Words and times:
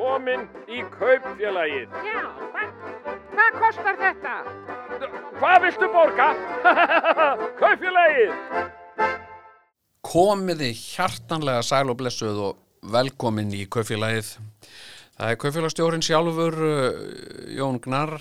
komin 0.00 0.46
í 0.70 0.80
kaupfélagið. 0.94 1.92
Já, 2.06 2.20
hvað, 2.54 2.70
hvað 3.34 3.58
kostar 3.58 3.98
þetta? 4.00 4.34
Hvað 5.40 5.56
viltu 5.66 5.88
borga? 5.92 6.28
kaupfélagið! 7.60 8.32
Komiði 10.10 10.70
hjartanlega 10.78 11.64
sæl 11.66 11.92
og 11.92 11.98
blessuð 12.00 12.40
og 12.48 12.90
velkomin 12.94 13.52
í 13.56 13.66
kaupfélagið. 13.68 14.32
Það 15.20 15.34
er 15.34 15.40
kaupfélagstjórin 15.42 16.04
sjálfur 16.06 16.56
uh, 16.64 17.00
Jón 17.52 17.76
Gnar 17.84 18.16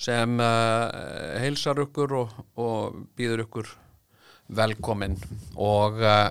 sem 0.00 0.40
uh, 0.40 1.36
heilsar 1.42 1.82
ykkur 1.84 2.16
og, 2.22 2.32
og 2.56 3.02
býður 3.16 3.44
ykkur 3.44 3.74
velkomin 4.56 5.18
og 5.60 6.00
uh, 6.00 6.30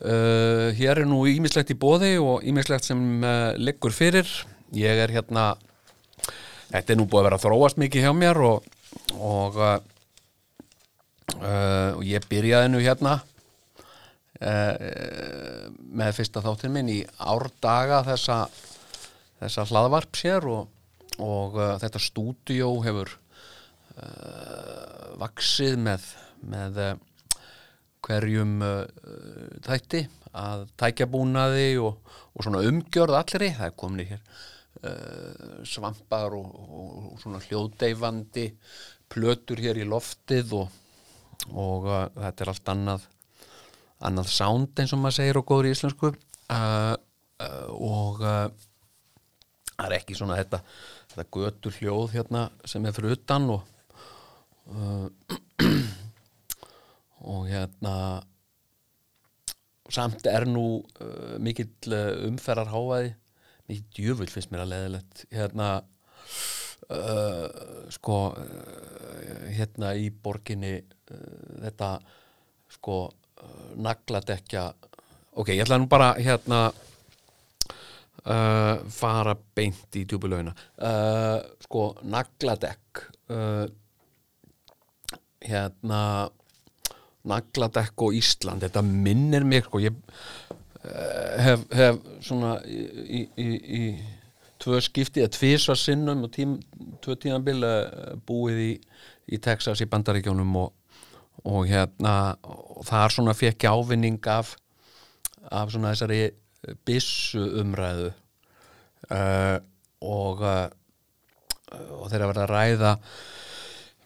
uh, 0.00 0.70
hér 0.76 1.02
er 1.02 1.08
nú 1.08 1.22
ímislegt 1.28 1.72
í 1.72 1.78
bóði 1.78 2.14
og 2.22 2.44
ímislegt 2.46 2.88
sem 2.88 3.00
uh, 3.22 3.52
liggur 3.60 3.94
fyrir. 3.94 4.28
Ég 4.76 5.00
er 5.04 5.12
hérna, 5.12 5.54
þetta 6.70 6.94
er 6.94 7.00
nú 7.00 7.06
búið 7.10 7.20
að 7.20 7.26
vera 7.28 7.40
að 7.40 7.46
þróast 7.46 7.80
mikið 7.82 8.06
hjá 8.06 8.12
mér 8.16 8.42
og, 8.46 8.68
og 9.18 9.58
uh, 9.60 9.80
og 11.40 12.02
ég 12.04 12.24
byrjaði 12.26 12.72
nú 12.72 12.80
hérna 12.82 13.20
með 14.40 16.14
fyrsta 16.16 16.40
þáttinn 16.42 16.72
minn 16.72 16.88
í 16.88 16.96
árdaga 17.20 18.00
þessa, 18.06 18.38
þessa 19.38 19.66
hlaðvarp 19.68 20.16
sér 20.16 20.46
og, 20.48 20.70
og 21.20 21.58
þetta 21.82 22.00
stúdíó 22.02 22.70
hefur 22.86 23.12
vaksið 25.20 25.76
með, 25.84 26.08
með 26.40 26.80
hverjum 28.06 28.56
uh, 28.64 28.84
þætti 29.66 30.04
að 30.40 30.66
tækjabúnaði 30.80 31.68
og, 31.82 32.00
og 32.34 32.46
svona 32.46 32.62
umgjörð 32.68 33.18
allri, 33.18 33.52
það 33.56 33.68
er 33.68 33.76
komin 33.82 34.04
í 34.04 34.08
hér 34.10 34.20
uh, 34.22 35.62
svampar 35.66 36.36
og, 36.38 36.50
og, 36.50 36.90
og 37.12 37.22
svona 37.22 37.42
hljóðdeifandi 37.44 38.50
plötur 39.10 39.62
hér 39.62 39.80
í 39.82 39.88
loftið 39.88 40.54
og, 40.60 40.68
uh, 41.56 42.06
þetta 42.14 42.46
er 42.46 42.54
allt 42.54 42.74
annað 42.74 43.08
annað 44.00 44.32
sound 44.32 44.80
eins 44.80 44.94
og 44.94 45.02
maður 45.02 45.18
segir 45.18 45.38
og 45.40 45.46
góður 45.48 45.68
í 45.68 45.74
íslensku. 45.74 46.12
Uh, 46.50 46.94
uh, 47.42 47.68
og 47.76 48.22
uh, 48.24 48.46
það 49.74 49.86
er 49.86 49.96
ekki 50.00 50.16
svona 50.18 50.38
þetta, 50.40 50.62
þetta 51.12 51.26
götur 51.36 51.76
hljóð 51.78 52.16
hérna 52.16 52.46
sem 52.68 52.86
er 52.86 52.96
fyrir 52.96 53.16
utan 53.18 53.50
og 53.54 53.60
uh, 54.72 55.06
og 57.20 57.48
hérna 57.50 57.94
samt 59.90 60.26
er 60.30 60.46
nú 60.48 60.82
uh, 61.02 61.36
mikill 61.42 61.92
uh, 61.92 62.26
umferðarháaði 62.28 63.14
mikill 63.70 63.88
djöfull 63.96 64.30
finnst 64.30 64.52
mér 64.52 64.64
að 64.64 64.72
leðilegt 64.74 65.24
hérna 65.34 65.70
uh, 66.90 67.46
sko 67.92 68.18
uh, 68.34 69.46
hérna 69.54 69.94
í 69.98 70.10
borginni 70.10 70.76
uh, 70.78 71.64
þetta 71.66 71.90
sko 72.70 73.00
uh, 73.08 73.72
nagladekja 73.80 74.68
ok, 75.34 75.52
ég 75.54 75.64
ætla 75.64 75.80
nú 75.80 75.90
bara 75.90 76.14
hérna 76.20 76.70
fara 78.20 79.32
beint 79.56 79.96
í 79.96 80.02
djúbulögina 80.04 80.52
sko 81.64 81.84
nagladekk 82.04 83.00
hérna 85.40 86.00
nagladekk 87.28 88.06
og 88.06 88.16
Ísland 88.16 88.64
þetta 88.64 88.82
minnir 88.86 89.44
mig 89.44 89.66
sko 89.66 89.82
ég 89.82 89.96
uh, 89.96 91.36
hef, 91.44 91.66
hef 91.76 92.00
svona 92.24 92.56
í, 92.64 93.26
í, 93.36 93.48
í, 93.80 93.82
tvö 94.60 94.80
skipti 94.84 95.24
eða 95.24 95.34
tvisvar 95.36 95.78
sinnum 95.80 96.24
og 96.26 96.32
tím, 96.34 96.58
tvö 97.04 97.18
tímabil 97.20 97.64
uh, 97.66 98.16
búið 98.28 98.64
í, 98.64 98.72
í 99.36 99.40
Texas 99.42 99.82
í 99.84 99.88
Bandaríkjónum 99.90 100.56
og, 100.62 100.72
og 101.44 101.68
hérna 101.68 102.36
og 102.44 102.84
þar 102.88 103.16
svona 103.16 103.36
fekk 103.36 103.68
ég 103.68 103.76
ávinning 103.76 104.20
af 104.32 104.56
af 105.50 105.70
svona 105.72 105.94
þessari 105.94 106.30
byssu 106.84 107.40
umræðu 107.62 108.10
uh, 109.10 109.56
og 110.04 110.42
uh, 110.44 110.66
og 111.70 112.08
þeirra 112.10 112.30
verða 112.30 112.46
að 112.46 112.50
ræða 112.50 112.94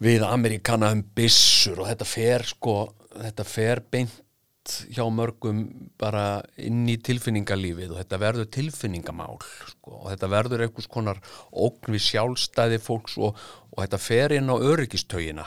við 0.05 0.25
Amerikana 0.27 0.91
um 0.93 1.01
byssur 1.17 1.81
og 1.81 1.89
þetta 1.89 2.09
fer 2.09 2.45
sko 2.49 2.75
þetta 3.21 3.47
fer 3.49 3.83
beint 3.93 4.21
hjá 4.65 5.05
mörgum 5.13 5.65
bara 6.01 6.41
inn 6.57 6.87
í 6.89 6.97
tilfinningalífið 7.05 7.93
og 7.93 7.99
þetta 8.01 8.21
verður 8.23 8.49
tilfinningamál 8.57 9.37
sko, 9.45 9.99
og 9.99 10.07
þetta 10.09 10.31
verður 10.33 10.65
einhvers 10.65 10.89
konar 10.89 11.21
ógn 11.53 11.93
við 11.93 12.05
sjálfstæði 12.07 12.81
fólks 12.81 13.19
og, 13.21 13.37
og 13.75 13.83
þetta 13.83 14.01
fer 14.01 14.37
inn 14.39 14.49
á 14.49 14.57
öryggistögina. 14.57 15.45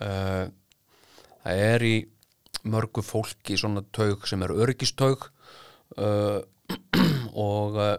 Uh, 0.00 0.48
það 1.44 1.62
er 1.68 1.86
í 1.86 1.96
mörgu 2.66 3.04
fólki 3.04 3.58
svona 3.60 3.84
taug 3.94 4.24
sem 4.28 4.42
er 4.42 4.56
öryggistög 4.56 5.28
uh, 6.00 6.40
og 7.48 7.76
uh, 7.76 7.96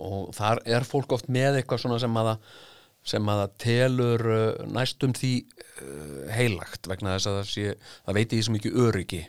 og 0.00 0.32
þar 0.34 0.62
er 0.66 0.86
fólk 0.86 1.12
oft 1.16 1.28
með 1.32 1.60
eitthvað 1.60 1.84
svona 1.84 2.00
sem 2.02 2.16
að 2.18 2.30
það 2.30 2.62
sem 3.04 3.28
að 3.28 3.40
það 3.42 3.56
telur 3.64 4.24
uh, 4.32 4.64
næstum 4.72 5.12
því 5.16 5.32
uh, 5.44 6.22
heilagt 6.32 6.88
vegna 6.88 7.16
þess 7.16 7.30
að 7.30 7.38
það 7.38 7.50
sé, 7.50 7.74
það 8.06 8.18
veit 8.18 8.34
ég 8.36 8.46
svo 8.46 8.54
mikið 8.56 8.78
öryggi. 8.86 9.22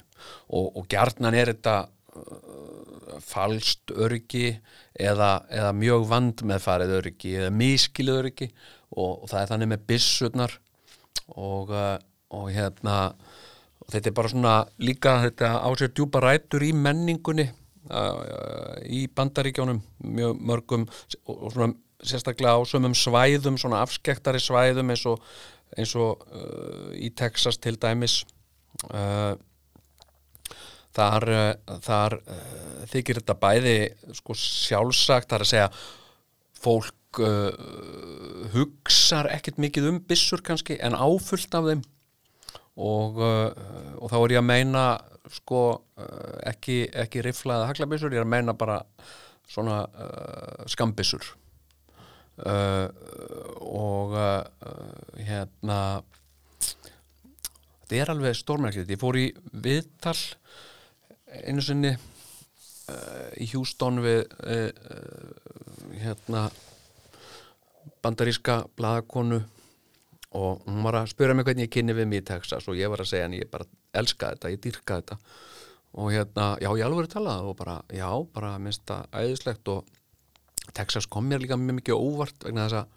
Og, 0.56 0.69
og 0.80 0.88
gjarnan 0.91 1.38
er 1.38 1.52
þetta 1.52 1.75
uh, 1.86 3.18
falst 3.25 3.91
öryggi 3.96 4.47
eða, 4.96 5.31
eða 5.52 5.74
mjög 5.75 6.08
vand 6.12 6.46
með 6.47 6.63
farið 6.63 6.96
öryggi 7.02 7.36
eða 7.41 7.56
miskilið 7.56 8.22
öryggi. 8.22 8.50
Og, 8.96 9.12
og 9.25 9.28
það 9.31 9.41
er 9.41 9.52
þannig 9.52 9.72
með 9.74 9.86
byssurnar 9.92 10.56
og, 11.36 11.72
og 12.31 12.50
hérna 12.53 12.96
og 13.86 13.92
þetta 13.92 14.09
er 14.09 14.16
bara 14.18 14.31
svona 14.31 14.56
líka 14.81 15.18
þetta 15.25 15.50
á 15.62 15.69
sér 15.78 15.92
djúpa 15.92 16.22
rætur 16.24 16.63
í 16.63 16.72
menningunni 16.78 17.47
í 18.90 19.02
bandaríkjónum 19.13 19.81
mjög 20.16 20.40
mörgum 20.42 20.86
og 21.30 21.52
svona 21.53 21.74
sérstaklega 22.10 22.58
á 22.58 22.62
sömum 22.70 22.96
svæðum 22.98 23.60
svona 23.62 23.82
afskektari 23.86 24.42
svæðum 24.44 24.94
eins 24.94 25.06
og, 25.10 25.22
eins 25.78 25.96
og 26.00 26.24
uh, 26.32 26.94
í 26.96 27.12
Texas 27.18 27.60
til 27.62 27.78
dæmis. 27.82 28.24
Uh, 28.92 29.36
þar, 30.96 31.26
uh, 31.32 31.80
þar 31.84 32.18
uh, 32.20 32.84
þykir 32.92 33.22
þetta 33.22 33.38
bæði 33.40 33.76
sko 34.18 34.36
sjálfsagt 34.40 35.32
þar 35.32 35.46
að 35.46 35.52
segja 35.52 35.68
fólk 36.62 37.22
uh, 37.24 37.52
hugsar 38.56 39.30
ekkert 39.34 39.60
mikið 39.62 39.92
um 39.92 40.00
byssur 40.08 40.44
kannski 40.46 40.80
en 40.84 40.98
áfullt 40.98 41.58
af 41.58 41.70
þeim. 41.70 41.84
Og, 42.76 43.22
uh, 43.24 43.52
og 44.04 44.12
þá 44.12 44.18
er 44.20 44.36
ég 44.36 44.42
að 44.42 44.50
meina 44.52 44.88
sko 45.34 45.62
ekki, 46.46 46.84
ekki 46.94 47.24
riflaða 47.26 47.72
haglabissur, 47.72 48.14
ég 48.14 48.22
er 48.22 48.28
að 48.28 48.34
meina 48.36 48.54
bara 48.54 48.76
svona 49.50 49.80
skambissur 50.70 51.26
uh, 52.44 52.88
og 53.62 54.16
uh, 54.18 54.44
hérna 55.22 55.79
þetta 57.85 57.97
er 58.01 58.12
alveg 58.12 58.38
stórmerkilegt. 58.38 58.91
Ég 58.91 59.01
fór 59.01 59.19
í 59.22 59.29
viðtal 59.53 60.18
einu 61.45 61.63
sinni 61.63 61.94
uh, 61.95 63.31
í 63.40 63.47
Hjústón 63.51 64.01
við 64.03 64.25
hérna 65.95 66.47
bandaríska 68.03 68.63
blaðakonu 68.78 69.41
og 70.35 70.63
hún 70.68 70.84
var 70.84 71.00
að 71.00 71.12
spyrja 71.13 71.35
mig 71.38 71.47
hvernig 71.47 71.69
ég 71.69 71.74
kynni 71.74 71.95
við 71.95 72.09
mig 72.12 72.24
í 72.24 72.28
Texas 72.28 72.68
og 72.68 72.78
ég 72.78 72.91
var 72.91 73.01
að 73.01 73.12
segja 73.13 73.29
en 73.29 73.38
ég 73.38 73.50
bara 73.51 73.68
elska 73.95 74.34
þetta, 74.34 74.51
ég 74.51 74.63
dyrka 74.63 75.00
þetta. 75.00 75.18
Og 75.95 76.12
hérna, 76.12 76.47
já 76.59 76.68
ég 76.75 76.84
alveg 76.84 77.06
er 77.06 77.13
talað 77.13 77.45
og 77.48 77.56
bara, 77.56 77.77
já, 77.95 78.10
bara 78.36 78.57
minnst 78.60 78.83
það 78.89 79.06
æðislegt 79.15 79.71
og 79.71 79.94
Texas 80.73 81.07
kom 81.12 81.27
mér 81.29 81.44
líka 81.44 81.57
mjög 81.59 81.79
mikið 81.81 82.00
óvart 82.00 82.47
vegna 82.47 82.65
þess 82.65 82.79
að 82.79 82.88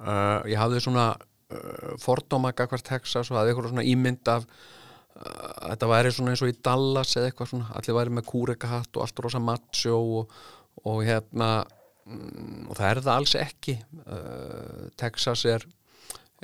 uh, 0.00 0.40
ég 0.50 0.60
hafði 0.60 0.82
svona 0.84 1.06
uh, 1.14 1.94
fordóma 2.02 2.54
gagvart 2.56 2.86
Texas 2.86 3.30
og 3.30 3.38
hafði 3.38 3.54
eitthvað 3.54 3.72
svona 3.74 3.86
ímynd 3.92 4.32
af 4.32 4.46
uh, 4.46 5.70
þetta 5.70 5.90
væri 5.92 6.12
svona 6.16 6.34
eins 6.34 6.44
og 6.44 6.52
í 6.52 6.58
Dallas 6.68 7.16
eða 7.16 7.30
eitthvað 7.30 7.52
svona, 7.52 7.70
allir 7.78 7.98
væri 8.00 8.18
með 8.18 8.28
kúrekahatt 8.32 8.98
og 8.98 9.06
allt 9.06 9.24
rosa 9.26 9.42
macho 9.42 10.02
og, 10.20 10.36
og 10.84 11.02
hérna 11.06 11.50
mm, 11.62 12.68
og 12.70 12.78
það 12.78 12.90
er 12.90 13.02
það 13.06 13.16
alls 13.16 13.36
ekki. 13.40 13.78
Uh, 14.04 14.86
Texas 14.98 15.46
er 15.50 15.66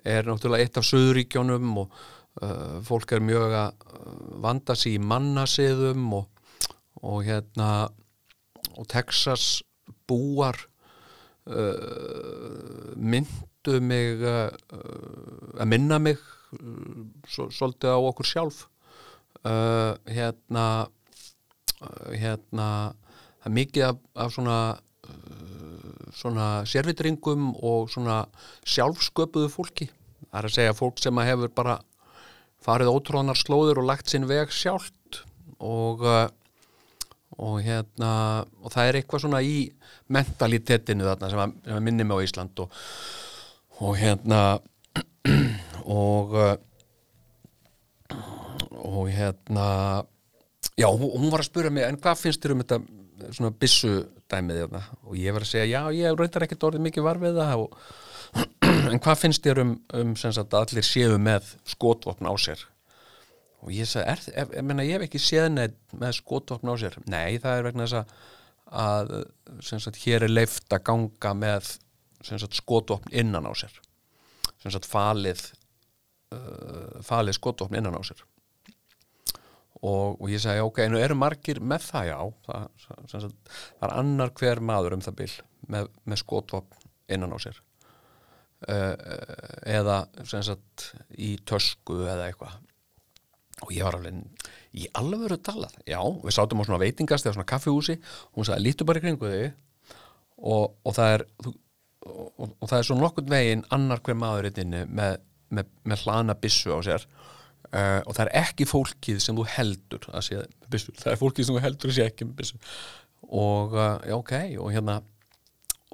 er 0.08 0.26
náttúrulega 0.26 0.64
eitt 0.64 0.78
af 0.80 0.86
söðuríkjónum 0.88 1.74
og 1.82 1.90
uh, 2.42 2.78
fólk 2.86 3.12
er 3.12 3.24
mjög 3.24 3.52
að 3.58 3.74
uh, 3.92 4.14
vanda 4.44 4.76
sig 4.78 4.96
í 4.96 5.02
mannasiðum 5.02 6.06
og, 6.16 6.30
og 7.02 7.20
hérna 7.26 7.68
og 8.78 8.88
Texas 8.88 9.60
búar 10.12 10.60
uh, 11.48 12.92
myndu 12.96 13.80
mig 13.80 14.22
uh, 14.22 14.52
að 15.58 15.70
minna 15.72 15.98
mig 16.02 16.20
uh, 16.20 17.02
svo, 17.26 17.48
svolítið 17.50 17.96
á 17.96 17.98
okkur 17.98 18.28
sjálf. 18.28 18.66
Uh, 19.42 19.98
hérna 20.06 20.86
uh, 21.82 22.10
hérna 22.14 22.68
mikið 23.50 23.88
af, 23.88 24.02
af 24.14 24.34
svona 24.36 24.58
uh, 24.76 25.62
svona 26.12 26.48
sérvitringum 26.68 27.52
og 27.64 27.90
svona 27.90 28.22
sjálfsköpuðu 28.68 29.50
fólki. 29.50 29.88
Það 30.28 30.38
er 30.38 30.48
að 30.48 30.54
segja 30.56 30.76
fólk 30.76 31.00
sem 31.02 31.18
að 31.18 31.30
hefur 31.32 31.54
bara 31.56 31.78
farið 32.62 32.92
ótróðnar 32.92 33.38
slóður 33.40 33.82
og 33.82 33.88
lagt 33.90 34.12
sinn 34.12 34.28
veg 34.28 34.52
sjálft 34.54 35.22
og 35.62 36.04
uh, 36.06 36.28
og 37.38 37.62
hérna 37.64 38.12
og 38.60 38.74
það 38.74 38.88
er 38.88 38.98
eitthvað 38.98 39.24
svona 39.24 39.40
í 39.44 39.56
mentalitetinu 40.12 41.06
þarna 41.06 41.30
sem 41.32 41.44
að, 41.44 41.54
sem 41.64 41.78
að 41.78 41.86
minni 41.86 42.06
mig 42.06 42.20
á 42.20 42.24
Ísland 42.26 42.64
og, 42.64 42.82
og 43.80 43.96
hérna 44.00 44.42
og 46.02 46.36
uh, 46.36 46.54
og 48.82 49.08
hérna 49.10 50.04
já, 50.76 50.88
hún, 50.88 51.30
var 51.30 51.42
að 51.42 51.48
spura 51.48 51.70
mig 51.70 51.86
en 51.86 51.98
hvað 52.00 52.20
finnst 52.24 52.42
þér 52.42 52.54
um 52.54 52.62
þetta 52.64 52.80
svona 53.36 53.52
byssu 53.54 53.92
dæmið 54.30 54.64
þarna? 54.64 54.82
Og 55.06 55.18
ég 55.20 55.34
var 55.34 55.44
að 55.44 55.52
segja 55.52 55.68
já, 55.70 55.82
ég 55.94 56.18
reyndar 56.18 56.46
ekkert 56.46 56.66
orðið 56.68 56.86
mikið 56.88 57.06
var 57.06 57.20
við 57.22 57.38
það 57.38 57.64
og, 57.64 57.78
en 58.92 59.02
hvað 59.02 59.20
finnst 59.22 59.46
þér 59.46 59.62
um, 59.62 59.74
um 60.00 60.14
sagt, 60.18 60.58
allir 60.58 60.86
séu 60.86 61.18
með 61.22 61.54
skotvopn 61.74 62.28
á 62.28 62.34
sér 62.40 62.66
og 63.62 63.70
ég 63.74 63.86
sagði, 63.86 64.10
er, 64.34 64.50
er, 64.58 64.66
menna, 64.66 64.84
ég 64.86 64.98
hef 64.98 65.06
ekki 65.06 65.20
séð 65.22 65.48
neitt 65.54 65.94
með 65.94 66.16
skotvopn 66.18 66.72
á 66.72 66.74
sér. 66.82 66.98
Nei, 67.06 67.38
það 67.42 67.58
er 67.58 67.66
vegna 67.68 67.86
þess 67.86 67.98
að, 68.00 68.14
að 68.82 69.12
sagt, 69.84 70.00
hér 70.02 70.26
er 70.26 70.32
leift 70.32 70.74
að 70.74 70.84
ganga 70.88 71.34
með 71.38 71.70
sagt, 72.26 72.58
skotvopn 72.58 73.14
innan 73.14 73.46
á 73.46 73.52
sér. 73.54 73.76
Sagt, 74.64 74.88
falið 74.90 75.44
uh, 76.34 76.98
falið 77.06 77.38
skotvopn 77.38 77.78
innan 77.78 77.98
á 77.98 78.02
sér. 78.06 78.24
Og, 79.82 80.18
og 80.18 80.26
ég 80.30 80.42
sagði, 80.42 80.62
ok, 80.66 80.82
nú 80.90 80.98
eru 81.02 81.14
margir 81.18 81.58
með 81.62 81.86
það, 81.88 82.10
já. 82.10 82.18
Það, 82.46 83.06
það 83.10 83.28
er 83.86 83.94
annar 83.94 84.34
hver 84.38 84.62
maður 84.62 84.98
um 84.98 85.06
það 85.06 85.18
bil 85.22 85.30
með, 85.70 85.88
með 86.06 86.22
skotvopn 86.22 86.90
innan 87.14 87.34
á 87.34 87.38
sér. 87.42 87.62
Uh, 88.62 88.94
eða 89.66 90.02
sem 90.26 90.42
sagt, 90.46 90.92
í 91.18 91.34
tösku 91.46 92.04
eða 92.06 92.28
eitthvað 92.28 92.60
og 93.62 93.72
ég 93.74 93.86
var 93.86 93.98
alveg 93.98 94.46
í 94.72 94.86
alvöru 94.98 95.38
talað 95.44 95.74
já, 95.86 95.98
við 96.00 96.36
sátum 96.36 96.62
á 96.62 96.66
svona 96.66 96.80
veitingast 96.82 97.26
eða 97.26 97.36
svona 97.36 97.50
kaffihúsi. 97.50 97.98
Og 98.32 98.40
hún 98.40 98.48
sagði, 98.48 98.66
lítu 98.66 98.86
bara 98.88 99.02
í 99.02 99.04
kringu 99.04 99.32
þig. 99.32 99.58
Og, 100.42 100.72
og 100.82 100.96
það 100.96 101.16
er 101.16 101.26
og, 102.02 102.48
og 102.48 102.64
það 102.66 102.78
er 102.78 102.88
svo 102.88 102.96
nokkurn 102.98 103.30
veginn 103.30 103.66
annar 103.74 104.02
hver 104.02 104.18
maður 104.18 104.50
inni 104.52 104.86
með, 104.88 105.20
með, 105.54 105.68
með 105.86 106.06
hlana 106.06 106.38
bissu 106.38 106.74
á 106.74 106.78
sér. 106.84 107.06
Uh, 107.72 108.00
og 108.04 108.16
það 108.16 108.26
er 108.26 108.34
ekki 108.42 108.66
fólkið 108.68 109.20
sem 109.22 109.36
þú 109.38 109.44
heldur 109.48 110.08
að 110.12 110.26
sé 110.26 110.40
bissu, 110.68 110.92
það 110.98 111.14
er 111.14 111.20
fólkið 111.20 111.46
sem 111.46 111.56
þú 111.56 111.62
heldur 111.64 111.92
að 111.92 111.94
sé 111.96 112.04
ekki 112.04 112.26
bissu 112.36 112.58
og 113.32 113.72
uh, 113.78 113.94
já, 114.04 114.12
ok, 114.18 114.34
og 114.60 114.74
hérna 114.74 114.98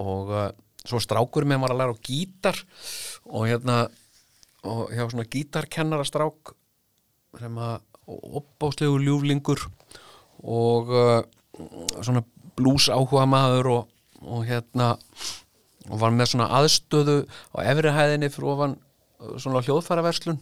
og 0.02 0.32
uh, 0.32 0.48
svo 0.88 0.98
strákur 1.02 1.46
með 1.46 1.62
var 1.62 1.74
að 1.74 1.80
læra 1.82 1.94
á 1.94 2.04
gítar. 2.08 2.60
Og 3.28 3.48
hérna 3.50 3.84
og 4.66 4.90
hjá 4.90 5.04
svona 5.06 5.26
gítarkennara 5.30 6.06
strák 6.06 6.54
sem 7.38 7.60
að 7.62 7.80
opbáslegu 8.08 8.98
ljúflingur 9.02 9.66
og 10.42 10.92
uh, 10.94 11.20
svona 12.00 12.24
blues 12.58 12.88
áhuga 12.90 13.26
maður 13.28 13.70
og, 13.74 13.90
og 14.22 14.46
hérna 14.48 14.94
og 15.88 16.00
var 16.00 16.14
með 16.14 16.32
svona 16.32 16.48
aðstöðu 16.58 17.20
á 17.54 17.58
efrihæðinni 17.72 18.30
fyrir 18.32 18.54
ofan 18.54 18.78
uh, 18.78 19.36
svona 19.40 19.62
hljóðfæraverslun. 19.64 20.40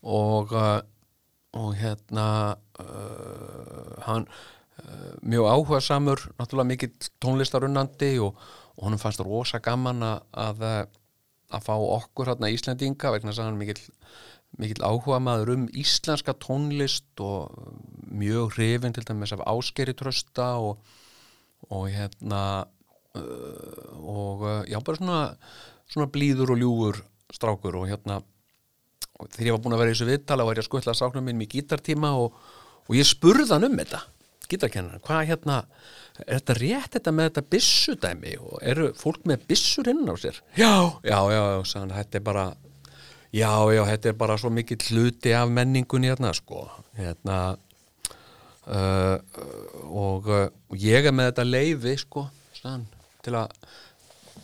Og 0.00 0.54
uh, 0.56 0.80
og 1.52 1.74
hérna 1.74 2.54
uh, 2.78 4.02
hann 4.06 4.26
uh, 4.78 5.12
mjög 5.22 5.50
áhuga 5.50 5.80
samur 5.82 6.22
náttúrulega 6.38 6.68
mikill 6.68 7.10
tónlistarunnandi 7.22 8.12
og, 8.22 8.38
og 8.76 8.84
honum 8.86 9.02
fannst 9.02 9.22
rosa 9.26 9.58
gaman 9.58 10.02
að 10.02 10.20
að, 10.32 10.62
að 11.50 11.64
fá 11.66 11.74
okkur 11.74 12.30
hérna 12.30 12.52
Íslendinga 12.54 13.10
vegna 13.10 13.32
þess 13.32 13.42
að 13.42 13.50
hann 13.50 13.58
mikill 13.58 13.82
mikill 14.60 14.84
áhuga 14.84 15.20
maður 15.22 15.54
um 15.54 15.68
íslenska 15.76 16.34
tónlist 16.36 17.22
og 17.24 17.54
mjög 18.10 18.56
hrifin 18.56 18.94
til 18.96 19.06
dæmis 19.06 19.32
af 19.36 19.44
áskeri 19.48 19.94
trösta 19.96 20.52
og, 20.60 20.80
og 21.70 21.88
hérna 21.92 22.42
uh, 23.16 23.90
og 24.00 24.44
uh, 24.44 24.60
já 24.68 24.80
bara 24.84 25.00
svona, 25.00 25.20
svona 25.88 26.10
blíður 26.12 26.54
og 26.54 26.62
ljúfur 26.62 27.02
strákur 27.32 27.80
og 27.80 27.88
hérna 27.90 28.20
og 29.20 29.28
þegar 29.34 29.48
ég 29.50 29.56
var 29.56 29.64
búin 29.64 29.76
að 29.76 29.82
vera 29.82 29.92
í 29.92 29.94
þessu 29.94 30.08
viðtala 30.08 30.46
var 30.48 30.58
ég 30.58 30.64
að 30.64 30.70
skutla 30.70 30.96
sáknum 30.96 31.26
minn 31.28 31.44
í 31.44 31.50
gítartíma 31.50 32.14
og, 32.16 32.38
og 32.88 32.96
ég 32.96 33.08
spurði 33.08 33.50
hann 33.52 33.68
um 33.68 33.76
þetta 33.80 34.04
gítarkennar, 34.50 34.98
hvað 35.06 35.28
hérna 35.28 35.60
er 36.24 36.40
þetta 36.40 36.56
rétt 36.58 36.96
þetta 36.96 37.12
með 37.14 37.28
þetta 37.28 37.44
byssudæmi 37.54 38.32
og 38.40 38.56
eru 38.72 38.88
fólk 38.98 39.28
með 39.28 39.44
byssur 39.50 39.90
inn 39.92 40.08
á 40.10 40.14
sér? 40.18 40.40
Já, 40.58 40.72
já, 41.06 41.18
já, 41.30 41.42
já 41.54 41.60
sagði, 41.70 41.94
þetta 42.00 42.18
er 42.18 42.24
bara 42.26 42.46
Já, 43.30 43.52
já, 43.70 43.84
þetta 43.86 44.10
er 44.10 44.16
bara 44.18 44.34
svo 44.42 44.50
mikið 44.50 44.88
hluti 44.90 45.30
af 45.38 45.50
menningunni 45.54 46.08
hérna, 46.10 46.32
sko. 46.34 46.64
Hérna, 46.98 47.36
uh, 48.66 49.20
og 49.86 50.26
uh, 50.26 50.48
ég 50.74 51.06
er 51.06 51.14
með 51.14 51.30
þetta 51.30 51.44
leifi, 51.46 51.94
sko, 52.02 52.24
stann, 52.56 52.88
til 53.22 53.36
að 53.38 53.54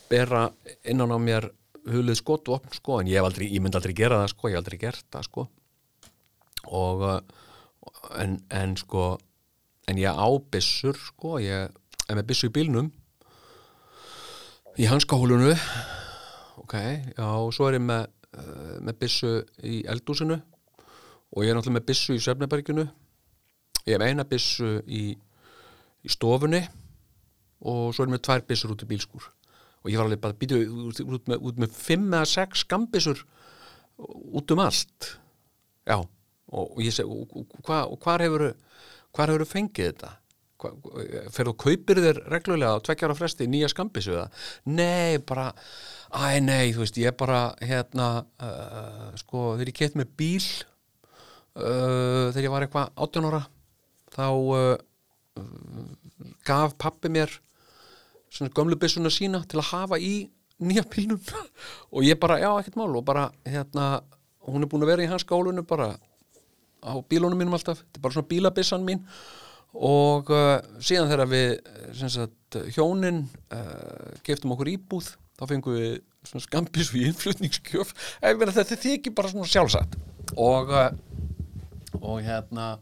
bera 0.06 0.44
innan 0.86 1.10
á 1.10 1.18
mér 1.18 1.48
hulið 1.90 2.20
skotvopn, 2.20 2.78
sko, 2.78 3.00
en 3.02 3.10
ég 3.10 3.26
aldrei, 3.26 3.48
ég 3.50 3.64
myndi 3.64 3.80
aldrei 3.80 3.96
gera 3.98 4.22
það, 4.22 4.32
sko, 4.36 4.52
ég 4.52 4.54
hef 4.54 4.62
aldrei 4.62 4.80
gert 4.84 5.10
það, 5.10 5.28
sko. 5.32 5.48
Og, 6.78 7.06
uh, 7.10 7.98
en, 8.22 8.38
en, 8.54 8.78
sko, 8.78 9.16
en 9.90 9.98
ég 9.98 10.14
á 10.14 10.28
byssur, 10.54 11.02
sko, 11.10 11.40
ég 11.42 11.74
er 12.06 12.20
með 12.20 12.30
byssu 12.30 12.52
í 12.52 12.54
bílnum, 12.54 12.94
í 14.78 14.86
hanskahólunu, 14.86 15.56
ok, 16.62 16.78
já, 17.16 17.26
og 17.26 17.50
svo 17.56 17.66
er 17.66 17.80
ég 17.80 17.90
með 17.90 18.12
uh, 18.36 18.76
með 18.84 18.98
byssu 19.02 19.32
í 19.64 19.82
eldúsinu 19.88 20.36
og 20.36 21.44
ég 21.44 21.50
er 21.50 21.58
náttúrulega 21.58 21.78
með 21.78 21.88
byssu 21.90 22.16
í 22.16 22.22
Söfneberginu 22.22 22.86
ég 23.86 23.94
hef 23.94 24.04
eina 24.06 24.26
byssu 24.28 24.76
í, 24.86 25.04
í 26.04 26.12
stofunni 26.12 26.62
og 27.66 27.94
svo 27.94 28.04
er 28.04 28.10
ég 28.10 28.16
með 28.16 28.26
tvær 28.28 28.46
byssur 28.50 28.74
út 28.74 28.84
í 28.84 28.90
bílskur 28.90 29.30
og 29.82 29.92
ég 29.92 30.00
var 30.00 30.08
alveg 30.08 30.22
bara 30.22 30.36
býtu 30.36 30.60
út, 30.88 31.00
út, 31.00 31.32
út 31.36 31.62
með 31.62 31.74
fimm 31.76 32.10
eða 32.10 32.28
sex 32.28 32.64
skambissur 32.66 33.22
út 33.96 34.50
um 34.52 34.60
allt. 34.60 35.14
Já 35.86 36.00
og, 36.00 36.64
og 36.76 36.80
ég 36.82 36.94
seg 36.94 37.08
og, 37.10 37.30
og, 37.32 37.58
hva, 37.66 37.84
og 37.90 38.00
hvar 38.02 38.24
hefur 38.24 38.48
hvar 39.16 39.32
hefur 39.32 39.48
fengið 39.48 39.92
þetta 39.92 40.12
fyrir 40.56 41.50
að 41.50 41.58
kaupir 41.60 42.00
þér 42.04 42.22
reglulega 42.32 42.78
á 42.80 42.84
tvekkjára 42.84 43.16
fresti 43.18 43.48
nýja 43.50 43.68
skambissu 43.72 44.14
eða? 44.14 44.28
Nei 44.72 45.18
bara 45.20 45.50
æ 46.16 46.40
nei 46.40 46.72
þú 46.72 46.84
veist 46.84 47.00
ég 47.00 47.16
bara 47.18 47.40
hérna 47.60 48.08
uh, 48.40 49.10
sko 49.20 49.54
þegar 49.56 49.72
ég 49.72 49.78
keitt 49.80 49.98
með 49.98 50.12
bíl 50.16 50.46
uh, 51.60 52.32
þegar 52.32 52.46
ég 52.46 52.54
var 52.54 52.66
eitthvað 52.66 52.92
18 53.08 53.28
ára 53.30 53.42
þá 54.16 54.28
uh, 54.32 54.76
gaf 56.46 56.76
pappi 56.80 57.12
mér 57.12 57.32
svona 58.30 58.52
gömlu 58.54 58.78
byssuna 58.80 59.12
sína 59.12 59.42
til 59.48 59.60
að 59.60 59.70
hafa 59.72 60.00
í 60.00 60.28
nýja 60.62 60.84
bílnum. 60.88 61.20
Og 61.94 62.04
ég 62.06 62.18
bara 62.20 62.40
já 62.40 62.50
ekkert 62.58 62.78
mál 62.80 62.96
og 62.96 63.04
bara 63.04 63.28
hérna 63.44 64.02
hún 64.46 64.64
er 64.64 64.70
búin 64.70 64.84
að 64.84 64.92
vera 64.94 65.04
í 65.04 65.10
hans 65.10 65.25
skálunu 65.26 65.64
bara 65.66 65.96
á 66.86 66.92
bílunum 67.08 67.38
mínum 67.38 67.56
alltaf. 67.56 67.82
Þetta 67.82 68.00
er 68.00 68.04
bara 68.04 68.16
svona 68.16 68.30
bílabissan 68.30 68.86
mín 68.86 69.02
og 69.76 70.33
uh, 70.33 70.59
síðan 70.80 71.11
þegar 71.11 71.30
við 71.30 71.50
sagt, 72.09 72.59
hjónin 72.76 73.25
uh, 73.52 74.12
geftum 74.26 74.54
okkur 74.54 74.73
íbúð 74.73 75.11
þá 75.37 75.45
fengum 75.50 75.76
við 75.76 75.99
skambis 76.42 76.90
við 76.95 77.11
innflutningskjöf 77.11 77.92
þetta 78.56 78.78
þykir 78.83 79.14
bara 79.14 79.30
svona 79.30 79.50
sjálfsagt. 79.50 79.99
Og 80.40 80.73
uh, 80.73 80.88
og 82.00 82.23
hérna 82.25 82.76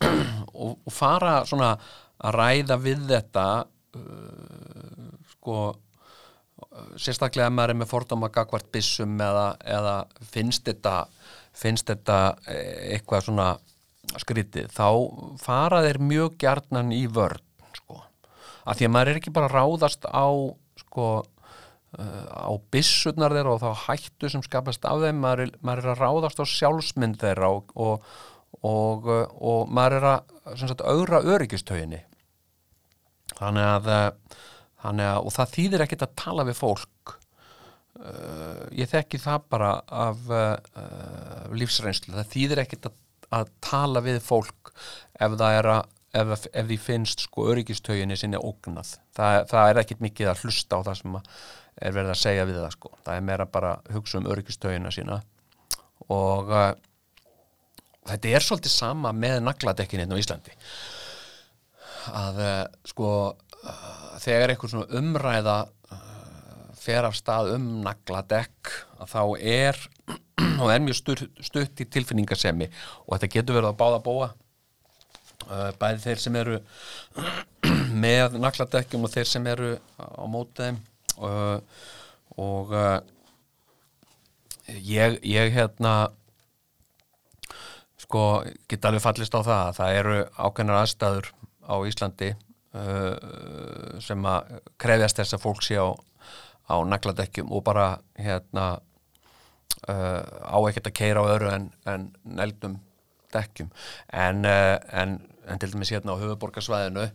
og, 0.62 0.78
og 0.84 0.92
fara 0.92 1.40
svona 1.48 1.74
að 2.20 2.36
ræða 2.36 2.76
við 2.80 3.06
þetta 3.10 3.46
sko 5.34 5.56
sérstaklega 7.00 7.48
að 7.48 7.56
maður 7.56 7.72
er 7.72 7.78
með 7.80 7.90
fordóma 7.90 8.28
gagvart 8.32 8.68
bissum 8.72 9.16
eða, 9.24 9.46
eða 9.64 9.94
finnst 10.30 10.68
þetta 10.68 10.94
finnst 11.56 11.88
þetta 11.90 12.18
eitthvað 12.46 13.26
svona 13.26 13.48
skrítið, 14.18 14.70
þá 14.74 14.88
fara 15.40 15.82
þeir 15.86 16.00
mjög 16.02 16.38
gjarnan 16.42 16.90
í 16.94 17.04
vörn 17.10 17.44
sko, 17.76 18.00
af 18.64 18.78
því 18.78 18.88
að 18.88 18.94
maður 18.96 19.12
er 19.12 19.20
ekki 19.20 19.34
bara 19.36 19.52
ráðast 19.52 20.08
á 20.10 20.26
sko 20.80 21.06
uh, 21.20 22.26
á 22.26 22.52
bissurnar 22.74 23.36
þeirra 23.36 23.54
og 23.54 23.62
þá 23.62 23.86
hættu 23.86 24.32
sem 24.32 24.44
skapast 24.46 24.86
af 24.88 25.04
þeim, 25.04 25.22
maður 25.22 25.46
er, 25.46 25.54
maður 25.62 25.84
er 25.84 25.94
að 25.94 26.04
ráðast 26.04 26.42
á 26.42 26.44
sjálfsmynd 26.48 27.20
þeirra 27.22 27.52
og, 27.54 27.74
og, 27.78 28.10
og, 28.66 29.10
og 29.38 29.70
maður 29.70 30.00
er 30.00 30.08
að 30.14 30.56
sagt, 30.64 30.82
auðra 30.82 31.22
öryggistöginni 31.22 32.02
þannig 33.38 33.66
þannig 34.80 35.06
að 35.06 35.26
og 35.26 35.34
það 35.36 35.54
þýðir 35.54 35.84
ekkit 35.84 36.04
að 36.06 36.16
tala 36.18 36.46
við 36.48 36.56
fólk. 36.58 37.16
Uh, 38.00 38.64
ég 38.72 38.88
þekki 38.88 39.18
það 39.20 39.42
bara 39.52 39.70
af 39.92 40.20
uh, 40.32 41.50
lífsreynslu, 41.52 42.14
það 42.14 42.30
þýðir 42.32 42.62
ekkit 42.62 42.88
að 42.88 42.94
að 43.34 43.50
tala 43.62 44.02
við 44.04 44.20
fólk 44.24 44.72
ef 45.20 45.36
það 45.38 45.56
er 45.58 45.70
að 45.76 45.82
ef, 46.16 46.46
ef 46.50 46.68
því 46.68 46.78
finnst 46.82 47.24
sko 47.26 47.48
öryggistöginni 47.52 48.18
sinni 48.18 48.40
ógnað. 48.40 48.96
Það, 49.16 49.40
það 49.52 49.72
er 49.72 49.82
ekkit 49.82 50.04
mikið 50.04 50.32
að 50.32 50.44
hlusta 50.44 50.80
á 50.80 50.86
það 50.88 51.00
sem 51.00 51.18
er 51.20 51.96
verið 51.96 52.14
að 52.14 52.22
segja 52.22 52.46
við 52.48 52.60
það 52.60 52.76
sko. 52.76 52.92
Það 53.06 53.18
er 53.18 53.26
meira 53.28 53.48
bara 53.50 53.74
að 53.78 53.98
hugsa 53.98 54.20
um 54.20 54.30
öryggistöginna 54.30 54.94
sína. 54.94 55.20
Og 56.10 56.50
uh, 56.50 56.72
þetta 58.10 58.34
er 58.34 58.46
svolítið 58.46 58.74
sama 58.74 59.14
með 59.16 59.38
nagladekkin 59.46 60.02
hérna 60.02 60.18
á 60.18 60.22
Íslandi. 60.22 60.56
Að 62.16 62.40
uh, 62.42 62.64
sko 62.90 63.10
uh, 63.30 63.84
þegar 64.22 64.54
einhver 64.54 64.72
svona 64.72 65.00
umræða 65.00 65.60
fer 66.80 67.04
af 67.04 67.16
stað 67.18 67.54
um 67.58 67.64
nagladekk 67.84 68.70
að 69.04 69.10
þá 69.12 69.22
er 69.36 69.80
og 70.60 70.70
er 70.72 70.84
mjög 70.84 70.98
stutt, 71.00 71.26
stutt 71.44 71.82
í 71.82 71.88
tilfinningasemi. 71.90 72.70
Og 73.06 73.16
þetta 73.16 73.34
getur 73.34 73.60
verið 73.60 73.72
að 73.72 73.80
báða 73.80 74.04
búa 74.04 74.30
uh, 75.48 75.70
bæði 75.80 76.04
þeir 76.04 76.22
sem 76.24 76.38
eru 76.40 76.58
með 78.04 78.38
nagladekkjum 78.40 79.06
og 79.06 79.14
þeir 79.14 79.30
sem 79.30 79.48
eru 79.50 79.72
á 79.98 80.24
móti 80.30 80.66
þeim. 80.66 80.80
Uh, 81.20 81.58
og 82.40 82.72
uh, 82.76 82.98
ég, 84.68 85.18
ég 85.26 85.52
hérna 85.56 85.94
sko 88.00 88.42
get 88.70 88.86
alveg 88.88 89.04
fallist 89.04 89.34
á 89.36 89.40
það 89.40 89.58
að 89.64 89.74
það 89.80 89.98
eru 89.98 90.20
ákveðnar 90.38 90.80
aðstæður 90.82 91.34
á 91.68 91.74
Íslandi 91.86 92.30
sem 93.98 94.26
að 94.30 94.52
krefjast 94.78 95.18
þess 95.18 95.34
að 95.34 95.42
fólk 95.42 95.64
sé 95.66 95.74
á, 95.74 95.90
á 96.70 96.78
nagladekkjum 96.86 97.50
og 97.50 97.64
bara 97.66 97.86
hérna 98.14 98.66
uh, 99.90 100.22
á 100.46 100.56
ekkert 100.68 100.90
að 100.90 100.96
keira 101.00 101.24
á 101.24 101.32
öru 101.34 101.50
en, 101.50 101.68
en 101.90 102.08
neldum 102.24 102.78
dekkjum. 103.34 103.70
En, 104.14 104.44
uh, 104.46 104.76
en, 105.02 105.18
en 105.46 105.60
til 105.60 105.74
dæmis 105.74 105.92
hérna 105.94 106.14
á 106.14 106.20
höfuborgarsvæðinu 106.22 107.06
uh, 107.06 107.12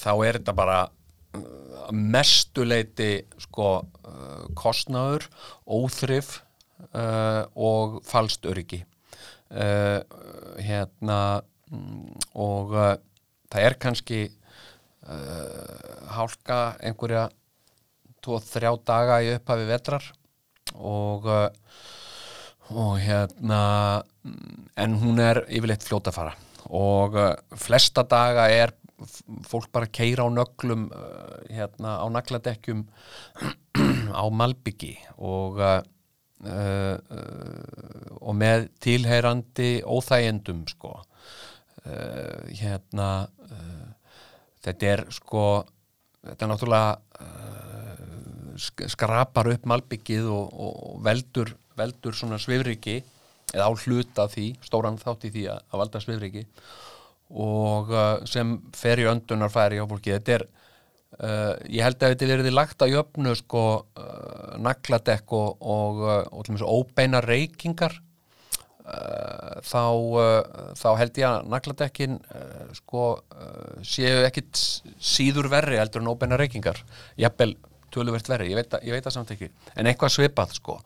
þá 0.00 0.12
er 0.26 0.38
þetta 0.38 0.56
bara 0.56 0.78
uh, 0.88 1.90
mestuleiti 1.92 3.12
sko 3.48 3.70
uh, 3.80 4.44
kostnaður, 4.58 5.28
óþrif 5.64 6.38
uh, 6.92 7.44
og 7.56 8.00
falst 8.08 8.48
öryggi. 8.48 8.84
Hérna 9.48 11.40
mm, 11.72 12.08
og 12.36 12.74
það 13.48 13.62
er 13.64 13.76
kannski 13.80 14.18
hálka 16.12 16.58
einhverja 16.84 17.22
tvo, 18.20 18.36
þrjá 18.44 18.74
daga 18.90 19.22
í 19.24 19.30
upphafi 19.38 19.64
vetrar 19.70 20.10
og 20.74 21.28
uh, 21.28 21.48
og 22.68 22.98
hérna 23.00 23.62
en 24.76 24.98
hún 25.00 25.22
er 25.24 25.40
yfirleitt 25.48 25.86
fljóta 25.86 26.12
að 26.12 26.18
fara 26.18 26.34
og 26.68 27.16
uh, 27.16 27.30
flesta 27.56 28.04
daga 28.04 28.48
er 28.52 28.74
fólk 29.46 29.70
bara 29.72 29.86
að 29.88 29.94
keira 29.94 30.26
á 30.26 30.28
nöglum 30.32 30.88
uh, 30.90 31.38
hérna 31.52 31.98
á 32.02 32.06
nagladekkjum 32.12 32.84
á 34.22 34.24
Malbyggi 34.28 34.96
og 35.16 35.60
uh, 35.62 35.80
uh, 36.44 36.96
og 38.18 38.34
með 38.36 38.68
tilheyrandi 38.82 39.70
óþægendum 39.86 40.64
sko. 40.70 40.98
Uh, 41.86 42.50
hérna 42.58 43.28
þetta 44.64 44.88
er 44.92 45.04
sko 45.14 45.44
þetta 46.26 46.44
er 46.44 46.50
náttúrulega 46.50 46.98
skrapar 48.58 49.52
upp 49.54 49.68
malbyggið 49.70 50.28
og, 50.34 50.52
og 50.52 50.98
veldur, 51.06 51.54
veldur 51.78 52.16
svona 52.16 52.40
svifriki 52.42 53.00
eða 53.54 53.70
á 53.70 53.72
hluta 53.72 54.28
því, 54.28 54.50
stóran 54.66 55.00
þátt 55.00 55.28
í 55.28 55.32
því 55.34 55.48
að, 55.54 55.64
að 55.70 55.82
valda 55.82 56.02
svifriki 56.04 56.44
og 57.28 57.92
uh, 57.92 58.24
sem 58.28 58.56
fer 58.76 59.02
í 59.02 59.08
öndunarfæri 59.08 59.80
á 59.80 59.84
fólki, 59.88 60.14
þetta 60.16 60.38
er 60.38 60.44
uh, 61.20 61.54
ég 61.68 61.84
held 61.84 62.00
að 62.00 62.14
þetta 62.14 62.28
verið 62.32 62.54
lagt 62.54 62.84
að 62.84 62.94
jöfnu 62.94 63.34
sko 63.38 63.64
uh, 63.78 64.58
nagladekk 64.64 65.34
og, 65.36 65.56
og, 65.60 66.04
uh, 66.04 66.22
og 66.32 66.62
óbeina 66.64 67.22
reykingar. 67.24 67.98
Uh, 68.88 69.60
þá, 69.68 69.82
uh, 70.16 70.68
þá 70.80 70.88
held 70.96 71.18
ég 71.20 71.28
að 71.28 71.48
nagladekkin 71.52 72.14
sko 72.78 73.02
séu 73.84 74.22
ekkit 74.24 74.56
síður 74.96 75.50
verri 75.52 75.76
heldur 75.76 76.00
en 76.00 76.08
óbeina 76.14 76.38
reykingar. 76.40 76.80
Jafnvel 77.20 77.58
töluvert 77.94 78.28
verri, 78.28 78.50
ég 78.52 78.58
veit, 78.58 78.80
ég 78.86 78.96
veit 78.96 79.06
að 79.06 79.14
samt 79.14 79.32
ekki. 79.34 79.50
En 79.76 79.88
eitthvað 79.88 80.14
svipað 80.14 80.56
sko. 80.58 80.78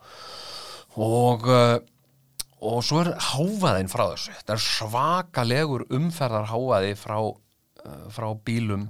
Og 1.03 1.47
uh, 1.49 1.79
og 2.63 2.83
svo 2.85 3.01
er 3.03 3.11
hávaðin 3.19 3.91
frá 3.91 4.05
þessu. 4.13 4.33
Þetta 4.37 4.55
er 4.55 4.63
svakalegur 4.63 5.83
umferðar 5.93 6.47
hávaði 6.51 6.93
frá, 6.95 7.17
uh, 7.19 8.05
frá 8.13 8.29
bílum. 8.45 8.87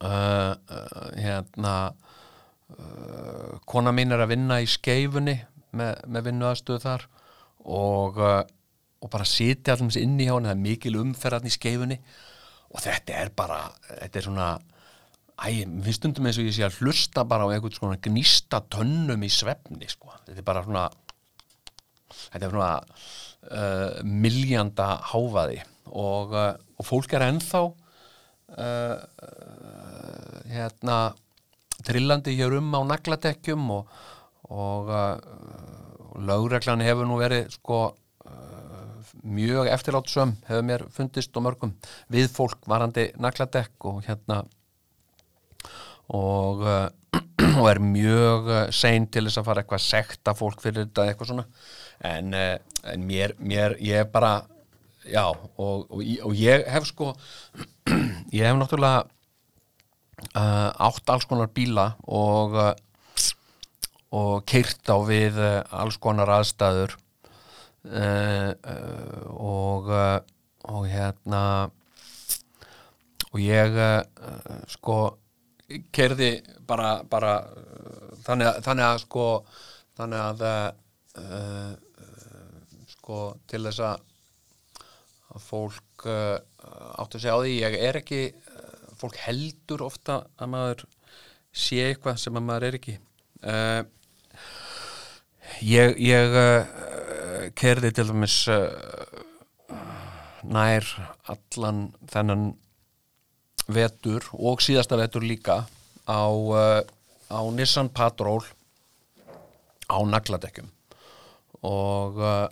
Uh, 0.00 0.54
uh, 0.70 1.10
hérna 1.18 1.74
uh, 2.72 3.58
kona 3.68 3.92
mín 3.92 4.14
er 4.14 4.24
að 4.24 4.32
vinna 4.32 4.60
í 4.62 4.68
skeifunni 4.70 5.36
með, 5.76 6.00
með 6.08 6.30
vinnuðastöð 6.30 6.80
þar. 6.86 7.06
Og, 7.68 8.20
uh, 8.24 8.40
og 9.04 9.12
bara 9.12 9.28
sitja 9.28 9.76
allum 9.76 9.92
inn 10.00 10.16
í 10.16 10.28
hjá 10.30 10.38
henni, 10.38 10.48
það 10.48 10.56
er 10.56 10.64
mikil 10.64 10.96
umferðarn 11.02 11.50
í 11.50 11.56
skeifunni. 11.58 12.00
Og 12.70 12.84
þetta 12.86 13.20
er 13.20 13.34
bara 13.36 13.66
þetta 13.90 14.20
er 14.20 14.28
svona 14.30 14.50
Æ, 15.40 15.64
finnst 15.64 16.02
stundum 16.02 16.26
eins 16.28 16.36
og 16.36 16.44
ég 16.44 16.52
sé 16.52 16.66
að 16.66 16.82
hlusta 16.82 17.24
bara 17.24 17.46
á 17.48 17.52
einhvern 17.54 17.72
svona 17.72 18.00
gnýsta 18.04 18.60
tönnum 18.68 19.22
í 19.24 19.30
svefni, 19.32 19.88
sko. 19.88 20.12
Þetta 20.26 20.42
er 20.42 20.46
bara 20.46 20.64
svona, 20.66 20.82
þetta 22.26 22.44
er 22.44 22.52
svona 22.52 22.72
uh, 23.48 24.02
miljanda 24.04 24.90
háfaði 25.10 25.62
og, 25.88 26.36
uh, 26.36 26.52
og 26.76 26.86
fólk 26.86 27.16
er 27.16 27.24
ennþá 27.30 27.62
uh, 27.64 27.72
uh, 28.60 30.36
hérna 30.50 30.98
trillandi 31.86 32.36
hér 32.36 32.58
um 32.58 32.76
á 32.76 32.80
nagladekkjum 32.92 33.72
og, 33.78 33.98
og 34.52 34.92
uh, 34.92 36.20
lögreglan 36.20 36.84
hefur 36.84 37.08
nú 37.08 37.16
verið 37.22 37.48
sko 37.56 37.82
uh, 37.88 39.12
mjög 39.24 39.72
eftirlátsöm 39.72 40.36
hefur 40.50 40.66
mér 40.68 40.88
fundist 40.92 41.36
og 41.36 41.48
mörgum 41.48 41.76
við 42.12 42.28
fólk 42.34 42.68
varandi 42.68 43.08
nagladekk 43.16 43.88
og 43.88 44.02
hérna 44.04 44.44
og, 46.16 46.64
uh, 46.64 47.18
og 47.60 47.68
er 47.70 47.82
mjög 47.82 48.48
uh, 48.50 48.62
sein 48.74 49.06
til 49.12 49.26
þess 49.26 49.40
að 49.40 49.50
fara 49.50 49.62
eitthvað 49.62 49.82
að 49.82 49.88
sekta 49.88 50.34
fólk 50.38 50.62
fyrir 50.64 50.86
þetta 50.86 51.06
eitthvað 51.08 51.32
svona. 51.32 51.46
En, 52.10 52.34
uh, 52.34 52.56
en 52.92 53.06
mér, 53.06 53.36
mér, 53.38 53.76
ég 53.84 54.04
er 54.04 54.10
bara 54.10 54.40
já, 55.04 55.24
og, 55.30 55.86
og, 55.88 56.04
og 56.26 56.36
ég 56.36 56.66
hef 56.70 56.88
sko 56.90 57.12
ég 58.36 58.44
hef 58.44 58.58
náttúrulega 58.58 59.04
uh, 60.34 60.70
átt 60.88 61.12
alls 61.12 61.26
konar 61.28 61.52
bíla 61.54 61.92
og 62.06 62.58
og 64.10 64.42
keirt 64.50 64.90
á 64.90 64.98
við 65.06 65.36
alls 65.38 65.96
konar 66.02 66.32
aðstæður 66.40 66.96
uh, 67.86 68.50
uh, 68.50 69.20
og 69.38 69.92
og 70.70 70.88
hérna 70.90 71.42
og 73.30 73.38
ég 73.38 73.78
sko 74.74 74.96
keirði 75.94 76.30
bara, 76.66 77.00
bara 77.06 77.34
þannig, 78.24 78.48
að, 78.48 78.62
þannig 78.66 78.86
að 78.86 79.02
sko 79.04 79.26
þannig 79.98 80.22
að 80.24 80.44
uh, 81.20 81.72
sko 82.90 83.20
til 83.50 83.62
þess 83.66 83.82
að 83.90 84.06
fólk 85.44 86.06
uh, 86.10 86.38
áttu 86.98 87.18
að 87.18 87.22
segja 87.22 87.36
á 87.36 87.42
því 87.42 87.54
ég 87.60 87.76
er 87.86 88.00
ekki, 88.00 88.22
fólk 88.98 89.18
heldur 89.24 89.84
ofta 89.86 90.22
að 90.40 90.52
maður 90.54 90.84
sé 91.54 91.80
eitthvað 91.88 92.20
sem 92.22 92.38
að 92.38 92.46
maður 92.46 92.66
er 92.68 92.78
ekki. 92.78 92.96
Uh, 93.40 93.82
ég 95.66 95.96
ég 96.02 96.36
kerði 97.58 97.90
til 97.96 98.06
dæmis 98.10 98.36
nær 100.46 100.86
allan 101.30 101.80
þennan 102.10 102.44
vetur 103.74 104.22
og 104.36 104.62
síðasta 104.64 104.96
vetur 105.00 105.22
líka 105.26 105.56
á, 106.06 106.30
uh, 106.30 106.82
á 107.30 107.40
Nissan 107.54 107.88
Patrol 107.94 108.42
á 109.90 109.98
nagladekkjum. 110.06 110.68
Og 111.66 112.18
uh, 112.18 112.48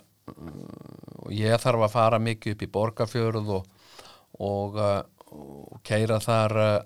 ég 1.33 1.61
þarf 1.61 1.81
að 1.87 1.95
fara 1.95 2.19
mikið 2.21 2.53
upp 2.55 2.61
í 2.63 2.73
borgarfjörð 2.73 3.47
og, 3.57 3.63
og, 4.39 4.75
uh, 4.77 5.01
og 5.29 5.79
keira 5.87 6.19
þar 6.23 6.51
uh, 6.59 6.79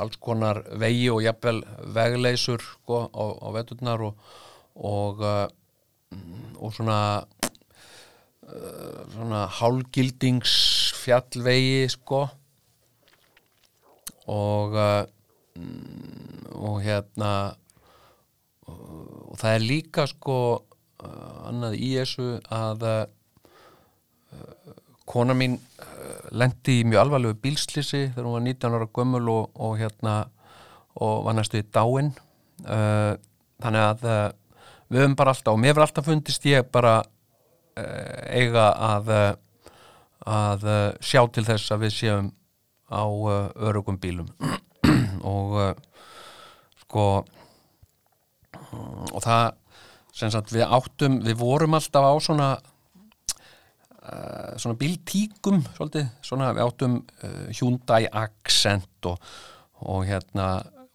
alls 0.00 0.16
konar 0.22 0.56
vegi 0.80 1.08
og 1.12 1.22
jafnvel 1.24 1.58
vegleysur 1.94 2.60
sko, 2.62 2.96
á, 3.10 3.24
á 3.42 3.48
veturnar 3.56 4.00
og, 4.08 4.14
og, 4.78 5.14
svona 6.72 6.98
svona 9.12 9.40
hálgildingsfjallvegi 9.58 11.88
sko 11.92 12.20
og 14.28 14.76
uh, 14.76 15.04
og 16.58 16.80
hérna 16.84 17.32
og 18.68 19.36
það 19.40 19.54
er 19.54 19.64
líka 19.64 20.04
sko 20.10 20.38
uh, 20.58 21.48
annað 21.48 21.78
í 21.80 21.94
þessu 21.96 22.28
að 22.52 22.84
uh, 22.88 23.04
kona 25.08 25.36
mín 25.36 25.56
lendi 26.36 26.82
í 26.82 26.84
mjög 26.84 27.06
alvarlegu 27.06 27.38
bílslýsi 27.40 28.10
þegar 28.12 28.26
hún 28.26 28.36
var 28.36 28.44
19 28.44 28.74
ára 28.76 28.88
gömul 28.98 29.30
og, 29.32 29.44
og 29.56 29.78
hérna 29.80 30.16
og 31.00 31.22
var 31.24 31.38
næstu 31.38 31.62
í 31.62 31.64
dáin 31.64 32.10
þannig 32.58 33.84
að 33.86 34.04
við 34.90 35.00
höfum 35.00 35.14
bara 35.16 35.32
alltaf 35.32 35.54
og 35.54 35.62
mér 35.62 35.72
hefur 35.72 35.86
alltaf 35.86 36.08
fundist 36.10 36.44
ég 36.50 36.68
bara 36.74 36.98
eiga 38.28 38.66
að 38.90 39.08
að 40.28 40.68
sjá 41.00 41.22
til 41.32 41.46
þess 41.48 41.72
að 41.72 41.86
við 41.86 41.96
séum 41.96 42.30
á 42.88 43.04
uh, 43.04 43.48
örugum 43.68 43.98
bílum. 44.00 44.28
Og 45.32 45.56
uh, 45.56 45.72
sko 46.84 47.04
og 48.68 49.20
það 49.24 49.54
sem 50.16 50.30
sagt 50.32 50.50
við 50.52 50.64
áttum, 50.66 51.20
við 51.24 51.36
vorum 51.40 51.76
alltaf 51.78 52.04
á 52.04 52.14
svona 52.20 52.48
uh, 52.58 54.56
svona 54.60 54.76
bíltíkum 54.80 55.62
svolítið, 55.76 56.08
svona 56.24 56.50
við 56.56 56.64
áttum 56.64 56.98
Hyundai 57.54 58.08
Accent 58.08 59.08
og, 59.08 59.16
og 59.84 60.04
hérna 60.08 60.48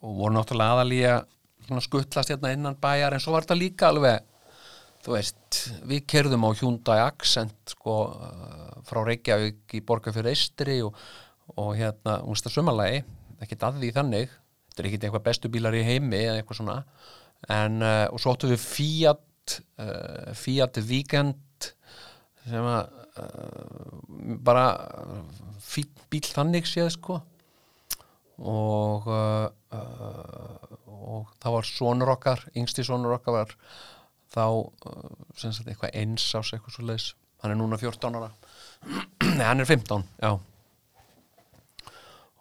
og 0.04 0.18
voru 0.20 0.36
náttúrulega 0.36 0.76
aðalíja 0.76 1.16
svona 1.64 1.86
skuttlast 1.86 2.34
hérna 2.34 2.52
innan 2.54 2.78
bæjar 2.82 3.16
en 3.16 3.24
svo 3.24 3.34
var 3.34 3.46
þetta 3.46 3.58
líka 3.62 3.90
alveg 3.90 4.18
þú 5.04 5.16
veist, 5.16 5.60
við 5.88 6.06
kerðum 6.10 6.46
á 6.48 6.50
Hyundai 6.60 7.00
Accent 7.04 7.74
sko 7.74 7.96
frá 8.88 9.00
Reykjavík 9.08 9.78
í 9.78 9.84
Borgarfjörð 9.88 10.32
Eistri 10.32 10.82
og, 10.84 10.98
og 11.58 11.76
hérna, 11.78 12.20
hún 12.24 12.36
veist 12.36 12.48
að 12.50 12.56
sumarlagi 12.58 13.04
ekkert 13.44 13.68
að 13.68 13.82
því 13.82 13.92
þannig. 13.98 14.34
Þetta 14.70 14.82
er 14.82 14.90
ekkert 14.90 15.06
eitthvað 15.08 15.28
bestu 15.28 15.52
bílar 15.54 15.78
í 15.78 15.84
heimi 15.86 16.20
eða 16.22 16.40
eitthvað 16.40 16.60
svona. 16.62 16.78
En, 17.52 17.82
uh, 17.84 18.08
og 18.14 18.22
svo 18.22 18.34
áttum 18.34 18.54
við 18.54 18.62
Fiat 18.64 19.58
uh, 19.84 20.32
Fiat 20.40 20.80
Weekend 20.88 21.70
sem 22.48 22.68
að 22.68 22.94
uh, 23.20 23.98
bara 24.44 24.66
fín 25.64 25.92
bíl 26.12 26.24
þannig 26.26 26.68
séð 26.70 26.94
sko. 26.96 27.20
Og 28.44 29.10
og 31.04 31.34
það 31.42 31.56
var 31.56 31.68
sonur 31.68 32.12
okkar 32.16 32.42
yngsti 32.58 32.86
sonur 32.88 33.18
okkar 33.18 33.36
var 33.36 33.52
þá 34.34 34.46
sem 35.38 35.54
sagt 35.54 35.70
eitthvað 35.70 35.94
eins 36.00 36.26
ás 36.34 36.54
eitthvað 36.56 36.78
svo 36.78 36.88
leis 36.88 37.12
hann 37.44 37.54
er 37.54 37.60
núna 37.60 37.78
14 37.78 38.18
ára. 38.18 38.32
Nei 39.38 39.46
hann 39.46 39.62
er 39.62 39.70
15 39.70 40.06
já 40.24 40.32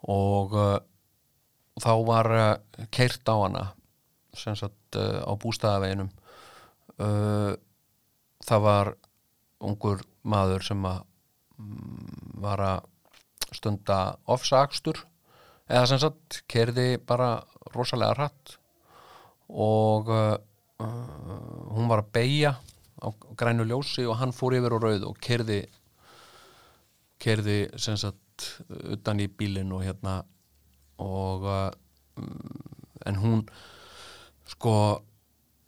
og 0.09 0.57
uh, 0.57 0.77
þá 1.79 1.93
var 2.07 2.31
uh, 2.35 2.87
keirt 2.91 3.27
á 3.29 3.35
hana 3.35 3.65
sem 4.33 4.55
sagt 4.57 4.97
uh, 4.97 5.21
á 5.23 5.31
bústæðaveginum 5.39 6.09
uh, 6.99 7.53
það 8.43 8.65
var 8.65 8.93
ungur 9.63 10.03
maður 10.27 10.65
sem 10.67 10.87
að 10.87 11.03
mm, 11.59 12.39
var 12.43 12.63
að 12.63 12.89
stunda 13.53 13.99
ofsakstur. 14.33 14.99
Eða 15.69 15.87
sem 15.91 16.01
sagt 16.01 16.41
kerði 16.51 16.97
bara 16.99 17.37
rosalega 17.75 18.17
hratt. 18.17 18.57
Og 19.49 20.09
uh, 20.11 20.35
uh, 20.83 21.37
hún 21.75 21.89
var 21.91 22.03
að 22.03 22.11
beigja 22.17 22.55
á 23.03 23.07
grænu 23.37 23.67
ljósi 23.67 24.07
og 24.07 24.19
hann 24.19 24.35
fór 24.35 24.57
yfir 24.57 24.75
á 24.75 24.79
rauð 24.79 25.07
og 25.09 25.17
kerði 25.23 25.63
kerði 27.23 27.57
sem 27.79 27.95
sagt 27.99 28.19
utan 28.95 29.21
í 29.23 29.27
bílinn 29.27 29.73
og 29.75 29.83
hérna 29.85 30.21
og 31.03 31.45
uh, 31.47 31.67
mm, 32.19 32.73
en 33.09 33.19
hún 33.21 33.43
sko 34.49 34.75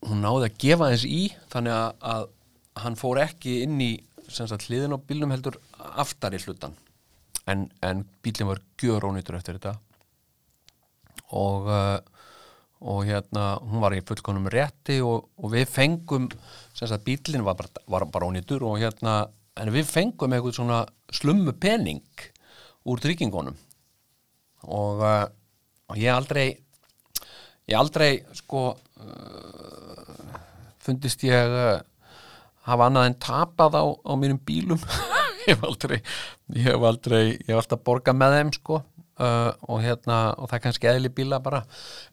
hún 0.05 0.21
náði 0.23 0.49
að 0.49 0.57
gefa 0.61 0.89
þess 0.93 1.07
í 1.09 1.21
þannig 1.51 1.75
að, 1.75 1.91
að 2.13 2.27
hann 2.83 2.99
fór 2.99 3.21
ekki 3.23 3.61
inn 3.65 3.79
í 3.81 3.91
sagt 4.27 4.67
hliðin 4.67 4.95
á 4.95 4.99
bílnum 4.99 5.33
heldur 5.33 5.57
aftar 5.77 6.35
í 6.35 6.41
hlutan 6.41 6.75
en, 7.49 7.67
en 7.85 8.03
bílinn 8.25 8.49
var 8.49 8.61
gjör 8.81 9.05
ónýtur 9.09 9.37
eftir 9.37 9.59
þetta. 9.59 9.75
Og 11.35 11.69
uh, 11.69 11.97
og 12.85 13.05
hérna 13.07 13.55
hún 13.63 13.81
var 13.81 13.95
í 13.95 14.03
fullkonum 14.05 14.49
rétti 14.51 14.99
og, 15.01 15.29
og 15.39 15.53
við 15.53 15.69
fengum 15.71 16.27
sagt 16.75 17.05
bílinn 17.05 17.45
var 17.45 17.57
bara, 17.57 17.71
var 17.87 18.05
bara 18.11 18.27
ónýtur 18.29 18.65
og 18.67 18.77
hérna 18.81 19.23
en 19.55 19.71
við 19.73 19.87
fengum 19.89 20.35
eitthvað 20.35 20.57
svona 20.59 20.81
slummu 21.15 21.55
pening 21.61 22.03
úr 22.85 23.01
tryggingunum. 23.01 23.57
Og, 24.65 25.01
uh, 25.01 25.25
og 25.91 25.99
ég 26.01 26.13
aldrei 26.13 26.47
ég 27.69 27.77
aldrei 27.79 28.11
sko 28.37 28.71
uh, 28.75 30.39
fundist 30.85 31.25
ég 31.25 31.53
uh, 31.57 31.79
hafa 32.69 32.89
annað 32.89 33.09
en 33.09 33.19
tapað 33.21 33.77
á, 33.77 33.83
á 33.85 34.13
mínum 34.17 34.41
bílum. 34.41 34.81
Ég 35.45 35.53
hef 35.53 35.65
aldrei 35.67 35.99
ég 36.57 36.65
hef 36.65 36.83
aldrei, 36.87 37.35
ég 37.37 37.51
hef 37.51 37.59
alltaf 37.59 37.81
borgað 37.85 38.15
með 38.17 38.31
þeim 38.33 38.51
sko 38.55 38.79
uh, 38.79 39.51
og 39.69 39.83
hérna 39.83 40.17
og 40.39 40.49
það 40.49 40.55
er 40.57 40.63
kannski 40.63 40.89
eðli 40.89 41.11
bíla 41.13 41.37
bara. 41.43 41.61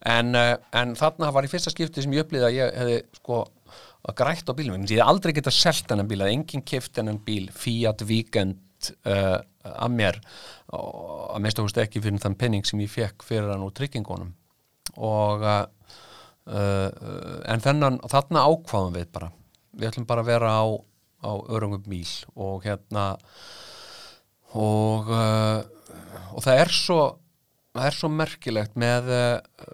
En, 0.05 0.33
uh, 0.37 0.53
en 0.77 0.93
þarna 0.99 1.31
var 1.33 1.47
í 1.47 1.49
fyrsta 1.49 1.73
skipti 1.73 2.03
sem 2.05 2.13
ég 2.13 2.27
upplýði 2.27 2.45
að 2.49 2.57
ég 2.59 2.77
hefði 2.77 2.99
sko 3.17 3.39
að 4.03 4.17
grætt 4.19 4.51
á 4.51 4.53
bílum, 4.53 4.85
ég 4.85 4.99
hef 4.99 5.09
aldrei 5.09 5.33
getað 5.33 5.57
selt 5.57 5.89
hennan 5.89 6.09
bíl, 6.09 6.21
að 6.21 6.33
enginn 6.35 6.65
kift 6.67 6.99
hennan 6.99 7.21
bíl 7.25 7.47
Fiat 7.55 8.03
Weekend 8.05 8.59
uh, 8.91 9.39
að 9.63 9.95
mér 9.95 10.19
að 10.73 11.39
mest 11.45 11.59
ákvæmst 11.59 11.79
ekki 11.83 12.01
fyrir 12.03 12.21
þann 12.23 12.37
penning 12.39 12.67
sem 12.67 12.81
ég 12.83 12.91
fekk 12.91 13.25
fyrir 13.27 13.51
hann 13.53 13.65
úr 13.65 13.73
tryggingunum. 13.77 14.33
Og 14.97 15.43
uh, 15.45 15.65
en 16.47 17.63
þennan, 17.63 18.01
þarna 18.11 18.47
ákvaðum 18.49 18.97
við 18.97 19.11
bara. 19.15 19.29
Við 19.73 19.89
ætlum 19.91 20.09
bara 20.09 20.25
að 20.25 20.31
vera 20.33 20.55
á, 20.59 20.65
á 21.23 21.31
örungum 21.55 21.85
bíl 21.87 22.09
og 22.35 22.65
hérna 22.67 23.13
og 24.53 25.09
og 26.33 26.41
það 26.45 26.59
er 26.61 26.73
svo 26.73 26.99
það 27.73 27.87
er 27.87 27.97
svo 27.97 28.09
merkilegt 28.13 28.75
með, 28.77 29.09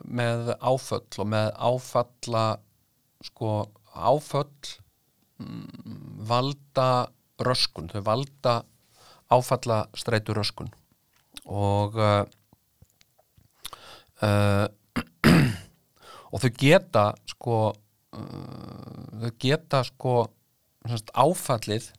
með 0.07 0.53
áföll 0.63 1.19
og 1.19 1.27
með 1.33 1.49
áfalla 1.57 2.43
sko 3.27 3.53
áföll 3.93 4.75
mm, 5.41 5.65
valda 6.29 7.09
röskun, 7.43 7.89
þau 7.91 8.03
valda 8.07 8.59
áfalla 9.29 9.83
streitu 9.97 10.33
röskun 10.33 10.71
og 11.45 11.95
uh, 11.97 12.23
uh, 14.25 14.65
og 16.33 16.43
þau 16.43 16.51
geta 16.57 17.05
sko 17.29 17.59
uh, 17.69 19.05
þau 19.23 19.31
geta 19.41 19.83
sko 19.87 20.17
áfallið 21.13 21.91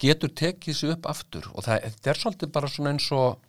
getur 0.00 0.32
tekið 0.36 0.76
sér 0.76 0.94
upp 0.96 1.08
aftur. 1.10 1.46
Og 1.54 1.64
það, 1.64 1.86
það 2.00 2.10
er 2.12 2.20
svolítið 2.20 2.52
bara 2.54 2.70
svona 2.70 2.92
eins 2.94 3.06
og 3.16 3.42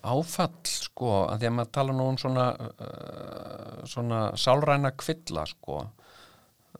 áfall 0.00 0.70
sko 0.70 1.14
að 1.28 1.42
því 1.42 1.48
að 1.48 1.54
maður 1.56 1.72
tala 1.76 1.96
nú 1.96 2.08
um 2.08 2.18
svona 2.20 2.46
uh, 2.56 3.80
svona 3.88 4.20
sálræna 4.40 4.92
kvilla 5.00 5.46
sko. 5.48 5.82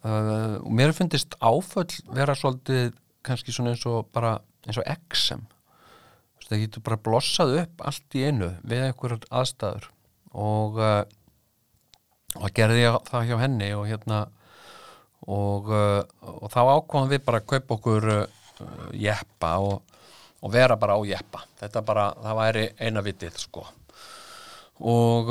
Uh, 0.01 0.57
og 0.62 0.71
mér 0.77 0.95
finnist 0.97 1.37
áfall 1.45 1.90
vera 2.16 2.37
svolítið 2.38 2.95
kannski 3.27 3.55
svona 3.55 3.75
eins 3.75 3.87
og 3.89 4.09
bara 4.15 4.39
eins 4.67 4.79
og 4.81 4.87
exem 4.89 5.47
það 6.51 6.65
getur 6.65 6.85
bara 6.87 7.03
blossað 7.07 7.57
upp 7.63 7.85
allt 7.87 8.19
í 8.19 8.27
einu 8.27 8.51
við 8.67 8.85
einhverjar 8.89 9.27
aðstæður. 9.41 9.89
Og 10.41 10.81
uh, 10.83 11.03
og 12.39 12.53
gerði 12.55 12.85
ég 12.85 12.99
það 13.11 13.27
hjá 13.29 13.37
henni 13.41 13.71
og 13.75 13.87
hérna 13.91 14.21
og, 15.27 15.71
uh, 15.71 16.03
og 16.23 16.51
þá 16.53 16.61
ákváðum 16.63 17.11
við 17.11 17.25
bara 17.27 17.41
að 17.43 17.49
kaupa 17.53 17.77
okkur 17.77 18.11
uh, 18.17 18.27
jeppa 18.95 19.55
og 19.63 19.79
og 20.41 20.55
vera 20.55 20.73
bara 20.81 20.95
á 20.97 21.05
jeppa. 21.05 21.43
Þetta 21.61 21.83
bara, 21.85 22.07
það 22.17 22.39
væri 22.39 22.63
eina 22.81 23.03
vitið 23.05 23.35
sko. 23.43 23.67
Og 24.89 25.29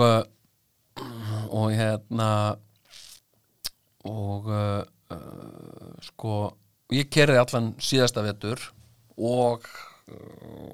og 1.50 1.72
hérna 1.74 2.28
og 4.06 4.52
uh, 4.54 4.84
sko 6.90 6.98
ég 6.98 7.10
kerði 7.14 7.38
allan 7.38 7.74
síðasta 7.78 8.24
vetur 8.26 8.58
og 9.22 9.62
uh, 10.10 10.74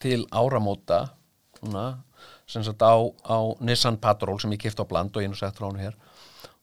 til 0.00 0.24
áramóta 0.32 1.10
svona, 1.58 2.00
sem 2.48 2.64
sagt 2.64 2.80
á, 2.80 2.96
á 3.28 3.38
Nissan 3.60 4.00
Patrol 4.00 4.40
sem 4.40 4.54
ég 4.56 4.62
kipti 4.64 4.80
á 4.80 4.88
bland 4.88 5.12
og 5.12 5.20
einu 5.20 5.36
sett 5.36 5.60
frá 5.60 5.68
hann 5.68 5.82
hér. 5.82 5.98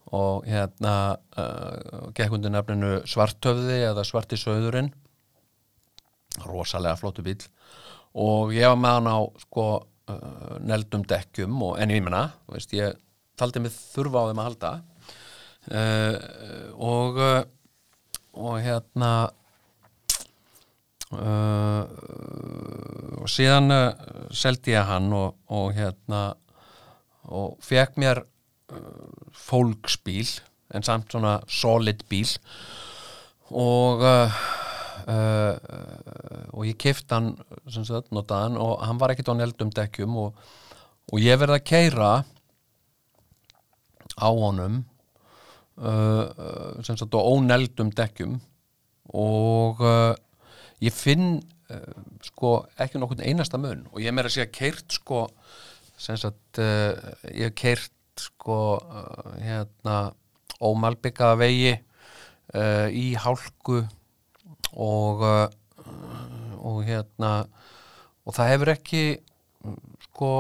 Og 0.10 0.42
hérna 0.50 1.20
uh, 1.38 2.10
gekk 2.18 2.34
undir 2.34 2.50
nefninu 2.50 3.04
Svartöfði 3.06 3.78
eða 3.92 4.04
Svarti 4.04 4.42
Söðurinn 4.42 4.90
rosalega 6.42 6.98
flottu 6.98 7.22
bíl 7.22 7.38
og 8.18 8.54
ég 8.56 8.66
var 8.66 8.80
með 8.80 8.98
hann 8.98 9.14
á 9.14 9.20
sko 9.46 9.70
uh, 9.86 10.58
neldum 10.66 11.06
dekkjum 11.06 11.62
og 11.62 11.78
en 11.78 11.94
ég 11.94 12.02
menna, 12.02 12.32
veist, 12.50 12.74
ég 12.74 12.98
taldi 13.38 13.62
mig 13.62 13.72
þurfa 13.94 14.26
á 14.26 14.30
þeim 14.32 14.42
að 14.42 14.50
halda. 14.50 14.76
Uh, 15.70 16.16
og 16.82 17.22
uh, 17.22 17.44
og 18.34 18.60
hérna 18.64 19.12
uh, 21.12 21.84
og 23.22 23.28
síðan 23.32 23.74
uh, 23.76 23.90
seldi 24.32 24.76
ég 24.76 24.88
hann 24.88 25.12
og, 25.16 25.36
og 25.52 25.74
hérna 25.76 26.22
og 27.32 27.58
fekk 27.64 28.00
mér 28.02 28.24
uh, 28.24 28.78
fólksbíl 29.36 30.40
en 30.72 30.84
samt 30.84 31.12
svona 31.12 31.40
solid 31.52 32.06
bíl. 32.10 32.30
Og 33.52 34.04
uh, 34.08 34.42
uh, 35.12 35.56
og 36.56 36.68
ég 36.68 36.78
kefti 36.80 37.18
hann 37.18 37.34
sagt, 37.68 38.12
notaðan 38.16 38.60
og 38.62 38.80
hann 38.86 39.00
var 39.02 39.14
ekkit 39.14 39.32
á 39.32 39.36
neldum 39.36 39.74
dekkjum 39.76 40.16
og, 40.22 40.40
og 41.12 41.20
ég 41.20 41.40
verði 41.42 41.60
að 41.60 41.68
keira 41.68 42.12
á 44.16 44.30
honum 44.30 44.84
uh, 45.78 46.26
uh, 46.32 46.82
sem 46.86 46.98
sagt 47.00 47.16
á 47.16 47.22
óneldum 47.22 47.92
dekkjum. 47.96 48.38
Og 49.18 49.82
uh, 49.86 50.14
ég 50.84 50.96
finn 50.96 51.40
uh, 51.72 52.02
sko 52.26 52.62
ekki 52.82 53.02
nokkurn 53.02 53.24
einasta 53.26 53.60
mun. 53.62 53.86
Og 53.94 54.04
ég 54.04 54.16
meira 54.16 54.32
að 54.32 54.40
segja 54.40 54.52
keirt 54.52 55.00
sko 55.00 55.26
sem 56.02 56.18
sagt 56.20 56.62
uh, 56.62 56.96
ég 57.32 57.52
hef 57.52 57.58
keirt 57.62 58.26
sko 58.28 58.60
uh, 58.78 59.32
hérna 59.42 60.12
ómalbyggaða 60.62 61.40
vegi 61.42 61.78
í 62.52 63.06
hálku 63.16 63.78
og 64.76 65.22
og 66.62 66.82
hérna 66.86 67.30
og 68.26 68.36
það 68.36 68.52
hefur 68.52 68.72
ekki 68.74 69.04
sko, 70.08 70.32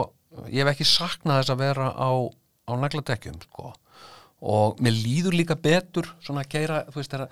ég 0.49 0.61
hef 0.61 0.73
ekki 0.73 0.87
saknað 0.87 1.41
þess 1.41 1.53
að 1.53 1.63
vera 1.63 1.87
á, 1.95 2.11
á 2.69 2.71
nagladekkjum 2.77 3.39
sko 3.47 3.71
og 4.41 4.79
mér 4.81 4.95
líður 4.97 5.37
líka 5.37 5.55
betur 5.55 6.09
svona 6.23 6.43
að 6.43 6.51
þú 6.89 6.99
veist, 6.99 7.13
þeirra 7.13 7.27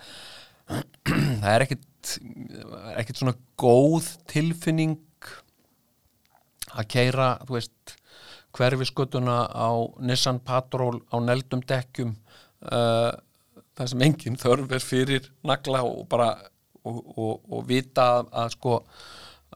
það 1.41 1.53
er 1.53 1.65
ekkit 1.65 1.85
ekkit 3.01 3.19
svona 3.19 3.35
góð 3.59 4.07
tilfinning 4.29 4.97
að 6.69 6.85
keira, 6.93 7.31
þú 7.47 7.57
veist 7.57 7.95
hverfiskötuna 8.55 9.39
á 9.49 9.69
Nissan 10.05 10.39
Patrol 10.45 11.01
á 11.09 11.17
neldum 11.21 11.61
dekkjum 11.65 12.13
uh, 12.69 13.11
það 13.77 13.91
sem 13.91 14.05
engin 14.05 14.39
þörf 14.39 14.73
er 14.75 14.83
fyrir 14.83 15.29
nagla 15.45 15.83
og 15.85 16.05
bara 16.11 16.31
og, 16.83 16.99
og, 17.17 17.33
og 17.49 17.65
vita 17.69 18.05
að, 18.19 18.31
að 18.41 18.53
sko 18.55 18.75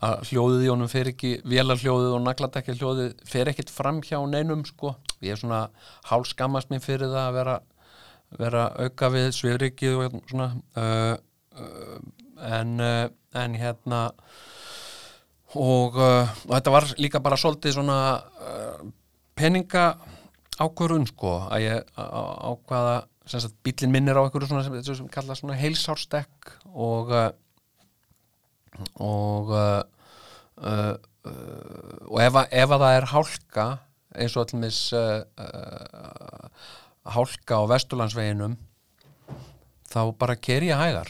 að 0.04 0.24
hljóðið 0.30 0.66
í 0.66 0.72
honum 0.72 0.90
fer 0.92 1.10
ekki 1.12 1.34
vélarhljóðið 1.48 2.16
og 2.18 2.24
nagladekja 2.26 2.76
hljóðið 2.80 3.12
fer 3.30 3.52
ekkit 3.52 3.72
fram 3.72 4.02
hjá 4.04 4.18
neinum 4.28 4.64
sko. 4.68 4.96
Ég 5.24 5.36
er 5.36 5.42
svona 5.42 5.68
hálskammast 6.10 6.72
mér 6.74 6.84
fyrir 6.84 7.12
það 7.12 7.28
að 7.28 7.38
vera, 7.38 7.60
vera 8.42 8.66
auka 8.84 9.12
við 9.14 9.30
svifrikið 9.38 10.00
og 10.02 10.18
svona 10.32 10.50
uh, 10.80 11.14
uh, 11.60 12.02
en, 12.50 12.76
uh, 12.82 13.06
en 13.40 13.56
hérna 13.60 14.02
og, 15.54 16.00
uh, 16.00 16.28
og 16.48 16.56
þetta 16.56 16.74
var 16.74 16.90
líka 17.00 17.22
bara 17.24 17.40
svolítið 17.40 17.78
svona 17.78 18.00
uh, 18.42 18.84
peninga 19.38 19.94
ákvörun 20.62 21.08
sko 21.10 21.38
að 21.48 21.68
ég 21.68 21.96
ákvaða 21.98 23.04
bílinn 23.64 23.94
minnir 23.94 24.20
á 24.20 24.26
einhverju 24.26 24.50
svona 24.52 24.66
sem, 24.66 24.76
sem 24.84 25.08
kalla 25.10 25.38
svona 25.38 25.56
heilsárstekk 25.58 26.58
og 26.74 27.14
uh, 27.14 27.32
og 29.00 29.52
uh, 30.64 30.94
uh, 31.28 31.98
og 32.10 32.20
ef, 32.24 32.38
að- 32.44 32.54
ef 32.64 32.76
að 32.78 32.84
það 32.86 32.98
er 33.00 33.10
hálka 33.14 33.66
eins 34.14 34.36
og 34.38 34.44
allumis 34.46 34.80
uh, 34.98 35.24
uh, 35.42 36.48
hálka 37.16 37.60
á 37.60 37.64
vesturlandsveginum 37.74 38.56
þá 39.94 40.00
bara 40.18 40.36
keri 40.40 40.72
ég 40.72 40.80
hægar. 40.80 41.10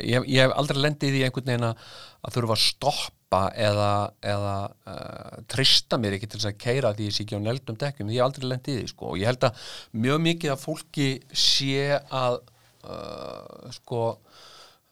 Ég, 0.00 0.24
ég 0.26 0.40
hef 0.46 0.54
aldrei 0.58 0.80
lendið 0.82 1.18
í 1.20 1.24
einhvern 1.26 1.50
veginn 1.52 1.66
að 1.70 2.32
þurfa 2.34 2.54
að 2.56 2.62
stoppa 2.64 3.40
eða, 3.60 3.88
eða 4.24 4.54
uh, 4.90 5.36
trista 5.50 5.98
mér 6.00 6.16
ekki 6.16 6.28
til 6.32 6.40
þess 6.40 6.50
að 6.52 6.60
keira 6.64 6.92
því 6.96 7.08
ég 7.10 7.14
sé 7.16 7.24
ekki 7.26 7.38
á 7.38 7.46
neldum 7.46 7.78
dekkjum. 7.78 8.10
Ég 8.14 8.22
hef 8.22 8.28
aldrei 8.30 8.48
lendið 8.50 8.78
í 8.78 8.80
því 8.84 8.90
sko. 8.94 9.10
Og 9.12 9.20
ég 9.20 9.28
held 9.30 9.46
að 9.48 9.62
mjög 10.06 10.22
mikið 10.28 10.54
að 10.54 10.62
fólki 10.64 11.08
sé 11.44 11.98
að 12.00 12.40
uh, 12.88 13.70
sko 13.76 14.02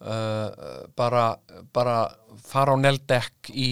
uh, 0.02 0.88
bara, 0.98 1.26
bara 1.74 1.96
fara 2.42 2.74
á 2.74 2.76
neldekk 2.78 3.52
í 3.54 3.70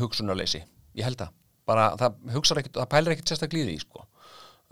hugsunarleysi. 0.00 0.62
Ég 0.98 1.06
held 1.08 1.24
að 1.24 1.34
bara 1.68 1.92
það 2.00 2.24
ekkit, 2.62 2.74
það 2.78 2.90
pælir 2.90 3.14
ekkit 3.14 3.32
sérstaklega 3.32 3.66
í 3.66 3.70
því 3.72 3.84
sko. 3.84 4.06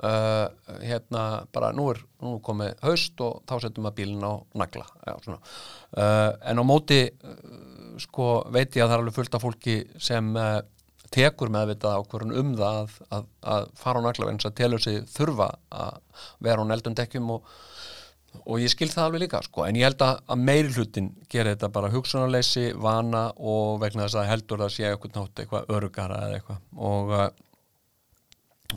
Uh, 0.01 0.46
hérna 0.81 1.23
bara 1.53 1.75
nú 1.77 1.90
er 1.92 1.99
nú 2.25 2.38
komið 2.40 2.79
haust 2.87 3.20
og 3.20 3.42
þá 3.44 3.66
setjum 3.66 3.85
við 3.90 3.99
bílinn 3.99 4.25
á 4.25 4.33
nagla 4.57 4.87
já, 5.05 5.12
uh, 5.29 6.31
en 6.40 6.57
á 6.57 6.64
móti 6.64 7.03
uh, 7.05 7.99
sko 8.01 8.31
veit 8.49 8.79
ég 8.79 8.87
að 8.87 8.88
það 8.88 8.94
er 8.94 9.03
alveg 9.03 9.18
fullt 9.18 9.37
af 9.37 9.44
fólki 9.44 9.75
sem 10.01 10.31
tekur 11.12 11.53
meðvitað 11.53 11.99
ákvörðun 12.01 12.38
um 12.40 12.55
það 12.57 12.79
að, 12.79 12.96
að, 13.18 13.29
að 13.53 13.68
fara 13.83 14.01
á 14.01 14.07
nagla 14.07 14.31
þess 14.31 14.49
að 14.49 14.57
telur 14.62 14.85
sig 14.87 15.05
þurfa 15.12 15.51
að 15.68 16.25
vera 16.49 16.64
á 16.64 16.70
neldum 16.70 16.96
dekkjum 16.96 17.35
og 17.37 17.53
og 18.44 18.60
ég 18.62 18.70
skil 18.72 18.88
það 18.90 19.04
alveg 19.08 19.22
líka 19.24 19.40
sko. 19.46 19.64
En 19.68 19.76
ég 19.78 19.84
held 19.88 20.02
að, 20.06 20.20
að 20.32 20.42
meiri 20.48 20.72
hlutin 20.76 21.10
gerir 21.30 21.54
þetta 21.56 21.68
bara 21.74 21.90
hugsunarleysi, 21.92 22.66
vana 22.80 23.26
og 23.36 23.78
vegna 23.82 24.06
þess 24.06 24.18
að 24.22 24.28
heldur 24.32 24.62
það 24.64 24.74
sé 24.76 24.88
eitthvað 24.90 25.16
nátt 25.20 25.42
eitthvað 25.44 25.72
örugara 25.76 26.20
eða 26.26 26.40
eitthvað. 26.40 26.60
Og, 26.90 27.14
uh, 27.14 27.30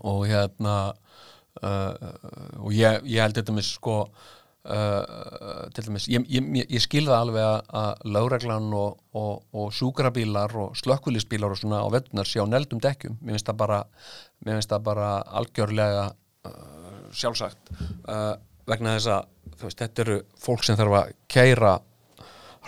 og 0.03 0.23
hérna 0.29 0.77
uh, 1.63 2.13
og 2.63 2.71
ég, 2.75 3.03
ég 3.13 3.21
held 3.21 3.37
þetta 3.37 3.53
með 3.55 3.67
sko 3.69 3.97
uh, 4.03 5.67
til 5.75 5.85
dæmis, 5.87 6.07
ég, 6.11 6.25
ég, 6.33 6.47
ég- 6.63 6.71
ég 6.77 6.83
skil 6.83 7.05
það 7.09 7.19
alveg 7.27 7.45
að, 7.45 7.59
að 7.83 8.07
lögreglan 8.17 8.69
og, 8.77 8.97
og, 9.17 9.43
og 9.53 9.73
sjúkrabílar 9.77 10.55
og 10.63 10.77
slökkulisbílar 10.81 11.53
og 11.53 11.61
svona 11.61 11.83
á 11.85 11.87
vettunar 11.93 12.29
sé 12.29 12.41
á 12.41 12.47
neldum 12.49 12.81
dekkjum. 12.83 13.19
Mér 13.21 13.37
finnst 13.37 13.51
það 13.51 13.59
bara, 13.61 13.83
finnst 14.45 14.73
það 14.73 14.87
bara 14.89 15.11
algjörlega 15.41 16.07
uh, 16.49 17.05
sjálfsagt. 17.13 17.73
Uh, 18.09 18.33
vegna 18.69 18.95
þess 18.97 19.12
að 19.13 19.23
veist, 19.63 19.82
þetta 19.82 20.06
eru 20.06 20.17
fólk 20.39 20.63
sem 20.65 20.80
þarf 20.80 20.99
að 20.99 21.13
keira 21.32 21.73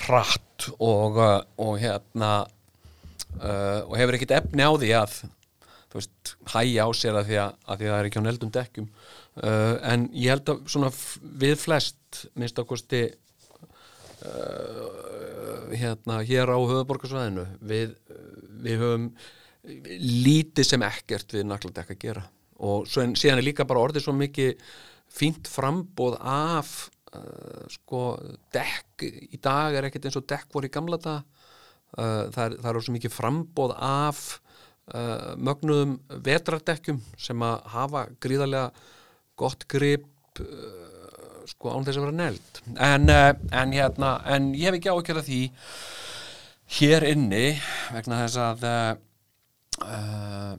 hratt 0.05 0.69
og, 0.75 1.19
uh, 1.19 1.39
og 1.63 1.79
hérna 1.79 2.31
uh, 3.39 3.81
og 3.87 3.95
hefur 3.99 4.17
ekkit 4.17 4.35
efni 4.39 4.63
á 4.65 4.71
því 4.75 4.91
að 4.99 5.19
þú 5.95 6.01
veist, 6.01 6.33
hæja 6.51 6.87
á 6.87 6.89
sér 6.97 7.19
að 7.19 7.29
því 7.29 7.37
að, 7.43 7.51
að 7.63 7.75
því 7.79 7.85
að 7.85 7.93
það 7.93 7.99
er 7.99 8.09
ekki 8.09 8.19
á 8.19 8.27
neldum 8.27 8.55
dekkjum. 8.55 8.89
Uh, 9.35 9.75
en 9.91 10.09
ég 10.15 10.31
held 10.33 10.51
að 10.51 10.65
svona 10.71 10.91
við 11.43 11.55
flest 11.59 12.21
minnst 12.35 12.59
að 12.59 12.69
kosti 12.71 13.01
uh, 14.27 14.85
hérna 15.75 16.21
hér 16.27 16.51
á 16.51 16.57
höfuborgarsvæðinu 16.59 17.45
við, 17.63 17.95
við 18.63 18.83
höfum 18.83 19.09
lítið 19.65 20.67
sem 20.67 20.83
ekkert 20.85 21.33
við 21.35 21.47
nagladekk 21.49 21.95
að 21.95 22.01
gera. 22.03 22.23
Og 22.63 22.85
svo 22.87 23.03
en, 23.03 23.15
síðan 23.19 23.41
er 23.41 23.47
líka 23.49 23.67
bara 23.67 23.83
orðið 23.83 24.05
svo 24.05 24.13
mikið 24.15 24.59
fínt 25.15 25.49
frambóð 25.51 26.17
af 26.19 26.71
uh, 27.15 27.65
sko 27.71 28.03
dekk. 28.55 29.05
Í 29.05 29.39
dag 29.43 29.75
er 29.75 29.87
ekkert 29.89 30.09
eins 30.09 30.19
og 30.19 30.27
dekk 30.29 30.49
voru 30.55 30.69
í 30.69 30.73
gamla 30.73 30.99
dag 31.01 31.21
uh, 31.97 32.25
það, 32.33 32.57
það 32.61 32.71
er 32.71 32.81
svo 32.87 32.95
mikið 32.95 33.15
frambóð 33.15 33.75
af 33.79 34.23
uh, 34.93 35.33
mögnuðum 35.37 35.97
vetrardekkjum 36.25 36.99
sem 37.17 37.45
að 37.45 37.71
hafa 37.75 38.05
gríðarlega 38.23 38.69
gott 39.39 39.67
grip 39.71 40.07
uh, 40.43 41.45
sko 41.49 41.75
án 41.75 41.85
þess 41.85 41.99
að 41.99 42.07
vera 42.07 42.19
neld. 42.19 42.61
En, 42.75 43.09
uh, 43.11 43.31
en 43.53 43.75
hérna 43.75 44.15
en 44.35 44.53
ég 44.57 44.69
hef 44.69 44.79
ekki 44.79 44.93
ákjörða 44.93 45.25
því 45.27 45.41
hér 46.79 47.05
inni 47.11 47.45
vegna 47.93 48.23
þess 48.23 48.39
að 48.41 48.65
uh, 49.85 50.55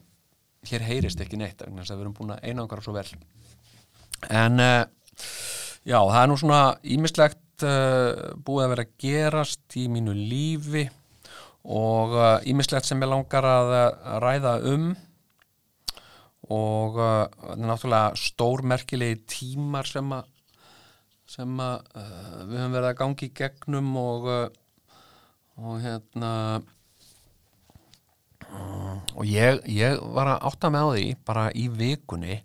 hér 0.66 0.86
heyrist 0.86 1.20
ekki 1.22 1.38
neitt 1.40 1.62
vegna 1.64 1.82
þess 1.82 1.94
að 1.94 1.98
við 1.98 2.06
erum 2.06 2.16
búin 2.20 2.36
að 2.36 2.46
einangra 2.46 2.84
svo 2.84 2.94
vel 2.96 3.08
en 4.30 4.62
uh, 4.62 4.84
já, 5.86 5.98
það 5.98 6.20
er 6.22 6.30
nú 6.30 6.38
svona 6.40 6.60
ímislegt 6.82 7.66
uh, 7.66 8.36
búið 8.46 8.64
að 8.64 8.72
vera 8.74 8.86
að 8.86 8.94
gerast 9.04 9.78
í 9.78 9.86
mínu 9.92 10.14
lífi 10.16 10.86
og 11.66 12.14
ímislegt 12.46 12.86
sem 12.86 13.00
ég 13.02 13.10
langar 13.10 13.42
að, 13.42 13.72
ræða 14.22 14.52
um. 14.70 14.92
Og 16.54 16.94
náttúrulega 17.58 18.14
stórmerkilegi 18.22 19.16
tímar 19.26 19.88
sem 19.90 20.12
að 20.14 20.28
sem 21.26 21.58
að 21.58 21.80
við 22.46 22.60
höfum 22.60 22.76
verið 22.76 22.86
að 22.92 22.98
gangi 23.00 23.26
í 23.26 23.32
gegnum 23.34 23.88
og 23.98 24.28
og 25.56 25.80
hérna 25.80 26.32
og 29.16 29.24
ég, 29.24 29.62
ég 29.72 30.00
var 30.14 30.34
að 30.34 30.44
átta 30.50 30.70
með 30.72 30.84
á 30.84 30.88
því 30.92 31.06
bara 31.26 31.46
í 31.56 31.66
vikunni 31.72 32.36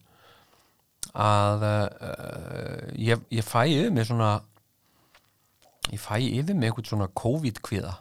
að 1.11 1.65
uh, 1.67 2.87
ég, 2.95 3.19
ég 3.33 3.43
fæ 3.43 3.65
yfir 3.67 3.91
mig 3.91 4.07
svona 4.07 4.31
ég 5.91 5.99
fæ 5.99 6.15
yfir 6.21 6.55
mig 6.55 6.69
eitthvað 6.69 6.91
svona 6.91 7.09
COVID-kviða 7.21 7.93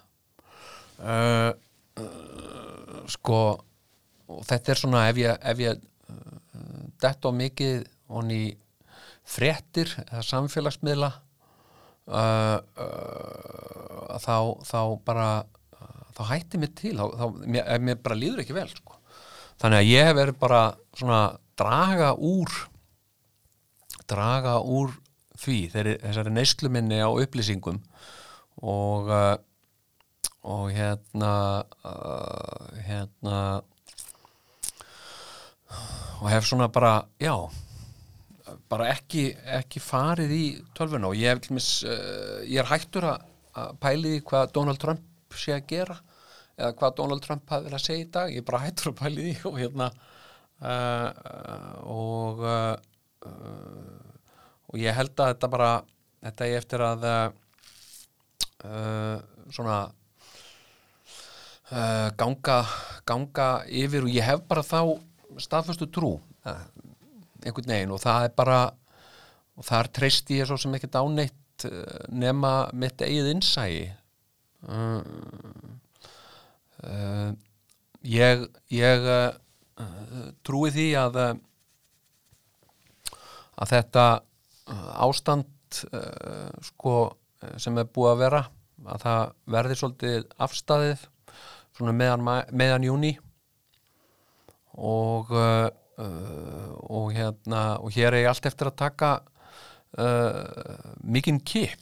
uh, 1.03 1.51
uh, 1.99 3.01
sko 3.11 3.41
og 4.31 4.45
þetta 4.47 4.73
er 4.73 4.79
svona 4.79 5.07
ef 5.11 5.19
ég, 5.19 5.35
ef 5.43 5.63
ég 5.65 5.81
uh, 5.81 6.85
dett 7.03 7.27
á 7.27 7.31
mikið 7.35 7.83
honni 8.11 8.43
fréttir 9.31 9.91
eða 10.09 10.23
samfélagsmiðla 10.27 11.11
þá, 14.19 14.37
þá 14.67 14.81
bara 15.07 15.29
þá 16.17 16.23
hætti 16.33 16.59
mér 16.61 16.73
til 16.75 16.97
þá, 16.99 17.05
þá, 17.15 17.27
mér, 17.47 17.69
mér 17.87 18.01
bara 18.03 18.19
líður 18.19 18.43
ekki 18.43 18.57
vel 18.57 18.67
sko. 18.73 18.99
þannig 19.63 19.79
að 19.79 19.91
ég 19.91 20.09
hef 20.09 20.19
verið 20.19 20.41
bara 20.41 20.63
svona 20.99 21.21
draga 21.61 22.11
úr 22.17 22.57
draga 24.11 24.59
úr 24.61 24.93
því 25.41 25.61
þeirri, 25.73 25.95
þessari 26.03 26.35
neysluminni 26.35 27.01
á 27.01 27.09
upplýsingum 27.09 27.81
og 28.61 29.09
uh, 29.09 29.37
og 30.41 30.71
hérna 30.73 31.33
uh, 31.85 32.69
hérna 32.87 33.41
og 36.21 36.29
hef 36.33 36.47
svona 36.49 36.69
bara 36.73 37.03
já 37.21 37.35
bara 38.71 38.89
ekki, 38.93 39.31
ekki 39.59 39.83
farið 39.83 40.33
í 40.33 40.45
tölvuna 40.77 41.11
og 41.11 41.19
ég, 41.19 41.43
dæmis, 41.45 41.83
uh, 41.85 42.41
ég 42.47 42.63
er 42.63 42.71
hættur 42.71 43.07
að, 43.13 43.27
pæli 43.83 44.15
því 44.17 44.23
hvað 44.31 44.53
Donald 44.57 44.81
Trump 44.81 45.37
sé 45.37 45.55
að 45.57 45.67
gera 45.71 45.97
eða 46.61 46.73
hvað 46.79 46.97
Donald 47.01 47.25
Trump 47.25 47.51
hafi 47.51 47.67
verið 47.67 47.79
að 47.79 47.85
segja 47.87 48.05
í 48.05 48.11
dag. 48.15 48.33
Ég 48.33 48.43
er 48.43 48.47
bara 48.47 48.63
hættur 48.63 48.91
að 48.91 48.99
pæli 49.01 49.27
því 49.27 49.51
og 49.51 49.59
hérna 49.61 49.89
uh, 50.61 51.09
og 51.89 52.43
uh, 52.45 52.75
og 53.29 54.79
ég 54.81 54.95
held 54.97 55.15
að 55.21 55.33
þetta 55.35 55.49
bara 55.53 55.71
þetta 56.25 56.47
er 56.47 56.57
eftir 56.61 56.81
að 56.85 57.07
uh, 58.65 59.17
svona 59.51 59.79
uh, 61.73 62.09
ganga 62.19 62.59
ganga 63.09 63.49
yfir 63.67 64.07
og 64.07 64.13
ég 64.13 64.27
hef 64.27 64.45
bara 64.49 64.65
þá 64.67 64.81
staðfæstu 65.41 65.89
trú 65.93 66.13
uh, 66.19 66.65
einhvern 67.45 67.73
veginn 67.73 67.95
og 67.95 68.03
það 68.03 68.29
er 68.29 68.33
bara 68.37 68.61
og 69.57 69.67
þar 69.67 69.91
treysti 69.97 70.41
ég 70.41 70.49
svo 70.49 70.59
sem 70.61 70.75
ekkert 70.77 71.01
áneitt 71.01 71.67
uh, 71.69 72.01
nema 72.13 72.55
mitt 72.77 73.03
eigið 73.05 73.31
innsægi 73.35 73.85
uh, 74.69 75.01
uh, 76.85 77.31
ég 78.07 78.47
ég 78.77 79.09
uh, 79.11 79.31
trúi 80.47 80.73
því 80.75 80.89
að 81.01 81.23
uh, 81.25 81.33
að 83.61 83.73
þetta 83.75 84.05
uh, 84.21 84.91
ástand 85.07 85.81
uh, 85.93 86.51
sko 86.71 86.95
uh, 87.09 87.57
sem 87.61 87.79
er 87.81 87.91
búið 87.91 88.13
að 88.13 88.23
vera 88.25 88.45
að 88.91 89.03
það 89.05 89.35
verði 89.55 89.77
svolítið 89.77 90.31
afstæðið 90.41 91.05
meðan, 91.81 92.25
meðan 92.53 92.87
júni 92.87 93.13
og 94.81 95.33
uh, 95.37 95.69
og 96.01 97.11
hérna 97.13 97.77
og 97.85 97.93
hér 97.93 98.15
er 98.15 98.23
ég 98.23 98.31
allt 98.31 98.47
eftir 98.49 98.71
að 98.71 98.79
taka 98.81 99.11
uh, 100.01 100.89
mikinn 101.05 101.43
kip 101.45 101.77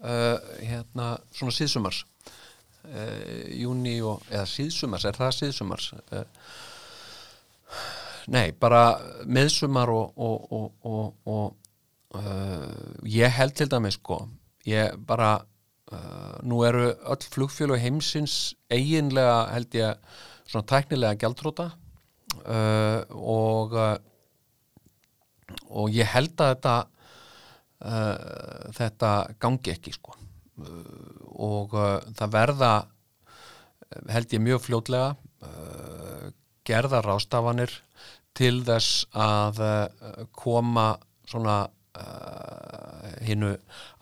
hérna 0.00 1.10
svona 1.34 1.52
síðsumars 1.52 1.98
júni 3.52 3.98
og 4.06 4.22
eða 4.30 4.46
síðsumars, 4.48 5.04
er 5.04 5.18
það 5.18 5.34
síðsumars 5.36 5.90
Nei, 8.28 8.50
bara 8.52 8.98
miðsumar 9.24 9.90
og, 9.92 10.12
og, 10.20 10.72
og, 10.84 11.14
og, 11.24 11.54
uh, 12.18 12.98
ég 13.08 13.32
held 13.32 13.54
til 13.56 13.70
dæmis 13.70 13.96
sko, 13.96 14.20
ég 14.68 14.98
bara 15.06 15.38
uh, 15.92 16.36
nú 16.42 16.62
eru 16.66 16.90
öll 16.90 17.26
flugfjölu 17.32 17.78
heimsins 17.80 18.54
eiginlega 18.70 19.46
held 19.54 19.78
ég 19.78 20.16
svona 20.50 20.66
tæknilega 20.66 21.18
gjaldróta 21.20 21.70
uh, 22.44 23.02
og 23.14 23.76
uh, 23.76 23.96
og 25.70 25.90
ég 25.94 26.06
held 26.06 26.34
að 26.38 26.54
þetta 26.54 26.76
uh, 27.86 28.70
þetta 28.76 29.12
gangi 29.42 29.74
ekki 29.74 29.94
sko 29.96 30.14
uh, 30.14 31.20
og 31.40 31.74
það 32.18 32.34
verða 32.34 32.72
held 34.10 34.34
ég 34.36 34.42
mjög 34.44 34.62
fljótlega 34.66 35.14
gerða 36.70 37.02
rástafanir 37.04 37.72
til 38.38 38.62
þess 38.66 39.04
að 39.16 39.60
uh, 39.64 40.24
koma 40.36 40.94
svona 41.28 41.64
uh, 41.98 43.10
hinnu 43.26 43.56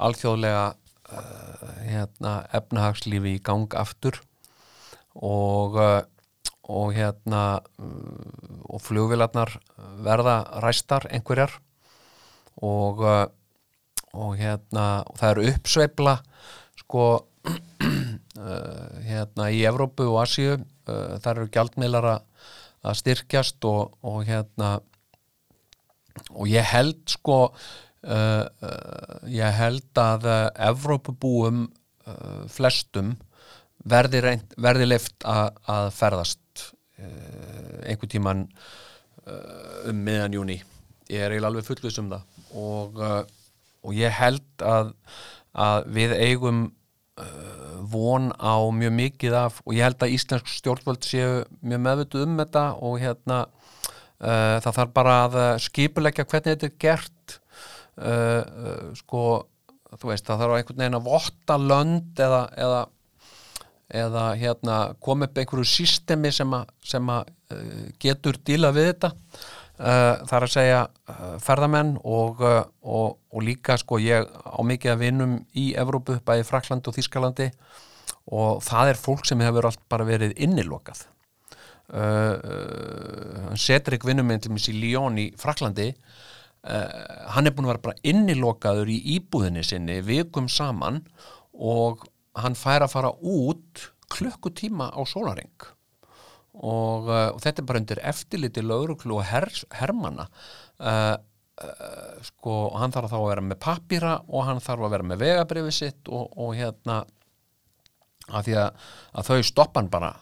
alþjóðlega 0.04 0.66
uh, 0.74 1.64
hérna, 1.88 2.35
efnahagslífi 2.54 3.38
í 3.38 3.42
gang 3.44 3.74
aftur 3.78 4.20
og 5.18 5.78
og 6.68 6.90
hérna 6.92 7.42
uh, 7.81 8.68
og 8.68 8.83
flugvilarnar 8.85 9.57
verða 10.04 10.42
ræstar 10.62 11.09
einhverjar 11.11 11.57
og 12.61 13.00
og 14.18 14.35
hérna 14.37 15.04
og 15.07 15.18
það 15.20 15.31
eru 15.31 15.46
uppsveifla 15.52 16.14
sko 16.83 17.04
hérna 19.09 19.48
í 19.54 19.62
Evrópu 19.68 20.09
og 20.11 20.20
Asíu 20.24 20.59
þar 21.24 21.42
eru 21.42 21.51
gjaldmiðlar 21.55 22.09
að 22.12 22.98
styrkjast 23.01 23.64
og, 23.68 23.98
og 24.07 24.22
hérna 24.29 24.79
og 26.35 26.48
ég 26.51 26.66
held 26.66 27.03
sko 27.11 27.38
uh, 27.48 28.44
uh, 28.44 29.16
ég 29.31 29.59
held 29.59 30.03
að 30.03 30.29
uh, 30.29 30.37
Evrópubúum 30.70 31.66
uh, 31.68 32.44
flestum 32.51 33.14
verði, 33.88 34.22
reynd, 34.24 34.55
verði 34.59 34.88
leift 34.88 35.24
að, 35.24 35.92
ferðast 35.94 36.42
einhver 36.98 38.11
tíman 38.11 38.40
um 39.87 40.01
miðan 40.03 40.35
júni 40.35 40.57
ég 41.07 41.22
er 41.22 41.31
eiginlega 41.31 41.53
alveg 41.53 41.66
fullvis 41.68 41.98
um 42.03 42.09
það. 42.11 42.24
Og, 42.59 42.98
og 42.98 43.94
ég 43.94 44.12
held 44.18 44.64
að, 44.66 44.90
að 45.55 45.87
við 45.94 46.14
eigum 46.18 46.59
von 47.92 48.31
á 48.37 48.57
mjög 48.74 48.94
mikið 48.98 49.37
af 49.38 49.61
og 49.64 49.77
ég 49.77 49.87
held 49.87 50.03
að 50.05 50.14
íslensk 50.16 50.51
stjórnvöld 50.53 51.07
séu 51.07 51.44
mjög 51.61 51.85
meðvituð 51.87 52.27
um 52.27 52.37
þetta 52.42 52.64
og 52.88 52.98
hérna 53.03 53.38
uh, 53.46 54.57
það 54.64 54.72
þarf 54.81 54.94
bara 54.96 55.16
að 55.27 55.38
skipuleggja 55.66 56.27
hvernig 56.29 56.55
þetta 56.55 56.70
er 56.70 56.77
gert. 56.87 57.38
Uh, 57.98 58.42
uh, 58.42 58.85
sko 58.98 59.24
þú 59.98 60.12
veist 60.12 60.29
það 60.29 60.44
þarf 60.44 60.59
einhvern 60.59 60.85
veginn 60.85 61.01
að 61.01 61.09
votta 61.09 61.59
lönd 61.59 62.22
eða, 62.22 62.44
eða 62.57 62.87
eða 63.88 64.24
hérna 64.37 64.74
koma 65.01 65.24
upp 65.29 65.38
einhverju 65.40 65.64
systemi 65.64 66.33
sem 66.33 66.53
að, 66.53 67.31
uh, 67.55 67.87
getur 68.01 68.37
díla 68.44 68.72
við 68.77 68.92
þetta. 68.92 69.12
uh, 69.16 69.67
þar 69.78 70.44
að 70.46 70.50
segja 70.50 70.78
uh, 70.88 71.36
ferðamenn 71.42 71.92
og, 72.02 72.40
uh, 72.42 72.64
og, 72.82 73.18
og 73.30 73.44
líka 73.46 73.76
sko 73.78 74.00
ég 74.02 74.26
á 74.26 74.58
mikið 74.66 74.94
að 74.94 75.04
vinum 75.04 75.36
í 75.54 75.68
Evrópu, 75.78 76.18
bæði 76.26 76.46
Frakland 76.48 76.88
og 76.90 76.96
Þískalandi 76.96 77.52
og 78.34 78.64
það 78.66 78.92
er 78.92 79.00
fólk 79.00 79.28
sem 79.28 79.40
hefur 79.44 79.68
allt 79.70 79.84
bara 79.88 80.06
verið 80.08 80.34
innilokað. 80.36 81.06
Uh, 81.88 83.54
Cedric 83.56 84.04
vinnum 84.04 84.26
minn 84.28 84.42
til 84.44 84.52
mér 84.52 84.66
í 84.68 84.74
Lyon 84.76 85.22
í 85.22 85.30
Fraklandi 85.40 85.86
uh, 85.94 87.30
hann 87.32 87.48
er 87.48 87.54
búin 87.54 87.64
að 87.64 87.72
vera 87.72 87.84
bara 87.86 88.02
innilokaður 88.12 88.90
í 88.92 88.98
íbúðinni 89.14 89.64
sinni 89.64 90.02
vikum 90.04 90.50
saman 90.52 91.00
og 91.54 92.04
hann 92.36 92.58
fær 92.58 92.84
að 92.84 92.92
fara 92.92 93.14
út 93.24 93.88
klukkutíma 94.12 94.90
á 94.92 95.00
sólaring 95.08 95.70
og, 96.59 97.09
uh, 97.09 97.29
og 97.35 97.40
þetta 97.44 97.62
er 97.62 97.68
bara 97.68 97.83
undir 97.83 98.03
eftirliti 98.11 98.64
lögreglu 98.64 99.18
og 99.18 99.27
her, 99.29 99.49
hermana 99.79 100.29
uh, 100.29 101.16
uh, 101.62 102.16
sko, 102.27 102.55
og 102.71 102.79
hann 102.83 102.94
þarf 102.94 103.12
þá 103.12 103.18
að 103.21 103.29
vera 103.33 103.47
með 103.51 103.61
pappíra 103.64 104.14
og 104.27 104.47
hann 104.49 104.62
þarf 104.64 104.88
að 104.88 104.94
vera 104.97 105.09
með 105.12 105.23
vegabrifi 105.25 105.75
sitt 105.75 106.11
og, 106.11 106.33
og 106.38 106.55
hérna 106.59 107.03
að 108.29 108.49
því 108.49 108.57
að, 108.61 108.88
að 109.14 109.31
þau 109.31 109.38
stoppa 109.51 109.81
hann 109.81 109.92
bara 109.92 110.12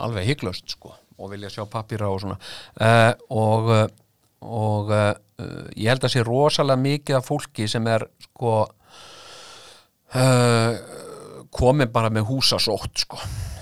alveg 0.00 0.30
hygglust 0.30 0.76
sko 0.76 0.94
og 1.20 1.34
vilja 1.34 1.50
sjá 1.52 1.66
pappíra 1.68 2.08
og 2.08 2.22
svona. 2.22 2.38
Uh, 2.80 3.12
og, 3.36 3.68
og 4.40 4.92
uh, 4.94 5.12
ég 5.76 5.90
held 5.92 6.06
að 6.06 6.14
sé 6.14 6.24
rosalega 6.24 6.80
mikið 6.80 7.18
af 7.18 7.28
fólki 7.28 7.68
sem 7.68 7.84
er 7.92 8.06
sko 8.24 8.54
uh, 10.16 10.72
komið 11.52 11.92
bara 11.92 12.10
með 12.14 12.28
húsasótt 12.30 13.04
sko, 13.04 13.18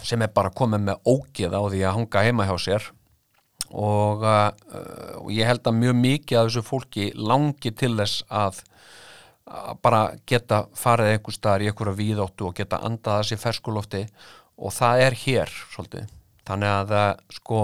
sem 0.09 0.23
er 0.25 0.33
bara 0.35 0.55
komið 0.55 0.87
með 0.88 1.11
ógeð 1.12 1.57
á 1.57 1.62
því 1.68 1.83
að 1.85 1.94
hanga 1.99 2.25
heima 2.25 2.47
hjá 2.49 2.57
sér. 2.64 2.88
Og, 3.68 4.25
uh, 4.25 4.51
og 5.21 5.31
ég 5.35 5.49
held 5.49 5.66
að 5.68 5.81
mjög 5.83 5.97
mikið 6.01 6.40
af 6.40 6.49
þessu 6.49 6.64
fólki 6.64 7.09
langi 7.14 7.73
til 7.77 7.92
þess 7.99 8.23
að, 8.33 8.62
að 9.44 9.83
bara 9.85 10.03
geta 10.29 10.62
farið 10.79 11.12
einhver 11.12 11.37
staðar 11.37 11.64
í 11.66 11.68
einhverja 11.68 11.99
víðóttu 11.99 12.49
og 12.49 12.57
geta 12.57 12.81
andað 12.88 13.21
að 13.21 13.29
sér 13.29 13.42
ferskulofti 13.42 14.05
og 14.57 14.73
það 14.75 15.05
er 15.05 15.18
hér 15.25 15.53
svolítið. 15.75 16.14
Þannig 16.49 16.75
að 16.79 16.97
uh, 16.97 17.09
sko 17.37 17.62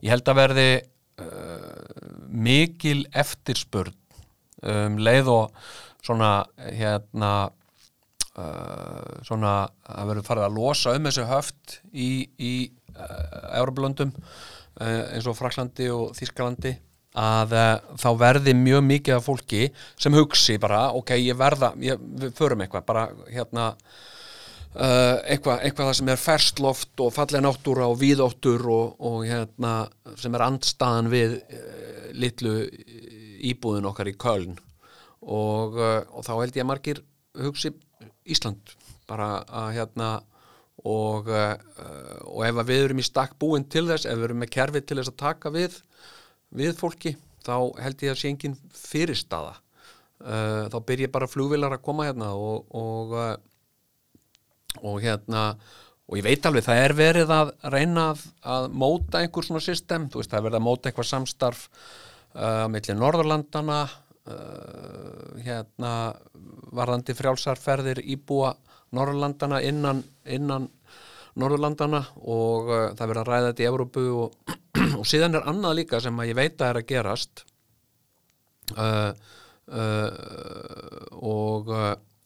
ég 0.00 0.14
held 0.14 0.32
að 0.32 0.40
verði 0.40 0.68
uh, 0.80 2.06
mikil 2.32 3.00
eftirspurn 3.12 3.98
um 4.62 5.00
leið 5.02 5.28
og 5.28 5.64
svona 6.06 6.44
hérna 6.56 7.50
uh, 8.38 9.18
svona 9.26 9.56
að 9.82 10.12
verður 10.12 10.28
farið 10.28 10.46
að 10.46 10.56
losa 10.60 10.94
um 10.96 11.08
þessu 11.08 11.26
höft 11.30 11.76
í, 11.92 12.10
í 12.38 12.54
uh, 12.96 13.58
Európlöndum 13.60 14.14
uh, 14.14 15.02
eins 15.12 15.28
og 15.28 15.36
Fraklandi 15.38 15.90
og 15.92 16.16
Þískalandi 16.18 16.76
að 17.18 17.52
uh, 17.58 17.74
þá 18.00 18.08
verði 18.20 18.54
mjög 18.56 18.86
mikið 18.88 19.18
af 19.18 19.28
fólki 19.28 19.66
sem 20.00 20.16
hugsi 20.16 20.56
bara 20.60 20.86
ok, 20.96 21.14
ég 21.20 21.36
verða, 21.38 21.74
ég, 21.84 22.00
við 22.00 22.34
förum 22.38 22.64
eitthvað 22.64 22.88
bara 22.88 23.10
hérna 23.28 23.74
Uh, 24.72 25.18
eitthvað, 25.28 25.58
eitthvað 25.66 25.88
það 25.90 25.96
sem 25.98 26.08
er 26.08 26.20
ferstloft 26.20 27.00
og 27.04 27.10
fallega 27.12 27.44
náttúra 27.44 27.90
og 27.92 27.98
víðóttur 28.00 28.62
og, 28.72 28.94
og 29.04 29.18
hérna 29.28 29.72
sem 30.16 30.32
er 30.32 30.44
andstaðan 30.46 31.10
við 31.12 31.34
uh, 31.42 32.06
litlu 32.16 32.54
íbúðin 33.50 33.90
okkar 33.90 34.08
í 34.08 34.14
Köln. 34.16 34.54
Og, 35.20 35.76
og 35.76 36.24
þá 36.24 36.32
held 36.38 36.56
ég 36.56 36.64
að 36.64 36.70
margir 36.70 37.02
hugsi 37.44 37.74
Ísland 38.28 38.76
bara 39.10 39.42
að 39.48 39.72
hérna 39.78 40.10
og, 40.88 41.28
uh, 41.28 41.56
og 42.26 42.44
ef 42.46 42.60
við 42.66 42.86
erum 42.86 43.02
í 43.02 43.06
stakk 43.06 43.36
búin 43.40 43.66
til 43.70 43.84
þess, 43.90 44.06
ef 44.08 44.18
við 44.18 44.28
erum 44.30 44.42
með 44.42 44.54
kerfi 44.56 44.82
til 44.82 44.98
þess 44.98 45.12
að 45.12 45.20
taka 45.22 45.52
við 45.54 45.78
við 46.52 46.74
fólki, 46.78 47.14
þá 47.44 47.54
held 47.80 48.02
ég 48.04 48.12
að 48.12 48.18
sé 48.20 48.32
engin 48.32 48.58
fyrirstaða. 48.76 49.54
Uh, 50.22 50.68
þá 50.70 50.78
byrja 50.86 51.10
bara 51.10 51.30
flugvilar 51.30 51.74
að 51.74 51.82
koma 51.82 52.06
hérna 52.06 52.30
og 52.38 52.68
og, 52.78 53.14
uh, 53.18 54.82
og 54.82 55.00
hérna 55.02 55.48
og 56.06 56.18
ég 56.18 56.26
veit 56.26 56.46
alveg, 56.46 56.66
það 56.66 56.82
er 56.84 56.94
verið 56.98 57.32
að 57.34 57.50
reyna 57.72 58.04
að, 58.12 58.22
að 58.54 58.68
móta 58.84 59.22
einhver 59.22 59.46
svona 59.46 59.62
system, 59.64 60.06
þú 60.12 60.20
veist, 60.20 60.30
það 60.30 60.38
er 60.38 60.46
verið 60.46 60.58
að 60.58 60.66
móta 60.66 60.90
eitthvað 60.90 61.08
samstarf 61.08 61.64
uh, 62.36 62.66
millir 62.70 62.98
Norðurlandana 62.98 63.80
uh, 64.30 65.38
hérna 65.42 65.92
varðandi 66.72 67.16
frjálsarferðir 67.16 68.02
íbúa 68.14 68.54
Norðurlandana 68.92 69.62
innan, 69.64 70.02
innan 70.28 70.68
Norðurlandana 71.40 72.02
og 72.20 72.70
uh, 72.70 72.82
það 72.92 73.04
er 73.04 73.12
verið 73.12 73.22
að 73.22 73.30
ræða 73.30 73.50
þetta 73.50 73.64
í 73.64 73.68
Evrópu 73.70 74.06
og, 74.24 74.56
og 75.00 75.06
síðan 75.08 75.38
er 75.38 75.48
annað 75.52 75.78
líka 75.82 76.02
sem 76.04 76.20
að 76.20 76.32
ég 76.32 76.40
veit 76.40 76.60
að 76.60 76.68
er 76.72 76.80
að 76.82 76.88
gerast. 76.92 77.46
Uh, 78.72 79.12
og 81.22 81.68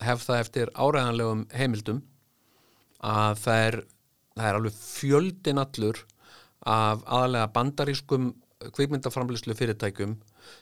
hef 0.03 0.23
það 0.25 0.39
eftir 0.41 0.71
áræðanlegum 0.75 1.43
heimildum 1.55 2.01
að 3.05 3.39
það 3.43 3.63
er, 3.67 3.77
það 4.35 4.49
er 4.49 4.57
alveg 4.59 4.79
fjöldin 4.81 5.61
allur 5.61 6.01
af 6.67 7.03
aðalega 7.05 7.51
bandarískum 7.55 8.31
kvikmyndaframlislu 8.73 9.55
fyrirtækjum 9.57 10.17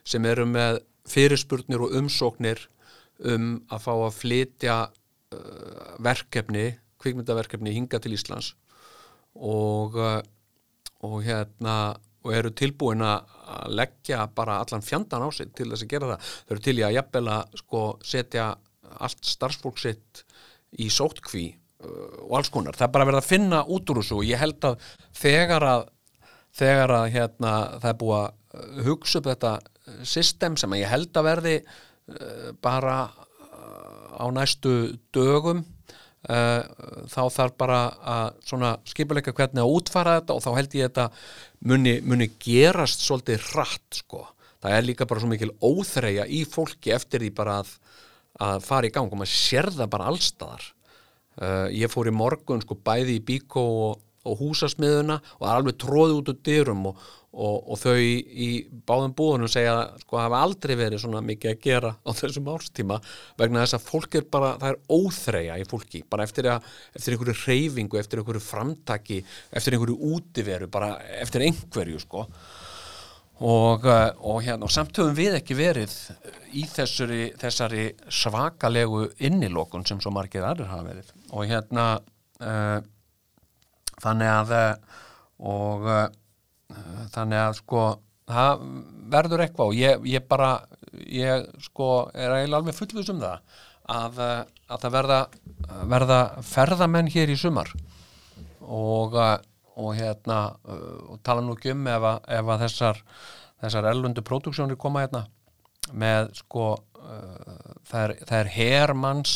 sem 0.07 0.27
eru 0.27 0.45
með 0.49 0.81
fyrirspurnir 1.09 1.83
og 1.85 1.95
umsóknir 1.99 2.65
um 3.25 3.59
að 3.71 3.83
fá 3.85 3.91
að 3.93 4.17
flytja 4.17 4.77
uh, 4.89 5.91
verkefni, 6.03 6.71
kvikmyndaverkefni 7.01 7.75
hinga 7.75 8.01
til 8.01 8.15
Íslands 8.17 8.53
og, 9.35 9.95
uh, 9.99 10.19
og 11.05 11.21
hérna 11.25 11.95
og 12.25 12.33
eru 12.33 12.49
tilbúin 12.57 13.03
að 13.05 13.27
leggja 13.77 14.23
bara 14.33 14.57
allan 14.63 14.81
fjandan 14.81 15.21
á 15.21 15.29
sig 15.29 15.51
til 15.53 15.67
þess 15.69 15.85
að 15.85 15.91
gera 15.91 16.07
það. 16.09 16.29
Þau 16.47 16.53
eru 16.55 16.63
til 16.65 16.79
í 16.79 16.85
að 16.87 16.95
jafnvel 16.95 17.27
að 17.35 17.59
sko 17.61 17.81
setja 18.01 18.47
allt 19.05 19.27
starfsfólk 19.29 19.77
sitt 19.81 20.23
í 20.81 20.89
sótkví 20.89 21.45
uh, 21.53 22.25
og 22.25 22.39
alls 22.39 22.49
konar. 22.53 22.77
Það 22.77 22.87
er 22.87 22.95
bara 22.97 23.09
verið 23.11 23.21
að 23.21 23.29
finna 23.29 23.61
út 23.69 23.93
úr 23.93 24.01
þessu 24.01 24.17
og 24.17 24.25
ég 24.27 24.41
held 24.41 24.71
að 24.71 24.89
þegar 25.21 25.67
að 25.69 25.85
þegar 26.55 26.93
að 26.95 27.05
hérna 27.11 27.53
það 27.83 27.89
er 27.89 27.97
búið 28.01 28.17
að 28.17 28.83
hugsa 28.85 29.19
upp 29.19 29.29
þetta 29.29 29.53
system 30.07 30.57
sem 30.59 30.75
ég 30.79 30.89
held 30.89 31.15
að 31.15 31.27
verði 31.29 31.55
uh, 31.61 32.51
bara 32.63 32.97
uh, 33.07 34.21
á 34.21 34.25
næstu 34.33 34.95
dögum 35.15 35.61
uh, 35.61 36.61
þá 37.11 37.21
þarf 37.37 37.57
bara 37.59 37.79
að 38.15 38.69
skipuleika 38.89 39.35
hvernig 39.35 39.63
að 39.63 39.73
útfara 39.79 40.19
þetta 40.19 40.37
og 40.37 40.45
þá 40.45 40.51
held 40.59 40.77
ég 40.79 40.89
þetta 40.89 41.07
muni, 41.69 41.97
muni 42.01 42.29
gerast 42.41 43.05
svolítið 43.05 43.51
hratt 43.51 44.01
sko. 44.01 44.25
Það 44.65 44.77
er 44.77 44.87
líka 44.87 45.05
bara 45.09 45.21
svo 45.21 45.29
mikil 45.29 45.51
óþreya 45.61 46.25
í 46.25 46.41
fólki 46.49 46.93
eftir 46.95 47.21
því 47.21 47.33
bara 47.37 47.59
að, 47.61 47.75
að 48.41 48.65
fara 48.65 48.89
í 48.89 48.93
gang 48.95 49.11
og 49.11 49.19
maður 49.21 49.35
sér 49.35 49.69
það 49.75 49.91
bara 49.93 50.07
allstaðar. 50.09 50.71
Ég 51.75 51.91
fór 51.91 52.07
í 52.09 52.13
morgun 52.15 52.63
sko 52.63 52.77
bæði 52.79 53.19
í 53.19 53.23
Bíkó 53.27 53.61
og, 53.91 53.99
og 54.25 54.41
húsasmiðuna 54.41 55.19
og 55.39 55.45
alveg 55.51 55.77
tróði 55.81 56.17
út 56.19 56.31
úr 56.33 56.41
dyrum 56.45 56.89
og, 56.89 56.99
og, 57.35 57.55
og 57.73 57.79
þau 57.81 57.95
í, 57.99 58.49
báðum 58.87 59.15
búðunum 59.17 59.51
segja 59.51 59.75
sko 60.01 60.19
hafa 60.21 60.41
aldrei 60.45 60.75
verið 60.79 61.03
svona 61.03 61.23
mikið 61.25 61.51
að 61.51 61.63
gera 61.65 61.93
á 61.99 62.11
þessum 62.15 62.51
árstíma 62.53 62.99
vegna 63.39 63.63
þess 63.63 63.79
að 63.79 63.89
fólk 63.89 64.19
er 64.19 64.29
bara, 64.31 64.53
það 64.61 64.71
er 64.71 64.99
óþreya 64.99 65.57
í 65.61 65.67
fólki, 65.69 66.03
bara 66.09 66.27
eftir, 66.27 66.51
að, 66.53 66.69
eftir 66.95 67.15
einhverju 67.15 67.37
reyfingu, 67.43 67.99
eftir 67.99 68.21
einhverju 68.21 68.45
framtaki 68.45 69.19
eftir 69.55 69.75
einhverju 69.75 70.13
útiveru, 70.15 70.71
bara 70.71 70.95
eftir 71.19 71.45
einhverju 71.47 72.01
sko. 72.05 72.25
Og, 73.35 73.83
uh, 73.83 74.13
og 74.23 74.37
hérna, 74.45 74.63
og 74.63 74.71
samt 74.71 74.95
höfum 74.95 75.15
við 75.17 75.33
ekki 75.41 75.57
verið 75.59 75.91
í 76.55 76.63
þessari, 76.71 77.33
þessari 77.35 77.89
svakalegu 78.07 79.09
innilokun 79.27 79.83
sem 79.87 79.99
svo 79.99 80.13
margir 80.15 80.45
aðrir 80.47 80.71
hafa 80.71 80.87
verið. 80.87 81.09
Og 81.35 81.49
hérna 81.49 81.87
uh, 82.39 82.79
þannig 84.05 84.31
að 84.31 84.53
uh, 84.55 85.01
og 85.51 85.87
uh, 85.89 86.07
þannig 87.13 87.41
að 87.41 87.57
sko 87.59 87.85
það 88.29 88.65
verður 89.13 89.45
eitthvað 89.45 89.71
og 89.71 89.79
ég, 89.79 90.05
ég 90.09 90.27
bara 90.29 90.51
ég 90.95 91.45
sko 91.65 91.89
er 92.13 92.37
eiginlega 92.37 92.61
alveg 92.61 92.77
fullvis 92.77 93.11
um 93.13 93.21
það 93.21 93.57
að, 93.91 94.21
uh, 94.21 94.39
að 94.71 94.85
það 94.85 94.95
verða, 94.99 95.19
verða 95.95 96.21
ferðamenn 96.45 97.11
hér 97.13 97.33
í 97.33 97.37
sumar. 97.39 97.69
Og 98.65 99.13
og 99.75 99.91
hérna 99.97 100.55
og 101.11 101.17
tala 101.25 101.43
nú 101.43 101.57
ekki 101.57 101.73
um 101.73 101.87
ef 101.91 102.05
að, 102.07 102.19
ef 102.31 102.51
að 102.53 102.61
þessar 102.63 103.01
þessar 103.63 103.89
elvundu 103.91 104.23
próduksjónir 104.25 104.79
koma 104.79 105.05
hérna 105.05 105.25
með 105.93 106.31
sko 106.39 106.69
uh, 106.75 107.73
það 107.85 108.05
er, 108.05 108.13
er 108.39 108.51
hermanns 108.55 109.35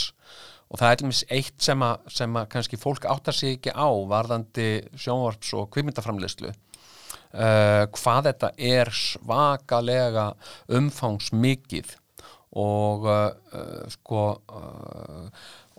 og 0.70 0.78
það 0.78 0.88
er 0.88 0.96
eitthvað 0.96 1.36
eitt 1.40 1.66
sem 1.66 1.84
að, 1.86 2.10
sem 2.14 2.36
að 2.38 2.50
kannski 2.54 2.78
fólk 2.80 3.08
áttar 3.10 3.36
sig 3.36 3.58
ekki 3.58 3.74
á 3.74 3.90
varðandi 4.10 4.68
sjónvarps 4.94 5.54
og 5.58 5.70
kvimindaframleyslu 5.74 6.52
uh, 7.34 7.86
hvað 7.96 8.30
þetta 8.30 8.52
er 8.58 8.92
svakalega 8.96 10.28
umfangsmikið. 10.80 11.96
Og 12.60 13.06
uh, 13.06 13.26
uh, 13.54 13.82
sko 13.94 14.22
uh, 14.50 15.26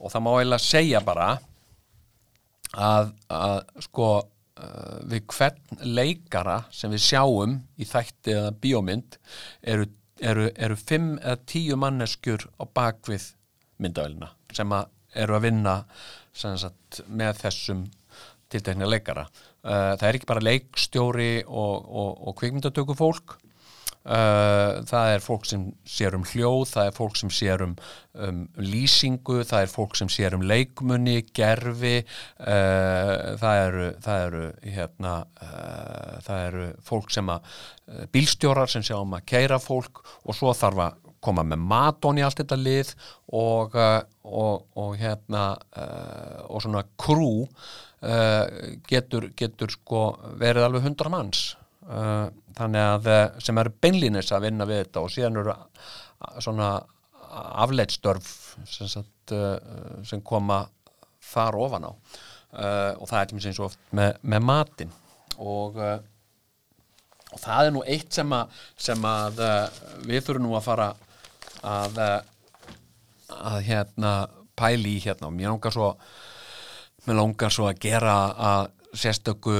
og 0.00 0.12
það 0.12 0.24
má 0.24 0.30
eiginlega 0.36 0.64
segja 0.64 1.00
bara 1.04 1.30
að, 2.72 3.10
að 3.28 3.56
sko 3.86 4.10
við 5.08 5.22
hvern 5.32 5.84
leikara 5.88 6.58
sem 6.74 6.92
við 6.92 7.00
sjáum 7.06 7.54
í 7.80 7.86
þætti 7.88 8.34
eða 8.34 8.50
bíómynd 8.60 9.16
eru, 9.72 9.86
eru, 10.20 10.50
eru 10.52 10.76
fimm 10.76 11.14
eða 11.16 11.38
tíu 11.48 11.78
manneskjur 11.80 12.44
á 12.60 12.64
bakvið 12.68 13.30
myndavælina 13.80 14.28
sem 14.56 14.74
að 14.76 14.90
eru 15.20 15.36
að 15.36 15.46
vinna 15.48 15.76
sagt, 16.32 17.02
með 17.06 17.40
þessum 17.44 17.84
tiltekna 18.50 18.88
leikara. 18.88 19.26
Uh, 19.60 19.94
það 20.00 20.06
er 20.08 20.18
ekki 20.18 20.30
bara 20.30 20.46
leikstjóri 20.46 21.32
og, 21.44 21.86
og, 21.86 22.10
og 22.30 22.36
kvikmyndatöku 22.40 22.96
fólk 22.98 23.38
Uh, 24.00 24.80
það 24.88 25.10
er 25.12 25.20
fólk 25.20 25.42
sem 25.44 25.64
sér 25.84 26.14
um 26.16 26.22
hljóð 26.24 26.70
það 26.70 26.86
er 26.88 26.94
fólk 26.96 27.18
sem 27.20 27.32
sér 27.36 27.64
um, 27.66 27.74
um 28.16 28.38
lýsingu, 28.56 29.42
það 29.44 29.66
er 29.66 29.68
fólk 29.68 29.98
sem 30.00 30.08
sér 30.08 30.38
um 30.38 30.46
leikmunni, 30.48 31.18
gerfi 31.36 31.98
uh, 32.00 33.36
það 33.42 33.60
eru 33.66 33.90
það 34.06 34.24
eru, 34.24 34.40
hérna, 34.64 35.12
það 36.24 36.46
eru 36.46 36.70
fólk 36.88 37.12
sem 37.12 37.28
að 37.34 37.52
bílstjórar 38.16 38.72
sem 38.72 38.88
sjá 38.88 38.96
um 39.02 39.12
að 39.20 39.28
keira 39.34 39.60
fólk 39.60 40.00
og 40.00 40.32
svo 40.38 40.56
þarf 40.56 40.80
að 40.86 41.09
koma 41.20 41.44
með 41.44 41.62
matón 41.70 42.18
í 42.20 42.24
allt 42.24 42.40
þetta 42.40 42.56
lið 42.56 42.94
og, 43.36 43.76
og, 44.24 44.66
og 44.80 44.94
hérna 45.00 45.44
og 46.48 46.62
svona 46.64 46.80
krú 46.96 47.46
getur, 48.88 49.28
getur 49.36 49.72
sko 49.74 50.04
verið 50.40 50.64
alveg 50.64 50.86
hundra 50.88 51.12
manns. 51.12 51.50
Uh, 51.90 52.28
þannig 52.54 52.84
að 52.86 53.06
uh, 53.10 53.38
sem 53.42 53.58
eru 53.58 53.72
beinlínis 53.82 54.28
að 54.36 54.44
vinna 54.44 54.66
við 54.68 54.82
þetta 54.84 55.00
og 55.02 55.10
síðan 55.10 55.38
eru 55.40 55.54
svona 56.44 56.68
afleitstörf 57.64 58.28
sem, 58.68 58.86
sagt, 58.90 59.32
uh, 59.34 59.56
sem 60.06 60.22
koma 60.22 60.60
þar 61.32 61.58
ofan 61.64 61.88
á. 61.90 61.92
Og 62.50 63.04
það 63.06 63.20
er 63.20 63.28
til 63.30 63.50
og 63.52 63.66
oft 63.68 63.92
með, 63.94 64.16
með 64.26 64.40
matin 64.42 64.88
og, 65.38 65.76
og 65.78 67.38
það 67.38 67.68
er 67.68 67.74
nú 67.76 67.82
eitt 67.86 68.16
sem 68.18 68.32
að, 68.34 68.56
sem 68.74 69.04
að 69.06 69.38
við 70.02 70.24
þurfum 70.26 70.48
nú 70.48 70.56
að 70.58 70.64
fara 70.64 70.88
að 71.66 71.98
að 73.30 73.58
hérna 73.66 74.12
pæli 74.58 74.96
í 74.98 75.02
hérna. 75.04 75.28
Og 75.30 75.36
mér 75.36 75.52
langar 75.52 75.74
svo 75.74 75.92
mér 77.06 77.20
langar 77.20 77.54
svo 77.54 77.68
að 77.70 77.80
gera 77.82 78.16
að 78.50 78.70
sérstöku 78.98 79.58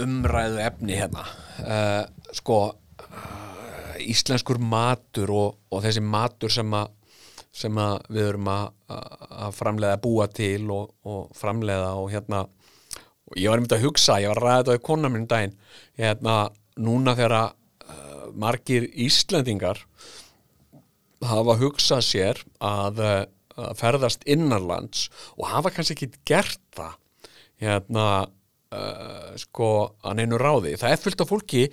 umræðu 0.00 0.60
efni 0.64 0.98
hérna. 0.98 1.24
Uh, 1.60 2.02
sko 2.34 2.58
uh, 2.72 3.96
íslenskur 4.02 4.58
matur 4.58 5.32
og, 5.34 5.58
og 5.70 5.84
þessi 5.84 6.02
matur 6.02 6.52
sem 6.52 6.76
að 6.76 6.92
sem 7.54 7.76
að 7.78 8.08
við 8.10 8.28
erum 8.32 8.48
að, 8.50 8.64
að 8.90 9.52
framlega 9.54 9.98
búa 10.02 10.24
til 10.26 10.64
og, 10.74 10.88
og 11.06 11.28
framlega 11.38 11.92
og 12.00 12.08
hérna 12.10 12.40
og 13.24 13.36
ég 13.38 13.46
var 13.46 13.60
einmitt 13.60 13.76
að 13.76 13.84
hugsa, 13.86 14.16
ég 14.18 14.32
var 14.32 14.40
að 14.40 14.46
ræða 14.48 14.64
þetta 14.64 14.74
á 14.74 14.86
konar 14.88 15.12
minn 15.14 15.28
daginn, 15.30 15.54
hérna 15.98 16.34
núna 16.82 17.14
þegar 17.14 17.36
að 17.38 17.52
uh, 17.86 18.24
margir 18.42 18.88
Íslendingar 19.06 19.84
hafa 21.30 21.56
hugsað 21.60 22.04
sér 22.06 22.42
að, 22.64 23.00
að 23.56 23.74
ferðast 23.80 24.26
innanlands 24.30 25.08
og 25.38 25.48
hafa 25.52 25.72
kannski 25.74 25.96
ekki 25.96 26.24
gert 26.28 26.62
það 26.76 26.96
hérna 27.62 28.06
uh, 28.24 29.30
sko 29.40 29.70
að 30.04 30.18
neinu 30.20 30.40
ráði. 30.40 30.74
Það 30.80 30.94
er 30.94 31.02
fullt 31.04 31.24
af 31.24 31.30
fólki 31.30 31.64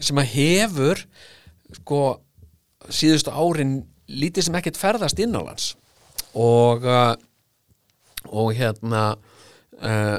sem 0.00 0.20
að 0.20 0.32
hefur 0.34 1.04
sko 1.78 2.02
síðustu 2.92 3.32
árin 3.32 3.78
lítið 4.10 4.48
sem 4.48 4.58
ekkert 4.58 4.80
ferðast 4.80 5.20
innanlands. 5.22 5.72
Og 6.38 6.84
uh, 6.88 7.14
og 8.32 8.52
hérna 8.54 9.12
uh, 9.82 10.18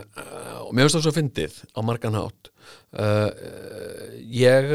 og 0.64 0.72
mér 0.76 0.88
finnst 0.88 0.98
það 0.98 1.06
svo 1.06 1.16
fyndið 1.16 1.60
á 1.76 1.80
margan 1.86 2.18
hátt. 2.20 2.50
Uh, 2.94 3.30
ég 4.24 4.70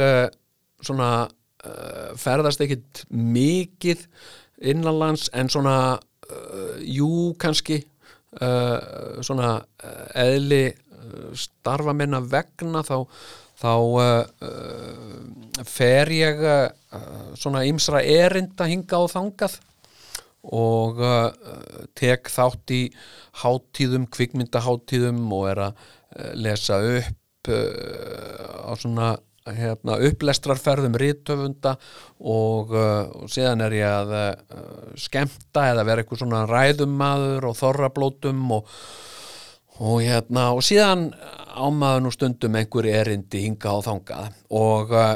svona 0.85 1.29
uh, 1.67 2.15
ferðast 2.19 2.63
ekkit 2.65 3.05
mikið 3.11 4.05
innanlands 4.73 5.29
en 5.37 5.51
svona 5.53 5.79
uh, 5.99 6.77
jú 6.83 7.33
kannski 7.41 7.83
uh, 8.41 9.21
svona 9.25 9.57
uh, 9.59 10.07
eðli 10.19 10.65
uh, 10.71 11.31
starfa 11.39 11.95
minna 11.97 12.21
vegna 12.21 12.83
þá 12.87 12.99
þá 13.59 13.73
uh, 13.75 15.65
fer 15.67 16.13
ég 16.15 16.45
svona 17.35 17.65
ýmsra 17.67 18.05
erinda 18.07 18.69
hinga 18.71 19.01
og 19.03 19.11
þangað 19.11 19.57
og 20.55 21.01
tek 21.99 22.31
þátt 22.31 22.73
í 22.73 22.79
hátíðum, 23.43 24.07
kvikmyndaháttíðum 24.15 25.19
og 25.35 25.49
er 25.51 25.61
að 25.67 25.83
lesa 26.39 26.79
upp 26.79 27.51
á 27.51 28.73
svona 28.79 29.11
hérna, 29.57 29.99
upplestrarferðum 30.09 30.97
rítöfunda 31.01 31.75
og, 32.19 32.73
uh, 32.75 33.09
og 33.23 33.31
síðan 33.33 33.65
er 33.67 33.77
ég 33.79 33.89
að 33.89 34.15
uh, 34.17 34.63
skemmta 34.99 35.69
eða 35.73 35.85
vera 35.89 36.05
eitthvað 36.05 36.23
svona 36.23 36.45
ræðumadur 36.49 37.49
og 37.51 37.57
þorrablótum 37.59 38.43
og, 38.59 38.73
og 39.79 40.01
hérna 40.05 40.49
og 40.57 40.65
síðan 40.67 41.09
ámaður 41.59 42.05
nú 42.05 42.15
stundum 42.15 42.59
einhver 42.61 42.91
erindi 42.91 43.45
hinga 43.47 43.77
og 43.79 43.87
þangað. 43.87 44.33
Uh, 44.49 45.15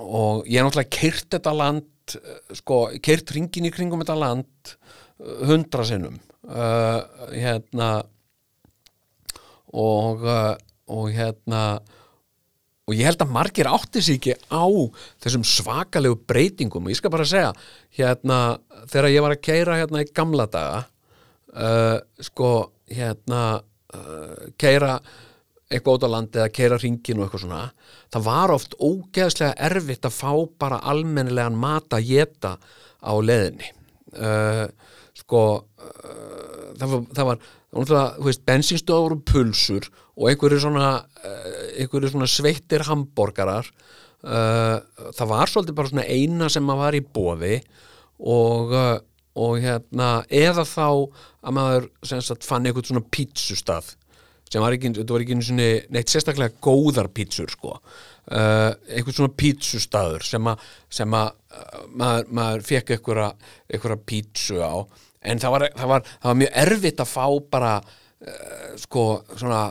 og 0.00 0.48
ég 0.48 0.60
er 0.60 0.66
náttúrulega 0.66 0.96
kyrt 0.96 1.28
þetta 1.36 1.56
land 1.56 2.16
sko, 2.58 2.86
kyrt 3.04 3.30
ringin 3.36 3.68
í 3.68 3.74
kringum 3.74 4.02
þetta 4.02 4.18
land 4.18 4.74
hundra 5.46 5.84
sinnum. 5.86 6.16
Uh, 6.50 7.04
hérna 7.36 7.92
og 9.70 10.24
og 10.90 11.10
hérna 11.14 11.80
og 12.90 12.98
ég 12.98 13.06
held 13.06 13.22
að 13.22 13.34
margir 13.34 13.70
átti 13.70 14.02
sig 14.02 14.18
ekki 14.18 14.34
á 14.50 14.66
þessum 15.22 15.46
svakalegu 15.46 16.18
breytingum. 16.26 16.88
Og 16.88 16.92
ég 16.92 16.98
skal 16.98 17.12
bara 17.14 17.28
segja 17.28 17.52
hérna 17.94 18.58
þegar 18.90 19.12
ég 19.14 19.24
var 19.24 19.34
að 19.36 19.44
keira 19.46 19.78
hérna 19.78 20.02
í 20.02 20.10
gamla 20.10 20.46
daga 20.50 20.80
uh, 21.54 21.98
sko 22.18 22.50
hérna 22.90 23.42
uh, 23.94 24.48
keira 24.58 24.96
eitthvað 25.70 26.00
út 26.00 26.06
á 26.10 26.14
landi 26.16 26.40
eða 26.40 26.54
keira 26.54 26.78
ringin 26.82 27.20
og 27.20 27.28
eitthvað 27.28 27.44
svona 27.44 27.62
það 28.10 28.26
var 28.26 28.54
oft 28.56 28.74
ógeðslega 28.82 29.54
erfitt 29.70 30.08
að 30.08 30.16
fá 30.16 30.32
bara 30.58 30.82
almennilegan 30.90 31.58
mat 31.58 31.94
að 31.94 32.08
geta 32.10 32.56
á 32.58 33.12
leðinni 33.22 33.70
uh, 34.18 34.66
sko 35.14 35.44
uh, 35.62 36.70
það 36.74 36.88
var, 36.90 37.06
það 37.14 37.30
var 37.30 37.48
bensinstöður 38.46 39.16
og 39.18 39.24
pulsur 39.28 39.86
og 40.16 40.30
einhverju 40.30 40.64
svona 40.64 40.88
uh, 41.00 41.60
einhverju 41.78 42.12
svona 42.14 42.28
sveittir 42.30 42.84
hambúrgarar 42.88 43.68
uh, 44.24 44.80
það 45.14 45.30
var 45.30 45.52
svolítið 45.52 45.78
bara 45.78 45.92
svona 45.92 46.08
eina 46.08 46.50
sem 46.50 46.66
maður 46.66 46.84
var 46.84 46.98
í 46.98 47.04
bóði 47.18 47.54
og, 48.18 48.74
uh, 48.74 48.98
og 49.38 49.62
hérna 49.62 50.10
eða 50.26 50.66
þá 50.66 50.86
að 50.90 51.56
maður 51.56 51.90
sagt 52.10 52.46
fann 52.48 52.66
einhvern 52.66 52.90
svona 52.90 53.06
pítsustað 53.06 53.94
sem 54.50 54.62
var 54.62 54.74
ekki, 54.74 54.90
þetta 54.98 55.14
var 55.14 55.24
ekki 55.24 55.36
einu 55.36 55.46
svona 55.46 55.68
neitt 55.94 56.10
sérstaklega 56.10 56.58
góðar 56.64 57.06
pítsur 57.14 57.50
sko. 57.52 57.76
Uh, 58.30 58.72
einhvern 58.90 59.14
svona 59.14 59.34
pítsustaður 59.38 60.26
sem 60.26 60.48
að, 60.50 60.64
maður, 61.94 62.26
maður 62.34 62.66
fekk 62.66 62.96
einhverja 62.96 64.00
pítsu 64.10 64.58
á 64.58 64.74
en 65.20 65.40
það 65.40 65.54
var, 65.54 65.66
það 65.76 65.92
var, 65.92 66.06
það 66.22 66.30
var 66.30 66.38
mjög 66.42 66.54
erfitt 66.62 67.02
að 67.02 67.10
fá 67.10 67.26
bara 67.52 67.74
uh, 67.80 68.72
sko 68.80 69.04
svona 69.34 69.62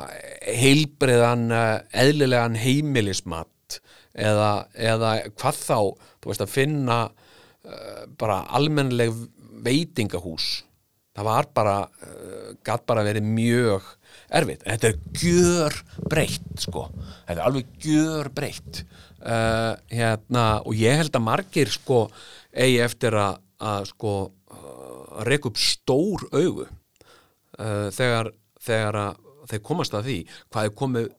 heilbreiðan 0.60 1.50
uh, 1.54 1.66
eðlilegan 2.04 2.58
heimilismat 2.60 3.80
eða, 4.14 4.52
eða 4.78 5.14
hvað 5.40 5.62
þá 5.64 5.78
þú 6.22 6.32
veist 6.32 6.46
að 6.46 6.54
finna 6.54 7.00
uh, 7.10 8.04
bara 8.20 8.44
almennileg 8.58 9.14
veitingahús. 9.60 10.64
Það 11.18 11.26
var 11.28 11.48
bara 11.52 11.78
gatt 12.64 12.86
bara 12.88 13.02
verið 13.04 13.26
mjög 13.28 13.84
erfitt, 14.32 14.62
en 14.64 14.78
þetta 14.78 14.88
er 14.88 15.18
gjör 15.20 15.76
breytt 16.08 16.62
sko, 16.64 16.86
þetta 17.26 17.34
er 17.34 17.42
alveg 17.44 17.74
gjör 17.84 18.30
breytt 18.38 18.80
hérna, 19.92 20.46
og 20.64 20.78
ég 20.80 20.96
held 21.02 21.18
að 21.20 21.26
margir 21.26 21.74
sko 21.74 22.06
eigi 22.56 22.80
eftir 22.86 23.18
að, 23.20 23.42
að 23.60 23.90
sko 23.90 24.14
að 25.20 25.32
reka 25.32 25.52
upp 25.52 25.62
stór 25.62 26.26
augu 26.32 26.66
uh, 26.66 27.88
þegar, 27.96 28.32
þegar 28.64 29.00
þeir 29.50 29.64
komast 29.66 29.96
að 29.98 30.10
því 30.10 30.20
hvað 30.50 30.70
er 30.70 30.76
komið 30.82 31.10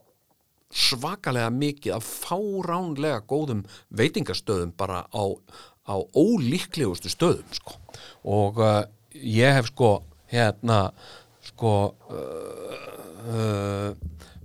svakalega 0.70 1.50
mikið 1.50 1.96
af 1.96 2.06
fáránlega 2.06 3.24
góðum 3.26 3.64
veitingastöðum 3.98 4.72
bara 4.78 5.02
á, 5.10 5.24
á 5.90 5.94
ólíklegustu 6.14 7.10
stöðum 7.10 7.56
sko. 7.56 7.74
og 8.22 8.60
uh, 8.62 8.84
ég 9.14 9.56
hef 9.58 9.72
sko 9.72 9.96
hérna 10.30 10.92
sko 11.50 11.74
uh, 12.14 13.90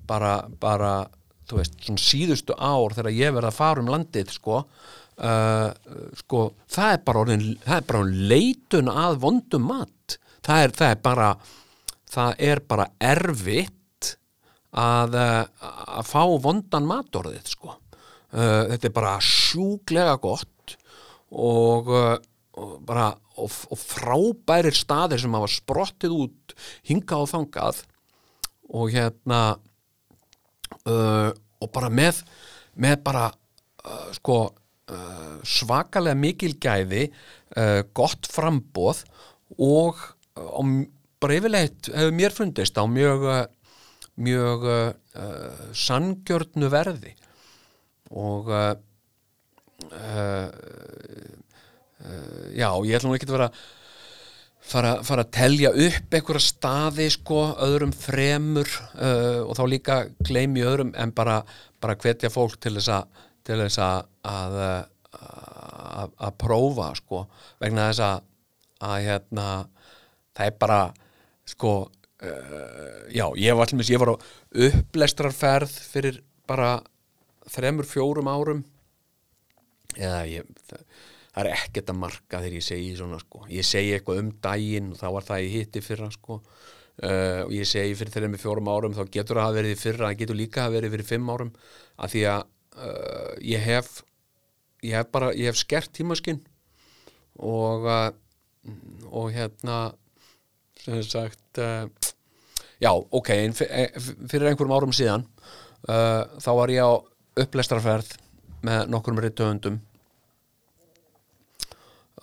bara, 0.08 0.34
bara 0.60 1.06
þú 1.45 1.62
veist, 1.62 1.78
svona 1.86 2.01
síðustu 2.01 2.58
ár 2.58 2.95
þegar 2.97 3.14
ég 3.14 3.36
verð 3.36 3.51
að 3.51 3.60
fara 3.60 3.84
um 3.84 3.91
landið 3.93 4.34
sko 4.34 4.64
uh, 5.20 5.70
sko, 6.22 6.47
það 6.72 6.95
er 6.95 7.03
bara 7.07 7.22
orðin, 7.26 7.45
það 7.66 7.78
er 7.78 7.88
bara 7.91 8.32
leitun 8.34 8.91
að 8.91 9.20
vondum 9.24 9.70
mat. 9.70 10.18
Það 10.45 10.63
er, 10.63 10.76
það 10.80 10.93
er 10.93 11.01
bara 11.05 11.30
það 12.16 12.45
er 12.47 12.61
bara 12.70 12.86
erfitt 13.03 14.11
að, 14.76 15.18
uh, 15.18 15.72
að 15.99 16.09
fá 16.09 16.22
vondan 16.43 16.88
matorðið 16.88 17.51
sko. 17.55 17.76
Uh, 18.36 18.66
þetta 18.72 18.89
er 18.89 18.95
bara 18.95 19.16
sjúklega 19.24 20.16
gott 20.22 20.76
og, 21.36 21.91
og 21.91 22.74
bara 22.88 23.13
og, 23.36 23.51
og 23.72 23.80
frábærir 23.80 24.76
staðir 24.76 25.22
sem 25.22 25.36
hafa 25.36 25.49
sprottið 25.51 26.16
út 26.16 26.55
hinga 26.88 27.22
og 27.24 27.32
þangað. 27.32 27.82
Og 28.76 28.91
hérna 28.95 29.41
uh, 30.89 31.32
og 31.32 31.72
bara 31.72 31.91
með 31.93 32.24
með 32.76 33.01
bara 33.05 33.30
sko 34.16 34.49
uh, 34.92 35.38
svakalega 35.46 36.18
mikil 36.18 36.56
gæði 36.62 37.08
uh, 37.10 37.82
gott 37.96 38.30
frambóð 38.32 39.04
og 39.62 40.02
á, 40.36 40.62
bara 41.22 41.38
yfirleitt 41.40 41.92
hefur 41.94 42.18
mér 42.18 42.36
fundist 42.36 42.78
á 42.78 42.84
mjög 42.90 43.26
mjög 44.16 44.68
uh, 44.72 44.92
sangjörnu 45.76 46.70
verði. 46.72 47.16
Og 48.16 48.48
já, 52.54 52.70
ég 52.86 52.96
ætla 52.96 53.10
nú 53.10 53.16
ekki 53.18 53.28
að 53.28 53.34
vera 53.34 53.48
fara, 54.66 54.94
fara 55.06 55.26
að 55.26 55.34
telja 55.36 55.72
upp 55.72 56.16
einhverja 56.16 56.44
staði 56.44 57.08
sko, 57.14 57.42
öðrum 57.66 57.94
fremur 57.96 58.70
uh, 58.98 59.46
og 59.46 59.56
þá 59.58 59.64
líka 59.70 60.00
gleymi 60.26 60.66
öðrum 60.66 60.94
en 60.98 61.14
bara, 61.16 61.42
bara 61.82 61.98
hvetja 62.02 62.32
fólk 62.34 62.58
til 62.62 62.76
þess 62.78 62.94
að 62.98 63.24
til 63.46 63.60
þess 63.62 63.82
að 63.82 64.00
að, 64.26 64.60
að, 65.16 66.16
að 66.28 66.38
prófa 66.41 66.91
sko, 67.00 67.26
vegna 67.62 67.89
þess 67.91 68.06
að 68.10 68.32
að 68.86 68.98
hérna 69.06 69.48
það 70.36 70.50
er 70.50 70.56
bara 70.60 70.80
sko 71.48 71.74
uh, 71.86 73.02
já, 73.14 73.26
ég 73.39 73.58
var 73.58 73.70
allir 73.70 73.91
ég 73.91 74.02
var 74.02 74.14
á 74.14 74.16
upplestrarferð 74.68 75.76
fyrir 75.93 76.22
bara 76.50 76.78
þremur, 77.52 77.88
fjórum 77.88 78.30
árum. 78.30 78.64
Eða 79.96 80.24
ég 80.28 80.48
það, 80.68 80.82
það 81.36 81.43
er 81.43 81.52
ekkert 81.54 81.91
að 81.91 82.00
marka 82.02 82.41
þegar 82.41 82.58
ég 82.58 82.66
segi 82.66 82.96
svona 82.98 83.20
sko, 83.22 83.43
ég 83.52 83.68
segi 83.68 83.93
eitthvað 83.96 84.24
um 84.24 84.32
daginn 84.43 84.89
og 84.93 85.00
þá 85.00 85.06
var 85.18 85.30
það 85.30 85.46
ég 85.46 85.60
hitti 85.60 85.86
fyrra 85.86 86.10
sko. 86.14 86.41
Uh, 86.96 87.43
og 87.43 87.52
ég 87.52 87.68
segi 87.68 87.96
fyrir 88.00 88.14
þremur, 88.14 88.39
fjórum 88.39 88.70
árum 88.72 88.93
þá 88.96 89.02
getur 89.12 89.41
það 89.41 89.50
að 89.50 89.58
verið 89.60 89.80
fyrra, 89.82 90.10
það 90.10 90.20
getur 90.22 90.38
líka 90.39 90.62
að 90.64 90.78
verið 90.78 90.93
fyrir 90.93 91.10
fimm 91.10 91.32
árum, 91.34 91.50
af 92.00 92.14
því 92.14 92.22
að 92.32 92.46
uh, 92.76 93.34
ég 93.41 93.61
hef 93.63 94.01
ég 94.86 94.95
hef 94.95 95.09
bara, 95.13 95.32
ég 95.34 95.49
hef 95.49 95.59
skert 95.59 95.93
tímaskinn 95.95 96.41
og 97.41 97.88
uh, 97.89 98.11
og 99.11 99.32
hérna 99.36 99.93
sem 100.82 101.01
sagt 101.05 101.59
uh, 101.61 101.86
já, 102.82 102.91
ok, 102.91 103.32
fyrir 103.55 104.49
einhverjum 104.49 104.76
árum 104.76 104.93
síðan 104.95 105.26
þá 105.86 106.49
var 106.57 106.71
ég 106.73 106.82
á 106.82 106.97
upplestrarferð 107.38 108.15
með 108.65 108.88
nokkrum 108.89 109.19
rittöfundum 109.21 109.76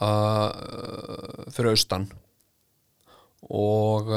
uh, 0.03 0.51
fyrir 1.55 1.71
austan. 1.77 2.09
Og 3.47 4.11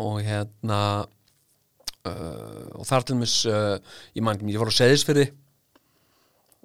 og 0.00 0.20
hérna 0.24 0.80
uh, 2.08 2.66
og 2.78 2.86
þar 2.88 3.06
til 3.06 3.18
mis 3.20 3.34
uh, 3.48 3.76
ég 4.16 4.24
mann, 4.24 4.40
ég 4.48 4.60
var 4.60 4.72
á 4.72 4.78
seðisfyrði 4.80 5.26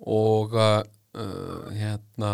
og 0.06 0.56
uh, 0.56 0.84
hérna 1.76 2.32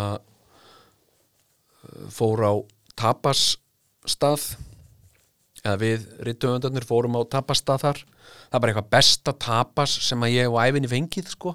fór 2.13 2.45
á 2.45 2.53
tapasstað 2.97 4.45
eða 5.61 5.77
við 5.81 6.05
rittöfundarnir 6.25 6.85
fórum 6.89 7.19
á 7.19 7.21
tapastað 7.29 7.83
þar. 7.83 7.99
Það 8.49 8.55
er 8.55 8.63
bara 8.63 8.71
eitthvað 8.73 8.93
besta 8.95 9.33
tapas 9.37 9.93
sem 10.07 10.25
að 10.25 10.33
ég 10.33 10.49
og 10.49 10.57
æfinni 10.61 10.89
fengið 10.89 11.29
sko. 11.35 11.53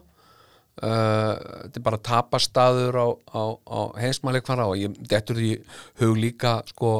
Þetta 0.77 1.81
er 1.81 1.85
bara 1.85 2.03
tapastaður 2.05 2.99
á, 3.01 3.09
á, 3.33 3.43
á 3.67 3.81
heimsmæleikvara 3.99 4.69
og 4.71 4.79
ég 4.79 4.95
dettur 5.11 5.41
því 5.41 5.53
hug 6.03 6.21
líka 6.21 6.59
sko 6.71 6.93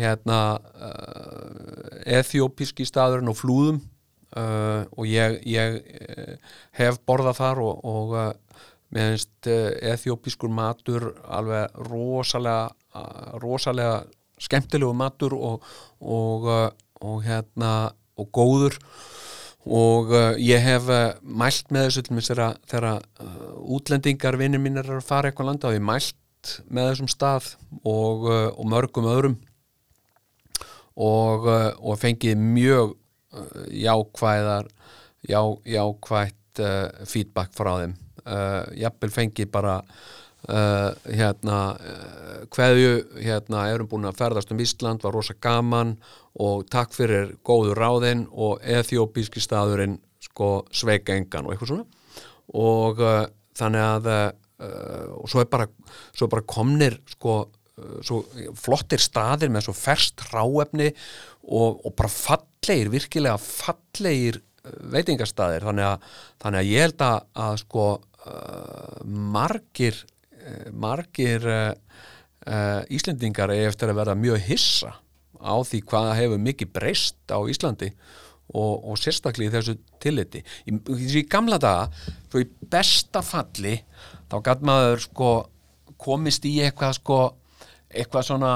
hérna 0.00 0.38
uh, 0.58 2.00
ethiopíski 2.18 2.86
staðurinn 2.88 3.30
og 3.30 3.38
flúðum 3.38 3.80
uh, 4.36 4.82
og 4.96 5.06
ég, 5.06 5.38
ég 5.46 5.78
uh, 5.80 6.54
hef 6.80 6.98
borðað 7.06 7.40
þar 7.42 7.62
og, 7.64 7.84
og 7.84 8.16
uh, 8.18 8.32
ethiopískur 8.94 10.52
matur 10.54 11.10
alveg 11.26 11.72
rosalega 11.90 12.70
rosalega 13.42 14.04
skemmtilegu 14.38 14.94
matur 14.94 15.34
og, 15.34 15.64
og, 16.00 16.48
og 17.02 17.22
hérna 17.24 17.90
og 18.18 18.30
góður. 18.34 18.78
Og 19.64 20.12
uh, 20.12 20.34
ég 20.36 20.60
hef 20.60 20.90
uh, 20.92 21.14
mælt 21.24 21.70
með 21.72 21.88
þessu 21.88 22.04
til 22.04 22.16
mér 22.18 22.26
þegar, 22.68 23.06
uh, 23.24 23.54
útlendingar 23.74 24.36
vinnir 24.36 24.60
mín 24.60 24.76
er 24.80 24.90
að 24.98 25.06
fara 25.06 25.30
eitthvað 25.30 25.48
landa 25.50 25.70
og 25.70 25.78
ég 25.78 25.84
mælt 25.84 26.52
með 26.68 26.90
þessum 26.90 27.08
stað 27.08 27.46
og, 27.80 28.26
og 28.28 28.66
mörgum 28.68 29.08
öðrum 29.08 29.38
og, 30.94 31.46
uh, 31.48 31.70
og 31.82 31.98
fengið 31.98 32.38
mjög 32.38 32.94
uh, 32.94 33.62
jákvæðar 33.70 34.68
já, 35.28 35.40
jákvætt 35.66 36.60
uh, 36.62 37.06
feedback 37.08 37.54
frá 37.56 37.72
þeim. 37.82 37.96
Uh, 38.24 38.62
jafnvel 38.78 39.12
fengið 39.12 39.50
bara 39.52 39.78
uh, 39.82 40.90
hérna 41.10 41.58
hverju 42.54 42.94
hérna 43.18 43.66
erum 43.72 43.88
búin 43.90 44.08
að 44.08 44.20
ferðast 44.20 44.52
um 44.54 44.62
Ísland 44.62 45.04
var 45.04 45.12
rosa 45.16 45.34
gaman 45.40 45.96
og 46.40 46.64
takk 46.72 46.94
fyrir 46.94 47.34
góðu 47.44 47.74
ráðin 47.76 48.26
og 48.32 48.62
ethiopíski 48.62 49.42
staðurinn 49.42 49.98
sko 50.24 50.64
sveika 50.72 51.16
engan 51.16 51.46
og 51.46 51.54
eitthvað 51.54 51.74
svona. 51.74 51.86
Og 52.54 53.00
þannig 53.56 53.84
að 53.84 54.08
og 55.18 55.28
svo 55.28 55.42
er 55.42 55.48
bara, 55.50 55.66
svo 56.14 56.26
er 56.26 56.32
bara 56.32 56.46
komnir 56.48 56.96
sko 57.10 57.42
svo 58.06 58.22
flottir 58.58 59.02
staðir 59.02 59.50
með 59.50 59.66
svo 59.66 59.74
ferst 59.76 60.22
ráefni 60.30 60.92
og, 61.42 61.80
og 61.82 61.94
bara 61.98 62.10
fallegir, 62.12 62.92
virkilega 62.92 63.36
fallegir 63.40 64.40
uh, 64.40 64.74
veitingastaðir. 64.94 65.66
Þannig 65.66 65.88
að, 65.90 66.10
þannig 66.44 66.62
að 66.62 66.72
ég 66.72 66.88
held 66.88 67.06
að, 67.08 67.30
að 67.46 67.60
sko 67.64 67.86
uh, 67.94 68.98
margir 69.04 70.04
margir 70.72 71.46
uh, 71.48 71.72
uh, 72.48 72.82
Íslendingar 72.92 73.52
eftir 73.54 73.90
að 73.90 74.00
vera 74.00 74.18
mjög 74.18 74.42
hissa 74.48 74.92
á 75.44 75.54
því 75.66 75.80
hvaða 75.88 76.18
hefur 76.18 76.40
mikið 76.40 76.72
breyst 76.72 77.32
á 77.32 77.38
Íslandi 77.50 77.90
og, 78.54 78.84
og 78.84 79.00
sérstaklega 79.00 79.50
í 79.50 79.54
þessu 79.54 79.76
tilliti. 80.02 80.44
Í, 80.68 80.76
í 81.20 81.24
gamla 81.30 81.58
daga 81.60 81.88
svo 82.30 82.42
í 82.42 82.48
besta 82.70 83.24
falli 83.24 83.78
þá 84.30 84.38
gæt 84.44 84.64
maður 84.66 85.04
sko 85.04 85.32
komist 86.00 86.44
í 86.48 86.58
eitthvað 86.64 86.98
sko 86.98 87.18
eitthvað 87.94 88.26
svona, 88.28 88.52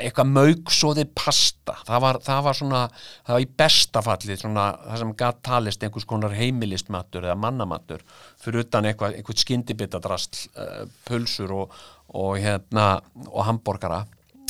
eitthvað 0.00 0.30
mauksóði 0.32 1.04
pasta, 1.16 1.76
það 1.86 2.02
var, 2.04 2.18
það 2.24 2.42
var 2.46 2.58
svona 2.58 2.82
það 2.94 3.32
var 3.34 3.44
í 3.44 3.48
besta 3.62 4.02
falli 4.04 4.36
svona, 4.40 4.66
það 4.84 5.02
sem 5.02 5.14
gæt 5.22 5.40
talist 5.48 5.86
einhvers 5.86 6.08
konar 6.08 6.36
heimilistmatur 6.36 7.28
eða 7.28 7.38
mannamattur, 7.40 8.04
fyrir 8.42 8.66
utan 8.66 8.88
eitthvað, 8.90 9.18
eitthvað 9.18 9.42
skyndibitadrasl, 9.44 10.44
uh, 10.56 10.84
pulsur 11.08 11.56
og, 11.62 11.82
og 12.18 12.38
hérna 12.40 12.88
og 13.28 13.42
hambúrgara 13.48 14.04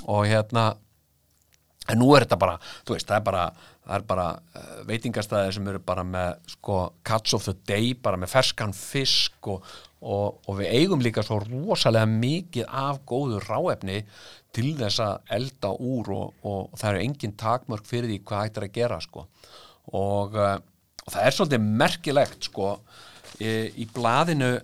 og 0.06 0.28
hérna 0.30 0.70
en 1.88 1.98
nú 2.02 2.12
er 2.14 2.26
þetta 2.26 2.38
bara, 2.40 2.58
þú 2.86 2.96
veist, 2.96 3.08
það 3.08 3.20
er 3.20 3.26
bara 3.30 3.48
það 3.88 3.96
er 3.96 4.06
bara 4.08 4.26
uh, 4.36 4.80
veitingastæðir 4.88 5.54
sem 5.56 5.68
eru 5.72 5.80
bara 5.84 6.04
með, 6.04 6.34
sko, 6.52 6.80
cuts 7.08 7.34
of 7.36 7.46
the 7.48 7.54
day 7.68 7.94
bara 7.96 8.20
með 8.20 8.34
ferskan 8.34 8.74
fisk 8.76 9.48
og, 9.48 9.64
og, 10.00 10.38
og 10.46 10.58
við 10.60 10.72
eigum 10.78 11.02
líka 11.02 11.24
svo 11.26 11.40
rosalega 11.42 12.08
mikið 12.10 12.68
af 12.68 13.00
góðu 13.08 13.40
ráefni 13.44 14.02
til 14.54 14.72
þess 14.78 15.02
að 15.04 15.32
elda 15.38 15.72
úr 15.74 16.12
og, 16.14 16.46
og 16.46 16.78
það 16.78 16.90
eru 16.92 17.04
engin 17.04 17.36
takmörk 17.38 17.88
fyrir 17.88 18.10
því 18.12 18.20
hvað 18.28 18.44
hættir 18.46 18.68
að 18.68 18.74
gera, 18.78 19.00
sko. 19.04 19.26
Og, 19.98 20.38
uh, 20.38 20.56
og 21.04 21.12
það 21.14 21.24
er 21.24 21.36
svolítið 21.36 21.68
merkilegt, 21.82 22.50
sko. 22.50 22.70
Í, 23.38 23.50
í 23.82 23.88
blaðinu 23.94 24.54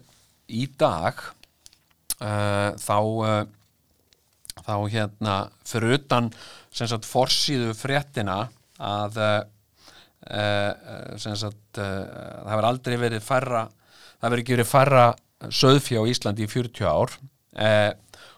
í 0.55 0.65
dag 0.81 1.21
uh, 2.21 2.71
þá 2.81 2.99
þá 4.65 4.77
hérna 4.93 5.35
fyrir 5.67 5.99
utan 5.99 6.31
sem 6.75 6.89
sagt 6.91 7.07
forsýðu 7.09 7.75
fréttina 7.77 8.47
að 8.83 9.19
uh, 9.21 9.41
uh, 10.31 11.17
sem 11.21 11.37
sagt 11.39 11.81
uh, 11.81 12.05
það 12.45 12.53
hefur 12.53 12.69
aldrei 12.71 12.97
verið 13.01 13.25
færra 13.25 13.65
það 13.69 14.27
hefur 14.29 14.43
ekki 14.43 14.57
verið 14.57 14.71
færra 14.71 15.05
söðfjá 15.53 16.05
Íslandi 16.11 16.47
í 16.47 16.51
40 16.51 16.89
ár. 16.89 17.15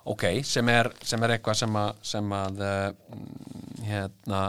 Ok, 0.06 0.24
sem 0.46 0.68
er, 0.70 0.90
sem 1.02 1.22
er 1.24 1.34
eitthvað 1.34 1.58
sem 1.62 1.78
að, 1.80 2.02
sem 2.06 2.34
að 2.36 2.60
hérna 3.86 4.42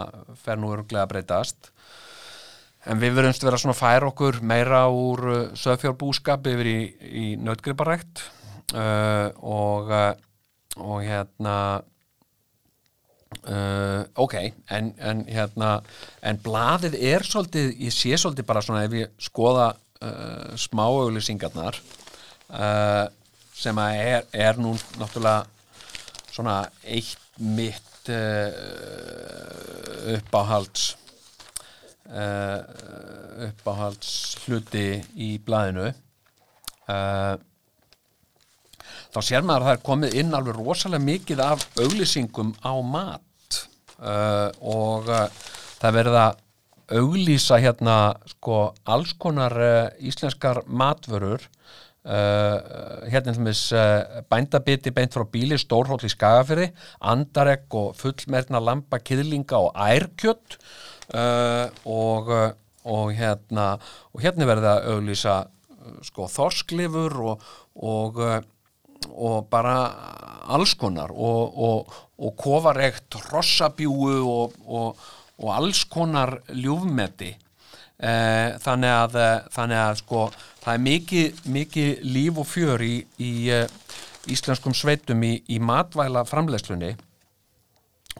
fer 0.43 0.59
nú 0.61 0.69
öruglega 0.75 1.07
að 1.07 1.13
breytast. 1.15 1.71
En 2.87 3.01
við 3.01 3.17
verðumst 3.17 3.43
vera 3.43 3.59
svona 3.59 3.75
fær 3.77 4.05
okkur 4.11 4.41
meira 4.45 4.83
úr 4.93 5.51
söðfjárbúskap 5.57 6.45
yfir 6.51 6.69
í, 6.69 6.79
í 7.23 7.25
nötgriparækt 7.41 8.21
og 8.75 9.91
og 10.77 11.01
hérna 11.01 11.81
uh, 13.49 14.01
ok, 14.15 14.35
en, 14.69 14.93
en 14.99 15.25
hérna 15.29 15.77
en 16.25 16.39
blaðið 16.43 16.97
er 16.99 17.25
svolítið 17.25 17.73
ég 17.87 17.95
sé 17.95 18.17
svolítið 18.17 18.49
bara 18.49 18.63
svona 18.65 18.85
ef 18.87 18.97
ég 18.97 19.13
skoða 19.21 19.71
uh, 19.73 20.53
smáauðlýsingarnar 20.67 21.79
uh, 22.51 23.05
sem 23.57 23.79
að 23.81 24.01
er, 24.03 24.25
er 24.31 24.59
nú 24.61 24.75
náttúrulega 24.99 25.45
svona 26.31 26.57
eitt 26.85 27.39
mitt 27.41 28.09
uh, 28.13 28.51
uppáhalds 30.17 30.95
uh, 32.11 32.61
uppáhalds 33.47 34.37
hluti 34.45 35.03
í 35.17 35.37
blaðinu. 35.43 35.89
Uh, 36.87 37.35
þá 39.11 39.19
sér 39.25 39.43
maður 39.45 39.61
að 39.61 39.67
það 39.67 39.75
er 39.75 39.85
komið 39.89 40.17
inn 40.21 40.37
alveg 40.37 40.59
rosalega 40.59 41.07
mikið 41.07 41.39
af 41.43 41.67
auglýsingum 41.81 42.53
á 42.61 42.73
mat. 42.85 43.23
Og 44.61 45.07
það 45.09 45.95
verða 45.95 46.25
auglýsa 46.93 47.57
hérna 47.57 47.95
sko 48.29 48.59
alls 48.85 49.15
konar 49.17 49.55
íslenskar 49.97 50.59
matvörur 50.69 51.41
uh, 52.07 53.03
hérna 53.11 53.35
sem 53.35 53.47
þess 53.49 53.73
uh, 53.75 54.21
bændabiti 54.31 54.93
beint 54.95 55.15
frá 55.15 55.25
bíli 55.31 55.59
stórhóll 55.59 56.05
í 56.07 56.11
skagafyrði 56.11 56.71
andaregg 57.13 57.77
og 57.77 57.93
fullmerna 57.99 58.63
lampa 58.63 59.01
kiðlinga 59.03 59.59
og 59.67 59.75
ærkjött 59.75 60.57
uh, 61.13 61.67
og, 61.85 62.31
uh, 62.31 62.51
og 62.87 63.13
hérna 63.17 63.73
og 64.13 64.23
hérna 64.23 64.49
verða 64.49 64.77
auglýsa 64.95 65.39
uh, 65.45 65.97
sko 66.07 66.29
þorsklifur 66.31 67.19
og, 67.33 67.49
og 67.75 68.23
og 69.07 69.45
bara 69.49 69.75
alls 70.51 70.73
konar 70.79 71.11
og, 71.13 71.93
kofaregt 72.39 73.17
rossabjúu 73.29 74.23
og, 74.25 75.03
alls 75.53 75.83
konar 75.85 76.39
ljúfmeti 76.49 77.35
þannig 77.97 78.91
að 78.93 79.15
þannig 79.49 79.79
að 79.81 79.95
sko 80.03 80.19
það 80.61 80.73
er 80.73 80.81
mikið, 80.85 81.39
mikið 81.49 82.03
líf 82.05 82.37
og 82.37 82.45
fjör 82.45 82.83
í, 82.85 82.93
í 83.17 83.31
e, 83.49 83.63
íslenskum 84.29 84.75
sveitum 84.77 85.23
í, 85.25 85.31
í 85.49 85.57
matvæla 85.57 86.21
framlegslunni 86.29 86.91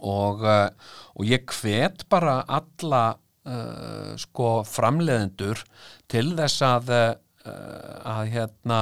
og, 0.02 0.42
og 0.42 1.24
ég 1.30 1.46
hvet 1.60 2.08
bara 2.10 2.40
alla 2.48 3.04
uh, 3.14 4.14
sko 4.18 4.64
framleðendur 4.66 5.62
til 6.10 6.32
þess 6.38 6.66
að 6.66 6.92
að 7.48 8.34
hérna 8.34 8.80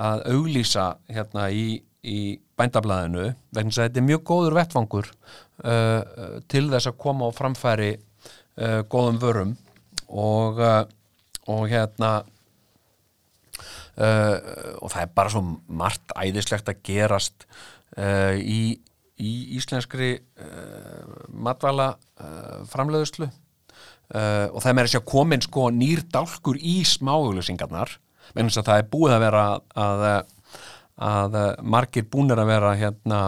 að 0.00 0.24
auglýsa 0.32 0.86
hérna 1.10 1.48
í, 1.52 1.80
í 2.02 2.20
bændablaðinu 2.58 3.30
vegna 3.54 3.74
að 3.74 3.88
þetta 3.88 4.00
er 4.00 4.06
mjög 4.06 4.22
góður 4.30 4.56
vettfangur 4.58 5.10
uh, 5.10 6.02
til 6.50 6.66
þess 6.72 6.90
að 6.90 7.00
koma 7.02 7.28
á 7.28 7.36
framfæri 7.36 7.90
uh, 7.96 8.80
góðum 8.90 9.20
vörum 9.22 9.56
og, 10.10 10.58
uh, 10.58 10.84
og 11.50 11.66
hérna 11.70 12.10
uh, 13.98 14.36
og 14.80 14.90
það 14.92 15.02
er 15.02 15.12
bara 15.14 15.32
svo 15.32 15.42
margt 15.66 16.14
æðislegt 16.16 16.70
að 16.72 16.82
gerast 16.86 17.46
uh, 17.96 18.34
í, 18.36 18.74
í 19.20 19.34
íslenskri 19.58 20.16
uh, 20.18 21.28
matvæla 21.30 21.94
framleiðuslu 22.70 23.30
og 24.10 24.56
það 24.58 24.66
er 24.66 24.74
með 24.74 24.86
þess 24.88 24.98
að 24.98 25.04
komin 25.06 25.42
sko 25.44 25.68
nýr 25.70 26.00
dálkur 26.10 26.56
í 26.58 26.80
smáuglusingarnar 26.84 27.92
menn 28.34 28.48
þess 28.50 28.58
að 28.58 28.66
það 28.66 28.80
er 28.80 28.88
búið 28.90 29.12
að 29.14 29.22
vera 29.22 29.44
að, 29.78 30.02
að 31.06 31.36
margir 31.62 32.08
búnir 32.10 32.42
að 32.42 32.50
vera 32.50 32.72
hérna 32.80 33.20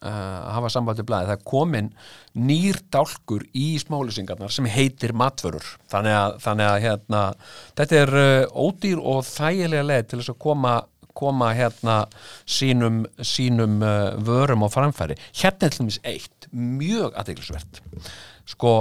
að 0.00 0.52
hafa 0.56 0.70
samband 0.72 1.00
við 1.00 1.08
blæði, 1.10 1.28
það 1.30 1.42
komin 1.50 1.90
nýr 2.48 2.78
dálkur 2.92 3.44
í 3.52 3.66
smálýsingarnar 3.82 4.52
sem 4.54 4.68
heitir 4.70 5.12
matvörur. 5.16 5.66
Þannig 5.92 6.16
að, 6.16 6.38
þannig 6.44 6.70
að 6.70 6.78
hérna, 6.86 7.24
þetta 7.80 8.00
er 8.04 8.14
uh, 8.22 8.62
ódýr 8.64 9.02
og 9.12 9.20
þægilega 9.28 9.88
leið 9.90 10.08
til 10.08 10.20
þess 10.22 10.32
að 10.32 10.40
koma, 10.46 10.74
koma 11.20 11.50
hérna 11.58 11.98
sínum, 12.48 13.02
sínum 13.20 13.80
uh, 13.84 14.16
vörum 14.24 14.64
á 14.64 14.68
framfæri. 14.72 15.18
Hérna 15.36 15.68
er 15.68 15.76
til 15.76 15.84
dæmis 15.84 16.00
eitt 16.08 16.50
mjög 16.50 17.14
aðeinsvert 17.20 17.84
sko 18.50 18.74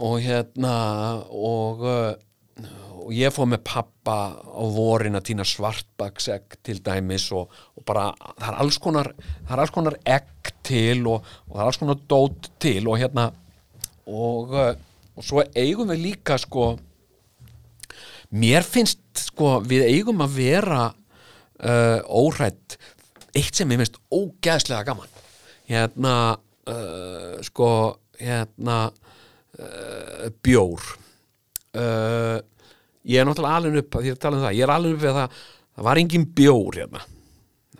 og 0.00 0.20
hérna 0.24 0.76
og, 1.28 1.82
uh, 1.84 2.68
og 3.02 3.10
ég 3.16 3.32
fóð 3.34 3.50
með 3.52 3.64
pappa 3.66 4.16
á 4.40 4.64
vorin 4.72 5.18
að 5.18 5.26
týna 5.28 5.46
svartbaksegg 5.46 6.56
til 6.64 6.78
dæmis 6.84 7.28
og, 7.36 7.52
og 7.76 7.84
bara 7.88 8.08
það 8.30 8.48
er 8.48 8.60
alls 8.64 8.80
konar 8.80 9.12
það 9.18 9.52
er 9.56 9.64
alls 9.64 9.74
konar 9.74 9.98
egg 10.16 10.54
til 10.64 11.04
og, 11.10 11.28
og 11.48 11.52
það 11.56 11.60
er 11.60 11.68
alls 11.68 11.82
konar 11.82 12.00
dót 12.14 12.50
til 12.62 12.88
og 12.88 12.98
hérna 13.02 13.28
og, 14.08 14.56
uh, 14.56 14.72
svo 15.20 15.44
eigum 15.52 15.92
við 15.92 16.06
líka 16.06 16.38
sko 16.40 16.72
mér 18.32 18.64
finnst 18.64 19.26
sko 19.28 19.58
við 19.68 19.90
eigum 19.90 20.24
að 20.24 20.38
vera 20.40 20.84
uh, 20.88 21.98
óhrætt 22.08 22.78
eitt 23.36 23.56
sem 23.56 23.68
ég 23.72 23.82
finnst 23.82 24.00
ógæðslega 24.08 24.86
gaman 24.88 25.11
hérna 25.72 26.14
uh, 26.70 27.40
sko 27.44 27.70
hérna 28.20 28.78
uh, 29.58 30.28
bjór. 30.44 30.84
Uh, 31.72 32.38
ég 33.08 33.18
er 33.18 33.26
náttúrulega 33.26 33.58
alveg 33.58 33.82
upp 33.82 33.98
því 33.98 34.14
að 34.14 34.22
tala 34.22 34.38
um 34.38 34.46
það, 34.46 34.56
ég 34.58 34.66
er 34.66 34.74
alveg 34.76 34.96
upp 34.96 35.04
við 35.04 35.18
það 35.18 35.42
það 35.72 35.86
var 35.88 36.00
engin 36.02 36.26
bjór 36.38 36.80
hérna. 36.82 37.04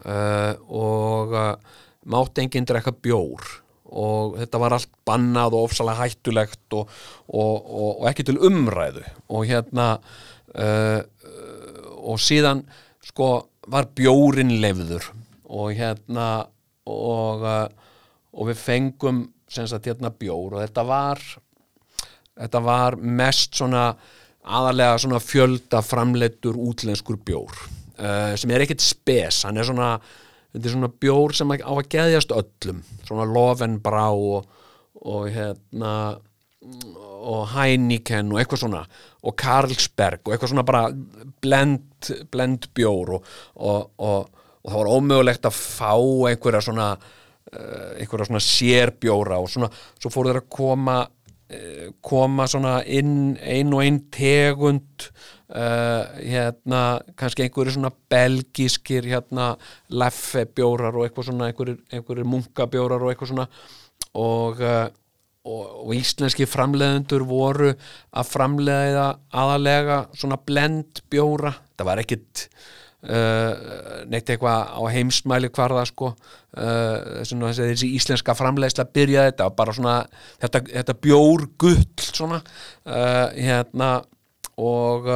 Uh, 0.03 0.53
og 0.67 1.35
uh, 1.37 1.79
mátt 2.11 2.41
enginn 2.43 2.69
drekka 2.69 2.95
bjór. 3.05 3.51
Og 3.93 4.39
þetta 4.41 4.61
var 4.63 4.73
allt 4.73 4.93
bannað 5.05 5.55
og 5.59 5.67
ofsalega 5.69 6.07
hættulegt 6.07 6.77
og, 6.79 6.89
og, 7.29 7.57
og, 7.61 7.91
og 8.01 8.07
ekki 8.09 8.25
til 8.25 8.39
umræðu. 8.49 9.05
Og 9.37 9.45
hérna 9.51 9.89
uh, 10.57 11.01
og 12.03 12.19
síðan 12.19 12.65
sko 13.05 13.35
var 13.71 13.91
bjórin 13.95 14.51
lefður 14.63 15.05
og 15.53 15.77
hérna 15.77 16.49
og, 16.89 17.45
uh, 17.45 17.69
og 18.33 18.51
við 18.51 18.61
fengum 18.63 19.25
sagt 19.53 19.87
hérna 19.87 20.13
bjór 20.17 20.57
og 20.57 20.63
þetta 20.63 20.85
var 20.89 21.21
þetta 22.41 22.63
var 22.65 22.97
mest 22.97 23.59
svona 23.61 23.91
aðalega 24.43 24.99
svona 24.99 25.21
fjölda 25.23 25.83
framleittur 25.85 26.57
útlenskur 26.59 27.21
bjór 27.23 27.53
uh, 27.53 28.33
sem 28.39 28.51
er 28.51 28.65
ekkit 28.65 28.85
spes, 28.85 29.45
hann 29.47 29.61
er 29.61 29.69
svona 29.69 29.95
er 30.53 30.69
svona 30.73 30.91
bjór 30.91 31.37
sem 31.37 31.53
á 31.53 31.73
að 31.73 31.89
geðjast 31.93 32.35
öllum, 32.37 32.83
svona 33.07 33.29
Lovenbrá 33.29 34.11
og, 34.13 34.51
og 35.01 35.31
hérna 35.33 35.95
og 37.23 37.47
Heineken 37.55 38.33
og 38.33 38.41
eitthvað 38.41 38.65
svona 38.65 38.83
og 39.23 39.35
Carlsberg 39.39 40.23
og 40.27 40.35
eitthvað 40.35 40.53
svona 40.53 40.67
bara 40.67 40.85
blend, 41.43 42.11
blend 42.31 42.69
bjór 42.75 43.17
og, 43.17 43.33
og, 43.55 43.91
og, 44.03 44.42
og 44.63 44.71
það 44.71 44.79
var 44.79 44.93
ómögulegt 44.97 45.49
að 45.49 45.59
fá 45.59 45.93
einhverja 46.31 46.63
svona 46.69 46.93
uh, 46.95 47.91
einhverja 47.99 48.29
svona 48.31 48.45
sérbjóra 48.47 49.41
og 49.43 49.51
svona, 49.51 49.69
svo 49.99 50.13
fóru 50.13 50.33
þeir 50.33 50.43
að 50.43 50.49
koma 50.57 50.97
uh, 51.03 51.91
koma 52.05 52.49
svona 52.51 52.79
inn 52.87 53.37
ein 53.43 53.75
og 53.75 53.85
ein 53.85 54.01
tegund 54.15 55.09
uh, 55.53 56.09
hérna, 56.23 57.03
kannski 57.19 57.47
einhverju 57.47 57.77
svona 57.77 57.93
belgískir 58.13 59.07
hérna 59.11 59.53
leffebjórar 59.91 60.97
og 60.97 61.07
eitthvað 61.07 61.31
svona 61.33 61.53
einhverju, 61.53 62.27
munkabjórar 62.37 63.03
og 63.03 63.13
eitthvað 63.13 63.35
svona. 63.35 63.49
Og 64.13 64.61
uh, 64.61 64.91
og, 65.43 65.63
og 65.87 65.95
íslenski 65.97 66.47
framleiðendur 66.47 67.25
voru 67.27 67.73
að 67.73 68.31
framleiða 68.31 69.07
aðalega 69.35 70.05
svona 70.15 70.39
blend 70.39 71.03
bjóra 71.11 71.55
það 71.75 71.89
var 71.89 72.03
ekkit 72.03 72.47
uh, 73.09 74.05
neitt 74.11 74.31
eitthvað 74.31 74.73
á 74.79 74.81
heimsmæli 74.95 75.51
hvarða 75.55 75.85
sko. 75.89 76.13
Uh, 76.53 77.23
svona, 77.29 77.53
þessi 77.57 77.93
íslenska 77.97 78.35
framleiðsla 78.39 78.89
byrjaði 78.93 79.33
þetta 79.33 79.49
bara 79.59 79.77
svona 79.77 79.97
þetta, 80.43 80.65
þetta 80.69 80.99
bjór 81.07 81.47
gull 81.61 81.87
svona. 82.09 82.43
Uh, 82.87 83.31
hérna 83.39 83.95
og 84.61 85.09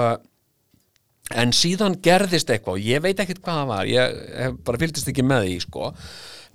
en 1.37 1.53
síðan 1.55 1.99
gerðist 2.03 2.51
eitthvað 2.51 2.79
og 2.79 2.89
ég 2.89 3.05
veit 3.05 3.21
ekkert 3.21 3.43
hvað 3.45 3.61
það 3.61 3.71
var. 3.75 3.93
Ég, 3.93 4.19
ég 4.47 4.59
bara 4.67 4.83
fylgist 4.83 5.13
ekki 5.13 5.27
með 5.27 5.47
því 5.47 5.61
sko. 5.67 5.93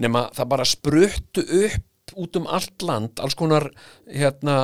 Nema 0.02 0.26
það 0.36 0.52
bara 0.56 0.68
spruttu 0.68 1.46
upp 1.66 1.88
út 2.20 2.36
um 2.40 2.48
allt 2.50 2.84
land 2.84 3.22
alls 3.24 3.38
konar 3.40 3.70
hérna, 4.10 4.56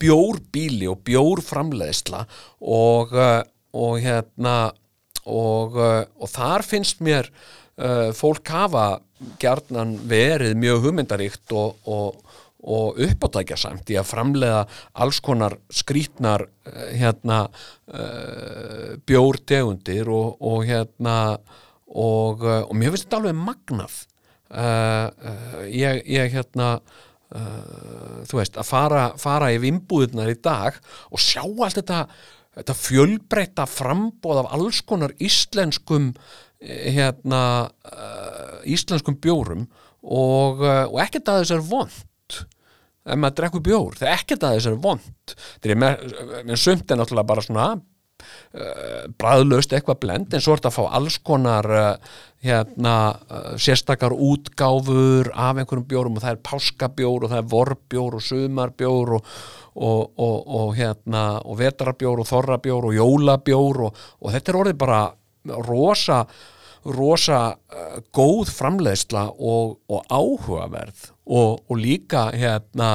bjórbíli 0.00 0.88
og 0.88 1.02
bjórframleðsla 1.04 2.22
og, 2.64 3.12
og 3.74 3.98
hérna 4.00 4.54
og, 5.24 5.78
uh, 5.78 6.02
og 6.20 6.30
þar 6.30 6.66
finnst 6.66 7.02
mér 7.04 7.30
uh, 7.30 8.10
fólk 8.16 8.48
hafa 8.52 8.86
gjarnan 9.40 9.96
verið 10.08 10.56
mjög 10.60 10.88
hugmyndaríkt 10.88 11.54
og, 11.56 11.78
og 11.88 12.20
og 12.64 12.98
uppáttækja 13.04 13.58
samt 13.60 13.90
í 13.92 13.98
að 14.00 14.08
framlega 14.08 14.62
alls 15.04 15.20
konar 15.24 15.56
skrítnar 15.72 16.46
uh, 16.46 16.86
hérna 16.96 17.44
uh, 17.48 18.94
bjórdegundir 19.06 20.08
og, 20.08 20.40
hérna 20.64 21.16
uh, 22.40 22.72
mér 22.72 22.94
finnst 22.94 23.08
þetta 23.08 23.20
alveg 23.20 23.40
magnað. 23.40 23.98
Uh, 24.54 25.66
ég, 25.68 26.04
ég 26.08 26.32
hérna 26.36 26.76
þú 27.34 28.36
veist, 28.38 28.54
að 28.60 28.66
fara, 28.68 29.04
fara 29.18 29.48
í 29.50 29.56
vimbúðunar 29.58 30.28
í 30.30 30.36
dag 30.38 30.76
og 31.10 31.18
sjá 31.18 31.40
allt 31.42 31.80
þetta, 31.80 32.04
þetta 32.54 32.78
fjölbreyta 32.78 33.68
frambóð 33.70 34.44
af 34.44 34.50
alls 34.56 34.80
konar 34.86 35.14
íslenskum 35.22 36.12
hérna 36.64 37.70
íslenskum 38.64 39.18
bjórum 39.20 39.66
og, 40.00 40.62
og 40.64 41.00
ekkert 41.02 41.28
að 41.28 41.42
þess 41.42 41.56
er 41.58 41.64
vond 41.68 42.02
ef 43.04 43.18
maður 43.20 43.40
drekkur 43.40 43.64
bjór, 43.64 43.98
það 43.98 44.08
er 44.08 44.14
ekkert 44.18 44.46
að 44.46 44.54
þess 44.58 44.70
er 44.70 44.78
vond 44.84 45.34
þetta 45.34 45.74
er 45.74 45.80
með, 45.82 46.06
með 46.48 46.62
sumt 46.62 46.90
er 46.90 47.00
náttúrulega 47.00 47.30
bara 47.30 47.44
svona 47.44 47.66
uh, 47.74 49.02
bræðlaust 49.20 49.74
eitthvað 49.76 50.00
blend 50.04 50.36
en 50.36 50.44
svo 50.44 50.54
er 50.54 50.62
þetta 50.62 50.72
að 50.72 50.78
fá 50.78 50.96
alls 50.98 51.18
konar 51.28 51.68
uh, 51.68 52.14
hérna, 52.44 52.94
uh, 53.28 53.50
sérstakar 53.60 54.16
útgáfur 54.16 55.30
af 55.34 55.60
einhverjum 55.60 55.88
bjórum 55.90 56.16
og 56.16 56.24
það 56.24 56.36
er 56.36 56.42
páskabjór 56.48 57.26
og 57.26 57.34
það 57.34 57.42
er 57.42 57.52
vorbjór 57.52 58.18
og 58.18 58.26
sumarbjór 58.30 59.14
og, 59.18 59.36
og, 59.74 60.14
og, 60.18 60.36
og 60.46 60.74
hérna, 60.78 61.24
og 61.42 61.58
vetrabjór 61.58 62.22
og 62.22 62.28
þorrabjór 62.30 62.90
og 62.90 62.98
jólabjór 62.98 63.80
og 63.88 64.28
þetta 64.30 64.52
er 64.52 64.60
orðið 64.60 64.80
bara 64.84 65.00
rosa 65.68 66.24
rosa 66.84 67.40
uh, 67.56 67.98
góð 68.14 68.52
framleiðsla 68.52 69.26
og, 69.38 69.78
áhugaverð 70.12 71.10
og, 71.24 71.76
líka 71.80 72.28
hérna 72.36 72.90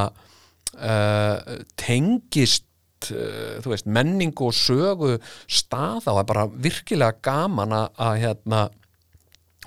uh, 0.77 1.37
tengist 1.79 2.65
þú 2.99 3.71
veist, 3.71 3.87
menning 3.87 4.35
og 4.43 4.51
sögu 4.51 5.13
staða 5.47 5.95
og 5.95 6.03
það 6.03 6.17
er 6.19 6.25
bara 6.33 6.49
virkilega 6.51 7.23
gaman 7.23 7.75
að 7.79 8.17
hérna 8.25 8.65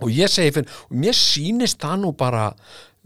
og 0.02 0.10
ég 0.12 0.30
segi 0.30 0.52
fyrir, 0.52 0.72
og 0.90 0.98
mér 1.00 1.16
sýnist 1.16 1.80
það 1.80 2.02
nú 2.02 2.12
bara 2.18 2.50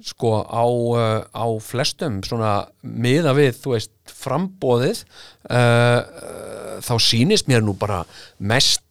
sko 0.05 0.43
á, 0.45 0.65
uh, 0.65 1.23
á 1.33 1.47
flestum 1.65 2.21
svona 2.27 2.67
miða 2.83 3.33
við, 3.37 3.55
þú 3.63 3.77
veist, 3.77 3.93
frambóðið 4.11 5.05
uh, 5.49 5.57
uh, 5.57 6.75
þá 6.85 6.95
sýnist 7.01 7.49
mér 7.49 7.65
nú 7.65 7.77
bara 7.79 8.03
mest 8.39 8.83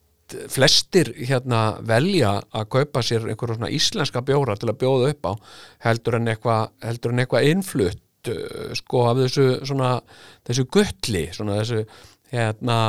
flestir 0.50 1.12
hérna 1.28 1.78
velja 1.86 2.32
að 2.50 2.66
kaupa 2.74 3.02
sér 3.06 3.28
einhverja 3.30 3.60
svona 3.60 3.70
íslenska 3.70 4.24
bjóra 4.26 4.56
til 4.58 4.72
að 4.72 4.80
bjóða 4.80 5.12
upp 5.14 5.28
á 5.30 5.32
heldur 5.86 6.18
en 6.18 6.32
eitthvað 6.32 6.72
heldur 6.82 7.14
en 7.14 7.22
eitthvað 7.22 7.50
innflutt 7.52 8.32
uh, 8.32 8.74
sko 8.74 9.04
af 9.12 9.20
þessu 9.22 9.46
svona 9.62 9.92
þessu 10.48 10.66
gulli, 10.66 11.28
svona 11.36 11.60
þessu 11.60 11.84
hérna 12.32 12.80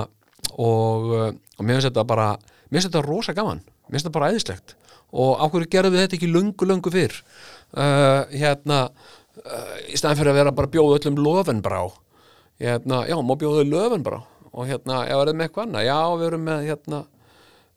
og, 0.58 1.12
uh, 1.14 1.30
og 1.30 1.62
mér 1.62 1.78
finnst 1.78 1.92
þetta 1.92 2.08
bara 2.10 2.32
mér 2.34 2.80
finnst 2.80 2.90
þetta 2.90 3.06
rosa 3.06 3.38
gaman, 3.38 3.62
mér 3.62 3.98
finnst 3.98 4.08
þetta 4.08 4.18
bara 4.18 4.34
æðislegt. 4.34 4.76
Og 5.18 5.38
ákveður 5.40 5.70
gerðum 5.72 5.94
við 5.96 6.02
þetta 6.04 6.18
ekki 6.18 6.32
lungu 6.34 6.68
lungu 6.68 6.92
fyrr 6.92 7.22
uh, 7.76 8.24
hérna 8.32 8.80
uh, 8.88 9.76
í 9.90 10.00
staðan 10.00 10.20
fyrir 10.22 10.34
að 10.34 10.40
vera 10.42 10.56
bara 10.56 10.70
að 10.70 10.76
bjóða 10.78 11.00
öllum 11.00 11.22
lofinbrá 11.26 11.82
hérna, 12.62 13.04
já, 13.10 13.18
má 13.22 13.34
bjóða 13.38 13.66
lofinbrá 13.68 14.22
og 14.58 14.70
hérna, 14.70 15.04
já, 15.06 15.16
er 15.18 15.30
það 15.30 15.38
með 15.38 15.48
eitthvað 15.48 15.68
annað? 15.68 15.88
Já, 15.88 15.98
við 16.18 16.28
erum 16.32 16.46
með 16.48 16.68
hérna 16.72 17.02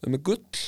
við 0.01 0.07
erum 0.07 0.15
með 0.15 0.23
gull. 0.29 0.61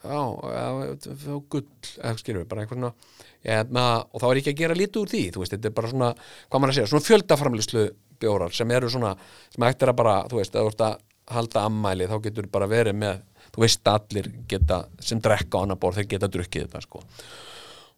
Já, 0.00 0.20
já, 0.54 0.66
við 0.80 1.26
erum 1.26 1.42
gull, 1.52 1.66
eða 1.98 2.12
skilur 2.20 2.44
við 2.44 2.52
bara 2.52 2.68
svona. 2.70 2.92
Hérna, 3.40 3.84
og 4.12 4.22
þá 4.22 4.26
er 4.30 4.40
ekki 4.40 4.52
að 4.52 4.60
gera 4.60 4.76
lítið 4.76 5.00
úr 5.00 5.10
því 5.10 5.20
þú 5.34 5.42
veist, 5.42 5.54
þetta 5.54 5.68
er 5.68 5.76
bara 5.76 5.90
svona, 5.92 6.08
hvað 6.48 6.60
maður 6.60 6.72
að 6.72 6.78
segja 6.78 6.90
svona 6.92 7.06
fjöldaframlýslu 7.06 7.84
bjórar 8.20 8.52
sem 8.52 8.72
eru 8.76 8.90
svona 8.92 9.12
sem 9.54 9.64
ætti 9.64 9.88
að 9.88 9.94
bara, 9.96 10.16
þú 10.28 10.40
veist, 10.40 10.56
að 10.56 10.66
þú 10.66 10.72
ert 10.74 10.84
að 10.84 10.98
halda 11.30 11.62
ammæli, 11.68 12.08
þá 12.10 12.16
getur 12.26 12.50
bara 12.52 12.68
verið 12.68 12.98
með 13.00 13.22
þú 13.50 13.64
veist 13.64 13.88
allir 13.88 14.28
geta 14.50 14.82
sem 15.00 15.22
drekka 15.24 15.56
á 15.56 15.64
annar 15.64 15.80
borð, 15.80 16.00
þeir 16.00 16.10
geta 16.12 16.28
drukkið 16.32 16.66
þetta 16.66 16.84
sko 16.84 17.00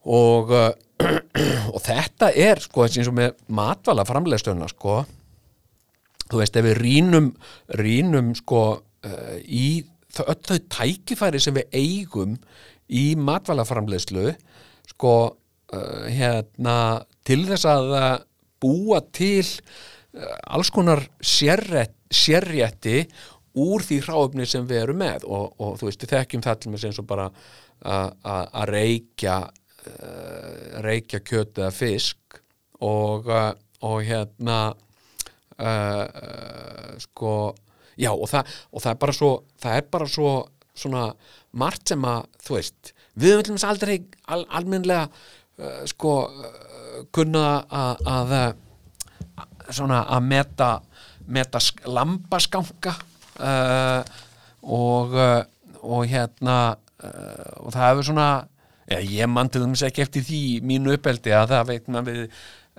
og, 0.04 0.52
uh, 0.52 0.70
og 1.74 1.80
þetta 1.84 2.32
er 2.34 2.62
sko 2.62 2.86
eins 2.86 3.10
og 3.10 3.18
með 3.18 3.36
matvala 3.52 4.06
framlegstöðuna 4.08 4.70
sko 4.72 5.02
þú 6.32 6.40
veist 6.40 6.56
ef 6.56 6.66
við 6.66 6.80
rínum 6.80 7.30
rínum 7.78 8.32
sko 8.38 8.62
uh, 8.80 9.36
í 9.42 9.84
öll 10.22 10.42
þau 10.44 10.58
tækifæri 10.72 11.40
sem 11.40 11.56
við 11.56 11.72
eigum 11.76 12.36
í 12.92 13.12
matvala 13.16 13.64
framlegslu 13.68 14.32
sko 14.90 15.14
uh, 15.72 16.04
hérna 16.08 16.76
til 17.26 17.44
þess 17.48 17.68
að 17.68 17.94
uh, 17.96 18.12
búa 18.62 19.00
til 19.14 19.44
uh, 19.46 20.36
alls 20.54 20.70
konar 20.74 21.04
sérrétt, 21.18 21.94
sérrétti 22.12 23.06
úr 23.58 23.84
því 23.84 23.98
hráöfni 24.06 24.46
sem 24.48 24.64
við 24.68 24.84
erum 24.86 25.02
með. 25.02 25.26
Og, 25.28 25.52
og 25.60 25.74
þú 25.80 25.88
veist, 25.88 26.04
við 26.04 26.14
þekkjum 26.14 26.44
það 26.46 26.60
til 26.60 26.72
með 26.72 26.86
sem 26.86 27.08
bara 27.08 27.26
að 27.82 28.62
reykja 28.70 29.36
uh, 29.42 29.61
reykja 30.84 31.20
kjöt 31.26 31.58
eða 31.58 31.72
fisk 31.74 32.40
og, 32.82 33.26
uh, 33.30 33.52
og 33.82 34.02
hérna 34.06 34.58
uh, 35.58 36.96
sko 37.02 37.34
já 38.00 38.10
og 38.14 38.26
það, 38.30 38.48
og 38.72 38.82
það 38.82 38.90
er 38.94 39.00
bara 39.04 39.14
svo 39.16 39.30
það 39.62 39.76
er 39.78 39.86
bara 39.92 40.08
svo 40.08 40.32
svona 40.72 41.04
margt 41.60 41.92
sem 41.92 42.04
að, 42.08 42.24
þú 42.46 42.56
veist 42.56 42.92
við 43.20 43.36
viljum 43.36 43.58
þess 43.58 43.68
aldrei 43.68 43.96
al, 44.32 44.44
almennlega 44.48 45.08
uh, 45.08 45.82
sko 45.90 46.14
kunna 47.12 47.44
að, 47.68 48.36
svona 49.72 50.02
að 50.12 50.26
meta 50.28 50.70
meta 51.32 51.60
sk- 51.62 51.86
lambaskanka 51.88 52.94
uh, 53.40 54.00
og 54.62 55.14
og 55.82 56.04
hérna 56.06 56.56
og 57.58 57.72
það 57.74 57.86
hefur 57.88 58.06
svona 58.06 58.26
ja, 58.92 58.98
ég 59.00 59.30
mann 59.30 59.50
til 59.52 59.64
þess 59.64 59.86
ekki 59.88 60.04
eftir 60.06 60.26
því 60.26 60.42
mínu 60.68 60.96
uppeldi 60.96 61.34
að 61.36 61.54
það 61.54 61.70
veit 61.72 61.92
maður 61.92 62.18
við 62.18 62.24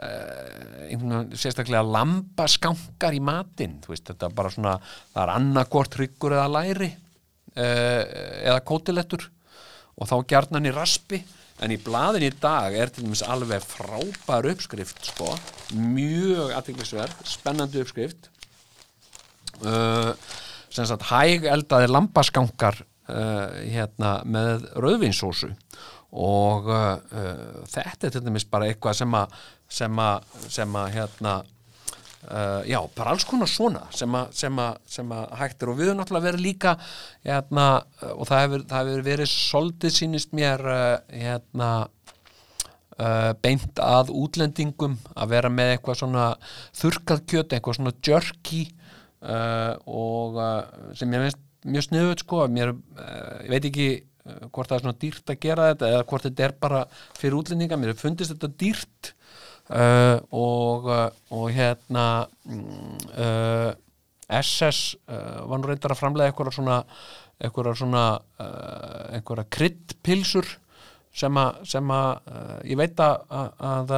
uh, 0.03 1.38
sérstaklega 1.38 1.84
lambaskankar 1.86 3.16
í 3.18 3.22
matinn 3.24 3.80
veist 3.88 4.07
þetta 4.09 4.30
er 4.30 4.36
bara 4.38 4.53
svona 4.53 4.76
það 4.86 5.22
er 5.26 5.34
annarkvort 5.38 5.97
hryggur 5.99 6.38
eða 6.38 6.51
læri 6.57 6.91
uh, 6.93 8.03
eða 8.43 8.59
kótilettur 8.68 9.30
og 9.93 10.09
þá 10.09 10.16
gjarnan 10.30 10.70
í 10.70 10.74
raspi. 10.74 11.22
En 11.64 11.72
í 11.72 11.78
blaðin 11.80 12.26
í 12.28 12.32
dag 12.41 12.74
er 12.76 12.89
til 12.91 13.05
dæmis 13.05 13.22
alveg 13.30 13.61
frábær 13.64 14.47
uppskrift 14.49 15.05
sko, 15.05 15.30
mjög 15.78 16.49
aðtiklisverð, 16.57 17.22
spennandi 17.30 17.84
uppskrift. 17.84 18.32
Uh, 19.61 20.11
sem 20.74 20.88
sagt 20.89 21.05
hæg 21.11 21.45
eldaði 21.47 21.91
lambaskankar 21.91 22.82
uh, 22.82 23.61
hérna 23.70 24.16
með 24.26 24.66
rauðvinsósu 24.74 25.53
og 26.14 26.70
uh, 26.70 26.99
uh, 27.14 27.64
þetta 27.74 28.07
er 28.07 28.14
til 28.14 28.22
dæmis 28.26 28.45
bara 28.45 28.70
eitthvað 28.70 28.99
sem 29.01 29.18
að 29.18 29.34
sem 29.74 29.99
að, 29.99 30.38
sem 30.53 30.80
að 30.84 30.93
hérna 30.99 31.41
Uh, 32.24 32.64
já, 32.64 32.78
bara 32.95 33.11
alls 33.11 33.26
konar 33.28 33.49
svona 33.51 33.82
sem 33.91 34.14
að, 34.16 34.30
hægt 35.36 35.59
er. 35.59 35.72
Og 35.74 35.76
við 35.76 35.89
höfum 35.89 35.97
náttúrulega 35.99 36.28
verið 36.30 36.43
líka 36.45 36.72
hérna, 37.26 37.66
uh, 37.99 38.14
og 38.14 38.30
það 38.30 38.43
hefur, 38.45 38.64
það 38.70 38.91
hefur 38.91 39.03
verið 39.09 39.30
soldið 39.34 39.95
sínist 39.97 40.32
mér 40.32 40.64
uh, 40.64 40.93
hérna 41.11 41.68
uh, 42.95 43.34
beint 43.43 43.84
að 43.84 44.14
útlendingum 44.16 44.95
að 45.18 45.36
vera 45.36 45.51
með 45.51 45.74
eitthvað 45.74 45.99
svona 45.99 46.30
þurkað 46.80 47.26
kjöt, 47.28 47.57
eitthvað 47.57 47.80
svona 47.82 47.95
jerky 48.07 48.64
uh, 49.20 49.76
og 49.84 50.39
sem 50.95 51.11
ég 51.18 51.28
veist 51.28 51.43
mjög 51.68 51.88
sniðut 51.89 52.24
sko. 52.24 52.45
Mér, 52.55 52.72
ég 53.43 53.51
veit 53.51 53.68
ekki 53.68 53.89
hvort 54.24 54.69
það 54.69 54.78
er 54.78 54.84
svona 54.86 55.01
dýrt 55.01 55.34
að 55.34 55.41
gera 55.43 55.67
þetta 55.71 55.91
eða 55.91 56.07
hvort 56.09 56.28
þetta 56.28 56.45
er 56.47 56.55
bara 56.65 56.82
fyrir 57.19 57.38
útlendinga, 57.39 57.80
mér 57.80 57.99
fundist 57.99 58.36
þetta 58.36 58.51
dýrt. 58.63 59.13
Uh, 59.63 60.17
og, 60.36 60.89
uh, 60.91 61.05
og 61.32 61.45
hérna 61.55 62.26
mm, 62.43 62.97
uh, 63.15 63.69
SS 64.28 64.97
uh, 65.07 65.45
var 65.47 65.61
nú 65.61 65.69
reyndar 65.69 65.93
að 65.95 66.01
framlega 66.01 66.34
eitthvað 66.34 66.57
svona 66.57 66.82
eitthvað 67.43 67.69
svona 67.80 68.01
eitthvað 69.15 69.47
kryddpilsur 69.51 70.51
sem 71.15 71.39
að, 71.39 71.63
sem 71.67 71.89
að 71.91 72.67
ég 72.69 72.80
veit 72.80 73.01
að, 73.03 73.24
að, 73.34 73.49
að 73.71 73.95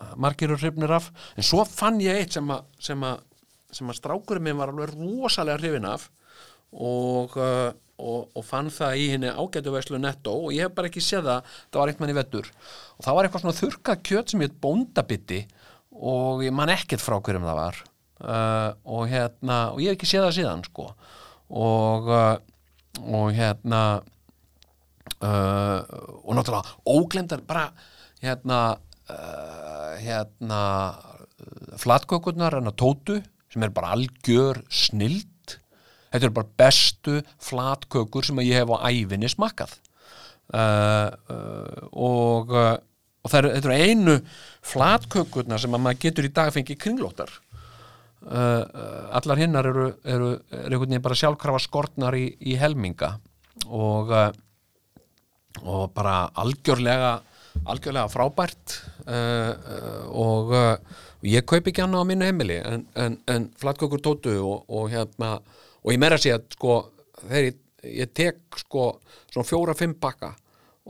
að 0.00 0.16
margir 0.20 0.50
eru 0.50 0.58
hrifnir 0.60 0.94
af. 0.96 1.10
En 1.36 1.46
svo 1.46 1.64
fann 1.68 2.00
ég 2.02 2.22
eitt 2.22 2.36
sem 2.36 2.50
að 2.52 2.64
sem 2.82 3.04
að, 3.06 3.22
sem 3.74 3.90
að 3.90 4.00
strákurinn 4.00 4.46
minn 4.48 4.58
var 4.58 4.72
alveg 4.72 4.94
rosalega 4.96 5.60
hrifin 5.60 5.88
af. 5.90 6.08
Og, 6.70 7.36
uh, 7.36 7.70
og, 8.00 8.30
og 8.34 8.46
fann 8.46 8.72
það 8.72 8.96
í 8.96 9.06
henni 9.12 9.30
ágætu 9.30 9.74
veslu 9.74 10.00
netto 10.00 10.34
og 10.46 10.54
ég 10.56 10.66
hef 10.66 10.76
bara 10.76 10.90
ekki 10.90 11.02
séð 11.04 11.28
það 11.28 11.54
það 11.70 11.80
var 11.82 11.94
mann 12.00 12.12
í 12.12 12.18
vettur 12.18 12.50
og 12.50 13.06
það 13.06 13.16
var 13.16 13.28
eitthvað 13.28 13.44
svona 13.44 13.60
þurrkað 13.60 14.04
kjöt 14.08 14.32
sem 14.32 14.44
ég 14.44 14.60
bóndabiti 14.64 15.40
og 16.00 16.44
ég 16.44 16.54
man 16.54 16.72
ekkert 16.72 17.02
frá 17.02 17.18
hverjum 17.20 17.46
það 17.46 17.58
var. 17.58 17.80
Uh, 18.20 18.70
og 18.84 19.08
hérna 19.10 19.58
og 19.74 19.80
ég 19.82 19.92
hef 19.92 19.98
ekki 19.98 20.10
séð 20.10 20.26
það 20.26 20.36
síðan 20.38 20.64
sko. 20.66 20.86
Og, 21.50 22.10
uh, 22.12 22.36
og 23.08 23.32
hérna 23.36 23.82
uh, 25.24 25.80
og 26.24 26.36
náttúrulega 26.36 26.76
óglemdar 26.88 27.44
bara 27.48 27.70
hérna 28.22 28.60
uh, 29.10 29.92
hérna 30.00 30.62
flatkökurnar 31.80 32.58
að 32.60 32.74
tótu 32.78 33.20
sem 33.50 33.64
er 33.64 33.72
bara 33.74 33.94
algjör 33.96 34.60
snild 34.68 35.29
þetta 36.10 36.26
er 36.26 36.36
bara 36.36 36.54
bestu 36.62 37.20
flatkökur 37.42 38.26
sem 38.26 38.42
ég 38.44 38.60
hef 38.60 38.74
á 38.74 38.86
ævinni 38.90 39.30
smakkað. 39.30 39.78
Uh, 40.50 41.10
uh, 41.30 41.90
og 41.94 42.50
uh, 42.50 42.78
og 43.20 43.30
það 43.30 43.38
eru, 43.40 43.52
þetta 43.54 43.68
eru 43.68 43.86
einu 43.86 44.16
flatkökurnar 44.72 45.62
sem 45.62 45.76
að 45.76 45.82
maður 45.84 46.02
getur 46.04 46.28
í 46.28 46.34
dag 46.34 46.52
fengið 46.54 46.80
kringlóttar. 46.80 47.32
Uh, 48.20 48.60
uh, 48.60 49.16
allar 49.16 49.40
hinnar 49.40 49.68
eru, 49.70 49.86
eru, 50.04 50.30
eru 50.52 50.64
einhvern 50.68 50.90
veginn 50.90 51.04
bara 51.04 51.18
sjálfkrafa 51.20 51.60
skortnar 51.64 52.16
í, 52.16 52.26
í 52.40 52.56
helminga. 52.60 53.14
Og 53.68 54.12
uh, 54.14 54.30
og 55.60 55.90
bara 55.92 56.30
algjörlega 56.40 57.18
algjörlega 57.66 58.06
frábært. 58.08 58.76
Og 60.14 60.52
ég 61.26 61.44
kaup 61.44 61.66
ekki 61.66 61.82
annað 61.82 62.04
á 62.06 62.08
mínu 62.08 62.28
heimili 62.28 62.60
en, 62.62 62.84
en, 62.94 63.16
en 63.28 63.48
flatkökur 63.58 64.00
tótu 64.00 64.36
og, 64.38 64.62
og 64.70 64.86
hérna 64.92 65.32
og 65.80 65.92
ég 65.94 66.00
meira 66.00 66.18
að 66.18 66.26
segja 66.26 66.40
sko 66.54 66.76
þegar 67.22 67.46
ég, 67.48 67.60
ég 68.02 68.12
tek 68.16 68.60
sko 68.60 68.86
svona 69.30 69.48
fjóra-fimm 69.48 69.96
bakka 70.00 70.34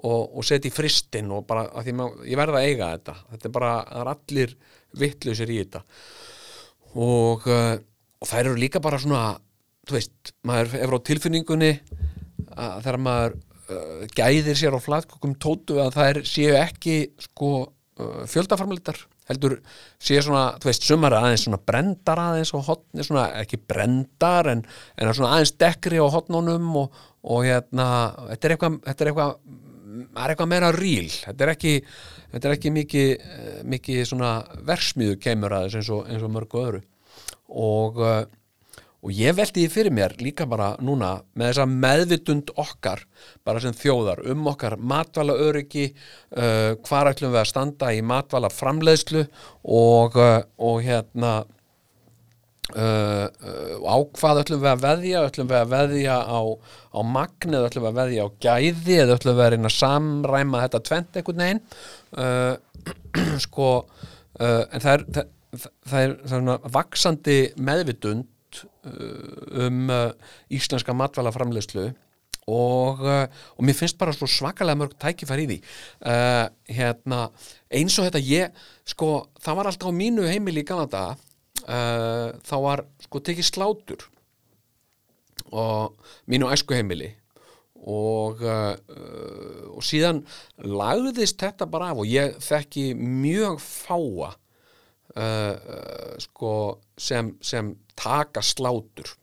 og, 0.01 0.39
og 0.39 0.47
seti 0.47 0.71
í 0.71 0.75
fristinn 0.75 1.31
og 1.35 1.45
bara 1.49 1.67
að 1.77 1.93
maður, 1.99 2.25
ég 2.29 2.41
verða 2.41 2.61
að 2.61 2.69
eiga 2.71 2.91
þetta. 2.95 3.15
Þetta 3.35 3.49
er 3.49 3.55
bara, 3.57 3.75
það 3.91 4.03
er 4.03 4.13
allir 4.15 4.57
vittlausir 5.01 5.53
í 5.53 5.61
þetta. 5.61 5.85
Og, 6.91 7.47
uh, 7.47 7.77
og 8.21 8.31
þær 8.31 8.45
eru 8.45 8.59
líka 8.59 8.83
bara 8.83 9.01
svona 9.03 9.25
þú 9.89 9.97
veist, 9.97 10.33
maður 10.47 10.75
er 10.79 10.91
frá 10.91 11.01
tilfinningunni 11.09 11.71
að 12.51 12.81
þegar 12.85 13.01
maður 13.05 13.37
uh, 13.37 14.03
gæðir 14.17 14.59
sér 14.59 14.77
á 14.77 14.81
flatkökum 14.83 15.37
tótu 15.43 15.79
að 15.83 15.97
þær 15.99 16.23
séu 16.29 16.57
ekki 16.59 16.97
sko 17.29 17.53
uh, 17.65 18.23
fjöldaframleitar 18.31 19.01
heldur 19.31 19.57
sé 20.03 20.21
svona, 20.25 20.45
þú 20.61 20.71
veist, 20.71 20.87
sumar 20.87 21.17
aðeins 21.17 21.47
svona 21.47 21.61
brendar 21.71 22.23
aðeins 22.23 22.53
og 22.57 22.67
hotni 22.67 23.07
svona, 23.07 23.29
ekki 23.41 23.61
brendar 23.71 24.51
en, 24.53 24.65
en 24.97 25.13
svona 25.15 25.37
aðeins 25.37 25.55
dekkri 25.61 26.03
á 26.03 26.07
hotnunum 26.11 26.71
og, 26.83 27.03
og 27.25 27.47
hérna, 27.47 27.89
þetta 28.33 28.49
er 28.49 28.57
eitthvað 28.57 28.79
þetta 28.89 29.05
er 29.07 29.13
eitthvað, 29.13 29.35
það 30.01 30.25
er 30.25 30.35
eitthvað 30.35 30.53
meira 30.55 30.73
ríl 30.77 31.09
þetta 31.15 31.47
er 31.47 31.55
ekki, 31.55 31.75
þetta 32.35 32.51
er 32.51 32.57
ekki 32.59 32.75
mikið, 32.77 33.13
eh, 33.15 33.63
mikið 33.77 34.03
svona 34.13 34.35
versmiðu 34.67 35.21
kemur 35.23 35.57
aðeins 35.59 35.81
eins 35.81 35.93
og, 35.95 36.05
eins 36.11 36.27
og 36.27 36.35
mörgu 36.35 36.65
öðru. 36.65 36.85
Og 37.51 37.97
uh, 37.99 38.21
og 39.01 39.13
ég 39.17 39.37
veldi 39.37 39.65
því 39.65 39.73
fyrir 39.73 39.95
mér 39.97 40.15
líka 40.21 40.47
bara 40.49 40.75
núna 40.85 41.15
með 41.39 41.51
þessa 41.51 41.67
meðvitund 41.71 42.51
okkar 42.61 43.05
bara 43.47 43.63
sem 43.63 43.77
þjóðar 43.77 44.21
um 44.33 44.51
okkar 44.53 44.77
matvala 44.77 45.37
öryggi 45.41 45.87
uh, 45.91 46.77
hvar 46.85 47.09
ætlum 47.13 47.33
við 47.33 47.43
að 47.43 47.49
standa 47.53 47.95
í 47.97 48.03
matvala 48.05 48.51
framleiðslu 48.53 49.25
og, 49.65 50.19
uh, 50.21 50.43
og 50.61 50.83
hérna 50.85 51.33
uh, 52.77 53.25
uh, 53.25 53.77
á 53.89 53.97
hvað 54.19 54.43
ætlum 54.43 54.61
við 54.65 54.73
að 54.75 54.85
veðja? 54.85 55.25
Ætlum 55.31 55.49
við 55.51 55.61
að 55.63 55.73
veðja 55.75 56.19
á, 56.21 56.41
á 56.93 57.01
magn 57.17 57.57
eða 57.57 57.71
ætlum 57.71 57.87
við 57.87 57.93
að 57.93 58.01
veðja 58.03 58.27
á 58.27 58.29
gæði 58.47 58.99
eða 59.05 59.17
ætlum 59.17 59.39
við 59.39 59.45
að 59.47 59.53
reyna 59.55 59.71
að 59.71 59.79
samræma 59.79 60.65
þetta 60.67 60.83
tvent 60.91 61.21
einhvern 61.21 61.45
veginn? 61.47 61.63
Uh, 62.13 62.55
sko 63.47 63.71
uh, 63.81 64.65
en 64.69 64.85
það 64.85 64.93
er 64.93 65.07
það, 65.09 65.25
það 65.89 66.05
er, 66.05 66.15
það 66.29 66.53
er 66.53 66.69
vaksandi 66.77 67.39
meðvitund 67.57 68.29
um 68.85 69.91
uh, 69.93 70.13
íslenska 70.53 70.95
matvælaframleyslu 70.97 71.91
og, 72.51 73.03
uh, 73.05 73.27
og 73.57 73.65
mér 73.67 73.77
finnst 73.77 73.99
bara 74.01 74.15
svakalega 74.17 74.79
mörg 74.79 74.97
tækifær 74.99 75.43
í 75.43 75.49
því. 75.51 75.59
Uh, 76.01 76.47
hérna, 76.73 77.27
eins 77.71 77.99
og 78.01 78.09
þetta 78.09 78.23
ég, 78.25 78.63
sko, 78.89 79.11
það 79.43 79.59
var 79.59 79.71
alltaf 79.71 79.93
á 79.93 80.01
mínu 80.01 80.27
heimili 80.27 80.65
í 80.65 80.69
Kanada 80.69 81.05
uh, 81.69 82.31
þá 82.47 82.57
var 82.65 82.85
sko 83.05 83.23
tekið 83.25 83.49
slátur 83.49 84.07
og 85.51 85.97
mínu 86.31 86.51
æsku 86.53 86.77
heimili 86.77 87.13
og, 87.81 88.43
uh, 88.45 88.75
uh, 88.77 89.77
og 89.77 89.85
síðan 89.87 90.23
lagðist 90.61 91.41
þetta 91.41 91.69
bara 91.71 91.93
af 91.93 92.03
og 92.03 92.11
ég 92.11 92.37
þekki 92.45 92.93
mjög 92.99 93.61
fáa 93.63 94.35
uh, 95.17 96.19
sko 96.21 96.53
sem, 96.99 97.35
sem 97.43 97.73
taka 97.99 98.43
slátur. 98.45 99.17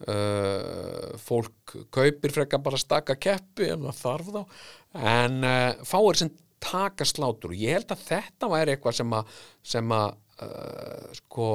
Uh, 0.00 1.12
fólk 1.20 1.74
kaupir 1.92 2.32
frekar 2.32 2.62
bara 2.64 2.78
staka 2.80 3.18
keppi 3.20 3.68
ef 3.68 3.82
það 3.82 4.00
þarf 4.00 4.32
þá. 4.36 4.62
En 4.96 5.44
uh, 5.44 5.84
fáir 5.84 6.20
sem 6.22 6.32
taka 6.60 7.06
slátur. 7.08 7.52
Og 7.52 7.60
ég 7.60 7.78
held 7.78 7.94
að 7.94 8.06
þetta 8.08 8.50
væri 8.52 8.76
eitthvað 8.76 8.98
sem 9.00 9.16
að, 9.18 9.38
sem 9.74 9.96
að 9.96 10.08
uh, 10.46 11.06
sko 11.20 11.48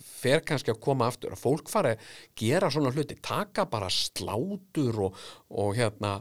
fer 0.00 0.44
kannski 0.46 0.72
að 0.72 0.82
koma 0.88 1.10
aftur. 1.10 1.36
Að 1.36 1.44
fólk 1.44 1.72
fari 1.72 1.94
að 1.96 2.10
gera 2.40 2.72
svona 2.72 2.94
hluti 2.96 3.18
taka 3.20 3.68
bara 3.68 3.92
slátur 3.92 5.06
og, 5.08 5.24
og 5.52 5.74
hérna 5.76 6.20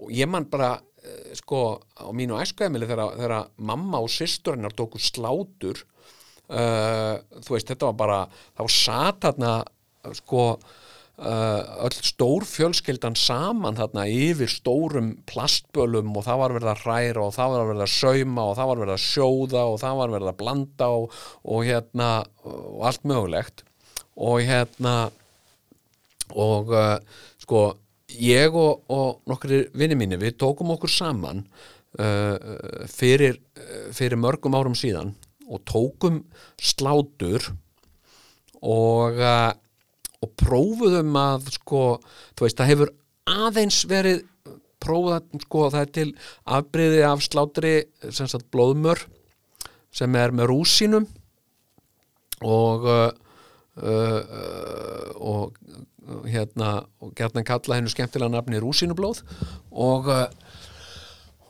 og 0.00 0.10
ég 0.14 0.30
man 0.30 0.46
bara 0.50 0.78
sko 1.36 1.80
á 1.96 2.08
mínu 2.12 2.38
æskuðemili 2.40 2.88
þegar, 2.88 3.48
mamma 3.56 4.00
og 4.02 4.10
systurinnar 4.12 4.74
tóku 4.76 5.00
slátur 5.00 5.84
þú 6.50 7.54
veist 7.54 7.68
þetta 7.70 7.90
var 7.92 7.98
bara 8.00 8.20
þá 8.58 8.62
satt 8.74 9.20
þarna 9.22 9.52
sko 10.18 10.44
uh, 11.20 11.84
öll 11.84 11.96
stór 12.04 12.46
fjölskyldan 12.48 13.16
saman 13.18 13.78
þarna 13.78 14.06
yfir 14.08 14.50
stórum 14.50 15.12
plastbölum 15.28 16.12
og 16.16 16.26
það 16.26 16.42
var 16.42 16.56
verið 16.56 16.72
að 16.72 16.84
hræra 16.84 17.24
og 17.26 17.34
það 17.36 17.54
var 17.54 17.70
verið 17.70 17.86
að 17.86 17.94
sauma 17.94 18.46
og 18.46 18.58
það 18.58 18.70
var 18.70 18.82
verið 18.84 18.94
að 18.96 19.06
sjóða 19.06 19.64
og 19.68 19.80
það 19.82 19.98
var 20.00 20.14
verið 20.16 20.32
að 20.32 20.38
blanda 20.42 20.90
og, 20.96 21.18
og 21.44 21.66
hérna 21.68 22.10
og 22.44 22.86
allt 22.90 23.08
mögulegt. 23.08 23.64
Og 24.20 24.44
hérna 24.44 24.94
og 26.30 26.72
uh, 26.74 26.96
sko 27.42 27.64
ég 28.20 28.54
og, 28.56 28.86
og 28.90 29.20
nokkri 29.30 29.64
vinni 29.76 29.98
mínu 29.98 30.18
við 30.20 30.38
tókum 30.40 30.72
okkur 30.74 30.90
saman 30.92 31.44
uh, 31.98 32.36
fyrir, 32.90 33.38
fyrir 33.94 34.18
mörgum 34.20 34.56
árum 34.58 34.78
síðan 34.78 35.14
og 35.50 35.62
tókum 35.68 36.22
slátur 36.60 37.50
og, 38.60 39.18
uh, 39.18 39.52
og 40.20 40.34
prófuðum 40.40 41.16
að 41.18 41.50
sko, 41.56 41.84
þú 42.36 42.46
veist, 42.46 42.58
það 42.60 42.72
hefur 42.72 42.92
aðeins 43.30 43.80
verið 43.90 44.24
prófað, 44.80 45.26
sko, 45.44 45.64
það 45.72 45.80
er 45.82 45.94
til 45.96 46.08
afbreyði 46.58 47.02
af 47.06 47.24
slátri, 47.24 47.74
sem 48.08 48.28
sagt 48.30 48.48
blóðmör 48.54 49.04
sem 49.94 50.14
er 50.16 50.32
með 50.34 50.52
rúsínum 50.52 51.08
og 52.46 52.86
uh, 52.88 53.10
uh, 53.82 54.20
og 55.20 55.58
hérna, 56.30 56.80
og 57.02 57.12
gerðan 57.18 57.46
kalla 57.46 57.78
hennu 57.78 57.92
skemmtilega 57.92 58.32
nafni 58.32 58.60
rúsínublóð 58.62 59.22
og 59.70 60.08
uh, 60.10 60.24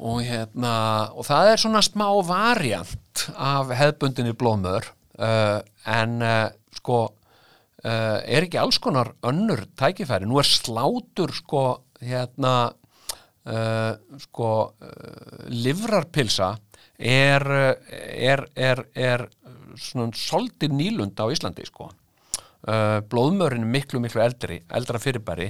og 0.01 0.23
hérna 0.25 0.75
og 1.13 1.27
það 1.29 1.53
er 1.53 1.61
svona 1.61 1.83
smá 1.85 2.09
variant 2.25 3.25
af 3.37 3.73
hefðbundinni 3.77 4.33
blóðmör 4.39 4.89
uh, 5.21 5.61
en 5.85 6.21
uh, 6.25 6.49
sko 6.79 7.01
uh, 7.11 8.19
er 8.25 8.47
ekki 8.47 8.61
alls 8.61 8.81
konar 8.81 9.13
önnur 9.27 9.67
tækifæri, 9.79 10.29
nú 10.29 10.41
er 10.41 10.49
slátur 10.49 11.35
sko 11.37 11.65
hérna 12.01 12.73
sko 14.21 14.49
livrarpilsa 15.49 16.51
er, 17.01 17.47
er, 17.49 18.43
er, 18.55 18.83
er 18.93 19.25
svona 19.81 20.13
soldir 20.15 20.71
nýlund 20.77 21.17
á 21.17 21.25
Íslandi 21.33 21.65
sko. 21.65 21.89
Uh, 22.61 23.01
blóðmörin 23.09 23.65
er 23.65 23.73
miklu 23.73 24.03
miklu 24.05 24.21
eldri 24.23 24.61
eldra 24.69 25.01
fyrirbæri 25.01 25.49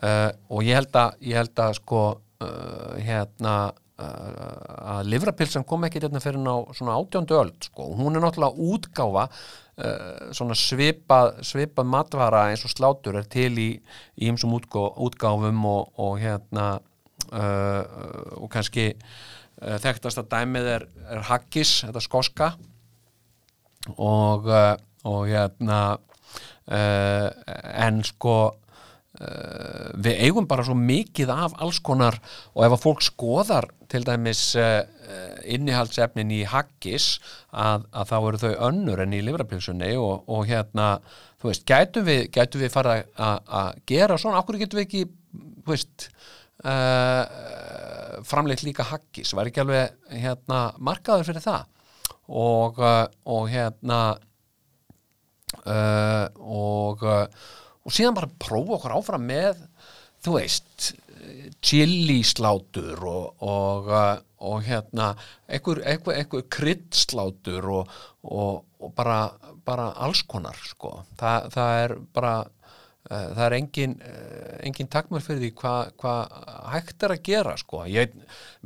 og 0.00 0.64
ég 0.64 0.80
held 0.80 0.96
að, 0.96 1.20
ég 1.28 1.36
held 1.36 1.60
að 1.60 1.76
sko 1.82 2.00
hérna 3.04 3.56
að 3.96 5.06
livrapilsan 5.08 5.64
kom 5.68 5.86
ekki 5.86 6.02
hérna 6.02 6.20
fyrir 6.20 6.42
ná 6.42 6.52
svona 6.76 6.96
átjöndu 6.98 7.38
öld 7.38 7.68
sko. 7.68 7.88
Hún 7.96 8.16
er 8.16 8.24
náttúrulega 8.24 8.66
útgáfa 8.72 9.28
svona 10.36 10.56
svipað, 10.56 11.38
svipað 11.44 11.88
matvara 11.92 12.46
eins 12.50 12.64
og 12.64 12.72
slátur 12.72 13.18
er 13.20 13.26
til 13.28 13.52
í 13.60 13.70
ímsum 14.28 14.54
útgáfum 14.56 15.64
og, 15.68 15.90
og 16.00 16.20
hérna 16.20 16.66
og 17.32 18.48
kannski 18.52 18.90
þekktast 19.56 20.20
að 20.20 20.30
dæmið 20.32 20.70
er, 20.74 20.86
er 21.08 21.24
haggis, 21.30 21.78
þetta 21.86 22.04
skoska. 22.04 22.50
Og 23.96 24.48
og 25.06 25.26
hérna 25.30 25.80
uh, 25.96 27.28
en 27.86 28.02
sko 28.06 28.36
uh, 29.20 29.90
við 29.94 30.22
eigum 30.26 30.46
bara 30.48 30.64
svo 30.66 30.76
mikið 30.78 31.32
af 31.34 31.56
alls 31.62 31.80
konar 31.84 32.18
og 32.54 32.64
ef 32.66 32.76
að 32.76 32.82
fólk 32.82 33.04
skoðar 33.06 33.68
til 33.90 34.02
dæmis 34.06 34.42
uh, 34.60 34.82
innihaldsefnin 35.46 36.32
í 36.34 36.42
haggis 36.50 37.16
að, 37.50 37.86
að 37.92 38.10
þá 38.10 38.16
eru 38.18 38.42
þau 38.42 38.54
önnur 38.70 39.02
en 39.04 39.14
í 39.14 39.22
livrapilsunni 39.24 39.92
og, 40.00 40.26
og 40.26 40.48
hérna 40.50 40.96
þú 41.40 41.52
veist, 41.52 41.66
gætum 41.68 42.08
við, 42.08 42.24
gætum 42.34 42.64
við 42.64 42.74
fara 42.74 42.98
að 43.16 43.80
gera 43.86 44.18
svona, 44.18 44.42
okkur 44.42 44.58
getum 44.62 44.80
við 44.80 44.88
ekki 44.88 45.04
þú 45.62 45.74
veist 45.74 46.10
framleitt 48.26 48.64
líka 48.64 48.86
haggis, 48.88 49.34
var 49.36 49.46
ekki 49.46 49.60
alveg 49.62 49.92
hérna 50.08 50.70
markaður 50.82 51.28
fyrir 51.28 51.44
það? 51.44 51.66
Og, 52.26 52.80
og 52.80 53.50
hérna 53.52 53.98
uh, 55.64 56.26
og 56.40 57.04
uh, 57.06 57.26
og 57.86 57.94
síðan 57.94 58.18
bara 58.18 58.34
prófa 58.42 58.80
okkur 58.80 58.96
áfram 58.98 59.26
með 59.30 59.64
þú 60.24 60.38
veist 60.40 60.92
chili 61.64 62.22
slátur 62.24 63.04
og, 63.06 63.42
og, 63.42 63.88
uh, 63.90 64.18
og 64.46 64.64
hérna 64.66 65.12
einhver, 65.48 65.80
einhver, 65.86 66.18
einhver 66.18 66.44
kryddslátur 66.52 67.70
og, 67.72 67.94
og 68.22 68.92
bara, 68.96 69.30
bara 69.66 69.90
alls 70.04 70.22
konar 70.28 70.58
sko. 70.68 71.00
Þa, 71.18 71.32
það 71.54 71.80
er 71.84 71.96
bara 72.14 72.34
uh, 72.44 73.26
það 73.34 73.42
er 73.46 73.56
engin, 73.58 73.96
uh, 74.02 74.54
engin 74.68 74.92
takmur 74.92 75.24
fyrir 75.24 75.46
því 75.46 75.52
hvað 75.62 75.92
hva 76.02 76.14
hægt 76.74 77.06
er 77.06 77.16
að 77.16 77.24
gera 77.30 77.56
sko. 77.60 77.84
ég 77.90 78.14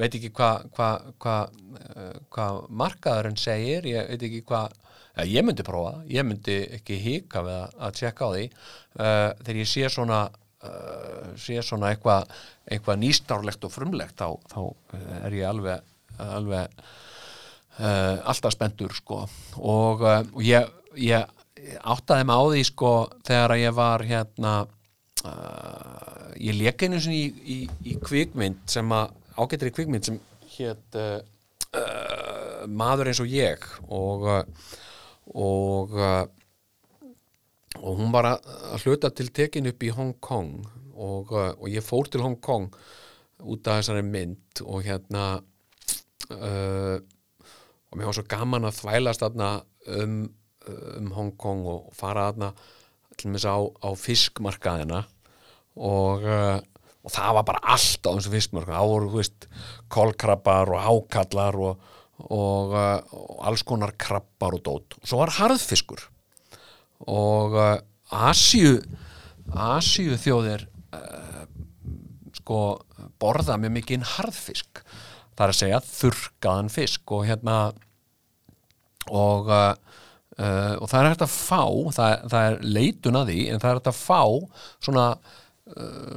veit 0.01 0.15
ekki 0.15 0.33
hvað 0.37 0.71
hva, 0.77 0.91
hva, 1.23 2.49
markaðurinn 2.69 3.41
segir, 3.41 3.89
ég 3.89 4.11
veit 4.13 4.29
ekki 4.31 4.45
hvað 4.49 4.79
ég 5.27 5.45
myndi 5.45 5.65
prófa, 5.67 5.99
ég 6.11 6.27
myndi 6.27 6.61
ekki 6.79 6.99
híka 7.03 7.43
við 7.47 7.57
að, 7.57 7.75
að 7.87 7.97
tjekka 7.99 8.29
á 8.29 8.31
því. 8.35 8.45
Uh, 8.95 9.29
þegar 9.43 9.61
ég 9.61 9.71
sé 9.71 9.91
svona 9.93 10.21
uh, 10.31 11.29
sé 11.41 11.61
svona 11.67 11.93
eitthvað 11.93 12.35
eitthva 12.71 12.97
nýstárlegt 13.01 13.67
og 13.67 13.75
frumlegt 13.75 14.21
þá, 14.21 14.29
þá 14.53 14.61
er 15.25 15.37
ég 15.41 15.49
alveg, 15.49 15.89
alveg 16.23 16.83
uh, 17.81 18.17
alltaf 18.31 18.55
spendur 18.55 18.95
sko. 18.97 19.25
Og, 19.59 20.05
og 20.07 20.43
ég, 20.47 20.69
ég 21.01 21.27
áttaði 21.81 22.29
mig 22.29 22.39
á 22.39 22.45
því 22.47 22.67
sko 22.71 22.93
þegar 23.27 23.57
ég 23.61 23.75
var 23.77 24.07
hérna 24.07 24.55
ég 26.41 26.57
leka 26.57 26.87
einu 26.87 26.97
svona 26.97 27.19
í, 27.19 27.27
í, 27.29 27.57
í 27.93 27.97
kvikmynd 28.01 28.63
sem 28.73 28.95
að 28.97 29.11
ágættir 29.37 29.69
í 29.69 29.75
kvikmynd 29.77 30.07
sem 30.07 30.17
hétt 30.55 30.97
maður 32.71 33.11
eins 33.11 33.21
og 33.23 33.29
ég. 33.31 33.67
Og 33.93 34.25
uh, 34.29 34.41
og 35.35 35.97
uh, 35.97 36.25
og 37.79 38.01
hún 38.01 38.11
var 38.13 38.27
að 38.33 38.83
hluta 38.83 39.13
til 39.15 39.31
tekin 39.33 39.71
upp 39.71 39.85
í 39.87 39.93
Hong 39.95 40.17
Kong. 40.21 40.59
Og, 41.01 41.31
uh, 41.33 41.53
og 41.55 41.69
ég 41.71 41.85
fór 41.85 42.11
til 42.11 42.25
Hong 42.25 42.37
Kong 42.43 42.69
út 43.41 43.69
af 43.71 43.81
þessari 43.81 44.03
mynd 44.05 44.61
og 44.67 44.83
hérna 44.85 45.29
uh, 46.35 46.99
og 47.91 47.99
mér 47.99 48.11
var 48.11 48.19
svo 48.19 48.27
gaman 48.29 48.69
að 48.69 48.83
þvælast 48.83 49.25
þarna 49.25 49.49
um, 49.97 50.19
um 50.99 51.09
Hong 51.17 51.33
Kong 51.41 51.65
og 51.67 51.89
fara 51.97 52.29
þarna 52.31 52.51
til 53.17 53.33
mér 53.33 53.47
á, 53.49 53.59
á 53.65 53.91
fiskmarkaðina. 53.97 55.01
Og, 55.81 56.27
uh, 56.27 56.59
og 57.01 57.15
það 57.15 57.39
var 57.39 57.49
bara 57.49 57.65
allt 57.73 58.05
á 58.05 58.11
þessu 58.13 58.35
fiskmarkaðina, 58.35 58.83
þá 58.83 58.93
voru, 58.93 59.11
þú 59.15 59.23
veist 59.23 59.49
kolkrabbar 59.95 60.75
og 60.75 60.85
hákallar 60.85 61.59
og, 61.65 61.91
og, 62.29 62.75
uh, 62.75 62.99
og 63.17 63.45
alls 63.51 63.65
konar 63.67 63.95
krabbar 64.01 64.59
og 64.59 64.65
dót. 64.67 64.99
Og 65.01 65.09
svo 65.09 65.21
var 65.23 65.35
harðfiskur. 65.39 66.05
Og 67.09 67.57
uh, 67.57 67.79
Asíu 68.11 68.81
Asíu 69.51 70.19
þjóðir 70.21 70.67
uh, 70.95 71.47
sko 72.39 72.61
borða 73.21 73.57
mjög 73.61 73.77
mikið 73.79 74.07
harðfisk. 74.17 74.83
Það 75.35 75.45
er 75.45 75.53
að 75.55 75.61
segja 75.61 75.81
þurrkaðan 75.87 76.73
fisk 76.73 77.15
og 77.17 77.25
hérna 77.27 77.57
og 79.11 79.49
uh, 79.51 79.73
uh, 80.39 80.75
og 80.79 80.87
það 80.91 80.99
er 81.01 81.09
hægt 81.11 81.27
að 81.27 81.35
fá 81.35 81.63
það, 81.97 82.27
það 82.33 82.47
er 82.47 82.59
leitun 82.79 83.21
að 83.21 83.33
því 83.33 83.41
en 83.49 83.63
það 83.63 83.71
er 83.71 83.81
hægt 83.81 83.93
að 83.93 84.01
fá 84.01 84.23
svona 84.85 85.07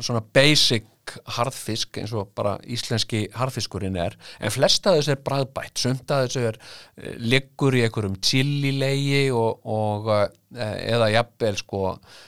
svona 0.03 0.23
basic 0.33 0.89
harðfisk 1.35 1.97
eins 1.99 2.13
og 2.15 2.29
bara 2.37 2.55
íslenski 2.63 3.25
harðfiskurinn 3.35 3.97
er 3.99 4.15
en 4.39 4.53
flest 4.53 4.87
af 4.87 4.95
þessu 4.97 5.11
er 5.13 5.25
bræðbætt 5.25 5.81
sumt 5.81 6.13
af 6.13 6.25
þessu 6.25 6.45
er 6.47 6.59
uh, 6.59 7.09
liggur 7.19 7.75
í 7.75 7.83
einhverjum 7.85 8.15
chililegi 8.23 9.25
og, 9.35 9.59
og 9.67 10.07
uh, 10.13 10.25
eða 10.55 11.11
jafnvel 11.17 11.59
sko 11.59 11.83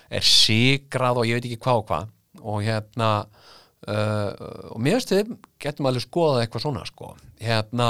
er 0.09 0.27
sigrað 0.27 1.21
og 1.21 1.29
ég 1.29 1.39
veit 1.39 1.49
ekki 1.49 1.63
hvað 1.63 1.81
og 1.81 1.87
hvað. 1.89 2.13
Og 2.45 2.61
hérna 2.65 3.09
uh, 3.23 4.31
og 4.73 4.79
mér 4.83 4.99
veist 4.99 5.13
þið 5.13 5.33
getum 5.63 5.89
alveg 5.89 6.05
skoðað 6.05 6.43
eitthvað 6.43 6.65
svona 6.67 6.85
sko. 6.89 7.11
Hérna 7.41 7.89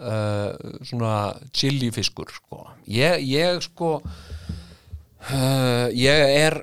uh, 0.00 0.52
svona 0.86 1.14
chilifiskur 1.52 2.32
sko. 2.34 2.64
Ég, 2.88 3.20
ég 3.28 3.60
sko 3.68 3.98
uh, 4.00 5.86
ég 5.92 6.38
er 6.40 6.62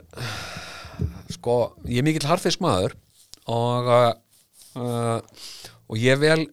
sko 1.31 1.57
ég 1.87 2.01
er 2.01 2.07
mikill 2.07 2.29
harfiskmaður 2.29 2.95
og 3.51 3.89
uh, 3.91 4.11
uh, 4.79 5.19
og 5.87 5.99
ég 5.99 6.19
vel 6.21 6.47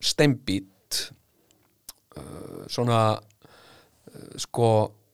steinbít 0.00 1.02
uh, 2.16 2.64
svona 2.70 3.00
uh, 3.18 4.30
sko 4.40 4.70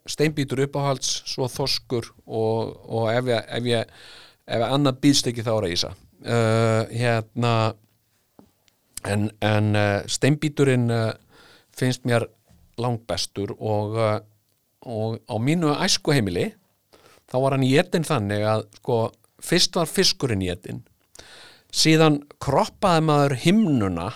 steinbítur 0.08 0.66
uppáhalds 0.66 1.22
svo 1.30 1.48
þoskur 1.48 2.10
og, 2.26 2.74
og 2.84 3.08
ef 3.14 3.30
ég 3.30 3.48
ef 3.58 3.70
ég, 3.70 3.94
ef 4.46 4.60
ég 4.60 4.74
annað 4.76 5.00
býðst 5.04 5.30
ekki 5.30 5.44
þá 5.46 5.54
er 5.54 5.66
að 5.68 5.76
ísa. 5.78 5.94
Uh, 6.24 6.82
hérna 6.92 7.54
en, 9.08 9.28
en 9.44 9.74
uh, 9.76 10.00
steinbíturinn 10.08 10.88
finnst 11.74 12.04
mér 12.08 12.28
langbestur 12.80 13.54
og, 13.58 13.96
uh, 13.96 14.18
og 14.84 15.18
á 15.28 15.36
mínu 15.40 15.72
æskuheimili 15.84 16.52
þá 17.31 17.37
var 17.41 17.57
hann 17.57 17.66
étin 17.66 18.07
þannig 18.07 18.45
að 18.49 18.66
sko, 18.81 18.99
fyrst 19.43 19.79
var 19.79 19.91
fiskurinn 19.91 20.45
étin 20.45 20.83
síðan 21.75 22.20
kroppaði 22.43 23.05
maður 23.09 23.37
himnuna 23.45 24.09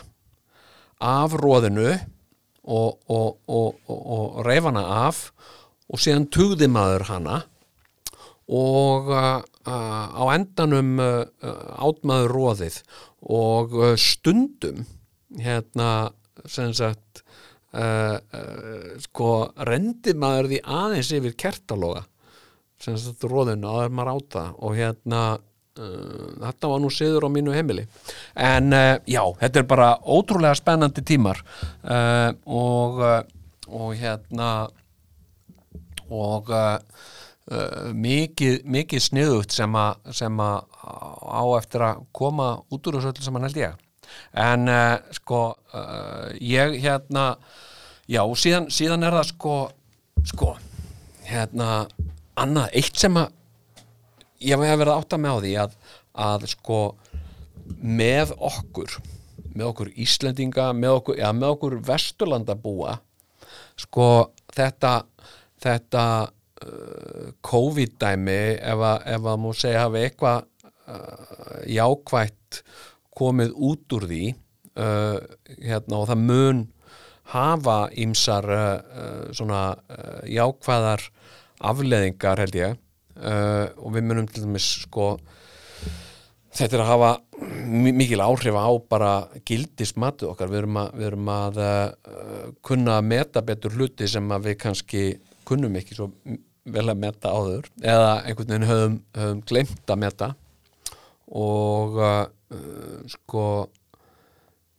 af 1.03 1.35
róðinu 1.39 1.91
og, 2.69 2.99
og, 3.09 3.39
og, 3.49 3.79
og 3.89 4.43
reif 4.47 4.67
hana 4.69 4.85
af 5.09 5.23
og 5.89 6.03
síðan 6.03 6.29
tugði 6.33 6.69
maður 6.71 7.07
hana 7.09 7.39
og 8.49 9.11
uh, 9.13 9.41
uh, 9.69 10.05
á 10.09 10.25
endanum 10.33 10.97
uh, 11.03 11.25
uh, 11.45 11.65
átmaður 11.85 12.35
róðið 12.37 12.79
og 13.29 13.75
uh, 13.77 13.93
stundum 14.01 14.87
hérna 15.37 16.11
sem 16.49 16.73
sagt 16.77 17.23
uh, 17.77 18.17
sko 19.05 19.33
rendi 19.69 20.15
maður 20.17 20.53
því 20.53 20.63
aðeins 20.65 21.13
yfir 21.19 21.37
kertaloga 21.45 22.07
sem 22.83 22.97
sagt 22.99 23.27
róðinu 23.27 23.71
að 23.71 23.95
maður 23.95 24.19
áta 24.19 24.45
og 24.63 24.77
hérna 24.79 25.23
uh, 25.35 26.29
þetta 26.45 26.71
var 26.73 26.83
nú 26.83 26.91
siður 26.95 27.27
á 27.27 27.31
mínu 27.35 27.55
heimili. 27.57 27.87
En 28.35 28.73
uh, 28.75 28.95
já, 29.09 29.23
þetta 29.41 29.63
er 29.63 29.69
bara 29.71 29.89
ótrúlega 30.03 30.59
spennandi 30.59 31.05
tímar 31.07 31.43
uh, 31.43 32.31
og 32.47 33.03
uh, 33.03 33.21
og 33.69 33.93
hérna 34.01 34.69
og 36.09 36.49
uh, 36.49 36.79
uh, 37.53 37.91
mikið, 37.93 38.63
mikið 38.65 39.05
sniðugt 39.05 39.53
sem 39.53 39.75
að 39.77 40.15
sem 40.17 40.41
að 40.41 40.63
á 41.29 41.45
eftir 41.59 41.85
að 41.85 42.05
koma 42.17 42.55
út 42.73 42.89
úr 42.89 42.97
þessu 42.97 43.13
öllu 43.13 43.27
sem 43.27 43.37
hann 43.37 43.49
held 43.49 43.61
ég. 43.61 43.85
En 44.33 44.71
sko 45.13 45.41
ég 46.41 46.79
hérna 46.81 47.25
já, 48.09 48.23
síðan, 48.41 48.71
síðan 48.73 49.05
er 49.05 49.19
það 49.19 49.27
sko 49.35 49.57
sko, 50.25 50.55
hérna 51.29 51.69
annað, 52.43 52.73
eitt 52.79 52.99
sem 53.01 53.19
að 53.19 53.35
ég 54.45 54.55
hef 54.55 54.79
verið 54.79 54.93
að 54.93 54.99
átta 55.03 55.21
með 55.21 55.35
á 55.35 55.43
því 55.43 55.55
að, 55.65 55.77
að 56.29 56.49
sko 56.55 56.81
með 57.83 58.35
okkur 58.39 58.99
með 59.59 59.71
okkur 59.73 59.93
Íslendinga 59.99 60.71
með 60.77 60.99
okkur, 61.01 61.19
ja, 61.19 61.31
með 61.35 61.55
okkur 61.57 61.79
Vesturlandabúa 61.89 62.99
sko 63.79 64.09
þetta 64.55 64.93
þetta 65.63 66.05
uh, 66.29 67.31
COVID-dæmi 67.47 68.41
ef 68.57 68.85
að, 68.93 69.07
ef 69.15 69.31
að 69.33 69.41
mú 69.43 69.55
segja 69.57 69.87
hafi 69.87 70.05
eitthvað 70.07 70.47
uh, 70.87 71.63
jákvætt 71.67 72.63
komið 73.19 73.55
út 73.57 73.97
úr 73.99 74.07
því 74.11 74.25
uh, 74.31 75.19
hérna, 75.59 76.03
og 76.03 76.11
það 76.11 76.27
mun 76.31 76.67
hafa 77.35 77.79
ímsar 77.99 78.47
uh, 78.47 78.67
uh, 78.79 79.25
svona 79.37 79.63
uh, 79.75 80.23
jákvæðar 80.31 81.09
afleðingar 81.61 82.43
held 82.45 82.59
ég. 82.59 82.79
Uh, 83.19 83.67
og 83.83 83.97
við 83.97 84.05
munum 84.07 84.29
til 84.31 84.45
dæmis 84.45 84.67
sko 84.85 85.17
þetta 86.55 86.77
er 86.77 86.83
að 86.85 86.91
hafa 86.93 87.09
mi- 87.67 87.95
mikil 87.95 88.21
áhrif 88.23 88.55
á 88.55 88.69
bara 88.91 89.13
gildismatu 89.47 90.29
okkar. 90.31 90.51
Við 90.53 90.63
erum 90.63 90.79
að, 90.83 90.93
við 90.99 91.09
erum 91.11 91.33
að 91.35 91.59
uh, 91.63 92.53
kunna 92.67 92.99
að 93.01 93.09
meta 93.11 93.43
betur 93.43 93.75
hluti 93.75 94.09
sem 94.11 94.31
við 94.45 94.59
kannski 94.63 95.03
kunnum 95.49 95.79
ekki 95.81 95.99
svo 95.99 96.11
vel 96.69 96.87
að 96.93 97.01
meta 97.01 97.33
áður. 97.33 97.69
Eða 97.83 98.13
einhvern 98.23 98.53
veginn 98.55 98.69
höfum, 98.71 98.97
höfum 99.19 99.43
glemt 99.51 99.93
að 99.95 100.03
meta. 100.05 100.31
Og 101.29 101.99
uh, 102.01 102.25
sko 103.11 103.45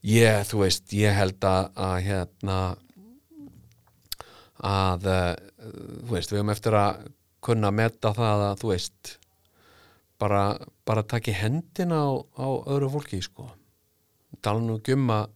ég, 0.07 0.45
þú 0.47 0.63
veist, 0.63 0.87
ég 0.95 1.11
held 1.17 1.43
að, 1.43 1.71
að 1.75 1.97
hérna 2.07 2.59
að 4.65 5.07
uh, 5.07 5.33
þú 6.05 6.13
veist, 6.15 6.31
við 6.31 6.41
höfum 6.41 6.53
eftir 6.53 6.77
að 6.77 7.07
kunna 7.43 7.69
að 7.71 7.77
meta 7.79 8.11
það 8.15 8.45
að 8.49 8.61
þú 8.61 8.71
veist 8.73 9.13
bara, 10.19 10.43
bara 10.87 11.05
taki 11.07 11.31
hendina 11.35 12.01
á, 12.03 12.11
á 12.35 12.47
öðru 12.67 12.89
fólki 12.97 13.21
sko. 13.23 13.47
Tala 14.43 14.59
nú 14.63 14.79
ekki 14.79 14.97
um 14.97 15.07
að 15.15 15.29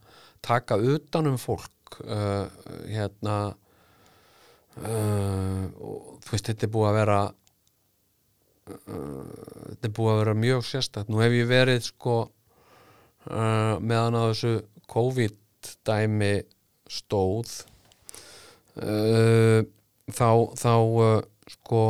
taka 0.43 0.75
utan 0.75 1.31
um 1.31 1.37
fólk 1.39 1.99
uh, 2.03 2.47
hérna 2.89 3.37
uh, 4.83 5.63
og 5.79 6.19
þú 6.25 6.35
veist, 6.35 6.49
þetta 6.49 6.67
er 6.67 6.73
búið 6.75 6.89
að 6.89 6.97
vera 6.99 7.19
uh, 8.67 9.25
þetta 9.69 9.87
er 9.87 9.95
búið 9.95 10.13
að 10.13 10.21
vera 10.23 10.39
mjög 10.43 10.65
sérstætt 10.67 11.11
nú 11.11 11.23
hef 11.23 11.37
ég 11.37 11.51
verið 11.51 11.85
sko 11.87 12.17
meðan 13.23 14.17
á 14.19 14.23
þessu 14.27 14.57
COVID 14.91 15.69
dæmi 15.87 16.33
stóð 16.91 17.53
uh, 18.81 19.61
þá 20.09 20.29
þá 20.59 20.73
uh, 20.73 21.21
sko 21.55 21.83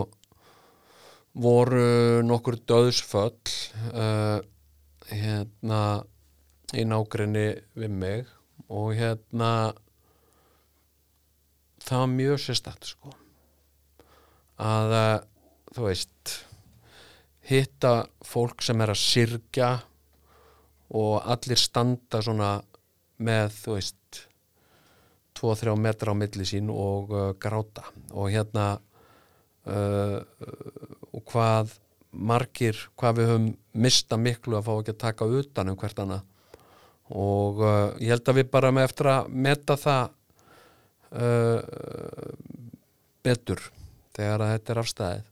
voru 1.34 2.22
nokkur 2.26 2.60
döðsföll 2.70 3.54
uh, 3.94 4.40
hérna 5.10 5.82
í 6.74 6.86
nágrinni 6.90 7.48
við 7.78 7.94
mig 7.94 8.30
og 8.74 8.94
hérna 8.98 9.74
það 11.84 12.04
var 12.04 12.12
mjög 12.14 12.42
sérstætt 12.42 12.94
sko 12.94 13.14
að 14.64 14.94
þú 15.74 15.88
veist 15.88 16.36
hitta 17.50 17.94
fólk 18.24 18.64
sem 18.64 18.82
er 18.82 18.94
að 18.94 19.02
syrgja 19.02 19.72
og 20.94 21.26
allir 21.26 21.60
standa 21.60 22.22
svona 22.24 22.54
með 23.24 23.58
þú 23.58 23.76
veist 23.78 24.24
2-3 25.44 25.76
metra 25.80 26.16
á 26.16 26.16
milli 26.16 26.48
sín 26.48 26.72
og 26.72 27.12
uh, 27.14 27.30
gráta. 27.36 27.84
Og 28.16 28.32
hérna 28.32 28.78
uh, 29.68 30.20
og 31.12 31.24
hvað 31.30 31.76
margir, 32.14 32.78
hvað 33.00 33.20
við 33.20 33.32
höfum 33.32 33.50
mista 33.84 34.20
miklu 34.22 34.58
að 34.60 34.68
fá 34.68 34.74
ekki 34.76 34.94
að 34.94 35.02
taka 35.04 35.28
utan 35.42 35.74
um 35.74 35.80
hvert 35.82 36.02
annað. 36.04 36.24
Og 37.14 37.62
uh, 37.62 37.92
ég 38.00 38.14
held 38.14 38.32
að 38.32 38.40
við 38.40 38.52
bara 38.54 38.72
með 38.74 38.90
eftir 38.90 39.12
að 39.12 39.30
meta 39.48 39.78
það 39.80 40.04
uh, 41.20 41.60
betur 43.26 43.62
þegar 44.16 44.46
að 44.46 44.56
þetta 44.56 44.74
er 44.74 44.82
afstæðið. 44.84 45.30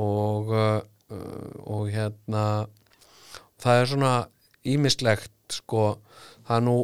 Og 0.00 0.52
uh, 0.54 0.80
og 1.68 1.90
hérna 1.92 2.66
það 3.60 3.80
er 3.80 3.90
svona 3.90 4.12
ímislegt 4.64 5.58
sko, 5.58 5.98
það 6.46 6.56
er 6.56 6.64
nú 6.64 6.76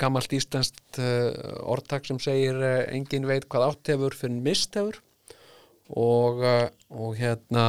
gammalt 0.00 0.32
íslenskt 0.34 1.00
uh, 1.02 1.30
orðtak 1.68 2.06
sem 2.08 2.18
segir 2.22 2.58
uh, 2.58 2.86
engin 2.94 3.26
veit 3.28 3.48
hvað 3.50 3.66
átt 3.68 3.92
hefur 3.92 4.16
fyrir 4.16 4.42
mist 4.44 4.78
hefur. 4.78 5.00
Og, 5.88 6.42
uh, 6.44 6.66
og 6.92 7.14
hérna 7.16 7.66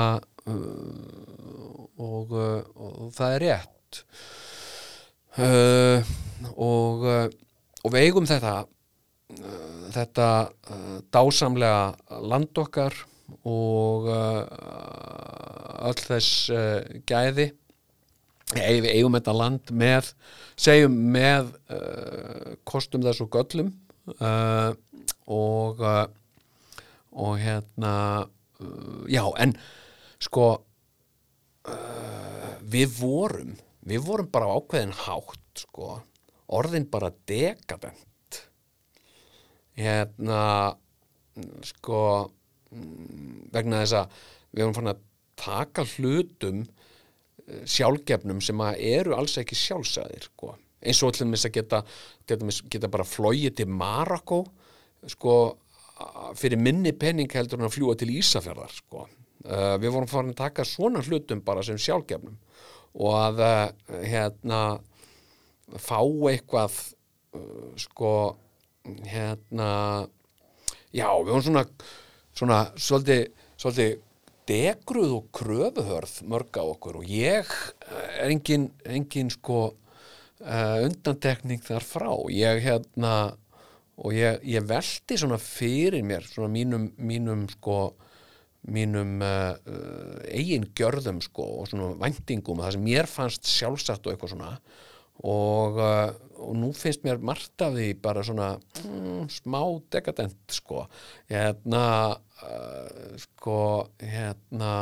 og, 0.49 2.31
og 2.33 3.11
það 3.13 3.35
er 3.35 3.43
rétt. 3.43 3.99
Og 6.57 7.05
og 7.79 7.93
við 7.93 8.01
eigum 8.01 8.25
þetta 8.27 8.53
þetta 9.93 10.29
dásamlega 11.13 12.17
land 12.25 12.57
okkar 12.63 12.97
og 13.47 14.09
öll 15.85 16.01
þess 16.01 16.49
gæði 17.07 17.51
Ei- 18.57 18.81
við 18.81 18.95
eigum 18.95 19.13
þetta 19.17 19.35
land 19.37 19.71
með 19.77 20.13
segjum 20.57 20.95
með 21.13 21.51
uh, 21.69 22.55
kostum 22.65 23.03
þess 23.05 23.21
og 23.25 23.29
göllum 23.35 23.69
uh, 24.17 24.71
og 25.29 25.83
uh, 25.85 26.07
og 27.13 27.37
hérna 27.41 27.93
uh, 28.25 29.03
já 29.09 29.23
en 29.43 29.53
sko 30.21 30.47
uh, 31.69 32.51
við 32.65 32.89
vorum 32.97 33.53
við 33.89 34.03
vorum 34.05 34.29
bara 34.33 34.49
ákveðin 34.57 34.97
hátt 35.05 35.63
sko 35.63 35.99
orðin 36.49 36.87
bara 36.89 37.11
dekadent. 37.29 38.41
Hérna 39.77 40.73
sko 41.65 42.01
mm, 42.73 43.49
vegna 43.53 43.83
þess 43.83 43.95
að 44.01 44.19
við 44.49 44.63
erum 44.63 44.75
fann 44.77 44.91
að 44.91 45.03
taka 45.39 45.85
hlutum 45.93 46.63
sjálfgefnum 47.69 48.41
sem 48.43 48.61
að 48.63 48.81
eru 48.91 49.15
alls 49.17 49.37
ekki 49.41 49.57
sjálfsæðir 49.57 50.27
sko. 50.29 50.55
eins 50.79 51.01
og 51.03 51.13
allir 51.13 51.35
að 51.35 51.55
geta, 51.57 51.81
geta, 52.27 52.91
bara 52.91 53.07
flóið 53.07 53.55
til 53.59 53.67
Marokko 53.67 54.43
sko, 55.07 55.35
fyrir 56.39 56.59
minni 56.59 56.93
penning 56.95 57.31
heldur 57.33 57.59
en 57.59 57.67
að 57.67 57.75
fljúa 57.75 57.95
til 57.99 58.11
Ísafjörðar 58.15 58.75
sko. 58.75 59.07
uh, 59.45 59.75
við 59.79 59.89
vorum 59.89 60.07
farin 60.11 60.33
að 60.33 60.43
taka 60.43 60.67
svona 60.67 61.03
hlutum 61.03 61.41
bara 61.45 61.63
sem 61.63 61.79
sjálfgefnum 61.79 62.37
og 62.99 63.15
að 63.15 63.43
uh, 63.45 64.03
hérna 64.03 64.61
fá 65.77 65.99
eitthvað 66.01 66.77
uh, 67.35 67.73
sko 67.77 68.13
hérna 69.05 69.71
já, 70.91 71.07
við 71.07 71.33
vorum 71.33 71.45
svona 71.45 71.65
svona 72.39 72.59
svolítið 72.79 73.99
degruð 74.49 75.13
og 75.19 75.29
kröfuhörð 75.35 76.15
mörg 76.29 76.57
á 76.57 76.63
okkur 76.65 76.99
og 77.01 77.05
ég 77.09 77.45
eh, 77.45 78.23
er 78.23 78.33
engin, 78.33 78.69
engin 78.85 79.29
sko 79.33 79.59
uh, 79.69 80.77
undantekning 80.85 81.61
þar 81.65 81.85
frá. 81.85 82.11
Ég 82.33 82.63
hérna 82.65 83.13
og 83.99 84.15
ég, 84.15 84.39
ég 84.47 84.65
velti 84.67 85.17
svona 85.19 85.39
fyrir 85.41 86.05
mér 86.07 86.27
svona 86.27 86.51
mínum, 86.53 86.89
mínum 86.97 87.45
sko 87.51 87.79
mínum 88.69 89.19
uh, 89.23 89.55
eigin 90.27 90.67
gjörðum 90.75 91.21
sko 91.23 91.45
og 91.61 91.69
svona 91.71 91.93
væntingum 91.99 92.59
það 92.63 92.75
sem 92.75 92.85
mér 92.85 93.09
fannst 93.09 93.47
sjálfsagt 93.47 94.07
og 94.07 94.13
eitthvað 94.13 94.33
svona 94.35 94.53
og, 95.27 95.79
uh, 95.79 96.13
og 96.39 96.55
nú 96.55 96.71
finnst 96.77 97.03
mér 97.03 97.19
margt 97.19 97.61
af 97.65 97.75
því 97.75 97.89
bara 98.03 98.23
svona 98.23 98.53
mm, 98.85 99.27
smá 99.33 99.61
dekadent 99.91 100.55
sko. 100.55 100.85
Hérna 101.29 101.83
uh, 102.15 103.13
sko 103.19 103.59
hérna 103.99 104.73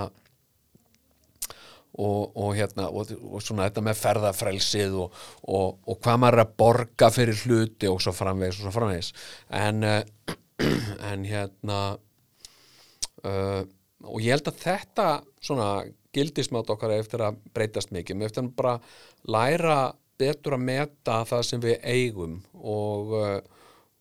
og, 1.98 2.36
og 2.38 2.52
hérna 2.54 2.90
og, 2.94 3.14
og 3.18 3.42
svona 3.42 3.70
þetta 3.70 3.86
með 3.88 4.02
ferðafrelsið 4.04 4.98
og, 5.02 5.22
og, 5.50 5.96
hvað 5.98 6.20
maður 6.22 6.38
er 6.38 6.46
að 6.46 6.58
borga 6.62 7.10
fyrir 7.14 7.46
hluti 7.46 7.90
og 7.90 8.02
svo 8.04 8.14
framvegis 8.14 8.60
og 8.60 8.68
svo 8.68 8.76
framvegis. 8.78 9.14
En, 9.58 9.82
uh, 9.82 10.36
en 11.12 11.26
hérna 11.26 11.82
uh, 13.26 13.64
og 14.06 14.20
ég 14.22 14.36
held 14.36 14.52
að 14.52 14.62
þetta 14.62 15.08
svona 15.42 15.70
gildismátt 16.16 16.70
okkar 16.74 16.94
eftir 16.96 17.24
að 17.26 17.40
breytast 17.54 17.92
mikið, 17.94 18.20
við 18.20 18.30
eftir 18.30 18.46
að 18.46 18.54
bara 18.58 18.76
læra 19.28 19.80
betur 20.20 20.58
að 20.58 20.66
meta 20.70 21.22
það 21.30 21.48
sem 21.50 21.64
við 21.64 21.80
eigum 21.86 22.38
og, 22.58 23.16
uh, 23.18 23.40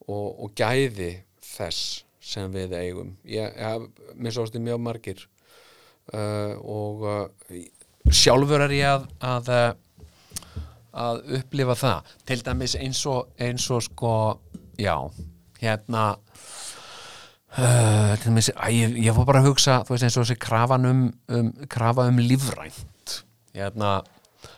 og, 0.07 0.27
og 0.47 0.53
gæði 0.59 1.13
þess 1.45 2.03
sem 2.27 2.51
við 2.53 2.75
eigum. 2.75 3.15
Ég, 3.29 3.59
svo 4.31 4.47
ástu 4.47 4.63
mjög 4.63 4.83
margir 4.83 5.27
uh, 6.13 6.57
og 6.61 7.05
uh, 7.07 7.59
sjálfur 8.11 8.67
er 8.67 8.75
ég 8.75 8.95
að, 8.97 9.11
að 9.23 9.53
að 10.97 11.23
upplifa 11.39 11.77
það. 11.79 12.13
Til 12.29 12.43
dæmis 12.45 12.77
eins 12.81 13.03
og, 13.11 13.33
eins 13.43 13.67
og 13.73 13.83
sko 13.85 14.13
já, 14.81 14.97
hérna 15.61 16.05
uh, 17.59 18.13
til 18.17 18.31
dæmis, 18.31 18.51
að 18.55 18.77
ég, 18.77 18.99
ég 19.07 19.17
fór 19.17 19.29
bara 19.29 19.43
að 19.45 19.51
hugsa 19.51 19.83
þú 19.87 19.95
veist 19.95 20.09
eins 20.09 20.19
og 20.19 20.27
þessi 20.27 20.43
krafan 20.47 20.89
um, 20.91 21.03
um 21.33 21.53
krafa 21.73 22.09
um 22.11 22.21
lífrænt. 22.23 23.21
Hérna 23.57 23.99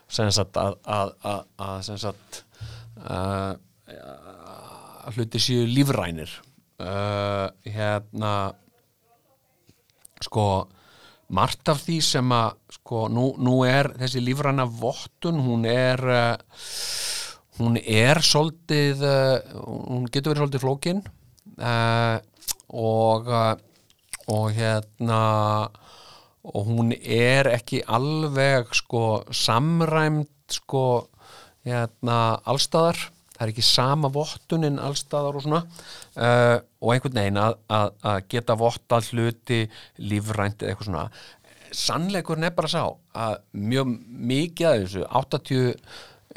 sem 0.09 0.31
sagt 0.33 0.57
að, 0.57 0.79
að, 0.89 1.15
að, 1.29 1.43
að 1.69 1.81
sem 1.87 1.99
sagt 2.01 2.45
hluti 5.15 5.41
séu 5.41 5.67
lífrænir. 5.69 6.31
Uh, 6.79 7.51
hérna 7.67 8.53
sko 10.23 10.69
margt 11.35 11.71
af 11.73 11.81
því 11.83 11.97
sem 12.07 12.35
að 12.35 12.53
sko 12.77 13.07
nú, 13.11 13.33
nú 13.43 13.57
er 13.67 13.91
þessi 13.99 14.23
lífræna 14.23 14.67
vottun 14.79 15.41
hún 15.43 15.67
er 15.69 16.03
uh, 16.07 16.37
hún 17.59 17.81
er 17.83 18.23
svolítið 18.23 19.03
uh, 19.03 19.35
hún 19.91 20.07
getur 20.07 20.35
verið 20.35 20.45
svolítið 20.45 20.67
flókin. 20.67 21.07
Og 22.69 23.27
og 24.29 24.51
hérna 24.53 25.21
og 26.47 26.68
hún 26.68 26.93
er 26.99 27.51
ekki 27.53 27.82
alveg 27.86 28.70
sko 28.76 29.22
samræmt 29.34 30.59
sko 30.59 30.85
hérna 31.66 32.39
allstaðar 32.48 33.09
það 33.39 33.44
er 33.47 33.52
ekki 33.52 33.62
sama 33.62 34.10
vottunin 34.10 34.81
allstaðar 34.82 35.39
og 35.39 35.44
svona. 35.44 35.60
Uh, 36.19 36.59
og 36.82 36.94
einhvern 36.94 37.20
veginn 37.20 37.39
að, 37.39 37.59
að, 37.70 37.93
að 38.10 38.23
geta 38.35 38.56
vottað 38.59 39.10
hluti 39.12 39.60
lífrænt 40.02 40.65
eða 40.65 40.73
eitthvað 40.73 40.89
svona. 40.89 41.05
Sannleikurinn 41.78 42.48
er 42.48 42.56
bara 42.56 42.73
sá 42.73 42.82
að 43.15 43.39
mjög 43.52 43.94
mikið 44.32 44.69
af 44.73 44.82
þessu 44.82 45.06
80 45.20 45.73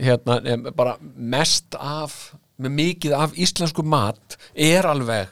hérna, 0.02 0.38
em, 0.46 0.70
bara 0.78 0.96
mest 1.02 1.78
af 1.80 2.36
með 2.62 2.76
mikið 2.78 3.16
af 3.18 3.38
íslensku 3.40 3.86
mat 3.88 4.38
er 4.54 4.86
alveg 4.86 5.32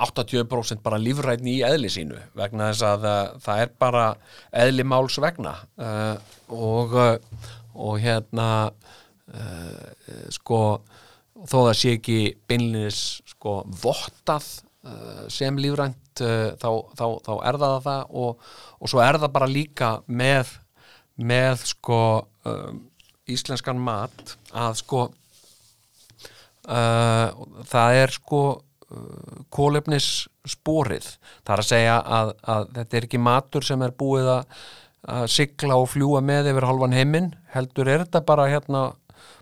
80% 0.00 0.80
bara 0.84 1.00
lífrætni 1.00 1.58
í 1.58 1.64
eðli 1.66 1.90
sínu 1.92 2.18
vegna 2.38 2.70
þess 2.70 2.86
að 2.88 3.06
uh, 3.08 3.18
það 3.44 3.64
er 3.64 3.74
bara 3.82 4.04
eðli 4.62 4.86
máls 4.88 5.18
vegna. 5.20 5.54
Uh, 5.80 6.16
og, 6.56 6.96
uh, 6.96 7.50
og 7.74 8.00
hérna 8.02 8.48
uh, 8.70 10.24
sko 10.32 10.80
þó 11.40 11.56
það 11.70 11.76
sé 11.80 11.94
ekki 11.98 12.18
beinlinis 12.48 13.02
sko 13.30 13.60
vottað 13.82 14.48
uh, 14.88 15.26
sem 15.32 15.56
lífrænt 15.60 15.96
þá, 16.20 16.68
þá, 16.98 17.06
þá 17.24 17.30
er 17.48 17.56
það 17.62 17.76
það 17.86 18.10
og, 18.20 18.48
og 18.76 18.90
svo 18.92 19.00
er 19.00 19.16
það 19.22 19.30
bara 19.32 19.46
líka 19.48 19.90
með 20.04 20.50
með 21.16 21.62
sko 21.70 22.00
um, 22.48 22.82
íslenskan 23.30 23.80
mat 23.80 24.34
að 24.52 24.74
sko 24.82 25.06
það 26.66 28.00
er 28.02 28.12
sko 28.12 28.40
uh, 28.90 29.40
kólefnis 29.52 30.28
sporið 30.48 31.06
það 31.44 31.54
er 31.54 31.64
að 31.64 31.70
segja 31.70 31.96
að, 32.00 32.34
að 32.54 32.70
þetta 32.78 32.98
er 32.98 33.08
ekki 33.08 33.22
matur 33.22 33.66
sem 33.66 33.82
er 33.86 33.96
búið 34.02 34.30
að, 34.34 34.56
að 35.16 35.28
sigla 35.34 35.78
og 35.80 35.90
fljúa 35.92 36.22
með 36.24 36.52
yfir 36.52 36.68
halvan 36.68 36.96
heiminn 36.96 37.32
heldur 37.54 37.90
er 37.90 38.04
þetta 38.04 38.24
bara 38.28 38.48
hérna 38.50 38.90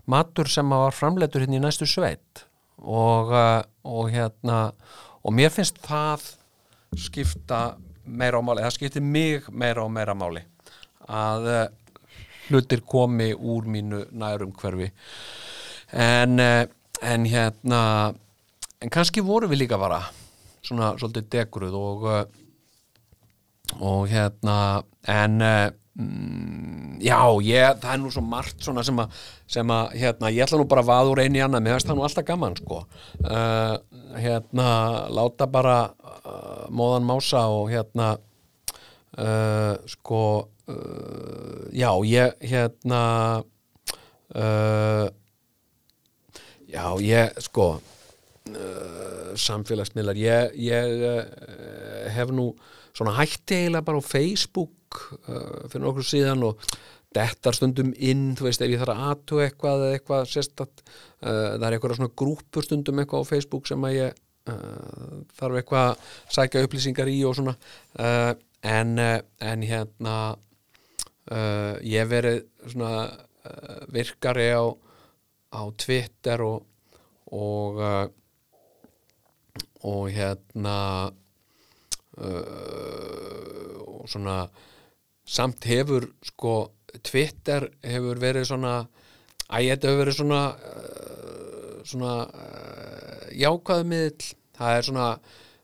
matur 0.09 0.49
sem 0.49 0.69
var 0.69 0.95
framleitur 0.95 1.43
hérna 1.43 1.59
í 1.59 1.63
næstu 1.63 1.87
sveit. 1.89 2.45
Og, 2.79 3.33
uh, 3.35 3.61
og 3.83 4.07
hérna 4.13 4.69
og 5.19 5.35
mér 5.35 5.51
finnst 5.51 5.81
það 5.83 6.23
skipta 6.97 7.75
meira 8.05 8.39
á 8.39 8.41
máli, 8.41 8.63
það 8.63 8.75
skiptir 8.77 9.03
mig 9.03 9.49
meira 9.51 9.83
og 9.83 9.91
meira 9.93 10.15
máli 10.17 10.45
að 11.09 11.49
uh, 11.51 11.65
hlutir 12.47 12.81
komi 12.87 13.33
úr 13.35 13.67
mínu 13.69 14.05
nærum 14.15 14.53
hverfi 14.57 14.89
en, 15.91 16.39
uh, 16.39 16.63
en 17.03 17.27
hérna 17.29 17.81
en 18.79 18.91
kannski 18.93 19.23
voru 19.25 19.49
við 19.51 19.65
líka 19.65 19.79
bara 19.79 20.03
svona 20.63 20.93
svolítið 20.99 21.27
degruð 21.33 21.75
og 21.79 22.07
uh, 22.07 22.21
og 23.79 24.07
hérna 24.09 24.83
en 25.07 25.41
uh, 25.41 25.67
mm, 25.99 26.97
já, 27.03 27.19
ég, 27.45 27.75
það 27.81 27.91
er 27.93 28.01
nú 28.01 28.11
svo 28.13 28.23
margt 28.25 28.63
svona 28.65 28.83
sem 28.85 28.97
að, 28.99 29.19
sem 29.51 29.73
að 29.73 29.93
hérna, 30.01 30.31
ég 30.33 30.45
ætla 30.45 30.59
nú 30.61 30.67
bara 30.69 30.83
að 30.83 30.89
vaða 30.89 31.11
úr 31.13 31.21
einu 31.23 31.39
í 31.39 31.43
annað, 31.45 31.65
mér 31.65 31.77
finnst 31.77 31.91
það 31.91 31.99
nú 31.99 32.05
alltaf 32.07 32.27
gaman 32.27 32.57
sko. 32.59 32.79
Uh, 33.23 33.75
hérna 34.19 34.69
láta 35.13 35.47
bara 35.51 35.77
uh, 35.91 36.65
móðan 36.73 37.07
mása 37.07 37.45
og 37.53 37.69
hérna 37.73 38.15
uh, 39.17 39.75
sko 39.89 40.23
já, 41.73 41.89
ég 42.05 42.35
hérna 42.45 42.99
já, 46.69 46.83
ég 47.01 47.39
sko 47.41 47.71
samfélagsmiðlar. 49.39 50.19
Ég, 50.19 50.55
ég 50.69 51.03
uh, 51.05 51.19
hef 52.15 52.31
nú 52.35 52.51
svona 52.95 53.15
hætti 53.19 53.57
eiginlega 53.57 53.85
bara 53.87 54.01
á 54.01 54.05
Facebook 54.05 55.01
uh, 55.27 55.67
fyrir 55.69 55.85
nokkur 55.85 56.07
síðan 56.07 56.45
og 56.49 56.63
dettar 57.15 57.57
stundum 57.57 57.91
inn, 57.95 58.33
þú 58.37 58.45
veist, 58.47 58.61
ef 58.61 58.69
ég 58.69 58.81
þarf 58.81 58.93
að 58.93 59.13
atu 59.13 59.39
eitthvað 59.41 59.85
eða 59.85 59.93
eitthvað 59.97 60.27
sérstatt 60.29 60.83
það 61.19 61.63
er 61.65 61.73
eitthvað 61.73 61.95
svona 61.97 62.17
grúpur 62.21 62.67
stundum 62.67 63.01
eitthvað 63.01 63.23
á 63.25 63.29
Facebook 63.31 63.65
sem 63.65 63.87
að 63.87 63.95
ég 63.95 64.19
þarf 65.39 65.57
eitthvað 65.57 65.87
að 65.87 66.03
sækja 66.37 66.61
upplýsingar 66.67 67.09
í 67.09 67.15
og 67.25 67.33
svona. 67.39 67.55
En, 67.97 68.93
en 69.01 69.65
hérna 69.65 70.13
ég 71.81 72.13
verið 72.13 72.43
svona 72.61 72.93
virkari 73.89 74.47
á, 74.53 74.69
á 75.49 75.61
Twitter 75.81 76.45
og 76.45 76.69
og 77.35 77.81
og 79.87 80.09
hérna 80.11 80.77
uh, 82.17 83.75
og 83.85 84.09
svona 84.09 84.41
samt 85.29 85.67
hefur 85.69 86.09
sko 86.25 86.55
Twitter 87.05 87.69
hefur 87.85 88.19
verið 88.19 88.49
svona 88.49 88.73
æ, 89.49 89.57
þetta 89.61 89.87
hefur 89.87 90.01
verið 90.03 90.17
svona 90.19 90.41
uh, 90.55 91.77
svona 91.87 92.15
uh, 92.27 93.29
jákvæðu 93.35 93.87
miðl 93.93 94.33
það 94.59 94.77
er 94.77 94.89
svona 94.89 95.07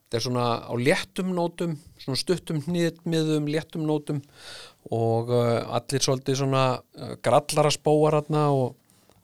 þetta 0.06 0.20
er 0.20 0.26
svona 0.28 0.48
á 0.64 0.74
léttum 0.78 1.34
nótum 1.36 1.76
svona 2.00 2.20
stuttum 2.20 2.62
hnýðmiðum, 2.68 3.50
léttum 3.50 3.86
nótum 3.90 4.22
og 4.94 5.32
uh, 5.34 5.66
allir 5.76 6.04
svolítið 6.06 6.44
svona 6.44 6.66
uh, 6.78 7.16
grallara 7.26 7.72
spóar 7.74 8.20
hérna 8.20 8.48
og, 8.54 8.76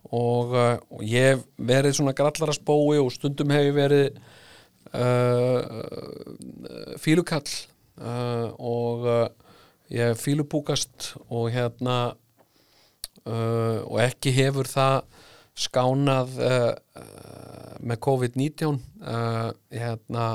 og, 0.09 0.55
uh, 0.57 0.75
og 0.89 1.03
ég 1.05 1.35
hef 1.35 1.45
verið 1.61 1.99
svona 1.99 2.15
grallara 2.17 2.55
spói 2.57 2.97
og 2.99 3.11
stundum 3.13 3.53
hef 3.53 3.67
ég 3.69 3.77
verið 3.77 4.21
fílukall 7.01 7.47
uh, 8.01 8.51
og 8.59 9.05
uh, 9.07 9.27
ég 9.91 10.17
fílupúkast 10.19 11.13
og 11.29 11.51
hérna 11.53 12.15
og 13.21 13.99
ekki 14.01 14.31
hefur 14.33 14.65
það 14.65 15.03
skánað 15.53 16.31
með 17.85 17.99
COVID-19 18.01 18.79
uh, 19.05 19.51
hérna 19.69 20.25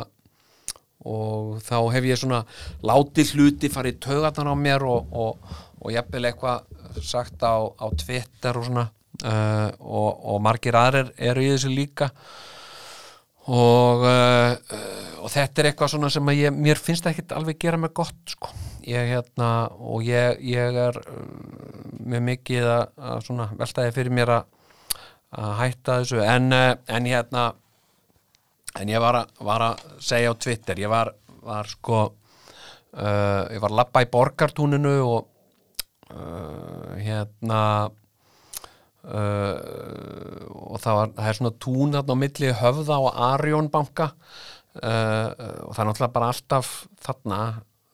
og 1.06 1.56
þá 1.66 1.78
hef 1.94 2.06
ég 2.06 2.20
svona 2.20 2.42
látið 2.86 3.32
hluti 3.34 3.70
farið 3.72 3.98
taugarnar 4.06 4.54
á 4.54 4.56
mér 4.58 4.86
og, 4.86 5.10
og, 5.10 5.56
og 5.82 5.94
jafnvel 5.94 6.28
eitthvað 6.30 7.02
sagt 7.02 7.42
á, 7.42 7.58
á 7.66 7.86
Twitter 7.98 8.58
og 8.58 8.68
svona 8.68 8.86
uh, 9.24 9.70
og, 9.80 10.10
og 10.34 10.42
margir 10.44 10.78
aðrir 10.78 11.12
eru 11.16 11.44
í 11.44 11.50
þessu 11.54 11.72
líka 11.72 12.10
og, 13.46 14.02
uh, 14.02 14.56
og 15.22 15.30
þetta 15.30 15.62
er 15.62 15.68
eitthvað 15.70 15.92
svona 15.92 16.10
sem 16.10 16.32
ég, 16.34 16.54
mér 16.54 16.80
finnst 16.82 17.06
það 17.06 17.14
ekkit 17.14 17.34
alveg 17.36 17.60
gera 17.62 17.78
mig 17.80 17.94
gott 17.94 18.34
sko. 18.34 18.50
ég 18.86 19.12
hérna 19.12 19.50
og 19.78 20.02
ég, 20.06 20.40
ég 20.46 20.80
er 20.86 20.98
uh, 20.98 21.22
með 22.06 22.26
mikið 22.32 22.66
að, 22.72 23.30
veltaði 23.58 23.94
fyrir 23.94 24.14
mér 24.18 24.34
að, 24.40 24.50
að 25.36 25.54
hætta 25.60 26.00
þessu 26.00 26.22
en, 26.26 26.50
uh, 26.54 26.74
en 26.90 27.08
hérna 27.10 27.46
en 28.80 28.92
ég 28.92 29.02
var 29.02 29.22
að, 29.22 29.32
var 29.46 29.64
að 29.70 29.86
segja 30.04 30.34
á 30.34 30.40
Twitter 30.42 30.82
ég 30.82 30.90
var, 30.92 31.12
var 31.46 31.70
sko 31.70 32.00
uh, 32.02 33.42
ég 33.52 33.62
var 33.62 33.74
labba 33.74 34.02
í 34.04 34.10
borgartúninu 34.10 34.96
og 35.06 35.28
uh, 36.10 36.96
hérna 36.98 37.60
uh, 39.06 40.46
og 40.50 40.82
það, 40.82 40.98
var, 40.98 41.14
það 41.16 41.30
er 41.30 41.38
svona 41.38 41.56
tún 41.62 41.94
þarna 41.94 42.18
á 42.18 42.22
milli 42.22 42.52
höfða 42.60 43.00
og 43.04 43.24
Arjón 43.30 43.70
banka. 43.72 44.10
Uh, 44.76 45.32
og 45.64 45.72
það 45.72 45.82
er 45.82 45.88
náttúrulega 45.88 46.12
bara 46.12 46.30
alltaf 46.34 46.70
þarna 47.00 47.40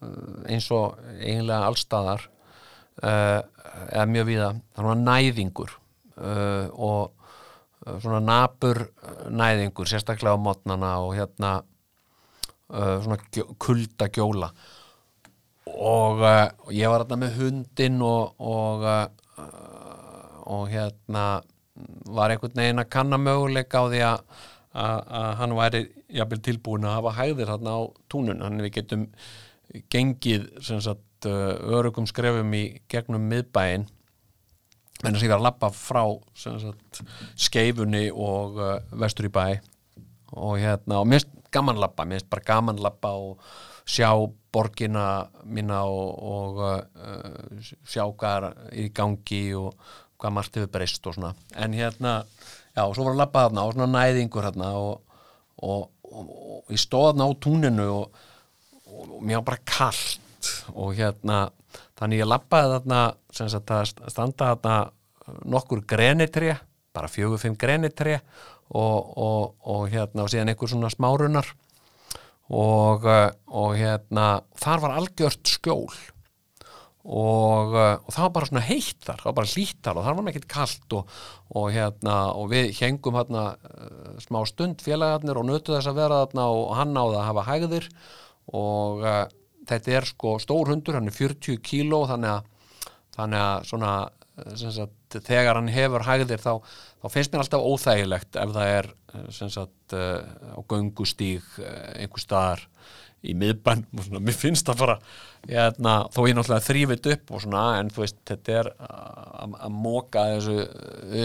uh, 0.02 0.38
eins 0.50 0.66
og 0.74 0.96
eiginlega 1.20 1.68
allstaðar 1.68 2.24
uh, 3.04 3.40
eða 3.86 4.06
mjög 4.10 4.26
víða. 4.32 4.48
Það 4.72 4.82
er 4.82 4.88
svona 4.88 5.06
næðingur 5.10 5.78
og 6.22 7.14
svona 8.02 8.18
napur 8.22 8.78
næðingur, 9.32 9.88
sérstaklega 9.90 10.36
á 10.36 10.44
mótnana 10.44 10.90
og 11.02 11.14
hérna 11.16 11.52
svona 12.68 13.16
kulda 13.58 14.06
gjóla. 14.12 14.50
Og 15.72 16.20
ég 16.74 16.92
var 16.92 17.02
þarna 17.02 17.18
með 17.24 17.40
hundinn 17.40 17.98
og, 18.06 18.36
og 18.44 18.84
og 20.52 20.66
hérna 20.72 21.26
var 22.12 22.32
einhvern 22.32 22.58
veginn 22.58 22.82
að 22.82 22.90
kanna 22.92 23.18
möguleika 23.20 23.80
á 23.80 23.84
því 23.88 24.02
að, 24.04 24.26
að, 24.82 25.30
hann 25.40 25.56
væri 25.56 25.80
jafnvel 26.12 26.42
tilbúin 26.44 26.86
að 26.88 26.98
hafa 26.98 27.14
hægðir 27.20 27.52
þarna 27.54 27.76
á 27.76 27.80
túnun, 28.12 28.44
hann 28.44 28.60
við 28.60 28.74
getum 28.76 29.08
gengið 29.92 30.46
sagt 30.68 31.28
uh, 31.28 31.56
örugum 31.72 32.06
skrefum 32.08 32.52
í 32.56 32.64
gegnum 32.92 33.24
miðbæin 33.30 33.88
en 35.02 35.14
þess 35.14 35.22
að 35.22 35.26
ég 35.26 35.32
var 35.32 35.40
að 35.40 35.46
lappa 35.48 35.70
frá 35.74 36.02
sagt 36.38 37.02
skeifunni 37.40 38.06
og 38.12 38.60
uh, 38.60 38.76
vestur 39.02 39.26
í 39.26 39.32
bæ. 39.32 39.46
Og 40.32 40.56
hérna, 40.62 41.00
og 41.00 41.08
mér 41.08 41.24
finnst 41.24 41.50
gaman 41.52 41.80
lappa 41.80 42.06
mér 42.06 42.20
finnst 42.20 42.30
bara 42.32 42.46
gaman 42.46 42.80
lappa 42.80 43.10
og 43.18 43.42
sjá 43.88 44.12
borgina 44.54 45.26
mína 45.48 45.82
og, 45.90 46.12
og 46.22 46.60
uh, 46.62 47.72
sjá 47.82 48.04
hvað 48.06 48.48
er 48.50 48.78
í 48.84 48.88
gangi 48.94 49.42
og 49.58 49.74
hvað 50.22 50.34
margt 50.36 50.58
hefur 50.58 50.70
breyst 50.72 51.06
og 51.10 51.16
svona. 51.16 51.32
En 51.58 51.74
hérna, 51.76 52.20
já, 52.76 52.84
og 52.84 52.94
svo 52.94 53.06
var 53.08 53.16
að 53.16 53.22
lappa 53.24 53.46
þarna 53.48 53.66
og 53.66 53.74
svona 53.74 53.90
næðingur 53.96 54.46
hérna 54.46 54.70
og, 54.78 55.18
og, 55.58 55.88
og, 56.06 56.28
og 56.30 56.72
ég 56.74 56.82
stóð 56.82 57.08
þarna 57.10 57.26
á 57.26 57.30
túninu 57.42 57.88
og, 57.96 58.22
mér 59.22 59.40
var 59.40 59.48
bara 59.50 59.64
kallt 59.66 60.50
og 60.74 60.94
hérna 60.98 61.44
þannig 61.98 62.22
ég 62.22 62.28
lappaði 62.28 62.76
þarna 62.76 63.00
sem 63.34 63.50
sagt 63.50 63.72
að 63.74 63.92
standa 64.12 64.52
þarna 64.52 64.76
nokkur 65.48 65.82
grenitré 65.88 66.56
bara 66.92 67.08
fjögur, 67.08 67.40
fimm 67.40 67.56
grenitré 67.58 68.18
og 68.72 69.84
hérna 69.92 70.24
og 70.24 70.32
síðan 70.32 70.52
einhver 70.52 70.70
svona 70.70 70.90
smárunar. 70.92 71.48
Og, 72.52 73.04
og 73.48 73.76
hérna 73.78 74.42
þar 74.60 74.82
var 74.82 74.96
algjört 74.98 75.48
skjól 75.48 75.92
og, 77.02 77.74
uh, 77.74 77.96
og 77.98 78.14
það 78.14 78.22
var 78.22 78.32
bara 78.36 78.48
svona 78.48 78.62
heitt 78.62 79.00
þar, 79.02 79.18
það 79.18 79.28
var 79.28 79.36
bara 79.40 79.50
hlýtt 79.52 79.78
þar 79.82 79.98
og 79.98 80.04
það 80.06 80.18
var 80.18 80.28
ekkert 80.30 80.48
kalt 80.52 80.94
og, 80.98 81.16
og, 81.50 81.66
hérna, 81.74 82.16
og 82.38 82.50
við 82.52 82.70
hengum 82.78 83.18
hérna 83.18 83.44
uh, 83.58 84.12
smá 84.22 84.38
stund 84.46 84.84
félagarnir 84.86 85.40
og 85.40 85.48
nötu 85.48 85.74
þess 85.74 85.90
að 85.90 85.98
vera 85.98 86.20
þarna 86.22 86.46
og 86.54 86.74
hann 86.78 86.94
náði 86.94 87.18
að 87.18 87.28
hafa 87.30 87.46
hægðir. 87.50 87.90
Og 88.54 89.02
uh, 89.02 89.24
þetta 89.66 89.96
er 89.98 90.08
sko 90.12 90.36
stór 90.42 90.70
hundur, 90.70 90.98
hann 90.98 91.10
er 91.10 91.18
40 91.18 91.58
kíló 91.66 92.04
þannig 92.10 92.36
að, 92.36 92.90
þannig 93.18 93.46
að 93.48 93.68
svona, 93.72 93.92
sagt, 94.54 95.18
þegar 95.26 95.58
hann 95.58 95.74
hefur 95.74 96.06
hægðir 96.06 96.42
þá, 96.42 96.52
þá 97.02 97.06
finnst 97.16 97.34
mér 97.34 97.42
alltaf 97.42 97.66
óþægilegt 97.66 98.42
ef 98.42 98.54
það 98.54 98.76
er 98.78 98.92
sagt, 99.34 99.94
á 99.94 100.60
göngustíg 100.70 101.50
einhver 101.60 102.22
staðar 102.22 102.62
í 103.22 103.34
miðbæn 103.38 103.84
og 103.94 104.06
svona, 104.06 104.22
mér 104.26 104.36
finnst 104.36 104.66
það 104.66 104.80
bara 104.82 104.96
hérna, 105.46 105.96
þó 106.10 106.20
ég 106.26 106.36
náttúrulega 106.36 106.66
þrýfið 106.66 107.10
upp 107.14 107.32
og 107.32 107.42
svona, 107.44 107.64
en 107.78 107.90
þú 107.94 108.02
veist, 108.02 108.20
þetta 108.28 108.56
er 108.60 108.70
að 108.82 109.74
móka 109.74 110.24
þessu 110.34 110.56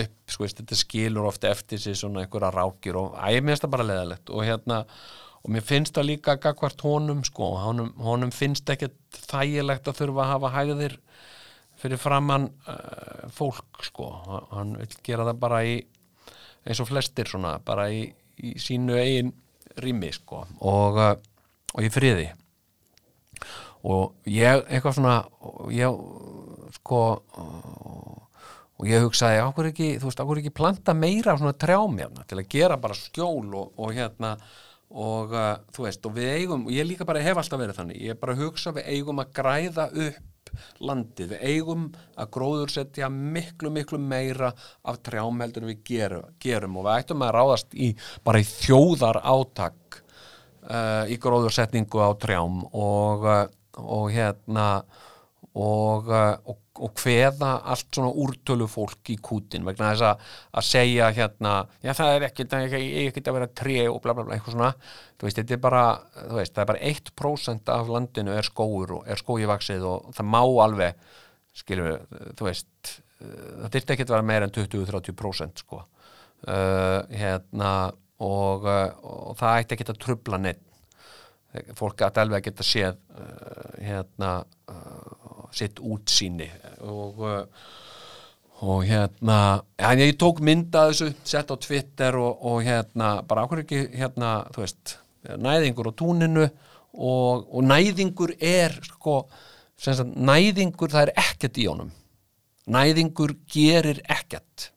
upp 0.02 0.34
sko 0.34 0.45
veist, 0.45 0.60
þetta 0.61 0.78
skilur 0.78 1.30
ofta 1.30 1.49
eftir 1.53 1.82
sig 1.82 1.98
svona 1.98 2.26
einhverja 2.26 2.52
rákir 2.53 2.99
og 2.99 3.15
æg, 3.18 3.40
mér 3.41 3.56
finnst 3.56 3.65
það 3.65 3.74
bara 3.78 3.88
leðalegt 3.91 4.34
og 4.34 4.45
hérna, 4.45 4.84
og 5.41 5.53
mér 5.56 5.65
finnst 5.65 5.95
það 5.95 6.10
líka 6.11 6.38
gagvart 6.44 6.86
honum, 6.86 7.24
sko, 7.26 7.53
honum, 7.64 7.94
honum 8.03 8.34
finnst 8.36 8.69
ekkert 8.74 8.98
þægilegt 9.30 9.90
að 9.90 10.02
þurfa 10.02 10.26
að 10.26 10.32
hafa 10.34 10.53
hægðir 10.57 10.98
fyrir 11.78 12.02
framann 12.02 12.49
uh, 12.68 13.28
fólk, 13.34 13.82
sko. 13.86 14.10
Hann 14.52 14.76
vil 14.80 14.90
gera 15.06 15.28
það 15.30 15.41
bara 15.44 15.61
í 15.65 15.78
eins 16.68 16.82
og 16.84 16.90
flestir 16.90 17.30
svona, 17.30 17.57
bara 17.64 17.88
í, 17.94 18.02
í 18.44 18.56
sínu 18.60 18.98
eigin 18.98 19.32
rými, 19.80 20.10
sko. 20.15 20.44
Og 20.65 20.98
uh, 20.99 21.14
og 21.77 21.85
í 21.85 21.91
friði. 21.93 22.27
Og 23.87 24.17
ég 24.27 24.65
eitthvað 24.65 24.97
svona 24.97 25.17
ég 25.71 25.93
sko 26.75 27.01
og 28.77 28.85
ég 28.85 29.01
hugsaði 29.01 29.41
áhverju 29.41 29.73
ekki 29.73 29.89
þú 30.01 30.09
veist, 30.09 30.21
áhverju 30.21 30.43
ekki 30.43 30.57
planta 30.59 30.93
meira 30.97 31.37
svona 31.37 31.57
trjámjafna 31.57 32.25
til 32.29 32.39
að 32.41 32.49
gera 32.53 32.79
bara 32.81 32.97
skjól 32.97 33.47
og, 33.57 33.71
og 33.77 33.93
hérna 33.95 34.35
og 34.87 35.33
uh, 35.35 35.53
þú 35.75 35.83
veist, 35.83 36.05
og 36.07 36.15
við 36.15 36.33
eigum 36.37 36.67
og 36.67 36.73
ég 36.75 36.87
líka 36.87 37.07
bara 37.07 37.23
hef 37.23 37.39
alltaf 37.41 37.59
verið 37.59 37.79
þannig, 37.81 38.01
ég 38.07 38.19
bara 38.21 38.37
hugsa 38.39 38.71
við 38.75 38.89
eigum 38.93 39.23
að 39.23 39.33
græða 39.35 39.87
upp 39.91 40.51
landið, 40.79 41.33
við 41.33 41.41
eigum 41.43 41.87
að 42.15 42.29
gróðursetja 42.37 43.09
miklu, 43.11 43.71
miklu 43.73 43.99
meira 43.99 44.53
af 44.87 45.01
trjám 45.03 45.43
heldur 45.43 45.65
en 45.65 45.71
við 45.73 45.81
gerum, 45.89 46.29
gerum 46.41 46.79
og 46.79 46.87
við 46.87 47.01
ættum 47.01 47.25
að 47.25 47.33
ráðast 47.35 47.75
í 47.75 47.91
bara 48.23 48.41
í 48.41 48.47
þjóðar 48.47 49.19
átak 49.27 50.01
uh, 50.69 51.03
í 51.10 51.18
gróðursetningu 51.22 52.02
á 52.03 52.11
trjám 52.19 52.64
og, 52.72 53.27
uh, 53.27 53.44
og 53.84 54.10
hérna 54.14 54.69
og, 55.57 56.10
uh, 56.11 56.35
og, 56.52 56.60
og 56.84 57.02
hveða 57.02 57.52
allt 57.72 57.88
svona 57.89 58.11
úrtölu 58.11 58.68
fólk 58.69 59.11
í 59.14 59.18
kútin 59.23 59.65
vegna 59.65 59.91
þess 59.94 60.06
að, 60.11 60.27
að 60.60 60.68
segja 60.68 61.10
hérna, 61.15 61.53
já 61.81 61.94
það 61.98 62.14
er 62.14 62.27
ekkert 62.30 62.53
það 62.53 62.68
er 62.68 62.88
ekkert 63.07 63.31
að 63.31 63.38
vera 63.39 63.49
tré 63.64 63.77
og 63.89 63.99
bla 64.03 64.15
bla 64.18 64.27
bla 64.27 64.38
eitthvað 64.38 64.57
svona, 64.57 64.72
þú 65.18 65.30
veist, 65.30 65.41
þetta 65.41 65.57
er 65.57 65.64
bara 65.65 65.84
þú 66.19 66.39
veist, 66.39 66.56
það 66.56 66.64
er 66.64 66.72
bara 66.73 66.94
1% 66.94 67.76
af 67.77 67.94
landinu 67.95 68.38
er 68.38 68.49
skóur 68.49 68.95
og 68.99 69.10
er 69.10 69.23
skóivaksið 69.23 69.88
og 69.89 70.10
það 70.18 70.31
má 70.35 70.41
alveg, 70.68 71.06
skilur 71.57 71.91
við 71.91 72.34
þú 72.38 72.49
veist, 72.52 72.98
uh, 73.23 73.38
það 73.64 73.72
dyrti 73.77 73.95
ekkert 73.95 74.11
að 74.11 74.19
vera 74.19 74.31
meira 74.34 74.49
en 74.49 74.57
20-30% 74.57 75.65
sko. 75.65 75.85
Uh, 76.45 77.02
hérna 77.18 77.72
og, 78.23 78.65
uh, 78.65 78.88
og 79.03 79.35
það 79.39 79.60
ætti 79.61 79.77
ekkert 79.77 79.94
að 79.94 80.02
trubla 80.06 80.41
neitt 80.41 80.64
fólk 81.77 82.03
ætti 82.06 82.22
alveg 82.22 82.41
að 82.41 82.48
geta 82.49 82.65
séð 82.65 82.95
uh, 83.18 83.76
hérna 83.81 84.31
uh, 84.69 85.45
sitt 85.56 85.80
útsýni 85.80 86.49
og 86.85 87.23
og 88.65 88.85
hérna 88.89 89.61
ja, 89.77 89.91
ég 89.94 90.15
tók 90.18 90.39
mynda 90.41 90.88
þessu, 90.89 91.11
sett 91.27 91.52
á 91.53 91.56
Twitter 91.61 92.15
og, 92.18 92.39
og 92.41 92.64
hérna, 92.65 93.19
bara 93.27 93.44
ákveður 93.45 93.64
ekki 93.65 93.81
hérna, 93.94 94.31
þú 94.53 94.64
veist, 94.64 94.95
næðingur 95.38 95.91
á 95.91 95.99
túninu 95.99 96.48
og, 96.98 97.45
og 97.53 97.68
næðingur 97.68 98.34
er 98.41 98.73
sko, 98.88 99.19
sagt, 99.77 100.10
næðingur 100.18 100.89
það 100.94 101.06
er 101.06 101.14
ekkert 101.22 101.61
í 101.61 101.68
honum. 101.69 101.94
Næðingur 102.68 103.35
gerir 103.52 104.02
ekkert 104.10 104.72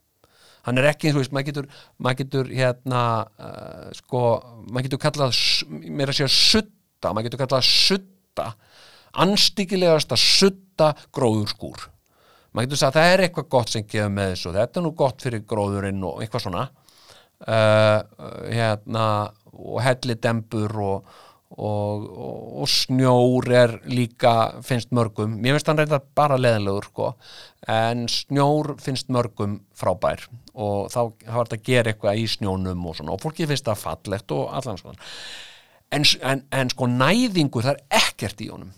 hann 0.67 0.81
er 0.81 0.91
ekki, 0.91 1.13
þú 1.13 1.23
veist, 1.23 1.33
maður 1.35 1.49
getur 1.51 1.71
maður 1.99 2.19
getur 2.23 2.51
hérna 2.53 3.05
uh, 3.41 3.87
sko, 3.97 4.25
maður 4.69 4.89
getur 4.89 5.03
kallað 5.07 5.41
meira 5.87 6.13
að 6.13 6.21
segja 6.21 6.35
sutta, 6.35 7.13
maður 7.13 7.29
getur 7.29 7.43
kallað 7.45 7.67
sutta 7.69 8.51
anstíkilegast 9.25 10.13
að 10.15 10.23
sutta 10.23 10.93
gróðurskúr. 11.15 11.89
Maður 12.51 12.69
getur 12.69 12.81
sagt 12.83 12.97
að 12.99 13.01
það 13.01 13.15
er 13.15 13.25
eitthvað 13.25 13.51
gott 13.55 13.73
sem 13.73 13.87
gefur 13.87 14.15
með 14.15 14.33
þessu 14.35 14.55
þetta 14.55 14.81
er 14.81 14.87
nú 14.87 14.95
gott 14.99 15.25
fyrir 15.25 15.43
gróðurinn 15.51 16.07
og 16.07 16.23
eitthvað 16.23 16.47
svona. 16.47 16.69
Uh, 17.41 17.99
hérna 18.53 19.05
og 19.51 19.81
hellidembur 19.85 20.75
og, 20.85 21.15
og, 21.51 22.05
og, 22.07 22.43
og 22.63 22.69
snjór 22.71 23.49
er 23.59 23.73
líka 23.91 24.35
finnst 24.67 24.93
mörgum, 24.95 25.35
mér 25.43 25.57
finnst 25.57 25.71
hann 25.71 25.81
reynda 25.81 25.99
bara 26.17 26.39
leðinlegur 26.39 26.87
sko, 26.87 27.09
en 27.71 28.07
snjór 28.11 28.77
finnst 28.83 29.11
mörgum 29.11 29.59
frábær 29.77 30.29
og 30.55 30.91
þá 30.93 31.01
var 31.27 31.49
þetta 31.49 31.59
að 31.59 31.67
gera 31.67 31.93
eitthvað 31.93 32.23
í 32.23 32.29
snjónum 32.31 32.87
og 32.87 32.99
svona 32.99 33.17
og 33.17 33.25
fólki 33.25 33.49
finnst 33.51 33.67
það 33.67 33.83
fallegt 33.83 34.37
og 34.37 34.47
allan 34.61 34.79
svona. 34.79 35.11
En, 35.91 36.07
en, 36.23 36.45
en 36.55 36.71
sko 36.71 36.87
næðingur 36.87 37.67
það 37.67 37.81
er 37.81 38.01
ekkert 38.05 38.43
í 38.45 38.51
honum. 38.53 38.71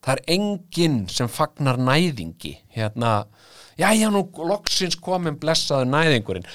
Það 0.00 0.14
er 0.14 0.34
enginn 0.36 1.00
sem 1.12 1.28
fagnar 1.28 1.80
næðingi 1.82 2.54
hérna, 2.72 3.24
já 3.76 3.90
já 3.92 4.06
nú 4.08 4.22
loksins 4.46 4.96
komin 4.96 5.36
blessaður 5.40 5.90
næðingurinn. 5.90 6.46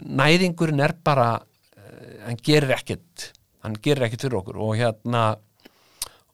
Næðingurinn 0.00 0.82
er 0.82 0.96
bara 1.04 1.28
eh, 1.76 2.24
hann 2.24 2.40
gerir 2.40 2.72
ekkert 2.74 3.34
hann 3.64 3.76
gerir 3.82 4.06
ekkert 4.06 4.26
fyrir 4.26 4.40
okkur 4.40 4.60
og 4.62 4.74
hérna 4.78 5.24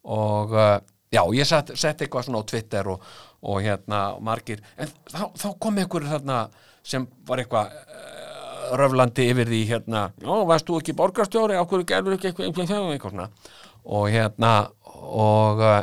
og 0.05 0.55
uh, 0.57 0.79
já, 1.13 1.23
ég 1.35 1.47
sett, 1.47 1.73
sett 1.79 2.03
eitthvað 2.03 2.29
svona 2.29 2.43
á 2.43 2.49
Twitter 2.49 2.89
og, 2.95 3.05
og 3.43 3.61
hérna 3.65 4.01
margir, 4.25 4.63
en 4.81 4.91
þá, 5.11 5.25
þá 5.37 5.49
kom 5.63 5.81
einhver 5.81 6.07
þarna 6.09 6.41
sem 6.87 7.07
var 7.29 7.43
eitthvað 7.43 7.75
uh, 7.75 8.77
röflandi 8.81 9.27
yfir 9.33 9.51
því 9.51 9.65
hérna, 9.73 10.05
já, 10.23 10.31
varst 10.49 10.69
þú 10.69 10.79
ekki 10.81 10.97
borgarstjóri, 10.99 11.59
á 11.59 11.65
hverju 11.65 11.89
gerður 11.89 12.17
ekki 12.17 12.31
eitthvað, 12.31 12.49
eitthvað, 12.49 12.65
eitthvað, 12.69 12.95
eitthvað 12.95 13.17
svona? 13.17 13.29
Og 13.91 14.07
hérna 14.13 14.55
og 15.01 15.63
uh, 15.65 15.83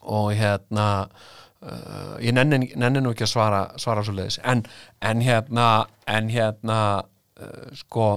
og 0.00 0.30
hérna 0.36 0.86
uh, 1.60 2.16
ég 2.22 2.34
nenni, 2.36 2.70
nenni 2.78 3.02
nú 3.02 3.12
ekki 3.14 3.26
að 3.26 3.34
svara 3.34 3.62
svara 3.80 4.04
svo 4.06 4.14
leiðis, 4.16 4.40
en, 4.44 4.64
en 5.04 5.24
hérna 5.24 5.68
en 6.08 6.30
hérna 6.32 6.80
uh, 7.00 7.68
sko 7.76 8.10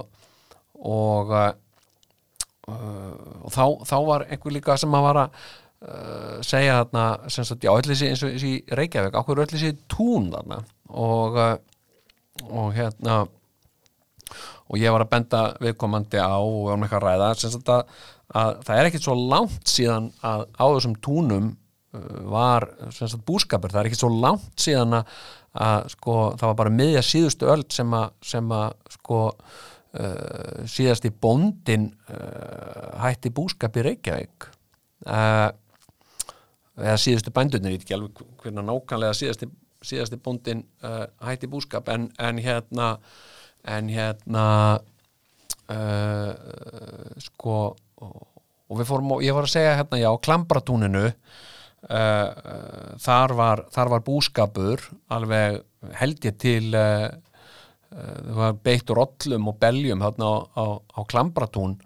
og 0.83 1.33
og 2.69 3.51
þá, 3.51 3.63
þá 3.89 3.97
var 4.07 4.25
einhver 4.29 4.55
líka 4.55 4.77
sem 4.79 4.95
að 4.95 5.05
var 5.07 5.19
að 5.25 5.37
uh, 5.83 6.37
segja 6.45 6.79
þarna 6.79 7.05
sem 7.35 7.47
sagt, 7.49 7.65
já, 7.65 7.73
öll 7.73 7.89
þessi 7.89 8.09
eins 8.09 8.23
og 8.23 8.33
þessi 8.35 8.53
í 8.53 8.77
Reykjavík, 8.79 9.17
ákveður 9.19 9.43
öll 9.43 9.53
þessi 9.55 9.73
tún 9.91 10.29
þarna? 10.31 10.61
Og 10.93 11.39
uh, 11.39 11.55
og 12.49 12.73
hérna 12.73 13.23
og 14.71 14.79
ég 14.79 14.93
var 14.93 15.03
að 15.03 15.11
benda 15.11 15.41
viðkomandi 15.61 16.17
á 16.17 16.39
og 16.39 16.71
um 16.73 16.85
eitthvað 16.85 17.03
að 17.03 17.09
ræða 17.09 17.33
sagt 17.41 17.69
að, 17.69 17.83
að 18.33 18.55
það 18.65 18.79
er 18.79 18.89
ekkit 18.89 19.05
svo 19.05 19.17
langt 19.19 19.69
síðan 19.69 20.09
að 20.25 20.45
á 20.57 20.65
þessum 20.65 20.95
túnum 21.03 21.51
uh, 21.51 22.17
var 22.33 22.67
sagt 22.95 23.25
búskapur, 23.27 23.73
það 23.73 23.83
er 23.83 23.91
ekkit 23.91 24.05
svo 24.05 24.11
langt 24.13 24.65
síðan 24.65 24.99
að, 25.01 25.13
að 25.67 25.91
sko 25.93 26.17
það 26.39 26.49
var 26.49 26.59
bara 26.63 26.75
miðja 26.79 27.05
síðustu 27.05 27.51
öld 27.53 27.69
sem 27.75 27.93
að, 27.97 28.09
sem 28.25 28.55
að 28.55 28.97
sko 28.97 29.21
uh, 29.99 30.63
síðasti 30.69 31.11
bóndin 31.11 31.89
uh, 32.09 32.93
hætti 33.03 33.31
búskap 33.33 33.77
í 33.77 33.85
Reykjavík. 33.87 34.47
Uh, 35.03 35.51
eða 36.79 36.97
síðustu 37.01 37.33
bændurnir, 37.33 37.75
ég 37.75 37.81
veit 37.81 37.85
ekki 37.85 37.97
alveg 37.97 38.23
hvernig 38.41 38.65
nákvæmlega 38.65 39.17
síðasti, 39.17 39.49
síðasti 39.85 40.17
bóndin 40.23 40.63
hætti 41.21 41.49
búskap 41.51 41.91
en, 41.93 42.07
en 42.17 42.39
hérna 42.41 42.95
en 43.69 43.91
hérna 43.93 44.45
sko 47.21 47.57
og 47.99 48.79
við 48.79 48.89
fórum, 48.89 49.13
ég 49.21 49.35
var 49.35 49.45
að 49.45 49.53
segja 49.53 49.75
hérna 49.77 49.99
já, 50.01 50.09
klambratúninu 50.25 51.03
þar, 51.85 53.35
var, 53.37 53.63
þar 53.75 53.93
var 53.93 54.05
búskapur 54.07 54.87
alveg 55.13 55.61
held 55.99 56.25
ég 56.25 56.39
til 56.41 56.73
það 57.93 58.37
var 58.39 58.57
beitt 58.65 58.89
rollum 58.89 59.49
og 59.51 59.59
beljum 59.61 60.03
þarna 60.03 60.29
á, 60.29 60.35
á, 60.57 60.65
á 60.97 60.99
klambratún 61.09 61.77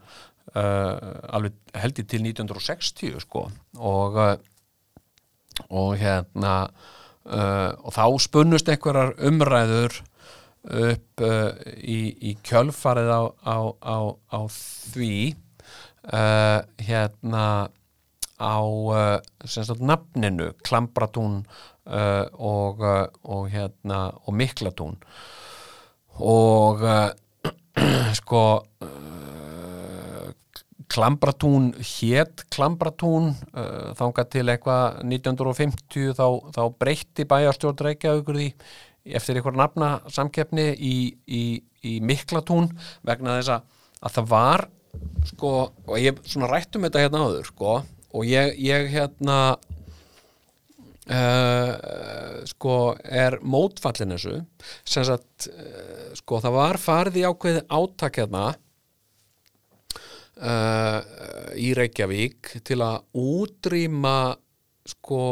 uh, 0.55 0.97
alveg 1.35 1.57
held 1.77 2.01
ég 2.01 2.09
til 2.09 2.23
1960 2.25 3.17
sko. 3.23 3.47
Og 3.77 4.19
uh, 4.21 4.35
og 5.73 5.95
hérna 5.97 6.67
uh, 7.25 7.71
og 7.81 7.95
þá 7.95 8.03
spunnust 8.21 8.69
einhverjar 8.69 9.15
umræður 9.25 9.95
upp 10.67 11.23
uh, 11.23 11.49
í, 11.81 12.13
í 12.29 12.35
kjölfarið 12.45 13.09
á, 13.15 13.23
á, 13.81 14.39
því 14.93 15.35
hérna 16.07 17.67
á 18.39 18.57
sagt 19.43 19.81
nafninu 19.83 20.53
Klambratún 20.63 21.41
og, 21.83 22.79
og 23.27 23.49
hérna 23.51 23.97
og 24.23 24.37
Miklatún. 24.39 24.95
og 24.95 25.36
uh, 26.21 27.09
sko 28.19 28.43
uh, 28.63 28.97
Klambratún 30.87 31.73
hét 31.77 32.45
Klambratún 32.53 33.33
uh, 33.53 33.93
þangað 33.99 34.29
til 34.33 34.45
eitthvað 34.49 35.01
1950 35.03 36.15
þá, 36.17 36.27
þá 36.55 36.61
breytti 36.79 37.27
bæjarstjórn 37.29 37.83
Reykjavíkur 37.89 38.39
því 38.39 38.49
eftir 39.17 39.39
eitthvað 39.39 39.59
nafna 39.61 39.91
samkeppni 40.11 40.71
í, 40.73 40.95
í, 41.27 41.43
í 41.85 41.99
Miklatún 42.03 42.71
vegna 43.07 43.37
þess 43.39 43.59
að 43.59 44.17
það 44.17 44.31
var 44.31 44.67
sko, 45.27 45.51
og 45.85 45.95
ég 46.01 46.19
svona 46.25 46.49
rættum 46.51 46.85
þetta 46.87 47.03
hérna 47.05 47.23
áður 47.27 47.49
sko, 47.51 47.79
og 48.13 48.27
ég, 48.27 48.55
ég 48.63 48.89
hérna 48.93 49.57
uh, 51.11 52.43
sko 52.47 52.95
er 53.03 53.39
mótfallin 53.43 54.13
þessu? 54.15 54.35
Sem 54.87 55.05
sagt 55.07 55.47
uh, 55.51 56.13
sko 56.17 56.41
það 56.43 56.57
var 56.57 56.79
farið 56.81 57.21
í 57.21 57.25
ákveði 57.27 57.61
átak 57.79 58.19
hérna 58.21 58.43
uh, 60.41 60.99
í 61.57 61.71
Reykjavík 61.77 62.57
til 62.67 62.79
að 62.85 62.97
útrýma 63.17 64.17
sko 64.87 65.23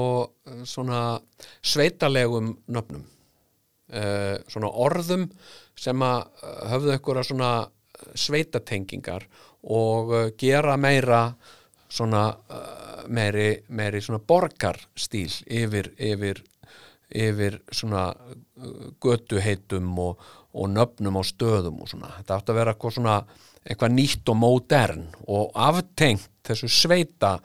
svona 0.68 1.19
sveitalegum 1.64 2.57
nöfnum. 2.76 3.06
Svona 4.52 4.68
orðum 4.84 5.30
sem 5.80 6.02
að 6.03 6.26
höfðu 6.73 6.91
einhverja 6.91 7.23
svona 7.30 7.52
sveitatengingar 8.19 9.23
og 9.72 10.11
gera 10.41 10.76
meira 10.76 11.22
svona 11.88 12.26
meiri, 13.07 13.49
meiri 13.69 14.02
svona 14.03 14.22
borgarstíl 14.27 15.32
yfir, 15.45 15.91
yfir, 15.98 16.44
yfir 17.10 17.60
svona 17.72 18.10
uh, 18.15 18.91
götuheitum 19.03 19.91
og, 20.02 20.23
og 20.56 20.72
nöfnum 20.72 21.19
á 21.19 21.23
stöðum 21.27 21.84
og 21.84 21.91
svona. 21.91 22.14
Þetta 22.19 22.40
átti 22.40 22.53
að 22.53 22.61
vera 22.61 22.76
eitthvað 22.76 22.98
svona 22.99 23.19
eitthvað 23.65 23.95
nýtt 23.95 24.30
og 24.30 24.38
modern 24.38 25.07
og 25.26 25.56
aftengt 25.57 26.30
þessu 26.45 26.69
sveita 26.69 27.40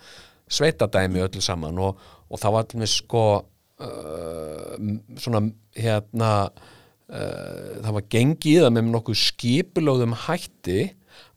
sveitadæmi 0.50 1.22
öllu 1.24 1.42
saman 1.44 1.78
og, 1.80 2.00
og 2.28 2.40
það 2.42 2.56
var 2.56 2.74
mig 2.80 2.92
sko 2.92 3.24
uh, 3.40 4.74
svona 5.16 5.42
hérna 5.76 6.30
uh, 6.50 7.76
það 7.80 7.92
var 7.96 8.08
gengið 8.12 8.52
í 8.52 8.62
það 8.64 8.74
með 8.76 8.90
nokkuð 8.90 9.20
skipulóðum 9.22 10.16
hætti 10.26 10.80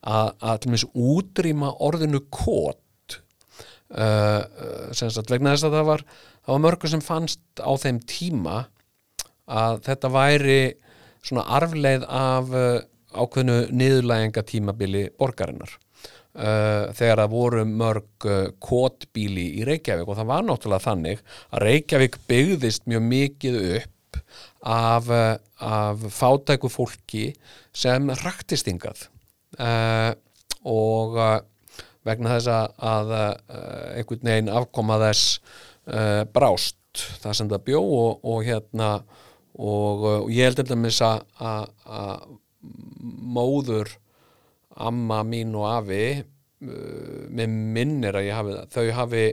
að, 0.04 0.34
að 0.41 0.68
mig 0.74 0.88
útrýma 0.91 1.72
orðinu 1.84 2.24
kót 2.34 2.82
sem 3.94 5.10
sagt 5.14 5.30
vegna 5.30 5.52
þess 5.53 5.68
að 5.68 5.76
það 5.78 5.84
var 5.86 6.02
það 6.44 6.52
var 6.56 6.61
mörgur 6.64 6.90
sem 6.90 7.03
fannst 7.03 7.61
á 7.61 7.72
þeim 7.78 7.99
tíma 8.10 8.56
að 9.45 9.84
þetta 9.86 10.11
væri 10.14 10.57
svona 11.24 11.45
arfleið 11.57 12.06
af 12.10 12.52
uh, 12.52 12.82
ákveðnu 13.14 13.57
niðurlæginga 13.76 14.44
tímabili 14.48 15.07
borgarinnar. 15.20 15.78
Uh, 16.34 16.90
þegar 16.98 17.22
það 17.22 17.34
voru 17.36 17.64
mörg 17.70 18.26
uh, 18.26 18.48
kotbíli 18.64 19.52
í 19.60 19.65
Reykjavík 19.68 20.10
og 20.10 20.18
það 20.18 20.32
var 20.32 20.45
náttúrulega 20.48 20.88
þannig 20.88 21.20
að 21.53 21.65
Reykjavík 21.68 22.18
byggðist 22.32 22.88
mjög 22.90 23.03
mikið 23.11 23.57
upp 23.78 24.18
af, 24.65 25.11
uh, 25.14 25.36
af 25.61 26.07
fátæku 26.15 26.72
fólki 26.74 27.28
sem 27.70 28.10
raktist 28.24 28.65
hingað 28.72 29.06
uh, 29.61 30.18
og 30.65 31.22
vegna 32.08 32.38
þess 32.38 32.52
að, 32.54 33.14
uh, 33.18 33.98
einhvern 33.98 34.30
veginn 34.30 34.54
afkoma 34.54 35.00
þess 35.08 35.38
uh, 35.88 36.24
brást. 36.34 36.80
Það 37.24 37.38
sem 37.40 37.50
það 37.50 37.66
bjó 37.70 37.82
og, 37.82 38.26
og 38.30 38.44
hérna 38.46 38.90
og, 39.54 40.04
og 40.10 40.32
ég 40.34 40.50
held 40.50 40.62
dæmis 40.70 41.02
að, 41.06 41.24
að, 41.42 41.72
að 41.90 42.28
móður 43.34 43.90
amma 44.84 45.24
mín 45.28 45.56
og 45.58 45.68
afi 45.70 46.06
með 46.64 47.56
minnir 47.76 48.16
að 48.16 48.28
ég 48.30 48.38
hafi 48.38 48.54
þau 48.72 48.86
hafi 48.98 49.24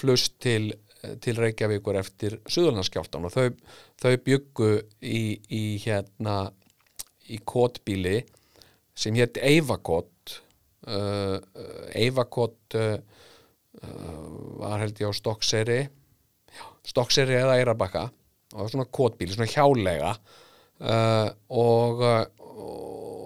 flust 0.00 0.38
til, 0.42 0.72
til 1.20 1.36
Reykjavíkur 1.36 1.98
eftir 2.00 2.38
Suðurlandskjálftan 2.48 3.26
og 3.28 3.34
þau, 3.34 3.50
þau 4.00 4.14
byggu 4.24 4.70
í, 5.04 5.24
í 5.50 5.64
hérna 5.84 6.38
í 7.30 7.40
kotbíli 7.46 8.22
sem 8.96 9.16
hétt 9.18 9.40
Eivakot. 9.42 10.08
uh, 10.08 10.19
Eivakot 10.80 12.76
uh, 12.80 12.94
uh, 13.82 14.22
var 14.62 14.80
held 14.80 15.02
ég 15.02 15.10
á 15.10 15.12
Stokkseri 15.12 15.80
Stokkseri 16.88 17.36
eða 17.36 17.58
Eirabakka 17.60 18.06
og 18.08 18.54
það 18.54 18.62
var 18.64 18.70
svona 18.72 18.90
kotbíli, 18.90 19.34
svona 19.36 19.52
hjálega. 19.52 20.08
Og, 21.54 22.00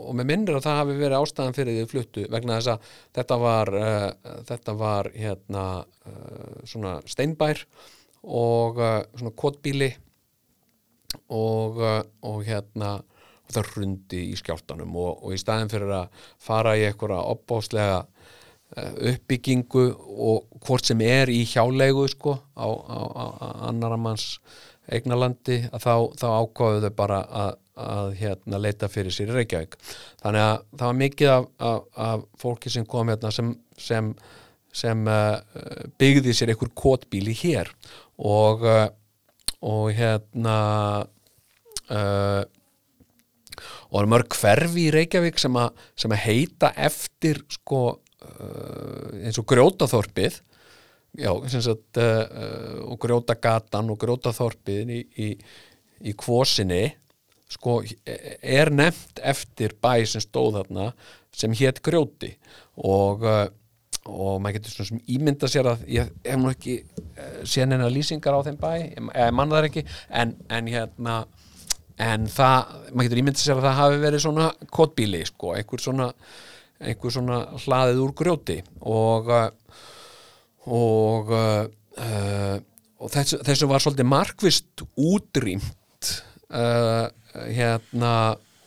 og 0.05 0.13
með 0.19 0.29
minnir 0.29 0.59
að 0.59 0.67
það 0.67 0.79
hafi 0.81 0.97
verið 0.99 1.17
ástæðan 1.17 1.57
fyrir 1.57 1.77
því 1.79 1.85
fluttu 1.89 2.25
vegna 2.33 2.59
þess 2.59 2.73
að 2.75 2.89
þetta 3.19 3.39
var, 3.41 3.71
uh, 3.79 4.09
þetta 4.51 4.75
var 4.83 5.11
hérna 5.15 5.65
uh, 5.81 6.59
svona 6.69 6.95
steinbær 7.09 7.63
og 8.25 8.83
uh, 8.83 8.99
svona 9.15 9.35
kotbíli. 9.39 9.95
Og, 11.31 11.79
og 12.27 12.41
hérna 12.43 12.97
hrundi 13.63 14.25
í 14.33 14.37
skjáltanum 14.41 14.97
og, 14.97 15.23
og 15.23 15.37
í 15.37 15.39
staðin 15.39 15.71
fyrir 15.71 15.93
að 16.01 16.27
fara 16.43 16.75
í 16.79 16.87
einhverja 16.89 17.23
opbáslega 17.35 18.03
uppbyggingu 18.75 19.85
og 19.95 20.63
hvort 20.67 20.89
sem 20.89 21.03
er 21.07 21.31
í 21.31 21.45
hjálegu 21.47 22.09
sko 22.11 22.35
á, 22.59 22.67
á, 22.67 22.99
á 23.15 23.25
annara 23.69 23.99
manns 24.01 24.39
eignalandi 24.93 25.61
að 25.71 25.85
þá, 25.85 25.95
þá 26.21 26.27
ákváðu 26.43 26.81
þau 26.85 26.97
bara 26.97 27.21
að, 27.43 27.53
að 27.85 28.09
hérna, 28.21 28.61
leita 28.61 28.91
fyrir 28.93 29.15
sér 29.15 29.33
í 29.33 29.39
Reykjavík. 29.39 29.77
Þannig 30.23 30.47
að 30.47 30.57
það 30.73 30.87
var 30.87 30.99
mikið 31.01 31.31
af, 31.35 31.47
af, 31.71 31.87
af 32.09 32.27
fólki 32.41 32.73
sem 32.73 32.89
kom 32.89 33.13
hérna 33.13 33.33
sem, 33.35 33.55
sem, 33.81 34.11
sem 34.75 35.07
uh, 35.09 35.39
byggði 36.01 36.37
sér 36.37 36.53
einhver 36.53 36.73
kotbíli 36.77 37.37
hér 37.45 37.73
og, 38.19 38.67
uh, 38.69 38.89
og 39.65 39.89
hérna 39.97 40.59
uh, 41.89 42.43
og 43.95 44.01
það 44.01 44.03
eru 44.03 44.11
mörg 44.11 44.35
hverfi 44.41 44.83
í 44.83 44.91
Reykjavík 44.91 45.37
sem 45.39 45.55
að, 45.61 45.85
sem 46.03 46.15
að 46.17 46.23
heita 46.25 46.73
eftir 46.83 47.39
sko 47.55 47.83
uh, 47.95 49.21
eins 49.23 49.39
og 49.39 49.47
grjótaþorpið. 49.53 50.41
Já, 51.23 51.31
sagt 51.53 52.01
uh, 52.03 52.09
uh, 52.27 52.81
og 52.91 52.99
grjótagatan 53.05 53.93
og 53.95 54.01
grjótaþorpið 54.03 54.91
í, 54.91 55.01
í, 55.23 55.29
í 56.11 56.15
kvosinni. 56.19 56.89
Sko 57.55 57.77
er 58.03 58.73
nefnt 58.75 59.23
eftir 59.23 59.77
bæ 59.79 60.01
sem 60.11 60.25
stóð 60.25 60.59
þarna 60.59 60.89
sem 61.31 61.55
hétt 61.55 61.79
grjóti. 61.87 62.33
Og 62.83 63.23
uh, 63.23 63.47
og 64.05 64.43
maður 64.43 64.59
getur 64.59 64.75
svona 64.75 64.91
sem 64.91 65.05
ímynda 65.15 65.49
sér 65.49 65.71
að 65.71 65.87
ég 65.89 66.11
hef 66.27 66.41
nú 66.43 66.51
ekki 66.51 66.75
uh, 66.83 67.39
séð 67.47 67.71
neina 67.71 67.87
lýsingar 67.89 68.35
á 68.37 68.45
þeim 68.45 68.59
bæ, 68.61 68.73
ég 68.83 69.31
manna 69.39 69.61
það 69.61 69.71
ekki. 69.71 69.87
En, 70.11 70.35
en 70.51 70.75
hérna 70.75 71.23
en 72.03 72.27
það, 72.31 72.75
maður 72.91 73.09
getur 73.09 73.23
ímyndið 73.23 73.45
sér 73.45 73.59
að 73.61 73.67
það 73.69 73.81
hafi 73.81 74.01
verið 74.03 74.25
svona 74.25 74.49
kotbíli 74.75 75.23
sko, 75.29 75.55
einhver 75.59 75.83
svona, 75.83 76.09
einhver 76.83 77.15
svona 77.15 77.41
hlaðið 77.65 78.05
úr 78.05 78.15
grjóti. 78.19 78.61
Og 78.91 79.31
uh, 79.31 79.49
og 80.65 81.33
uh, 81.35 82.57
og 83.05 83.13
þessu, 83.13 83.41
þessu 83.45 83.69
var 83.69 83.83
svolítið 83.85 84.09
markvist 84.09 84.85
útrýmt 84.97 86.13
uh, 86.55 87.07
hérna 87.53 88.15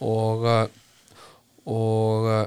og 0.06 0.46
uh, 0.46 0.66
og 1.68 2.28
uh, 2.30 2.44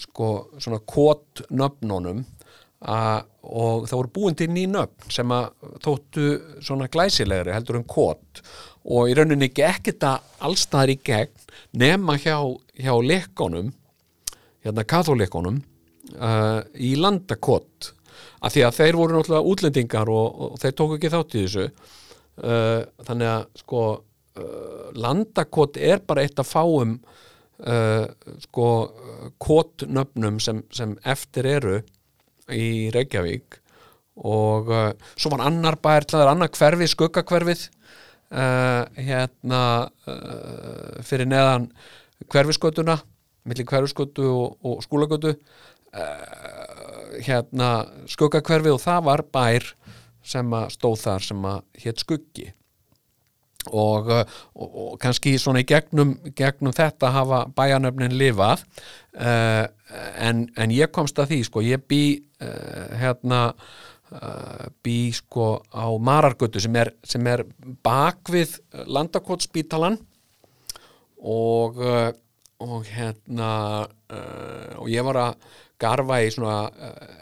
sko 0.00 0.28
svona 0.56 0.80
kotnöfnunum 0.88 2.24
að, 2.82 3.28
og 3.46 3.84
það 3.86 3.98
voru 3.98 4.12
búin 4.16 4.38
til 4.38 4.48
ný 4.50 4.64
nöfn 4.70 5.12
sem 5.12 5.34
að 5.34 5.52
þóttu 5.84 6.24
svona 6.64 6.88
glæsilegri 6.90 7.54
heldur 7.54 7.78
en 7.78 7.86
kot 7.86 8.42
og 8.82 9.10
í 9.10 9.14
rauninni 9.16 9.50
gekk 9.54 9.92
þetta 9.92 10.16
allstaðar 10.42 10.94
í 10.94 10.98
gegn 11.04 11.48
nema 11.78 12.16
hjá, 12.20 12.36
hjá 12.74 12.94
lekkonum 12.98 13.70
hérna 14.62 14.84
katholikkonum 14.88 15.60
uh, 16.18 16.62
í 16.74 16.94
landakott 16.98 17.92
af 18.42 18.54
því 18.54 18.64
að 18.66 18.78
þeir 18.78 18.98
voru 18.98 19.16
náttúrulega 19.16 19.52
útlendingar 19.52 20.10
og, 20.10 20.40
og 20.46 20.62
þeir 20.62 20.76
tóku 20.78 20.98
ekki 20.98 21.10
þátt 21.12 21.36
í 21.36 21.44
þessu. 21.44 21.66
Uh, 22.42 22.80
þannig 23.06 23.30
að 23.30 23.42
sko 23.60 23.82
uh, 23.92 24.86
landakott 24.98 25.78
er 25.78 26.02
bara 26.06 26.24
eitt 26.26 26.40
að 26.42 26.52
fáum 26.52 26.96
sko 28.42 28.64
kotnöfnum 29.38 30.40
sem, 30.42 30.64
sem 30.74 30.96
eftir 31.06 31.46
eru 31.46 31.76
í 32.50 32.88
Reykjavík. 32.90 33.60
Og 34.26 34.72
svo 35.14 35.30
var 35.30 35.44
annar 35.46 35.76
bær 35.78 36.02
það 36.10 36.24
er 36.24 36.30
annar 36.32 36.50
hverfi, 36.56 36.88
skuggakverfið 36.90 37.62
uh, 38.32 38.82
hérna 38.96 39.62
uh, 40.08 41.00
fyrir 41.06 41.28
neðan 41.30 41.70
hverfiskötuna 42.32 42.98
milli 43.48 43.66
hverfiskötu 43.66 44.26
og, 44.30 44.56
og 44.64 44.82
skúlagötu. 44.84 45.34
Uh, 45.92 47.20
hérna 47.20 47.84
skuggakverfið 48.08 48.78
og 48.78 48.80
það 48.80 49.06
var 49.10 49.22
bær 49.34 49.68
sem 50.24 50.54
að 50.56 50.70
stóð 50.76 50.98
þar 51.02 51.24
sem 51.26 51.46
að 51.50 51.62
hétt 51.84 52.02
skuggi. 52.04 52.48
Og, 53.70 54.08
og, 54.10 54.72
og 54.82 54.94
kannski 55.02 55.36
svona 55.38 55.60
í 55.62 55.66
gegnum, 55.68 56.16
gegnum 56.34 56.74
þetta 56.74 57.12
hafa 57.14 57.44
bæjanöfnin 57.54 58.16
lifað. 58.18 58.64
Uh, 59.12 59.66
en, 60.18 60.46
en 60.56 60.74
ég 60.74 60.90
komst 60.94 61.20
að 61.20 61.34
því 61.34 61.40
sko, 61.46 61.64
ég 61.66 61.84
bý 61.90 62.02
uh, 62.42 62.98
hérna 62.98 63.44
uh, 64.12 64.68
bý 64.84 65.12
sko 65.16 65.62
á 65.72 65.86
Marargötu 65.98 66.62
sem 66.62 66.76
er, 66.80 66.92
sem 67.04 67.26
er 67.26 67.44
bakvið 67.84 68.58
landakotspítalan 68.86 69.98
og 71.22 71.80
uh, 71.80 72.10
og 72.62 72.86
hérna 72.86 73.52
uh, 73.90 74.72
og 74.78 74.86
ég 74.92 75.02
var 75.02 75.18
að 75.18 75.46
garfa 75.82 76.20
í 76.22 76.30
svona 76.30 76.70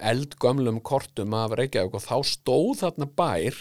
eldgömlum 0.04 0.82
kortum 0.84 1.32
af 1.32 1.54
Reykjavík 1.56 1.94
og 1.96 2.04
þá 2.04 2.16
stóð 2.28 2.82
þarna 2.82 3.06
bær 3.16 3.56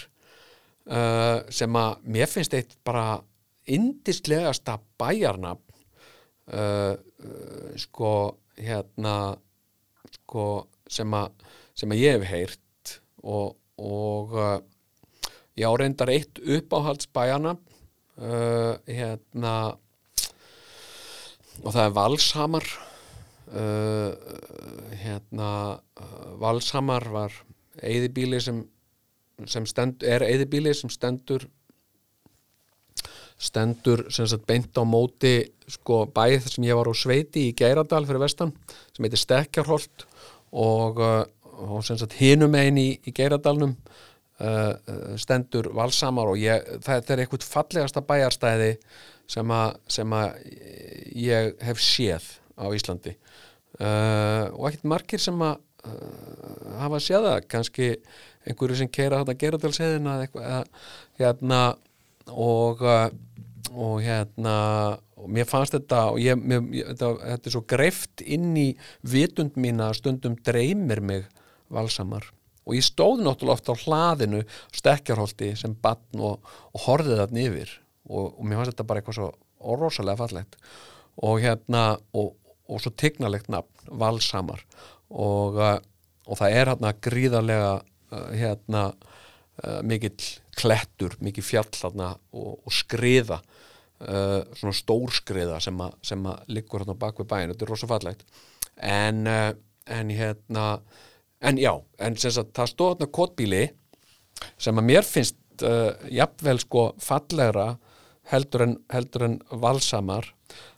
uh, 0.89 1.39
sem 1.53 1.79
að 1.79 2.01
mér 2.03 2.31
finnst 2.31 2.55
eitt 2.57 2.75
bara 2.83 3.21
indislegasta 3.69 4.79
bæjarnafn. 4.99 5.65
Uh, 6.49 6.95
sko 7.77 8.39
hérna 8.57 9.37
sko 10.15 10.45
sem 10.89 11.13
að 11.13 11.45
sem 11.77 11.93
að 11.93 12.01
ég 12.01 12.17
hef 12.17 12.31
heyrt 12.31 12.61
og, 13.23 13.57
og 13.79 14.35
uh, 14.37 14.57
ég 15.59 15.67
áreindar 15.67 16.11
eitt 16.13 16.39
uppáhaldsbæjarna 16.39 17.55
uh, 17.55 18.73
hérna 18.87 19.55
og 21.59 21.73
það 21.73 21.83
er 21.83 21.95
Valshamar 21.97 22.67
uh, 23.51 24.11
hérna 25.03 25.51
Valshamar 26.39 27.07
var 27.11 27.35
eyðibíli 27.83 28.39
sem, 28.43 28.63
sem 29.47 29.65
stend, 29.67 30.03
er 30.03 30.23
eyðibíli 30.27 30.73
sem 30.75 30.91
stendur 30.91 31.47
stendur 33.39 34.03
sem 34.11 34.27
sagt 34.27 34.47
beint 34.47 34.75
á 34.75 34.83
móti 34.83 35.33
sko 35.69 36.03
bæð 36.11 36.49
sem 36.51 36.65
ég 36.67 36.75
var 36.75 36.89
á 36.91 36.95
Sveiti 36.95 37.49
í 37.49 37.55
Geiradal 37.55 38.07
fyrir 38.07 38.23
vestan 38.23 38.51
sem 38.91 39.05
heitir 39.05 39.21
Stekjarholt 39.21 40.05
og, 40.51 40.99
og 41.59 41.83
sem 41.85 41.99
sagt 41.99 42.17
hinum 42.19 42.55
einn 42.57 42.79
í, 42.79 42.89
í 43.03 43.13
Geiradalnum 43.15 43.75
uh, 43.75 44.73
stendur 45.19 45.71
valsamar 45.75 46.31
og 46.31 46.39
ég, 46.41 46.65
þetta 46.85 47.15
er 47.15 47.23
eitthvað 47.23 47.47
fallegasta 47.47 48.03
bæjarstæði 48.05 48.73
sem 49.29 49.51
að, 49.53 50.37
ég 51.13 51.51
hef 51.61 51.81
séð 51.83 52.31
á 52.57 52.65
Íslandi. 52.73 53.15
Uh, 53.79 54.49
og 54.57 54.71
ekkert 54.71 54.87
margir 54.89 55.21
sem 55.21 55.37
að 55.45 55.59
uh, 55.87 56.79
hafa 56.81 57.01
séð 57.03 57.27
það 57.29 57.45
kannski 57.51 57.91
einhverju 58.49 58.79
sem 58.79 58.89
keira 58.91 59.21
þetta 59.21 59.35
eða, 59.93 60.63
hérna 61.19 61.61
og 62.33 62.81
uh, 62.81 63.07
og 63.69 64.01
hérna 64.01 64.55
og 65.19 65.27
mér 65.29 65.47
fannst 65.49 65.75
þetta 65.75 66.05
og 66.13 66.19
ég, 66.23 66.39
mér, 66.39 66.63
þetta, 66.91 67.11
þetta 67.21 67.49
er 67.49 67.53
svo 67.53 67.63
greift 67.69 68.23
inn 68.23 68.53
í 68.57 68.69
vitund 69.07 69.57
mína 69.59 69.91
stundum 69.97 70.37
dreymir 70.45 71.01
mig 71.05 71.27
valsamar 71.73 72.27
og 72.69 72.77
ég 72.77 72.85
stóð 72.85 73.23
náttúrulega 73.25 73.57
oft 73.57 73.71
á 73.73 73.81
hlaðinu 73.81 74.43
stekkjarholti 74.77 75.53
sem 75.57 75.73
batn 75.81 76.21
og, 76.21 76.51
og 76.73 76.83
horfið 76.85 77.23
þarna 77.23 77.45
yfir. 77.47 77.71
Og, 78.09 78.27
og 78.37 78.43
mér 78.45 78.59
fannst 78.59 78.75
þetta 78.75 78.87
bara 78.89 79.01
eitthvað 79.01 79.17
svo 79.17 79.29
rosalega 79.79 80.21
fallegt. 80.21 80.57
Og 81.25 81.41
hérna 81.43 81.83
og, 82.15 82.35
og 82.69 82.83
svo 82.83 82.93
tignalegt 82.93 83.49
nafn 83.49 83.89
valsamar 83.99 84.61
uh, 85.09 85.79
og 86.29 86.37
það 86.37 86.59
er 86.59 86.69
hérna 86.69 86.93
gríðarlega 87.07 87.71
uh, 87.79 88.29
hérna 88.37 88.83
uh, 88.93 89.81
mikill 89.81 90.29
klettur, 90.59 91.17
mikill 91.25 91.47
fjall 91.47 91.71
hérna 91.73 92.13
og, 92.37 92.69
skriða 92.69 93.39
uh, 93.41 94.45
svona 94.53 94.77
stórskriða 94.77 95.57
sem 95.63 95.81
að, 95.81 95.97
sem 96.05 96.29
að 96.29 96.53
liggur 96.53 96.85
hérna 96.85 96.99
bak 97.01 97.17
við 97.17 97.31
bæin, 97.33 97.49
þetta 97.55 97.65
er 97.65 97.73
rosa 97.73 97.89
fallegt. 97.89 98.25
En, 98.77 99.25
uh, 99.25 99.51
en 99.89 100.13
hérna 100.13 100.67
en 101.41 101.59
já, 101.59 101.73
en 101.99 102.17
sem 102.19 102.33
sagt 102.35 102.55
það 102.57 102.71
stóð 102.73 102.91
hérna 102.93 103.11
kotbíli 103.19 103.61
sem 104.59 104.79
að 104.79 104.89
mér 104.89 105.07
finnst 105.07 105.63
uh, 105.63 105.93
jafnvel 106.11 106.59
sko 106.63 106.89
fallegra 107.03 107.69
heldur 108.31 108.65
en, 108.67 108.75
heldur 108.93 109.25
en 109.27 109.39
valsamar 109.49 110.33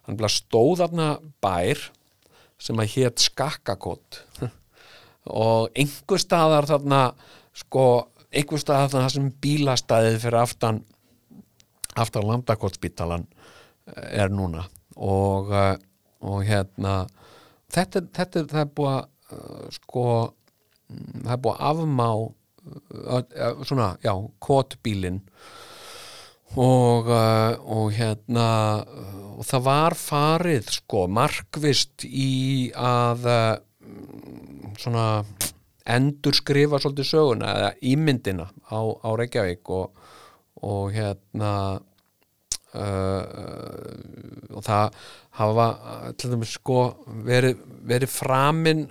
hann 0.08 0.20
bleið 0.20 0.38
stóð 0.38 0.84
þarna 0.84 1.10
bær 1.44 1.84
sem 2.62 2.80
að 2.82 2.96
hétt 2.96 3.26
skakkakott 3.26 4.22
og 5.44 5.70
einhver 5.78 6.22
staðar 6.22 6.70
þarna 6.70 7.04
sko, 7.58 7.86
einhver 8.30 8.62
staðar 8.62 8.94
þarna 8.94 9.14
sem 9.14 9.30
bílastæðið 9.44 10.20
fyrir 10.26 10.42
aftan 10.42 10.84
aftan 12.00 12.28
landakotspítalan 12.28 13.26
er 14.12 14.32
núna. 14.32 14.66
Og, 14.96 15.50
uh, 15.52 15.76
og 16.22 16.44
hérna 16.46 17.06
þetta, 17.72 18.04
þetta 18.14 18.46
það 18.52 18.62
er 18.62 18.72
búið 18.78 18.94
að 18.96 19.10
sko 19.78 20.06
það 21.24 21.34
er 21.36 21.44
búið 21.46 21.58
að 21.58 21.68
afmá 21.72 22.10
svona, 23.66 23.88
já, 24.04 24.14
kotbílin 24.44 25.22
og, 26.62 27.08
og 27.10 27.88
hérna 27.96 28.48
og 29.40 29.48
það 29.48 29.64
var 29.66 29.96
farið 29.98 30.74
sko 30.76 31.06
markvist 31.10 32.06
í 32.06 32.70
að 32.78 33.26
svona 34.82 35.06
endur 35.90 36.36
skrifa 36.38 36.80
svolítið 36.82 37.08
söguna 37.10 37.54
eða 37.58 37.72
ímyndina 37.92 38.46
á, 38.70 38.80
á 38.80 39.10
Reykjavík 39.18 39.72
og, 39.74 40.04
og 40.62 40.92
hérna 40.94 41.54
uh, 42.76 43.24
og 44.52 44.62
það 44.66 45.00
hafa 45.40 45.68
til 46.20 46.34
dæmis 46.34 46.56
sko 46.60 46.84
verið, 47.26 47.64
verið 47.88 48.14
framinn 48.14 48.86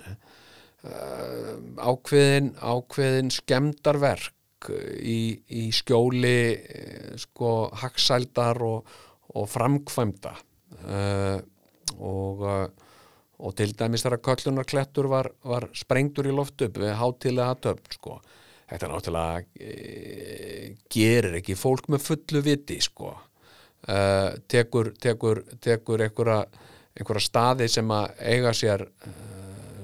ákveðin 0.81 2.53
ákveðin 2.57 3.29
skemdarverk 3.33 4.71
í, 4.97 5.19
í 5.53 5.67
skjóli 5.75 6.37
uh, 6.57 7.11
sko 7.21 7.51
haksældar 7.83 8.61
og, 8.65 8.95
og 9.35 9.49
framkvæmda. 9.49 10.35
Og 12.01 12.41
og 13.41 13.55
til 13.57 13.73
dæmis 13.77 14.03
þegar 14.05 14.21
köllunarklettur 14.25 15.09
var, 15.09 15.31
var 15.43 15.67
sprengtur 15.77 16.29
í 16.29 16.35
loft 16.35 16.61
upp 16.61 16.77
við 16.81 16.93
hátilega 16.99 17.57
töfn 17.65 17.95
sko. 17.95 18.19
Þetta 18.69 18.89
náttúrulega 18.91 19.41
e, 19.59 20.75
gerir 20.91 21.39
ekki 21.41 21.57
fólk 21.59 21.89
með 21.91 22.05
fullu 22.05 22.43
viti 22.45 22.77
sko. 22.83 23.15
Uh, 23.81 24.35
tekur, 24.45 24.91
tekur, 25.01 25.39
tekur 25.57 26.03
einhverja, 26.05 27.23
staði 27.25 27.65
sem 27.73 27.87
að 27.89 28.19
eiga 28.29 28.51
sér 28.53 28.83
uh, 28.85 29.40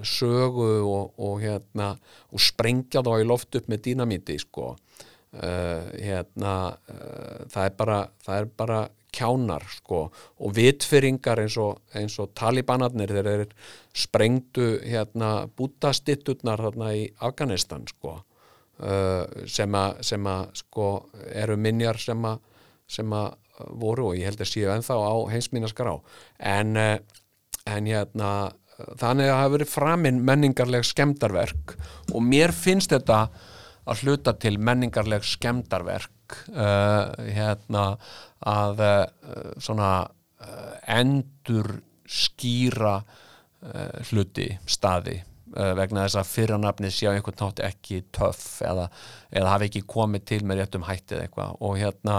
sögu 0.08 0.68
og, 0.88 1.16
og 1.20 1.40
hérna 1.44 1.94
og 2.32 2.44
sprengja 2.44 3.04
þá 3.06 3.14
í 3.20 3.28
loft 3.28 3.58
upp 3.60 3.72
með 3.72 3.84
dýnamíti 3.90 4.40
sko. 4.42 4.76
Uh, 5.38 5.90
hérna 6.00 6.54
það 7.52 7.64
er 7.66 7.74
bara 7.78 7.98
það 8.24 8.40
er 8.40 8.48
bara 8.58 8.80
kjánar 9.18 9.66
sko. 9.72 10.08
Og 10.44 10.56
vitfyringar 10.56 11.42
eins 11.44 11.58
og, 11.62 11.82
og 11.96 12.32
talibanarnir 12.38 13.14
þeir 13.16 13.30
eru 13.34 13.48
sprengdu 13.96 14.68
hérna 14.84 15.48
bútastitturnar 15.58 16.64
í 16.94 17.08
Afganistan 17.26 17.88
sko. 17.90 18.20
Uh, 18.78 19.26
sem 19.50 19.74
að 19.74 20.52
sko 20.60 20.88
eru 21.34 21.58
minjar 21.58 21.98
sem 21.98 22.26
að 23.18 23.32
voru 23.82 24.12
og 24.12 24.20
ég 24.20 24.30
held 24.30 24.44
að 24.44 24.52
séu 24.52 24.70
ennþá 24.70 24.98
á 25.02 25.16
heimsmínaskrá 25.32 25.96
en, 26.38 26.76
uh, 26.78 27.00
en 27.66 27.90
hérna 27.90 28.30
þannig 28.78 29.28
að 29.28 29.32
það 29.32 29.40
hafi 29.42 29.54
verið 29.56 29.72
framinn 29.72 30.24
menningarleg 30.26 30.86
skemdarverk 30.86 31.76
og 32.14 32.26
mér 32.26 32.54
finnst 32.54 32.94
þetta 32.94 33.22
að 33.88 34.04
hluta 34.04 34.34
til 34.38 34.58
menningarleg 34.62 35.26
skemdarverk 35.26 36.38
uh, 36.54 37.14
hérna 37.24 37.86
að 38.46 38.84
uh, 38.86 39.00
svona 39.64 39.92
uh, 40.06 40.76
endur 40.98 41.80
skýra 42.08 43.00
hluti 44.08 44.46
staði 44.70 45.16
vegna 45.50 46.04
þess 46.06 46.20
að 46.22 46.28
fyrranafnið 46.30 46.92
sé 46.94 47.08
á 47.10 47.16
einhvern 47.18 47.40
nátt 47.42 47.62
ekki 47.66 47.98
töff 48.16 48.62
eða, 48.64 48.86
eða 49.34 49.54
hafi 49.56 49.68
ekki 49.68 49.82
komið 49.90 50.26
til 50.30 50.38
með 50.46 50.62
réttum 50.62 50.86
hættið 50.86 51.24
eitthvað. 51.24 51.56
Og 51.66 51.74
hérna 51.82 52.18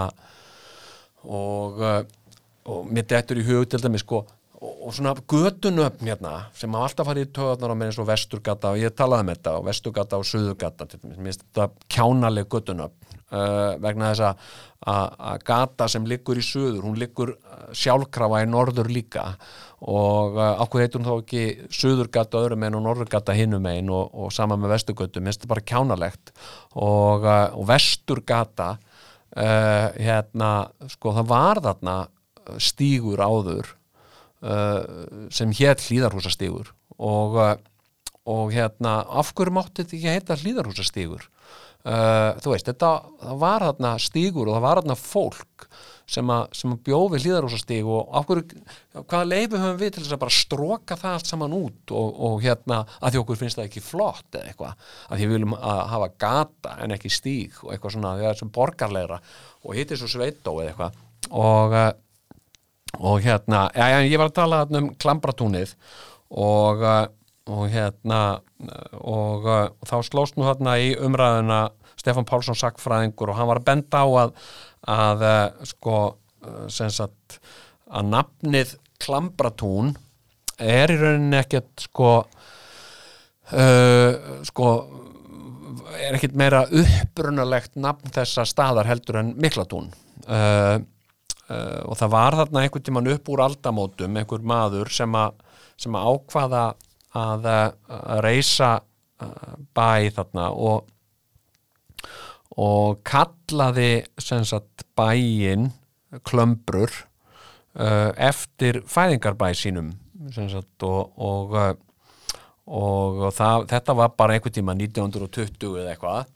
og, 1.23 1.79
og 2.69 2.91
mér 2.91 3.07
dettur 3.15 3.39
í 3.39 3.45
hug 3.47 3.69
til 3.71 3.81
dæmis 3.81 4.03
sko 4.03 4.25
og, 4.59 4.73
og 4.87 4.95
svona 4.95 5.15
götunöfn 5.15 6.11
hérna 6.11 6.33
sem 6.57 6.73
hafa 6.73 6.89
alltaf 6.89 7.09
farið 7.09 7.27
í 7.27 7.31
töðarnar 7.37 7.75
á 7.75 7.79
mér 7.79 7.91
eins 7.91 8.01
og 8.01 8.09
vesturgata 8.09 8.73
og 8.73 8.81
ég 8.81 8.95
talaði 8.95 9.27
með 9.27 9.39
þetta 9.39 9.55
og 9.59 9.69
vesturgata 9.69 10.19
og 10.19 10.27
suðugata 10.29 10.89
mér 11.03 11.21
finnst 11.21 11.45
þetta 11.45 11.69
kjánaleg 11.95 12.49
götunöfn 12.51 13.15
uh, 13.31 13.77
vegna 13.81 14.11
þess 14.13 14.27
að 14.29 14.49
að 14.89 15.41
gata 15.43 15.87
sem 15.91 16.05
liggur 16.07 16.39
í 16.39 16.43
suður 16.45 16.85
hún 16.87 16.99
liggur 16.99 17.33
sjálfkrafa 17.75 18.43
í 18.43 18.49
norður 18.49 18.89
líka. 18.91 19.25
Og 19.79 20.37
ákveð 20.39 20.83
heitur 20.83 21.01
hún 21.01 21.07
þá 21.07 21.15
ekki 21.17 21.71
suðurgata 21.75 22.39
öðrum 22.39 22.63
einn 22.63 22.77
og 22.79 22.85
norðurgata 22.85 23.35
hinnum 23.35 23.67
einn 23.69 23.91
og, 23.93 24.13
og 24.15 24.31
sama 24.35 24.57
með 24.59 24.73
vesturgötu, 24.75 25.23
minnst 25.23 25.43
þetta 25.43 25.53
bara 25.53 25.65
kjánalegt. 25.71 26.31
Og, 26.79 27.27
og 27.27 27.67
vesturgata 27.69 28.69
uh, 28.75 29.87
hérna 29.99 30.53
sko 30.95 31.15
það 31.19 31.33
var 31.33 31.63
þarna 31.67 31.97
stígur 32.59 33.21
áður 33.21 33.75
sem 34.39 35.51
hétt 35.51 35.81
hlýðarhúsastígur 35.83 36.69
og, 36.99 37.35
uh, 37.35 37.55
og 38.29 38.53
hérna 38.53 39.01
af 39.03 39.33
hverju 39.35 39.55
mátti 39.55 39.83
þetta 39.83 39.97
ekki 39.97 40.13
heita 40.15 40.39
hlýðarhúsastígur 40.39 41.25
uh, 41.87 42.39
þú 42.43 42.53
veist, 42.53 42.67
þetta 42.69 42.91
var 43.39 43.65
þarna 43.67 43.93
stígur 44.01 44.49
og 44.49 44.57
það 44.57 44.65
var 44.65 44.81
þarna 44.81 44.97
fólk 44.99 45.69
sem 46.09 46.31
að, 46.33 46.55
að 46.65 46.75
bjófi 46.87 47.21
hlýðarhúsastíg 47.23 47.89
og 47.93 48.15
af 48.17 48.25
hverju, 48.29 48.63
hvaða 48.97 49.29
leifu 49.29 49.61
höfum 49.61 49.79
við 49.79 49.93
til 49.93 50.03
þess 50.03 50.15
að 50.15 50.23
bara 50.23 50.37
stróka 50.39 50.97
það 50.99 51.17
allt 51.19 51.29
saman 51.29 51.55
út 51.59 51.93
og, 51.99 52.19
og 52.29 52.39
hérna, 52.43 52.81
að 52.99 53.13
því 53.13 53.21
okkur 53.21 53.41
finnst 53.43 53.59
það 53.59 53.69
ekki 53.69 53.85
flott 53.85 54.39
eða 54.39 54.49
eitthvað, 54.49 54.89
að 55.07 55.21
því 55.21 55.29
við 55.29 55.35
viljum 55.37 55.57
að 55.59 55.81
hafa 55.93 56.11
gata 56.25 56.75
en 56.83 56.95
ekki 56.97 57.13
stíg 57.13 57.61
og 57.63 57.73
eitthvað 57.75 57.95
svona 57.97 58.15
því 58.15 58.23
að 58.23 58.27
það 58.27 58.33
er 58.33 58.41
sem 58.41 58.53
borgarlegra 58.57 59.21
og 59.63 59.77
hittir 59.77 60.01
svo 60.01 60.09
sveitó 60.09 60.55
eða 60.57 60.71
eitthvað. 60.71 61.01
Og 61.29 61.75
uh, 61.77 61.91
og 62.97 63.21
hérna, 63.23 63.67
já, 63.75 64.01
ég 64.01 64.17
var 64.19 64.31
að 64.31 64.37
tala 64.39 64.61
um 64.79 64.89
klambratúnið 64.99 65.75
og, 66.29 66.81
uh, 66.81 67.05
og 67.49 67.69
hérna 67.71 68.21
og, 68.99 69.45
uh, 69.45 69.67
og 69.69 69.89
þá 69.89 69.97
slóst 70.07 70.37
nú 70.37 70.47
hérna 70.47 70.77
í 70.81 70.91
umræðuna 70.97 71.67
Stefan 71.99 72.27
Pálsson 72.27 72.57
sakfræðingur 72.57 73.33
og 73.33 73.39
hann 73.39 73.49
var 73.49 73.61
að 73.61 73.69
benda 73.69 74.03
á 74.03 74.07
að 74.25 74.35
að 74.89 75.25
uh, 75.27 75.65
sko 75.67 75.95
sagt 76.71 77.39
að 77.91 78.13
nafnið 78.13 78.77
klambratún 79.01 79.91
er 80.59 80.91
í 80.91 80.95
rauninni 80.99 81.39
ekkert 81.39 81.83
sko 81.83 82.11
sko 83.49 84.67
er 85.99 86.15
ekkert 86.15 86.37
meira 86.37 86.61
upprunalegt 86.69 87.73
nafn 87.81 88.13
þessa 88.13 88.45
staðar 88.47 88.87
heldur 88.87 89.19
en 89.23 89.33
miklatún 89.41 89.89
og 90.29 90.85
Uh, 91.49 91.81
og 91.89 91.97
það 91.97 92.13
var 92.13 92.37
þarna 92.37 92.61
einhvern 92.61 92.85
tíman 92.85 93.09
upp 93.09 93.29
úr 93.33 93.41
aldamótum, 93.41 94.17
einhver 94.21 94.43
maður 94.45 94.91
sem 94.93 95.15
að, 95.17 95.39
sem 95.81 95.95
að 95.97 96.09
ákvaða 96.13 96.63
að, 97.17 97.47
að 97.89 98.21
reysa 98.21 98.71
uh, 98.77 99.55
bæ 99.73 100.11
þarna 100.13 100.51
og 100.53 100.95
og 102.59 102.99
kallaði 103.07 104.03
sagt 104.19 104.83
bæinn 104.97 105.69
klömbrur 106.27 106.91
uh, 107.79 108.11
eftir 108.13 108.81
fæðingarbæ 108.89 109.53
sínum 109.55 109.93
sagt 110.33 110.83
og, 110.83 111.13
og, 111.17 111.55
og, 112.67 113.21
og 113.29 113.33
það, 113.33 113.69
þetta 113.71 113.95
var 113.97 114.13
bara 114.19 114.35
einhvern 114.35 114.55
tíma 114.57 114.75
1920 114.75 115.79
eða 115.79 115.93
eitthvað. 115.93 116.27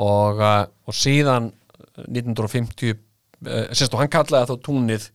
Og 0.00 0.94
síðan 0.96 1.50
1950 2.06 2.96
sem 3.44 3.78
sagt 3.80 3.94
og 3.96 4.02
hann 4.02 4.12
kallaði 4.12 4.50
þá 4.50 4.66
túnið 4.66 5.10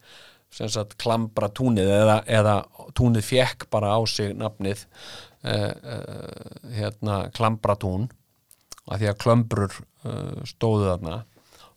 sem 0.55 0.69
sagt 0.71 0.95
klambra 1.01 1.49
túnið 1.51 1.89
eða, 1.91 2.19
eða 2.31 2.55
túnið 2.95 3.27
fekk 3.27 3.67
bara 3.73 3.95
á 3.97 3.99
sig 4.07 4.35
nafnið 4.39 4.85
uh, 5.45 5.73
uh, 5.73 6.69
hérna 6.75 7.25
klambra 7.35 7.75
tún 7.79 8.07
að 8.85 9.01
því 9.01 9.09
að 9.09 9.19
klömbrur 9.23 9.75
uh, 10.05 10.43
stóðu 10.47 10.91
þarna. 10.91 11.17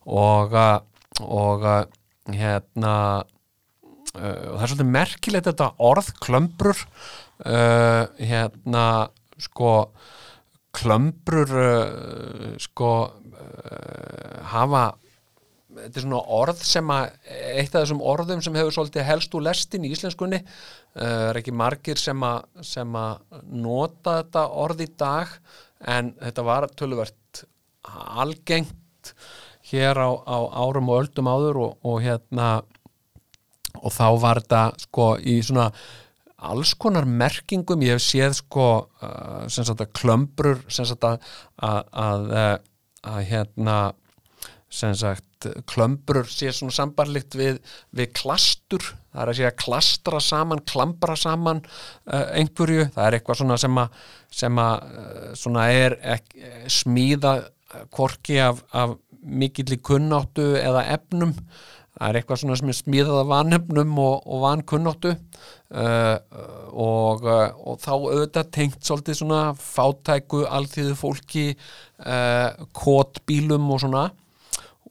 Og, 0.09 0.53
uh, 0.53 0.79
og 1.25 1.65
uh, 1.65 1.81
hérna 2.29 2.95
uh, 3.23 4.19
það 4.19 4.63
er 4.63 4.71
svolítið 4.71 4.93
merkilegt 4.93 5.49
þetta 5.51 5.73
orð 5.89 6.13
klömbrur 6.23 6.85
hérna 7.39 8.85
sko 9.39 9.69
klömbrur 10.75 11.53
sko 12.59 12.89
hafa 14.51 14.81
þetta 15.75 15.99
er 15.99 16.05
svona 16.05 16.21
orð 16.39 16.61
sem 16.65 16.91
að 16.93 17.05
eitt 17.29 17.75
af 17.75 17.83
þessum 17.83 18.01
orðum 18.11 18.41
sem 18.45 18.57
hefur 18.57 18.75
svolítið 18.75 19.07
helst 19.07 19.35
úr 19.37 19.45
lestin 19.45 19.85
í 19.85 19.91
íslenskunni. 19.93 20.41
Uh, 20.95 21.29
er 21.29 21.39
ekki 21.41 21.53
margir 21.55 22.01
sem 22.01 22.25
að, 22.25 22.47
sem 22.65 22.97
að 22.97 23.39
nota 23.53 24.19
þetta 24.21 24.45
orð 24.63 24.83
í 24.85 24.89
dag 24.99 25.35
en 25.93 26.13
þetta 26.19 26.45
var 26.47 26.67
töluvert 26.79 27.45
algengt 28.19 29.13
hér 29.69 30.01
á, 30.01 30.09
á 30.25 30.37
árum 30.65 30.89
og 30.89 31.03
öldum 31.03 31.29
áður 31.29 31.63
og, 31.63 31.77
og 31.85 32.01
hérna 32.03 32.49
og 33.79 33.93
þá 33.93 34.07
var 34.19 34.41
þetta 34.41 34.63
sko 34.81 35.09
í 35.21 35.39
svona 35.45 35.69
alls 36.49 36.73
konar 36.79 37.05
merkingum. 37.05 37.83
Ég 37.83 37.99
hef 37.99 38.03
séð 38.03 38.39
sko 38.41 38.67
uh, 38.81 39.45
sem 39.51 39.67
sagt 39.67 39.85
að 39.85 39.93
klömbrur 40.01 40.63
sem 40.71 40.87
sagt 40.87 41.05
að 41.05 41.19
að, 41.61 41.81
að, 41.93 42.29
að, 42.41 42.69
að 43.13 43.25
hérna 43.29 43.79
sem 44.69 44.93
sagt 44.97 45.47
klömbrur 45.69 46.27
sé 46.29 46.51
svona 46.53 46.73
sambarlíkt 46.75 47.37
við, 47.39 47.59
við 47.95 48.11
klastur. 48.17 48.83
Það 49.09 49.21
er 49.23 49.31
að 49.31 49.39
segja 49.39 49.55
klastra 49.57 50.21
saman 50.21 50.61
klambra 50.69 51.15
saman 51.17 51.63
uh, 51.65 52.27
einhverju. 52.37 52.89
Það 52.93 53.05
er 53.05 53.17
eitthvað 53.17 53.41
svona 53.41 53.57
sem 53.61 53.81
að 53.81 54.03
sem 54.41 54.61
að 54.61 54.75
uh, 54.85 55.31
svona 55.39 55.65
er 55.73 55.97
ek, 56.17 56.29
smíða 56.69 57.33
korki 57.93 58.39
af, 58.41 58.61
af 58.73 58.97
mikill 59.19 59.73
í 59.73 59.81
kunnáttu 59.81 60.51
eða 60.59 60.85
efnum. 60.93 61.33
Það 61.99 62.05
er 62.07 62.19
eitthvað 62.19 62.39
svona 62.43 62.59
sem 62.59 62.69
er 62.71 62.77
smíðað 62.77 63.23
af 63.23 63.31
vanefnum 63.33 63.97
og, 63.99 64.21
og 64.29 64.45
vankunnáttu. 64.45 65.17
Uh, 65.69 66.15
og, 66.69 67.25
og 67.25 67.81
þá 67.81 67.91
auðvitað 67.95 68.55
tengt 68.55 68.79
svolítið 68.85 69.19
svona 69.19 69.41
fátæku, 69.57 70.45
alþýðu 70.45 70.95
fólki 70.97 71.45
uh, 71.53 72.67
kótbílum 72.77 73.69
og 73.73 73.83
svona 73.83 74.09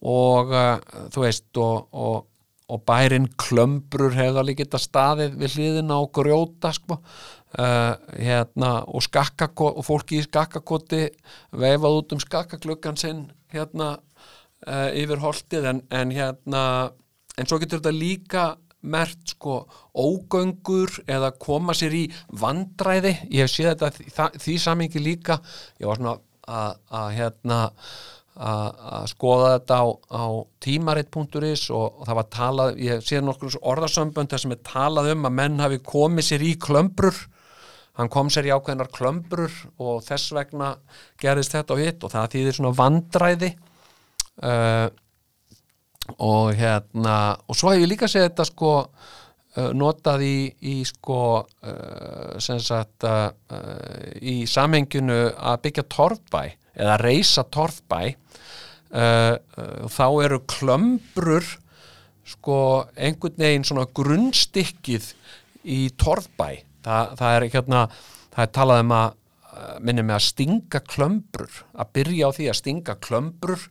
og 0.03 0.53
uh, 0.55 0.77
þú 1.13 1.25
veist 1.25 1.61
og, 1.63 1.89
og, 1.93 2.27
og 2.69 2.85
bærin 2.87 3.29
klömbrur 3.41 4.15
hefði 4.17 4.43
alveg 4.43 4.61
geta 4.63 4.81
staðið 4.81 5.39
við 5.41 5.57
hliðina 5.57 5.99
og 6.03 6.13
grjóta 6.19 6.73
sko. 6.77 7.01
Uh, 7.49 7.97
hérna 8.13 8.83
og 8.85 9.01
og 9.01 9.85
fólki 9.87 10.19
í 10.21 10.27
skakkakoti 10.27 11.07
veifað 11.57 11.97
út 12.03 12.13
um 12.13 12.21
skakkaklukkan 12.21 12.99
sinn 13.01 13.23
hérna 13.53 13.97
uh, 14.67 14.91
yfir 14.93 15.23
holtið. 15.23 15.65
En, 15.65 15.83
en 15.91 16.13
hérna 16.13 16.65
en 17.39 17.47
svo 17.49 17.59
getur 17.59 17.81
þetta 17.81 17.95
líka 17.97 18.45
mert 18.83 19.33
sko 19.35 19.65
ógöngur 19.97 20.93
eða 21.09 21.33
koma 21.41 21.75
sér 21.75 21.97
í 21.99 22.05
vandræði. 22.31 23.17
Ég 23.33 23.47
hef 23.47 23.55
séð 23.55 23.73
þetta 23.73 23.91
því, 23.97 24.29
því 24.45 24.59
samingi 24.63 25.03
líka. 25.03 25.41
Ég 25.81 25.91
var 25.91 25.99
svona 25.99 26.15
að, 26.49 26.79
að 28.39 29.09
skoða 29.11 29.49
þetta 29.57 29.79
á, 29.83 29.87
á 30.15 30.25
tímaritt.is 30.63 31.65
og, 31.75 32.05
það 32.07 32.19
var 32.21 32.29
talað, 32.35 32.79
ég 32.85 33.03
sé 33.03 33.21
nokkur 33.23 33.59
orðasömbönd 33.73 34.31
þar 34.31 34.45
sem 34.45 34.55
er 34.55 34.63
talað 34.67 35.11
um 35.15 35.27
að 35.27 35.37
menn 35.41 35.59
hafi 35.65 35.81
komið 35.83 36.29
sér 36.29 36.47
í 36.47 36.53
klömbrur. 36.63 37.19
Hann 37.99 38.11
kom 38.15 38.31
sér 38.31 38.47
í 38.47 38.55
ákveðnar 38.55 38.93
klömbrur 38.95 39.55
og 39.83 40.05
þess 40.07 40.31
vegna 40.37 40.77
gerðist 41.19 41.57
þetta 41.57 41.75
og 41.75 41.83
hitt 41.83 42.07
og 42.07 42.15
það 42.15 42.33
þýðir 42.37 42.59
svona 42.61 42.75
vandræði. 42.79 43.53
Uh, 44.39 44.87
og 46.23 46.55
hérna 46.57 47.17
og 47.51 47.59
svo 47.59 47.73
hef 47.73 47.83
ég 47.83 47.91
líka 47.91 48.09
séð 48.09 48.29
þetta 48.29 48.47
sko 48.49 48.71
uh, 48.79 49.73
notað 49.77 50.23
í, 50.25 50.37
í 50.63 50.77
sko 50.87 51.43
uh, 51.43 52.39
sem 52.41 52.63
sagt 52.63 53.05
uh, 53.05 53.29
í 54.23 54.47
samhenginu 54.49 55.19
að 55.35 55.61
byggja 55.67 55.89
torfbæ 55.91 56.43
eða 56.79 56.97
reysa 57.03 57.45
torfbæ. 57.51 58.01
uh, 58.07 58.15
uh, 58.15 58.28
þá 58.89 60.07
eru 60.25 60.41
klömbrur 60.49 61.47
sko 62.29 62.59
einhvern 62.97 63.41
veginn 63.41 63.67
svona 63.69 63.87
grunnstykkið 63.97 65.13
í 65.69 65.81
torfbæ. 66.01 66.49
Þa, 66.85 66.99
það 67.19 67.35
er 67.35 67.49
hérna 67.53 67.87
það 68.35 68.45
er 68.45 68.53
talað 68.57 68.83
um 68.85 68.93
að 68.97 69.17
minni 69.83 70.05
með 70.07 70.19
að 70.19 70.27
stinga 70.29 70.81
klömbrur 70.87 71.63
að 71.75 71.91
byrja 71.97 72.29
á 72.29 72.37
því 72.37 72.47
að 72.51 72.59
stinga 72.61 72.95
klömbrur 73.03 73.65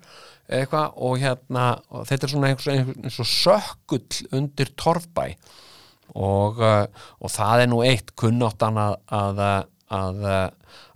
eitthvað 0.47 0.99
og 1.03 1.15
hérna 1.21 1.63
og 1.91 2.05
þetta 2.07 2.27
er 2.27 2.33
svona 2.33 2.51
eins 2.53 3.19
og 3.19 3.29
sökkull 3.29 4.27
undir 4.35 4.71
torfbæ. 4.79 5.25
Og, 6.17 6.61
og 6.63 7.31
það 7.33 7.63
er 7.63 7.69
nú 7.69 7.81
eitt 7.83 8.13
kunnáttan 8.17 8.79
að, 8.79 8.93
að, 9.11 9.41
að, 9.93 10.25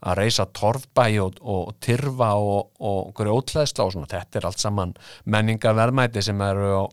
að 0.01 0.17
reysa 0.19 0.45
torfbæ 0.57 1.05
og, 1.23 1.39
og 1.41 1.75
tyrfa 1.83 2.33
og, 2.39 2.71
og 2.79 3.11
grjótleðsla 3.17 3.85
og 3.85 3.93
svona 3.95 4.09
þetta 4.11 4.39
er 4.39 4.47
allt 4.49 4.63
saman 4.63 4.95
menningarverðmæti 5.31 6.23
sem 6.25 6.41
eru 6.45 6.71
á, 6.75 6.85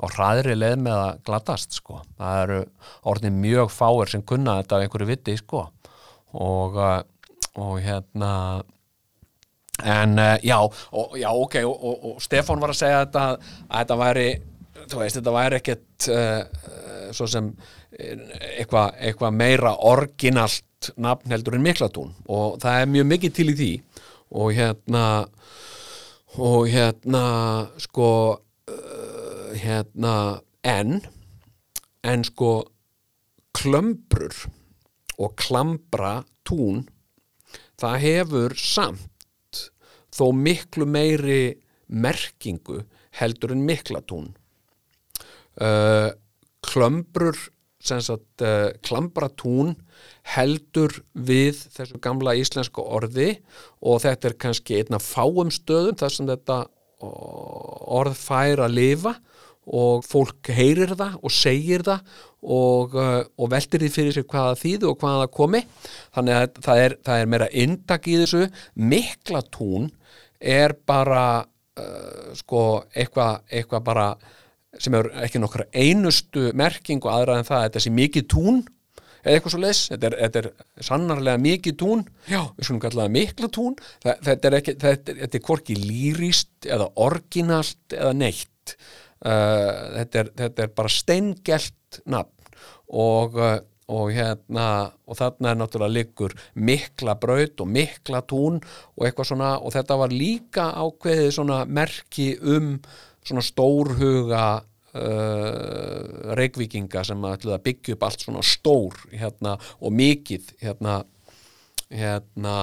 á 0.00 0.04
hraðri 0.14 0.56
leið 0.58 0.84
með 0.86 0.98
að 0.98 1.22
glatast 1.26 1.78
sko. 1.80 2.02
það 2.18 2.42
eru 2.44 2.60
orðin 3.12 3.40
mjög 3.42 3.72
fáir 3.74 4.12
sem 4.12 4.22
kunna 4.26 4.60
þetta 4.60 4.76
af 4.76 4.86
einhverju 4.86 5.10
viti 5.10 5.36
sko. 5.40 5.66
og, 6.38 6.78
og 7.58 7.74
hérna 7.82 8.62
en 9.80 10.16
já, 10.44 10.58
og, 10.60 11.18
já 11.18 11.30
ok 11.32 11.60
og, 11.64 11.84
og 12.04 12.22
Stefán 12.22 12.60
var 12.60 12.74
að 12.74 12.82
segja 12.82 13.04
þetta 13.04 13.26
að 13.32 13.78
þetta 13.80 14.00
væri, 14.04 14.30
þú 14.86 15.00
veist, 15.00 15.16
þetta 15.18 15.34
væri 15.34 15.60
ekkert 15.60 16.08
uh, 16.12 17.12
svo 17.16 17.26
sem 17.26 17.48
eitthvað 18.00 19.00
eitthva 19.02 19.30
meira 19.34 19.72
orginalt 19.88 20.64
nafn 21.00 21.32
heldur 21.32 21.56
en 21.58 21.64
miklatún 21.64 22.14
og 22.28 22.60
það 22.62 22.82
er 22.82 22.92
mjög 22.94 23.08
mikið 23.14 23.34
til 23.36 23.48
í 23.52 23.56
því. 23.58 23.72
Og 24.30 24.52
hérna 24.54 25.04
og 26.38 26.68
hérna 26.70 27.24
sko 27.82 28.10
uh, 28.70 29.50
hérna 29.58 30.14
en 30.62 31.00
en 32.06 32.24
sko 32.24 32.52
klömbrur 33.56 34.46
og 35.18 35.34
klambra 35.36 36.20
tún 36.46 36.86
það 37.80 37.96
hefur 38.04 38.54
samt 38.56 39.64
þó 40.14 40.30
miklu 40.36 40.86
meiri 40.86 41.58
merkingu 41.90 42.84
heldur 43.18 43.56
en 43.56 43.66
miklatún 43.66 44.30
uh, 45.60 46.10
klömbrur 46.62 47.36
sem 47.80 48.00
sagt 48.04 48.44
uh, 48.44 48.70
klambratún 48.86 49.74
heldur 50.34 51.00
við 51.14 51.62
þessu 51.74 52.00
gamla 52.02 52.36
íslenska 52.38 52.84
orði 52.84 53.34
og 53.80 54.02
þetta 54.04 54.30
er 54.30 54.38
kannski 54.44 54.80
einna 54.80 55.00
fáum 55.02 55.52
stöðum 55.54 55.98
þar 56.00 56.14
sem 56.14 56.30
þetta 56.30 56.60
orð 57.00 58.16
fær 58.18 58.64
að 58.66 58.76
lifa 58.76 59.14
og 59.70 60.02
fólk 60.04 60.50
heyrir 60.56 60.96
það 60.98 61.16
og 61.20 61.32
segir 61.34 61.84
það 61.86 62.18
og, 62.40 62.96
og 62.96 63.52
veldir 63.52 63.84
því 63.84 63.90
fyrir 63.94 64.16
sig 64.16 64.26
hvaða 64.26 64.56
þýðu 64.58 64.90
og 64.90 64.98
hvaða 65.02 65.28
komi. 65.32 65.60
Þannig 66.16 66.36
að 66.36 66.60
það 66.64 66.82
er, 66.84 66.96
það 67.06 67.22
er 67.22 67.30
meira 67.30 67.48
indak 67.62 68.08
í 68.08 68.16
þessu. 68.22 68.42
Miklatún 68.74 69.90
er 70.40 70.74
bara 70.88 71.24
uh, 71.44 72.30
sko 72.40 72.64
eitthvað 72.94 73.42
eitthva 73.52 73.82
bara 73.84 74.10
sem 74.80 74.94
er 74.96 75.10
ekki 75.26 75.40
nokkra 75.42 75.66
einustu 75.74 76.50
merking 76.56 77.02
og 77.04 77.12
aðra 77.12 77.40
en 77.40 77.48
það 77.48 77.66
þetta 77.66 77.82
sé 77.84 77.92
mikið 77.94 78.28
tún 78.30 78.60
eða 79.20 79.34
eitthvað 79.34 79.54
svo 79.54 79.62
les, 79.62 79.82
þetta 79.92 80.10
er, 80.10 80.16
þetta 80.24 80.42
er 80.42 80.50
sannarlega 80.90 81.42
mikið 81.44 81.78
tún, 81.82 82.04
já, 82.30 82.40
við 82.56 82.66
skulum 82.66 82.82
kalla 82.84 83.06
það 83.06 83.16
mikla 83.16 83.50
tún, 83.56 83.78
það, 84.04 84.22
þetta 84.28 84.50
er 84.50 84.58
ekki 84.60 84.76
þetta 84.84 85.14
er, 85.14 85.20
þetta 85.24 85.40
er 85.40 85.46
hvorki 85.48 85.78
lýrist 85.78 86.70
eða 86.70 86.90
orginalt 87.06 87.96
eða 87.96 88.12
neitt. 88.16 88.76
Uh, 89.20 89.98
þetta, 89.98 90.22
er, 90.22 90.30
þetta 90.38 90.64
er 90.64 90.70
bara 90.76 90.92
steingelt 90.92 92.00
nafn. 92.08 92.54
Og, 92.90 93.36
uh, 93.36 93.58
og 93.90 94.12
hérna 94.14 94.66
og 95.10 95.18
þarna 95.18 95.50
er 95.50 95.58
náttúrulega 95.58 95.96
liggur 95.96 96.34
mikla 96.54 97.16
braut 97.20 97.60
og 97.60 97.68
mikla 97.68 98.22
tún 98.22 98.60
og 98.62 99.06
eitthvað 99.06 99.32
svona. 99.32 99.52
Og 99.60 99.74
þetta 99.74 99.98
var 100.00 100.14
líka 100.14 100.70
ákveðið 100.78 101.32
svona 101.36 101.62
merki 101.66 102.32
um 102.40 102.76
svona 103.26 103.44
stórhuga 103.44 104.44
uh, 104.94 106.34
reikvíkinga 106.38 107.04
sem 107.06 107.30
ætluðu 107.30 107.56
að 107.56 107.64
byggja 107.68 107.96
upp 107.96 108.06
allt 108.08 108.26
svona 108.26 108.44
stór 108.46 109.00
hérna 109.12 109.56
og 109.80 109.94
mikið 109.96 110.54
hérna 110.62 111.00
hérna 111.90 112.56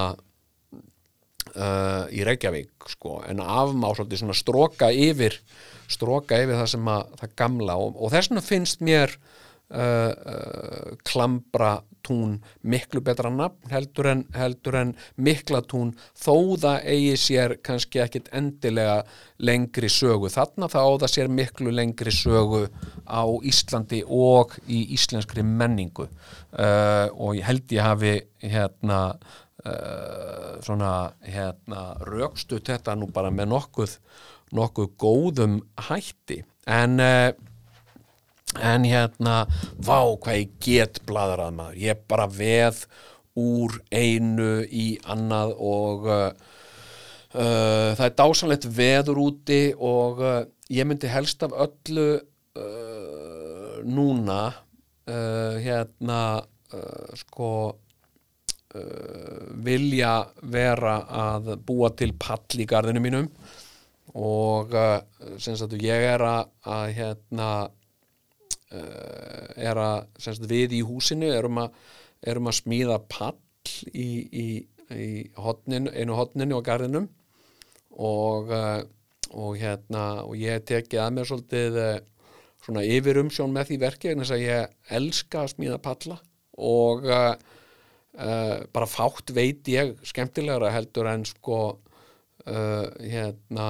uh, 1.56 2.06
í 2.14 2.24
Reykjavík 2.28 2.88
sko, 2.92 3.22
en 3.28 3.42
afmá 3.44 3.92
svolítið 3.94 4.24
svona 4.24 4.38
stróka 4.38 4.92
yfir 4.92 5.36
stróka 5.92 6.40
yfir 6.40 6.60
það 6.60 6.72
sem 6.74 6.92
að 6.92 7.04
það 7.22 7.36
gamla 7.42 7.78
og, 7.80 7.96
og 7.96 8.14
þess 8.14 8.32
vegna 8.32 8.46
finnst 8.46 8.84
mér 8.84 9.18
uh, 9.74 10.12
uh, 10.14 10.96
klambra 11.08 11.78
tún 12.08 12.38
miklu 12.64 13.02
betra 13.04 13.30
nafn 13.34 13.72
heldur 13.72 14.08
en, 14.12 14.24
heldur 14.36 14.78
en 14.80 14.94
mikla 15.20 15.62
tún 15.68 15.92
þó 16.16 16.56
það 16.62 16.86
eigi 16.94 17.18
sér 17.20 17.56
kannski 17.66 18.02
ekkit 18.04 18.30
endilega 18.36 19.02
lengri 19.44 19.90
sögu. 19.92 20.32
Þarna 20.32 20.70
þá 20.72 20.80
það 21.04 21.12
sér 21.14 21.34
miklu 21.40 21.74
lengri 21.76 22.14
sögu 22.16 22.64
á 23.04 23.24
Íslandi 23.52 24.04
og 24.08 24.56
í 24.68 24.86
íslenskri 24.96 25.44
menningu. 25.44 26.08
Uh, 26.54 27.12
og 27.14 27.36
ég 27.38 27.48
held 27.48 27.76
ég 27.76 27.84
hafi 27.84 28.16
hérna 28.42 29.02
uh, 29.66 30.56
svona 30.64 31.12
hérna 31.28 31.92
rökstu 32.08 32.62
þetta 32.64 32.96
nú 32.96 33.12
bara 33.14 33.34
með 33.34 33.52
nokkuð 33.56 34.00
nokkuð 34.56 34.94
góðum 35.00 35.60
hætti. 35.90 36.42
En 36.68 37.02
uh, 37.04 37.32
en 38.56 38.86
hérna, 38.88 39.44
vá 39.84 40.00
hvað 40.16 40.40
ég 40.40 40.54
get 40.64 41.02
bladrað 41.08 41.56
maður, 41.58 41.80
ég 41.84 42.04
bara 42.10 42.28
veð 42.32 42.86
úr 43.38 43.76
einu 43.94 44.64
í 44.66 44.88
annað 45.06 45.54
og 45.62 46.08
uh, 46.10 46.30
uh, 47.38 47.92
það 47.98 48.06
er 48.08 48.16
dásanlegt 48.18 48.70
veður 48.78 49.22
úti 49.28 49.62
og 49.78 50.24
uh, 50.24 50.40
ég 50.74 50.88
myndi 50.90 51.12
helst 51.12 51.46
af 51.46 51.54
öllu 51.68 52.08
uh, 52.18 53.76
núna 53.86 54.42
uh, 54.50 55.58
hérna 55.62 56.22
uh, 56.74 57.12
sko 57.24 57.52
vilja 59.66 60.12
vera 60.52 61.00
að 61.10 61.48
búa 61.66 61.88
til 61.98 62.12
pall 62.20 62.60
í 62.62 62.66
garðinu 62.70 63.02
mínum 63.02 63.30
og 64.22 64.76
sem 65.42 65.56
sagt 65.58 65.74
ég 65.82 66.04
er 66.12 66.22
að, 66.22 66.52
að 66.68 66.92
hérna 67.00 67.48
er 68.72 69.80
að 69.80 70.08
semst, 70.20 70.44
við 70.50 70.74
í 70.76 70.82
húsinu 70.84 71.30
erum 71.32 71.62
að, 71.62 71.76
erum 72.28 72.50
að 72.52 72.58
smíða 72.58 72.98
pall 73.08 73.38
í, 73.94 74.10
í, 74.28 74.48
í 74.92 75.12
hotnin, 75.40 75.88
einu 75.94 76.18
hotninu 76.18 76.60
á 76.60 76.68
garðinum 76.68 77.08
og, 77.98 78.52
uh, 78.52 78.84
og 79.34 79.58
hérna 79.60 80.06
og 80.26 80.38
ég 80.40 80.66
tekið 80.68 81.04
að 81.04 81.14
mér 81.16 81.30
svolítið 81.30 81.80
uh, 81.82 81.98
svona 82.64 82.86
yfir 82.86 83.22
umsjón 83.24 83.54
með 83.56 83.72
því 83.72 83.80
verki 83.84 84.12
en 84.12 84.24
þess 84.24 84.36
að 84.36 84.46
ég 84.46 84.96
elska 85.00 85.44
að 85.44 85.54
smíða 85.56 85.82
palla 85.84 86.20
og 86.68 87.06
uh, 87.08 87.34
uh, 88.20 88.56
bara 88.74 88.90
fátt 88.90 89.34
veit 89.36 89.68
ég 89.72 89.96
skemmtilegra 90.08 90.74
heldur 90.76 91.10
en 91.12 91.26
sko 91.28 91.60
uh, 91.74 92.88
hérna 93.02 93.70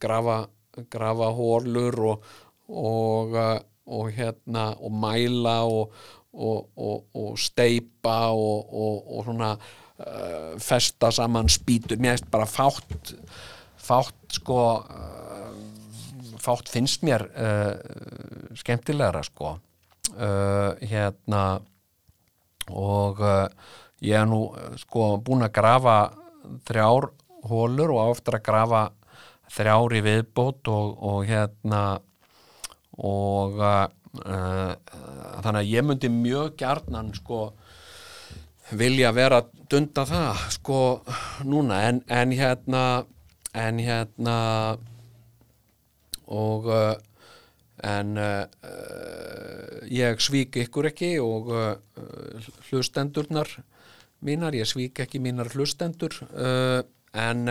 grafa, 0.00 0.44
grafa 0.90 1.30
hólur 1.36 2.00
og, 2.12 2.34
og 2.68 3.38
og 3.86 4.12
hérna 4.16 4.70
og 4.80 4.92
mæla 4.92 5.56
og, 5.68 5.92
og, 6.32 6.68
og, 6.76 7.04
og 7.14 7.38
steipa 7.38 8.30
og 8.32 9.24
svona 9.26 9.54
uh, 9.54 10.54
festa 10.58 11.10
saman 11.12 11.50
spýtur. 11.52 12.00
Mér 12.00 12.16
finnst 12.16 12.30
bara 12.32 12.48
fátt 12.48 13.14
fátt 13.76 14.38
sko 14.38 14.60
uh, 14.80 15.52
fátt 16.40 16.72
finnst 16.72 17.04
mér 17.04 17.28
uh, 17.28 18.56
skemmtilegra 18.56 19.22
sko. 19.24 19.58
Hérna 20.14 21.58
og 22.70 23.18
ég 24.04 24.14
er 24.14 24.28
nú 24.28 24.44
sko 24.78 25.16
búin 25.24 25.42
að 25.42 25.56
grafa 25.56 25.96
þrjár 26.68 27.08
hólur 27.48 27.94
og 27.96 28.12
áftur 28.12 28.36
að 28.38 28.44
grafa 28.46 28.82
þrjár 29.56 29.96
í 29.98 30.02
viðbót 30.04 30.70
og 30.70 31.24
hérna 31.26 31.80
og 32.98 33.58
uh, 33.58 33.86
þannig 35.42 35.60
að 35.60 35.70
ég 35.70 35.86
myndi 35.86 36.10
mjög 36.12 36.54
gjarnan 36.60 37.12
sko 37.16 37.40
vilja 38.74 39.10
vera 39.12 39.42
dunda 39.70 40.04
það 40.08 40.44
sko 40.54 40.78
núna. 41.44 41.82
En, 41.88 42.02
en 42.08 42.32
hérna 42.34 42.84
en 43.54 43.80
hérna 43.82 44.36
og 46.30 46.70
uh, 46.70 46.94
en 47.84 48.16
uh, 48.16 48.46
ég 49.90 50.22
svík 50.22 50.56
ykkur 50.62 50.88
ekki 50.92 51.16
og 51.20 51.50
hlustendurnar 52.70 53.50
mínar, 54.24 54.54
ég 54.56 54.64
svík 54.64 55.02
ekki 55.04 55.20
mínar 55.20 55.50
hlustendur 55.52 56.14
en 56.32 57.44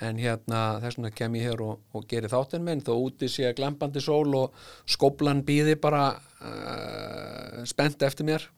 hérna 0.00 0.80
þess 0.82 0.98
vegna 0.98 1.10
kem 1.14 1.36
ég 1.38 1.48
hér 1.48 1.62
og, 1.62 1.82
og 1.94 2.06
geri 2.10 2.30
þáttinn 2.30 2.64
minn 2.66 2.82
þó 2.84 2.94
úti 2.96 3.28
sé 3.30 3.52
glampandi 3.56 4.02
sól 4.02 4.34
og 4.34 4.56
skoblan 4.90 5.44
býði 5.46 5.76
bara 5.80 6.08
uh, 6.18 7.62
spennt 7.68 8.02
eftir 8.02 8.26
mér. 8.26 8.48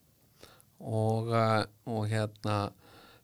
Og, 0.81 1.29
uh, 1.33 1.63
og 1.93 2.09
hérna 2.09 2.71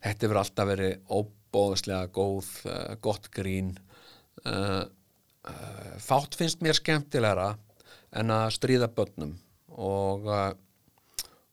þetta 0.02 0.28
verður 0.28 0.42
alltaf 0.42 0.68
verið 0.72 1.14
óbóðslega 1.18 2.12
góð, 2.12 2.52
uh, 2.66 2.94
gott 3.00 3.30
grín. 3.32 3.76
Fátt 6.02 6.34
finnst 6.38 6.62
mér 6.64 6.74
skemmtilegra 6.74 7.52
en 8.18 8.30
að 8.32 8.54
stríða 8.56 8.88
börnum. 8.90 9.36
Og 9.76 10.26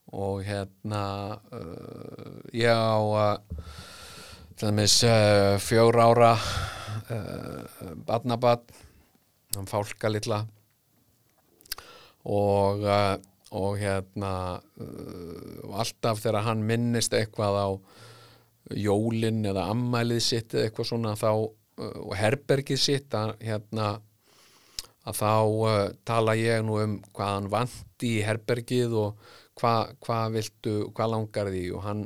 og 0.09 0.41
hérna 0.41 1.03
ég 2.55 2.73
á 2.73 2.97
að 2.97 3.43
til 4.59 4.73
dæmis 4.73 4.97
uh, 5.07 5.55
fjór 5.63 5.95
ára 6.03 6.33
uh, 6.35 7.91
badnabann 8.03 8.65
hann 9.55 9.67
fálka 9.69 10.09
litla. 10.11 10.41
Og 12.27 12.83
uh, 12.83 13.15
og 13.55 13.77
hérna 13.79 14.59
alltaf 15.73 16.19
þegar 16.19 16.43
hann 16.45 16.65
minnist 16.67 17.15
eitthvað 17.15 17.55
á 17.55 17.67
jólin 18.77 19.39
eða 19.47 19.63
ammælið 19.71 20.19
sitt 20.21 20.53
eða 20.53 20.67
eitthvað 20.67 20.89
svona 20.91 21.13
þá 21.17 21.31
og 21.31 22.11
herbergið 22.19 22.81
sitt 22.83 23.15
að, 23.17 23.31
hérna, 23.41 23.87
að 25.07 25.21
þá 25.21 25.31
tala 26.05 26.35
ég 26.37 26.61
nú 26.67 26.77
um 26.83 26.97
hvað 27.15 27.31
hann 27.31 27.47
vandi 27.55 28.11
í 28.19 28.25
herbergið 28.27 28.93
og 29.05 29.31
hvað 29.57 29.95
hva 30.03 30.19
viltu, 30.35 30.75
hvað 30.91 31.15
langar 31.15 31.49
því 31.55 31.63
og 31.71 31.87
hann 31.87 32.05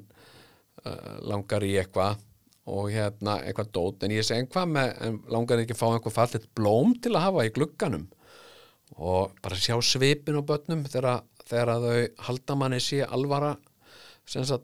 langar 1.27 1.67
í 1.67 1.73
eitthvað 1.81 2.21
og 2.69 2.89
hérna 2.93 3.39
eitthvað 3.43 3.71
dót. 3.75 4.03
En 4.05 4.15
ég 4.15 4.25
segi 4.27 4.47
hvað 4.53 4.73
með, 4.75 4.91
en 5.07 5.19
langar 5.33 5.63
ekki 5.63 5.75
að 5.75 5.81
fá 5.81 5.87
einhver 5.89 6.15
fallit 6.15 6.47
blóm 6.55 6.95
til 7.03 7.13
að 7.13 7.25
hafa 7.27 7.47
í 7.47 7.53
glugganum? 7.55 8.07
Og 8.93 9.33
bara 9.43 9.59
sjá 9.59 9.75
svipin 9.83 10.39
á 10.39 10.43
börnum 10.45 10.85
þegar, 10.87 11.23
þegar 11.49 11.73
þau 11.83 12.25
halda 12.27 12.57
manni 12.59 12.79
sé 12.83 13.01
alvara 13.03 13.55
að, 14.37 14.59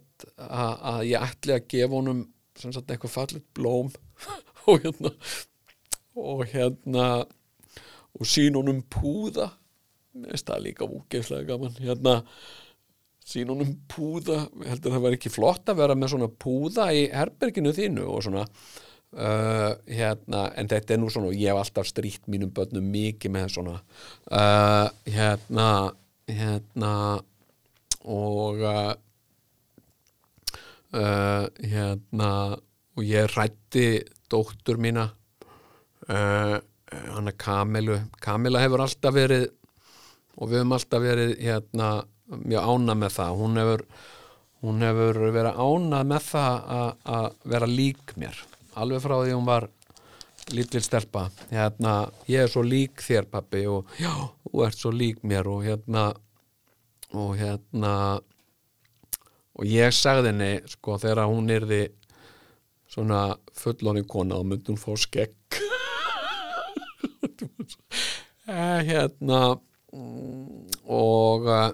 að 0.47 1.01
ég 1.09 1.25
ætli 1.25 1.55
að 1.55 1.67
gefa 1.73 1.97
honum 1.97 2.23
eitthvað 2.59 3.13
fallit 3.13 3.45
blóm 3.55 3.91
og 4.69 4.83
hérna 4.83 5.13
og 6.19 6.43
hérna 6.51 7.05
og 8.19 8.27
sín 8.27 8.57
honum 8.59 8.81
púða. 8.91 9.51
Það 10.13 10.63
líka 10.65 10.87
úgeðslega 10.87 11.53
gaman 11.53 11.75
hérna 11.79 12.15
sín 13.29 13.51
honum 13.53 13.73
púða, 13.91 14.43
heldur 14.65 14.95
það 14.95 15.03
verið 15.05 15.19
ekki 15.19 15.31
flott 15.33 15.69
að 15.69 15.81
vera 15.83 15.97
með 15.97 16.13
svona 16.15 16.29
púða 16.43 16.89
í 16.97 17.03
herberginu 17.13 17.73
þínu 17.77 18.05
og 18.09 18.23
svona 18.25 18.45
uh, 18.45 19.73
hérna, 19.89 20.45
en 20.57 20.69
þetta 20.71 20.95
er 20.95 21.01
nú 21.01 21.11
svona 21.13 21.33
ég 21.35 21.51
hef 21.51 21.61
alltaf 21.61 21.89
stríkt 21.89 22.29
mínum 22.31 22.53
börnum 22.55 22.89
mikið 22.93 23.35
með 23.35 23.51
svona 23.57 23.75
uh, 23.77 24.87
hérna 25.09 25.69
hérna 26.29 26.93
og 28.05 28.65
uh, 28.65 28.95
uh 30.97 31.45
hérna 31.61 32.31
og 32.97 33.05
ég 33.05 33.29
rætti 33.35 34.01
dóttur 34.29 34.81
mína 34.81 35.05
uh, 36.09 36.57
hann 36.89 37.29
er 37.29 37.37
Kamilu 37.37 37.99
Kamila 38.21 38.61
hefur 38.63 38.81
alltaf 38.85 39.13
verið 39.13 39.49
og 40.39 40.49
við 40.49 40.61
hefum 40.61 40.73
alltaf 40.77 41.03
verið 41.03 41.35
hérna 41.43 41.89
mjög 42.29 42.69
ána 42.73 42.95
með 42.97 43.15
það. 43.17 43.35
Hún 43.41 43.59
hefur, 43.61 43.83
hún 44.63 44.85
hefur 44.85 45.19
verið 45.33 45.59
ána 45.65 46.03
með 46.07 46.29
það 46.29 46.71
að 47.17 47.27
vera 47.53 47.69
lík 47.69 48.15
mér. 48.21 48.39
Alveg 48.79 49.03
frá 49.03 49.15
því 49.19 49.35
hún 49.35 49.49
var 49.49 49.69
lítil 50.53 50.81
stelpa. 50.83 51.27
Hérna, 51.51 51.93
ég 52.29 52.45
er 52.45 52.51
svo 52.51 52.63
lík 52.65 53.03
þér 53.03 53.29
pappi 53.31 53.65
og 53.69 53.89
já, 53.99 54.11
þú 54.45 54.65
ert 54.65 54.79
svo 54.79 54.91
lík 54.95 55.21
mér 55.27 55.49
og 55.49 55.63
hérna 55.65 56.09
og 57.17 57.37
hérna 57.39 57.93
og 59.59 59.65
ég 59.65 59.93
sagði 59.95 60.31
henni 60.31 60.51
sko 60.69 60.97
þegar 61.01 61.29
hún 61.29 61.49
yrði 61.51 61.81
svona 62.89 63.35
fullorinn 63.57 64.07
kona 64.09 64.39
og 64.39 64.47
myndi 64.49 64.73
hún 64.73 64.81
fá 64.81 64.93
skegg. 64.97 65.35
Eh, 68.49 68.79
hérna 68.81 69.59
og 70.89 71.43
eh, 71.53 71.67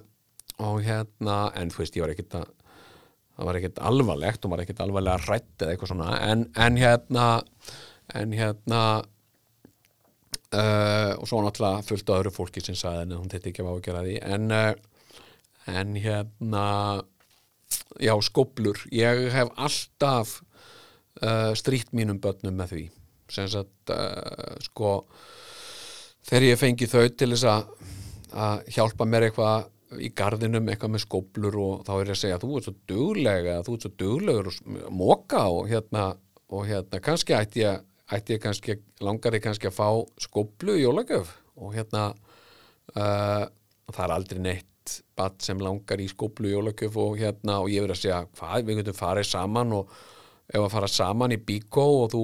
og 0.64 0.84
hérna 0.86 1.50
en 1.60 1.72
þú 1.74 1.84
veist 1.84 1.98
ég 1.98 2.06
var 2.06 2.14
ekkert 2.14 2.38
að 2.40 2.54
það 3.36 3.50
var 3.50 3.60
ekkert 3.60 3.82
alvarlegt, 3.84 4.46
hún 4.46 4.54
var 4.54 4.64
ekkert 4.64 4.86
alvarlega 4.86 5.24
hrætt 5.26 5.64
eða 5.64 5.74
eitthvað 5.74 5.92
svona. 5.92 6.14
En, 6.24 6.46
en 6.56 6.80
hérna 6.80 7.26
en 8.16 8.34
hérna 8.38 8.82
uh, 10.54 11.12
og 11.18 11.28
svo 11.28 11.42
náttúrulega 11.44 11.84
fullt 11.88 12.10
af 12.10 12.22
öðru 12.22 12.34
fólki 12.36 12.64
sem 12.64 12.78
sagði 12.80 13.10
að 13.10 13.20
hún 13.20 13.32
þetta 13.34 13.52
ekki 13.52 13.66
að 13.66 13.82
gera 13.88 14.04
því. 14.06 14.16
En, 14.24 14.52
uh, 14.56 14.74
en 15.82 15.96
hérna 16.00 16.66
já, 18.00 18.14
skóplur 18.24 18.86
ég 18.96 19.26
hef 19.36 19.52
alltaf 19.56 20.38
uh, 21.22 21.52
strýtt 21.58 21.92
mínum 21.98 22.22
börnum 22.24 22.56
með 22.56 22.76
því. 22.76 22.86
Sem 23.36 23.50
sagt 23.52 23.94
uh, 23.94 24.56
sko 24.64 24.98
þegar 26.26 26.52
ég 26.52 26.62
fengi 26.62 26.90
þau 26.90 27.08
til 27.10 27.34
þess 27.36 27.50
að 27.52 28.70
hjálpa 28.74 29.06
mér 29.08 29.28
eitthvað 29.28 29.68
í 30.02 30.12
gardinum 30.18 30.70
eitthvað 30.70 30.94
með 30.96 31.04
skóplur 31.06 31.58
og 31.62 31.84
þá 31.88 31.92
er 31.96 32.10
ég 32.10 32.16
að 32.16 32.22
segja 32.22 32.40
þú 32.42 32.52
ert 32.58 32.68
svo 32.68 32.76
duglega, 32.90 33.58
þú 33.66 33.76
ert 33.76 33.86
svo 33.86 33.92
duglegur 34.02 34.50
og 34.52 34.94
móka 34.94 35.44
og 35.54 35.68
hérna 35.70 36.06
og 36.56 36.70
hérna 36.70 37.02
kannski 37.04 37.36
ætti 37.38 37.64
ég, 37.64 37.84
ætti 38.14 38.36
ég 38.36 38.42
kannski, 38.44 38.78
langar 39.06 39.38
ég 39.38 39.44
kannski 39.46 39.70
að 39.70 39.78
fá 39.78 39.90
skóplu 40.26 40.78
í 40.78 40.86
jólagjöf 40.86 41.36
og 41.62 41.76
hérna 41.76 42.08
uh, 42.96 43.46
það 43.92 44.04
er 44.08 44.16
aldrei 44.18 44.42
neitt 44.44 44.98
bat 45.18 45.42
sem 45.42 45.62
langar 45.62 46.02
í 46.02 46.10
skóplu 46.12 46.50
í 46.50 46.56
jólagjöf 46.56 46.98
og 47.02 47.18
hérna 47.22 47.62
og 47.64 47.72
ég 47.74 47.86
verið 47.86 47.98
að 47.98 48.04
segja 48.04 48.22
hvað, 48.38 48.68
við 48.68 48.82
getum 48.82 49.00
farið 49.00 49.30
saman 49.30 49.80
og 49.80 49.96
ef 50.46 50.62
að 50.62 50.72
fara 50.76 50.90
saman 50.92 51.34
í 51.34 51.40
bíkó 51.42 51.86
og 52.04 52.12
þú 52.14 52.22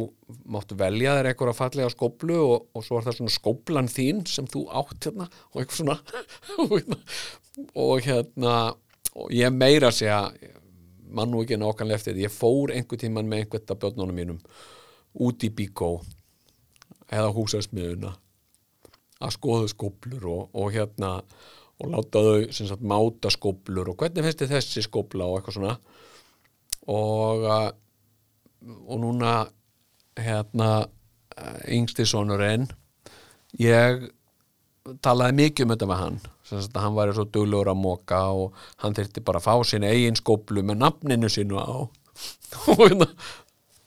máttu 0.53 0.77
velja 0.77 1.17
þér 1.17 1.31
eitthvað 1.31 1.57
fallega 1.57 1.91
skóplu 1.93 2.37
og, 2.37 2.67
og 2.77 2.85
svo 2.85 2.99
er 2.99 3.07
það 3.07 3.17
svona 3.17 3.35
skóplan 3.35 3.89
þín 3.91 4.23
sem 4.29 4.47
þú 4.49 4.65
átt 4.81 5.07
hérna 5.09 5.27
og 5.51 5.61
eitthvað 5.61 5.79
svona 5.79 5.97
og 7.85 8.05
hérna, 8.05 8.55
og 9.17 9.33
ég 9.35 9.53
meira 9.55 9.89
að 9.89 9.97
segja 10.03 10.19
mann 11.11 11.33
og 11.35 11.43
ekki 11.43 11.59
nákvæmlega 11.59 11.99
eftir 11.99 12.21
ég 12.21 12.33
fór 12.33 12.75
einhver 12.75 13.01
tíman 13.01 13.27
með 13.27 13.45
einhvert 13.45 13.73
af 13.73 13.81
börnunum 13.81 14.15
mínum 14.15 14.43
út 15.25 15.43
í 15.43 15.49
bíkó 15.51 15.95
eða 17.11 17.33
húsasmiðuna 17.35 18.13
að 19.21 19.35
skoðu 19.35 19.67
skóplur 19.71 20.29
og, 20.29 20.45
og 20.57 20.71
hérna 20.73 21.17
og 21.81 21.89
láta 21.89 22.21
þau 22.21 22.53
sem 22.53 22.69
sagt 22.69 22.85
máta 22.85 23.31
skóplur 23.33 23.91
og 23.91 23.97
hvernig 23.99 24.25
finnst 24.25 24.43
þið 24.43 24.53
þessi 24.55 24.83
skópla 24.85 25.27
og 25.27 25.39
eitthvað 25.39 25.57
svona. 25.57 25.75
Og 26.91 27.45
og 28.61 28.99
núna 29.01 29.35
hérna 30.19 30.71
yngsti 31.71 32.05
sonurinn 32.05 32.67
ég 33.59 34.09
talaði 35.05 35.37
mikið 35.37 35.65
um 35.65 35.73
þetta 35.73 35.89
með 35.89 36.01
hann. 36.01 36.19
Hann 36.75 36.95
væri 36.97 37.15
svo 37.15 37.25
duglur 37.31 37.69
að 37.71 37.79
móka 37.79 38.21
og 38.35 38.61
hann 38.83 38.95
þurfti 38.97 39.23
bara 39.25 39.39
að 39.39 39.47
fá 39.47 39.67
sín 39.67 39.87
eigin 39.87 40.17
skóplu 40.19 40.63
með 40.65 40.81
nafninu 40.81 41.29
sínu 41.31 41.61
á. 41.61 41.87
Og 42.71 42.81
hérna, 42.81 43.07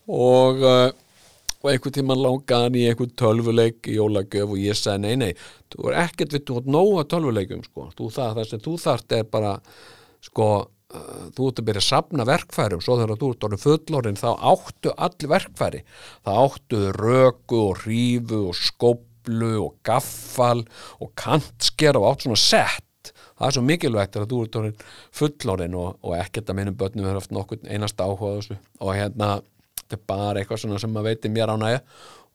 og, 0.09 0.63
og 0.65 1.67
einhvern 1.69 1.95
tíman 1.95 2.23
langaði 2.23 2.65
hann 2.65 2.79
í 2.81 2.87
einhvern 2.89 3.13
tölvuleik 3.21 3.91
í 3.93 3.99
jólagjöf 3.99 4.55
og 4.55 4.63
ég 4.63 4.79
sagði 4.79 5.03
nei 5.05 5.19
nei, 5.21 5.43
þú 5.73 5.91
er 5.91 5.99
ekkert 6.07 6.33
við 6.35 6.47
þú 6.49 6.57
átt 6.61 6.71
nóga 6.73 7.05
tölvuleikum 7.13 7.61
sko, 7.67 7.91
þú 7.99 8.09
það, 8.15 8.39
það 8.39 8.49
sem 8.51 8.63
þú 8.65 8.75
þart 8.87 9.17
er 9.19 9.29
bara 9.37 9.53
sko 10.25 10.49
þú 11.35 11.49
ert 11.49 11.61
að 11.61 11.67
byrja 11.69 11.83
að 11.83 11.89
sapna 11.89 12.27
verkfærum 12.29 12.83
svo 12.85 12.97
þegar 13.01 13.21
þú 13.21 13.31
ert 13.33 13.47
orðin 13.49 13.63
fullorinn 13.65 14.21
þá 14.21 14.29
áttu 14.53 14.95
allir 15.07 15.33
verkfæri. 15.35 15.83
Þá 16.25 16.31
áttu 16.35 16.81
röku 16.99 17.61
og 17.61 17.85
hrífu 17.85 18.41
og 18.51 18.59
skoblu 18.59 19.53
og 19.63 19.77
gaffal 19.87 20.65
og 21.01 21.15
kantsker 21.21 22.01
og 22.01 22.11
átt 22.13 22.27
svona 22.27 22.41
sett. 22.41 23.15
Það 23.35 23.49
er 23.49 23.57
svo 23.57 23.65
mikilvægt 23.67 24.19
að 24.19 24.29
þú 24.31 24.43
ert 24.45 24.59
orðin 24.61 24.83
fullorinn 25.21 25.79
og, 25.79 25.97
og 26.07 26.19
ekkert 26.19 26.51
að 26.51 26.61
minnum 26.61 26.79
börnum 26.79 27.09
hefur 27.09 27.21
haft 27.21 27.35
nokkur 27.35 27.65
einast 27.67 28.01
áhuga 28.01 28.37
þessu. 28.39 28.59
Og 28.81 28.95
hérna 28.95 29.37
þetta 29.85 29.99
er 29.99 30.05
bara 30.09 30.41
eitthvað 30.41 30.79
sem 30.81 30.93
maður 30.95 31.11
veitir 31.11 31.35
mér 31.35 31.53
á 31.53 31.57
næja 31.61 31.81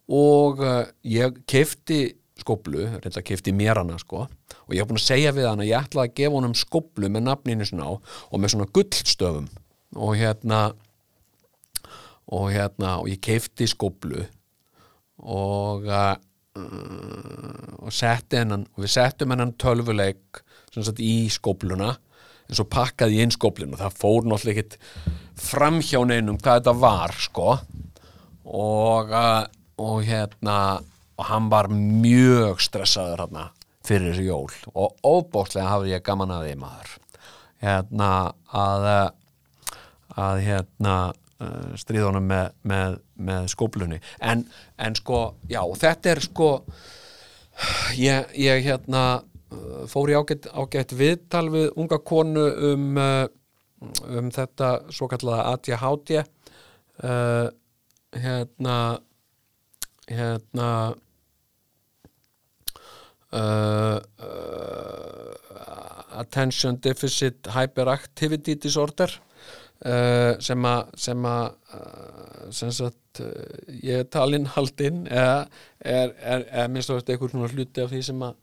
og 0.10 0.61
uh, 0.65 0.88
ég 1.06 1.38
kefti 1.49 1.99
skoblu, 2.41 2.85
reynda 2.99 3.23
kefti 3.25 3.53
mér 3.55 3.81
hana 3.81 3.97
sko. 4.01 4.27
Og 4.67 4.75
ég 4.75 4.83
hef 4.83 4.89
búin 4.89 4.99
að 4.99 5.07
segja 5.07 5.33
við 5.35 5.49
hann 5.49 5.63
að 5.63 5.71
ég 5.71 5.87
ætlaði 5.87 6.11
að 6.11 6.17
gefa 6.19 6.37
honum 6.37 6.55
skoblu 6.57 7.09
með 7.11 7.25
nafninu 7.27 7.67
svona 7.67 7.89
á 7.89 7.93
og 7.99 8.37
með 8.39 8.53
svona 8.55 8.69
gullstöfum. 8.77 9.49
Og 9.97 10.15
hérna 10.19 10.61
og 12.29 12.51
hérna 12.53 12.99
og 13.01 13.09
ég 13.09 13.21
keifti 13.25 13.67
skoblu 13.69 14.25
og 15.19 15.87
uh, 15.89 16.15
og 17.79 17.93
setti 17.93 18.39
hennan 18.41 18.65
og 18.73 18.83
við 18.83 18.93
settum 18.93 19.33
hennan 19.33 19.55
tölvuleik 19.59 20.43
í 20.99 21.13
skobluna 21.31 21.93
en 22.49 22.57
svo 22.57 22.65
pakkaði 22.69 23.19
ég 23.19 23.27
inn 23.27 23.33
skoblinu 23.33 23.77
og 23.77 23.81
það 23.83 23.97
fór 24.01 24.27
náttúrulega 24.27 24.63
ekkit 24.63 24.77
framhjá 25.39 26.01
neinum 26.07 26.39
hvað 26.39 26.59
þetta 26.59 26.73
var 26.81 27.15
sko. 27.21 27.49
Og, 28.49 29.11
uh, 29.13 29.45
og 29.77 29.99
hérna 30.07 30.55
og 31.19 31.27
hann 31.27 31.49
var 31.51 31.67
mjög 31.73 32.61
stressaður 32.63 33.25
hérna 33.25 33.49
fyrir 33.83 34.13
þessu 34.13 34.25
jól. 34.27 34.57
Og 34.71 34.95
óbóstlega 35.03 35.67
hafði 35.73 35.95
ég 35.95 36.03
gaman 36.05 36.31
að 36.31 36.45
því 36.47 36.57
maður. 36.61 36.97
Hérna 37.59 38.11
að 38.55 38.85
að 40.19 40.43
hérna 40.45 40.95
uh, 41.41 41.73
stríðunum 41.79 42.27
með, 42.29 42.53
með, 42.67 42.99
með 43.19 43.49
skóplunni 43.53 43.99
en, 44.19 44.45
en 44.81 44.97
sko, 44.97 45.21
já, 45.51 45.61
þetta 45.81 46.13
er 46.13 46.23
sko 46.25 46.51
ég, 47.99 48.31
ég 48.39 48.63
hérna 48.65 49.03
uh, 49.19 49.83
fór 49.91 50.13
í 50.13 50.17
ágætt, 50.17 50.49
ágætt 50.51 50.95
viðtal 50.99 51.47
við 51.53 51.69
unga 51.79 52.01
konu 52.01 52.47
um 52.71 52.89
uh, 52.99 53.25
um 54.11 54.31
þetta 54.35 54.73
svo 54.91 55.07
kallaða 55.07 55.53
ADHD 55.53 56.17
hérna 58.19 58.73
hérna 60.09 60.65
Uh, 63.30 64.01
uh, 64.26 65.34
attention 66.18 66.80
deficit 66.81 67.45
hyperactivity 67.53 68.56
disorder 68.57 69.11
uh, 69.85 70.34
sem 70.41 70.65
að 70.65 70.88
sem 70.97 71.27
að 71.30 71.43
sem 72.57 72.72
sagt 72.73 73.22
ég 73.69 74.01
er 74.01 74.07
talinn 74.10 74.47
haldinn 74.49 75.03
eða 75.06 75.43
er, 75.77 76.15
er, 76.18 76.47
er 76.49 76.72
minnst 76.73 76.89
að 76.89 77.03
eitthvað 77.03 77.35
svona 77.35 77.51
hluti 77.53 77.84
af 77.84 77.93
því 77.93 78.01
sem 78.07 78.26
að 78.26 78.34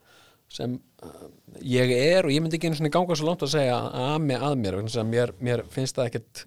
sem 0.55 0.79
ég 1.67 1.91
er 1.97 2.29
og 2.29 2.31
ég 2.31 2.45
myndi 2.45 2.61
ekki 2.61 2.71
einu 2.71 2.79
svona 2.79 2.95
ganga 2.95 3.19
svo 3.19 3.27
langt 3.27 3.43
að 3.43 3.57
segja 3.57 3.81
ami 4.13 4.39
að 4.39 4.55
mér 4.63 4.79
mér, 5.11 5.35
mér 5.43 5.65
finnst 5.75 5.99
það 5.99 6.13
ekkert 6.13 6.45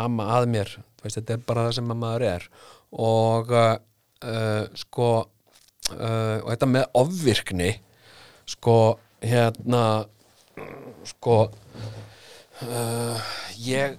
ama 0.00 0.30
að 0.38 0.48
mér 0.54 0.72
veist, 1.04 1.20
þetta 1.20 1.36
er 1.36 1.44
bara 1.44 1.68
það 1.68 1.76
sem 1.82 1.92
maður 1.92 2.24
er. 2.30 2.48
Og 3.04 3.52
sko 4.80 5.12
uh, 5.90 6.38
og 6.42 6.48
þetta 6.52 6.70
með 6.70 6.86
ofvirkni 7.02 7.70
sko 8.52 8.76
hérna 9.22 9.84
sko 11.08 11.36
uh, 12.62 13.32
ég 13.58 13.98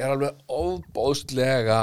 er 0.00 0.14
alveg 0.14 0.38
óbóðslega 0.48 1.80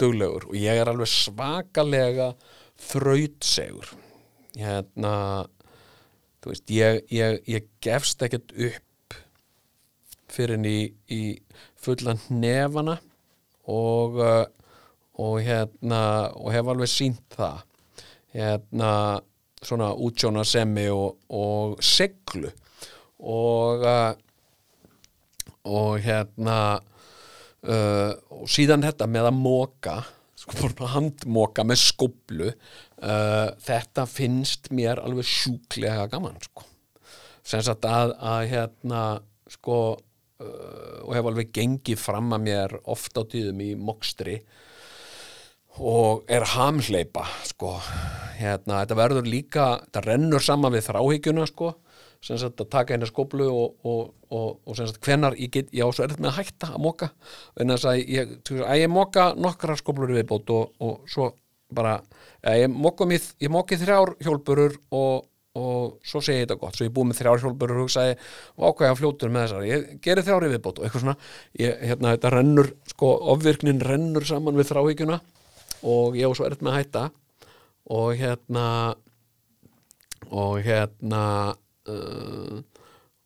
duglegur 0.00 0.48
og 0.48 0.56
ég 0.56 0.80
er 0.80 0.88
alveg 0.88 1.10
svakalega 1.12 2.32
þrautsegur. 2.80 3.90
Hérna 4.56 5.14
þú 6.40 6.52
veist, 6.52 6.70
ég, 6.72 7.02
ég, 7.12 7.40
ég 7.50 7.68
gefst 7.84 8.22
ekkert 8.24 8.54
upp 8.56 9.18
fyrir 10.30 10.56
henni 10.56 10.72
í, 10.72 10.86
í 11.12 11.22
fullan 11.80 12.20
nefana 12.32 12.96
og 13.70 14.18
uh, 14.22 14.46
og 15.20 15.40
hérna 15.44 16.02
og 16.38 16.52
hef 16.54 16.70
alveg 16.72 16.90
sínt 16.90 17.36
það. 17.36 17.66
Hérna 18.34 18.92
svona 19.60 19.90
útsjóna 19.92 20.44
semmi 20.46 20.86
og, 20.92 21.18
og 21.28 21.80
seglu 21.84 22.48
og 23.20 23.84
uh, 23.84 24.12
og 25.68 25.98
hérna 26.00 26.56
uh, 26.80 28.12
og 28.32 28.48
síðan 28.48 28.86
þetta 28.86 29.08
með 29.10 29.28
að 29.28 29.40
móka 29.42 29.96
sko 30.40 30.70
handmóka 30.94 31.66
með 31.68 31.82
skoblu 31.82 32.48
uh, 32.48 33.48
þetta 33.60 34.06
finnst 34.08 34.70
mér 34.72 35.02
alveg 35.04 35.28
sjúklega 35.28 36.08
gaman 36.12 36.40
sko. 36.40 36.64
Sem 37.44 37.60
sagt 37.64 37.84
að, 37.88 38.14
að 38.16 38.46
hérna 38.54 39.02
sko 39.50 39.80
og 40.40 41.10
hef 41.12 41.26
alveg 41.28 41.50
gengið 41.52 41.98
fram 42.00 42.30
að 42.32 42.44
mér 42.46 42.74
ofta 42.88 43.20
á 43.20 43.28
tíðum 43.28 43.58
í 43.60 43.74
mokstri 43.76 44.38
og 45.78 46.24
er 46.30 46.44
hamhleipa 46.56 47.26
sko. 47.46 47.76
Hérna, 48.40 48.82
þetta 48.82 48.98
verður 48.98 49.28
líka, 49.28 49.68
þetta 49.86 50.02
rennur 50.06 50.44
saman 50.44 50.74
við 50.74 50.88
þráhyggjuna 50.88 51.46
sko. 51.50 51.74
Sem 52.20 52.36
sagt 52.36 52.60
að 52.60 52.68
taka 52.68 52.96
eina 52.96 53.06
skóplu 53.08 53.46
og, 53.48 53.78
og, 53.88 54.10
og, 54.28 54.48
og 54.68 54.76
sem 54.76 54.88
sagt 54.90 55.06
hvenar 55.06 55.36
ég 55.40 55.52
get, 55.54 55.70
já, 55.72 55.86
svo 55.88 56.04
er 56.04 56.10
þetta 56.12 56.24
með 56.26 56.30
að 56.34 56.40
hætta 56.42 56.68
að 56.74 56.82
moka. 56.84 57.08
En 57.56 57.72
þess 57.72 57.88
að 57.88 58.02
ég, 58.02 58.34
að 58.60 58.80
ég 58.82 58.92
moka 58.92 59.30
nokkra 59.40 59.76
skóplur 59.80 60.12
í 60.12 60.18
viðbót 60.18 60.52
og, 60.52 60.74
svo 61.08 61.30
bara, 61.72 61.96
ég 62.44 62.68
ég 63.40 63.52
moki 63.52 63.78
þrjár 63.80 64.16
hjólburur 64.20 64.76
og, 64.92 65.24
og 65.56 65.96
svo 66.04 66.20
segi 66.20 66.42
ég 66.42 66.44
þetta 66.44 66.60
gott, 66.60 66.76
svo 66.76 66.90
ég 66.90 66.92
búið 66.92 67.08
með 67.08 67.20
þrjár 67.22 67.42
hjólburur 67.46 67.80
og 67.80 67.86
hugsaði, 67.86 68.16
ákvæða 68.60 69.00
fljótur 69.00 69.32
með 69.32 69.46
þessar 69.46 69.68
ég 69.70 69.90
geri 70.04 70.26
þrjár 70.26 70.48
í 70.48 70.52
viðbót 70.52 70.80
og 70.80 70.86
eitthvað 70.86 71.06
svona. 71.06 71.18
Ég, 71.62 71.84
hérna, 71.88 72.14
þetta 72.18 72.36
rennur, 72.36 72.72
sko, 72.92 73.14
ofvirknin 73.32 73.84
rennur 73.86 74.28
saman 74.28 74.60
við 74.60 74.74
þráhyggjuna 74.74 75.22
og 75.86 76.18
ég 76.18 76.28
á 76.28 76.32
svo 76.36 76.46
erfitt 76.46 76.64
með 76.66 76.72
að 76.74 76.80
hætta. 76.80 77.04
Og 77.90 78.12
hérna 78.18 78.66
og 80.30 80.60
hérna 80.62 81.24
uh, 81.90 82.58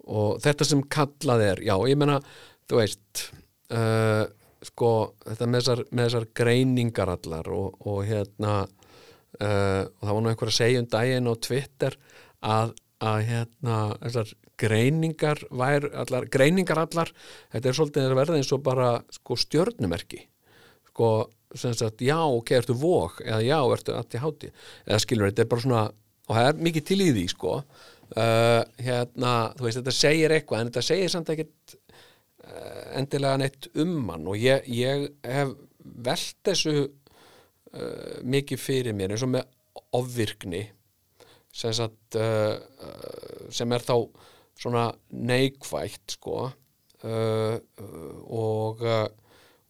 og 0.05 0.40
þetta 0.44 0.66
sem 0.68 0.82
kallað 0.93 1.44
er 1.48 1.62
já, 1.64 1.74
ég 1.89 1.98
meina, 2.01 2.20
þú 2.68 2.81
veist 2.81 3.24
uh, 3.72 4.24
sko 4.64 4.90
þetta 5.24 5.48
með 5.48 5.60
þessar, 5.60 5.82
með 5.90 6.09
þessar 6.09 6.28
greiningar 6.40 7.12
allar 7.16 7.51
og, 7.52 7.81
og 7.89 8.01
hérna 8.09 8.55
uh, 8.64 9.82
og 9.85 10.01
það 10.01 10.12
var 10.12 10.24
nú 10.24 10.32
einhver 10.32 10.52
að 10.52 10.59
segja 10.60 10.82
um 10.82 10.89
daginn 10.93 11.28
á 11.28 11.35
Twitter 11.48 11.98
að, 12.44 12.74
að 13.05 13.18
hérna 13.31 13.78
þessar 14.05 14.35
greiningar 14.64 15.43
vær, 15.51 15.89
allar, 16.05 16.28
greiningar 16.31 16.85
allar 16.85 17.10
þetta 17.52 17.68
er 17.68 17.76
svolítið 17.76 18.09
að 18.12 18.20
verða 18.20 18.39
eins 18.39 18.52
og 18.55 18.62
bara 18.64 18.90
sko 19.12 19.36
stjörnumerki 19.40 20.22
sko 20.95 21.11
sem 21.55 21.75
sagt, 21.75 22.03
já, 22.03 22.19
ok, 22.19 22.51
ertu 22.57 22.75
vók 22.79 23.21
eða 23.23 23.43
já, 23.43 23.59
ertu 23.75 23.95
allt 23.95 24.15
í 24.15 24.23
háti 24.23 24.51
eða 24.87 25.01
skilur, 25.03 25.31
þetta 25.31 25.45
er 25.45 25.51
bara 25.51 25.65
svona 25.65 25.83
og 26.25 26.39
það 26.39 26.49
er 26.49 26.61
mikið 26.66 26.87
til 26.89 27.01
í 27.05 27.09
því, 27.12 27.25
sko. 27.35 27.55
Uh, 28.15 28.61
hérna, 28.85 29.33
þú 29.57 29.66
veist, 29.66 29.79
þetta 29.81 29.95
segir 29.97 30.35
eitthvað 30.35 30.61
en 30.61 30.71
þetta 30.71 30.83
segir 30.87 31.12
samt 31.12 31.31
ekkert 31.35 31.75
uh, 31.75 32.83
endilega 33.01 33.41
neitt 33.41 33.69
um 33.83 33.95
mann 34.07 34.29
og 34.31 34.39
ég, 34.39 34.66
ég 34.71 35.07
hef 35.25 35.55
velt 36.05 36.39
þessu 36.47 36.75
uh, 36.85 38.19
mikið 38.23 38.61
fyrir 38.61 38.97
mér 38.97 39.15
eins 39.15 39.25
og 39.27 39.33
með 39.35 39.49
ofvirkni 39.95 40.62
sem 41.55 41.75
sagt 41.75 42.16
sem 43.55 43.73
er 43.75 43.83
þá 43.87 43.95
svona 44.59 44.89
neikvægt, 45.15 46.16
sko. 46.16 46.49
Og 47.05 48.83
uh, 48.83 49.07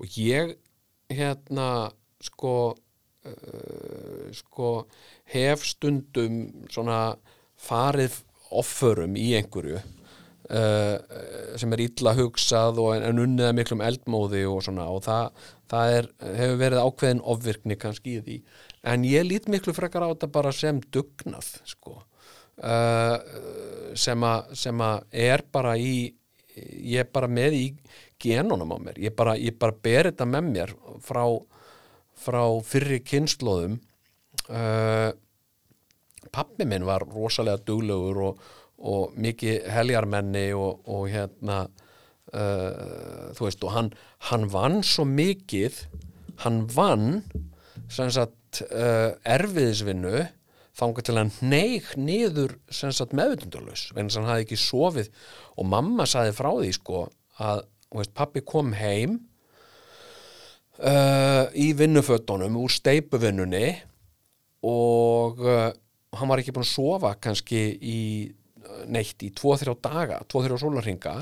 og 0.01 0.17
ég 0.19 0.55
hérna 1.13 1.69
sko 2.25 2.55
uh, 2.73 4.31
sko 4.35 4.71
hef 5.35 5.67
stundum 5.67 6.47
svona 6.73 7.17
farið 7.61 8.21
offurum 8.55 9.17
í 9.19 9.33
einhverju 9.39 9.79
uh, 9.79 10.97
sem 11.61 11.77
er 11.77 11.85
illa 11.87 12.15
hugsað 12.19 12.81
og 12.83 12.95
en, 12.97 13.21
unniða 13.25 13.53
miklum 13.57 13.85
eldmóði 13.85 14.45
og 14.49 14.63
svona 14.67 14.89
og 14.93 15.05
það, 15.07 15.45
það 15.71 15.99
er, 15.99 16.11
hefur 16.41 16.59
verið 16.65 16.85
ákveðin 16.85 17.23
ofvirkni 17.35 17.79
kannski 17.81 18.19
í 18.19 18.25
því. 18.25 18.41
En 18.85 19.07
ég 19.09 19.25
lít 19.27 19.49
miklu 19.49 19.75
frekar 19.77 20.05
á 20.05 20.13
þetta 20.13 20.33
bara 20.33 20.53
sem 20.55 20.83
dugnað 20.93 21.55
sko 21.69 21.99
uh, 22.63 23.17
sem 23.97 24.25
að 24.29 25.09
er 25.11 25.45
bara 25.53 25.77
í 25.81 26.13
ég 26.57 27.03
er 27.03 27.11
bara 27.13 27.31
með 27.31 27.59
í 27.59 27.65
genunum 28.23 28.75
á 28.75 28.79
mér, 28.81 29.01
ég 29.03 29.15
bara, 29.17 29.37
bara 29.59 29.77
ber 29.85 30.11
þetta 30.11 30.29
með 30.29 30.51
mér 30.51 30.75
frá, 31.05 31.25
frá 32.15 32.43
fyrri 32.67 33.01
kynnslóðum 33.05 33.79
uh, 34.49 35.11
pappi 36.35 36.67
minn 36.69 36.87
var 36.87 37.07
rosalega 37.07 37.63
duglegur 37.67 38.23
og, 38.31 38.45
og 38.85 39.17
mikið 39.21 39.69
heljarmenni 39.75 40.49
og, 40.59 40.85
og 40.91 41.09
hérna 41.13 41.65
uh, 42.35 43.33
þú 43.37 43.49
veist 43.49 43.67
og 43.67 43.75
hann, 43.75 43.93
hann 44.31 44.49
vann 44.53 44.81
svo 44.87 45.07
mikið 45.09 45.85
hann 46.45 46.65
vann 46.75 47.23
sagt 48.15 48.65
uh, 48.71 49.15
erfiðisvinnu 49.23 50.25
þangað 50.75 51.07
til 51.07 51.19
hann 51.21 51.33
neig 51.45 51.93
niður 51.99 52.57
vegna 53.95 54.11
sem 54.11 54.25
hann 54.25 54.33
hafði 54.33 54.47
ekki 54.49 54.59
sofið 54.59 55.11
og 55.55 55.69
mamma 55.71 56.07
saði 56.09 56.35
frá 56.37 56.51
því 56.57 56.73
sko 56.77 57.05
að 57.43 57.65
veist, 57.95 58.15
pappi 58.17 58.43
kom 58.47 58.73
heim 58.79 59.19
uh, 60.83 61.47
í 61.55 61.71
vinnufötunum 61.79 62.59
úr 62.61 62.73
steipuvinnunni 62.75 63.69
og 64.65 65.43
uh, 65.45 65.71
hann 66.15 66.31
var 66.31 66.41
ekki 66.41 66.55
búin 66.55 66.67
að 66.67 66.73
sofa 66.75 67.15
kannski 67.21 67.63
í 67.79 68.01
neitt 68.91 69.23
í 69.25 69.31
2-3 69.37 69.75
daga 69.85 70.21
2-3 70.31 70.59
sólarringa 70.63 71.17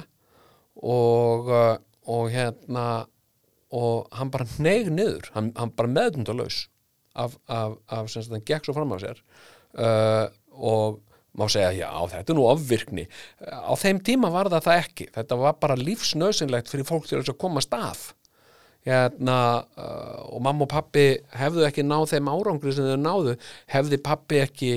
og, 0.83 1.51
uh, 1.51 1.77
og 2.09 2.29
hérna 2.33 2.87
og 3.73 4.13
hann 4.13 4.31
bara 4.33 4.47
neig 4.61 4.91
niður 4.93 5.31
hann, 5.37 5.51
hann 5.57 5.73
bara 5.77 5.91
meðvitundurlaus 5.91 6.67
af, 7.13 7.37
af, 7.49 7.79
af 7.93 8.11
sem 8.13 8.29
hann 8.33 8.45
gekk 8.49 8.69
svo 8.69 8.77
fram 8.77 8.93
á 8.95 8.99
sér 9.03 9.23
uh, 9.77 10.27
og 10.53 11.01
má 11.39 11.47
segja, 11.49 11.71
já, 11.73 11.91
þetta 12.13 12.35
er 12.35 12.37
nú 12.37 12.49
ofvirkni. 12.51 13.07
Á 13.41 13.73
þeim 13.81 14.03
tíma 14.05 14.33
var 14.35 14.51
það 14.53 14.67
það 14.67 14.81
ekki. 14.83 15.07
Þetta 15.15 15.39
var 15.41 15.61
bara 15.63 15.79
lífsnöðsynlegt 15.81 16.73
fyrir 16.73 16.89
fólk 16.89 17.09
til 17.09 17.21
þess 17.21 17.33
að 17.33 17.41
koma 17.41 17.63
stað 17.65 18.11
hérna, 18.87 19.63
uh, 19.79 20.35
og 20.35 20.43
mamma 20.43 20.67
og 20.67 20.73
pappi 20.73 21.07
hefðu 21.39 21.67
ekki 21.69 21.85
náð 21.87 22.09
þeim 22.15 22.31
árangri 22.33 22.75
sem 22.75 22.89
þau 22.91 22.99
náðu, 22.99 23.37
hefði 23.71 23.99
pappi 24.03 24.41
ekki 24.43 24.73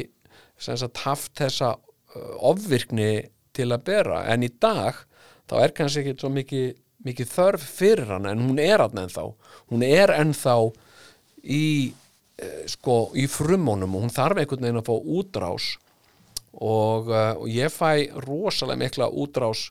sagt, 0.61 1.01
haft 1.05 1.33
þessa 1.39 1.73
uh, 1.75 2.33
ofvirkni 2.51 3.25
til 3.55 3.71
að 3.73 3.85
bera. 3.89 4.23
En 4.31 4.45
í 4.45 4.51
dag, 4.61 5.01
þá 5.49 5.55
er 5.63 5.75
kannski 5.77 6.03
ekki 6.03 6.17
svo 6.21 6.31
mikið, 6.35 6.67
mikið 7.05 7.31
þörf 7.33 7.69
fyrir 7.79 8.13
hann 8.13 8.29
en 8.29 8.43
hún 8.45 8.61
er 8.61 8.83
hann 8.83 9.05
ennþá. 9.05 9.29
Hún 9.73 9.85
er 9.87 10.13
ennþá 10.13 10.57
í 11.41 11.65
uh, 11.89 12.61
sko, 12.69 12.99
í 13.17 13.25
frumónum 13.31 13.97
og 13.97 14.05
hún 14.05 14.13
þarf 14.13 14.43
einhvern 14.43 14.69
veginn 14.69 14.83
að 14.83 14.91
fá 14.91 14.95
útrás 15.17 15.73
og, 16.61 17.09
uh, 17.11 17.33
og 17.41 17.47
ég 17.51 17.71
fæ 17.73 18.07
rosalega 18.25 18.79
mikla 18.79 19.09
útrás 19.11 19.69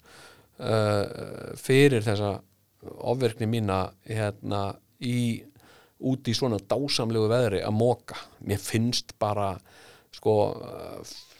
uh, 0.60 1.54
fyrir 1.56 2.04
þessa 2.04 2.38
ofverkni 2.84 3.48
mína 3.48 3.86
hérna 4.04 4.74
í 5.00 5.42
út 6.04 6.28
í 6.28 6.34
svona 6.36 6.58
dásamlegu 6.60 7.30
veðri 7.30 7.62
að 7.64 7.78
móka 7.78 8.18
mér 8.44 8.60
finnst 8.60 9.14
bara 9.18 9.54
sko 10.12 10.34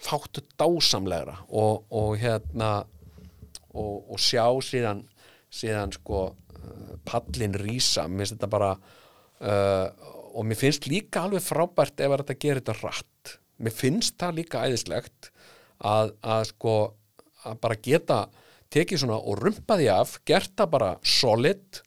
fátu 0.04 0.40
dásamlegra 0.58 1.36
og, 1.48 1.84
og 1.92 2.16
hérna 2.22 2.86
og, 3.74 4.08
og 4.14 4.22
sjá 4.22 4.46
síðan 4.64 5.02
síðan 5.52 5.92
sko 5.94 6.30
pallin 7.04 7.56
rísa, 7.60 8.06
mér 8.08 8.24
finnst 8.24 8.36
þetta 8.38 8.50
bara 8.50 8.72
uh, 8.74 9.88
og 10.34 10.46
mér 10.48 10.58
finnst 10.58 10.88
líka 10.90 11.24
alveg 11.24 11.44
frábært 11.44 12.00
ef 12.02 12.16
þetta 12.16 12.38
gerir 12.40 12.62
þetta 12.62 12.76
rætt 12.80 13.34
mér 13.62 13.76
finnst 13.76 14.16
það 14.20 14.40
líka 14.40 14.64
æðislegt 14.66 15.30
að, 15.84 16.14
að 16.24 16.46
sko 16.50 16.74
að 17.44 17.58
bara 17.62 17.80
geta 17.84 18.20
tekið 18.74 19.04
svona 19.04 19.20
og 19.20 19.38
rumpa 19.42 19.76
því 19.78 19.88
af, 19.94 20.18
gert 20.26 20.54
það 20.58 20.70
bara 20.72 20.90
solid 21.06 21.80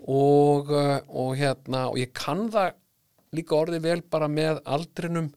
og, 0.00 0.70
og 0.70 1.34
hérna 1.38 1.86
og 1.90 2.00
ég 2.00 2.12
kann 2.16 2.48
það 2.52 2.74
líka 3.36 3.56
orðið 3.56 3.84
vel 3.86 4.00
bara 4.10 4.28
með 4.30 4.60
aldrinum. 4.66 5.30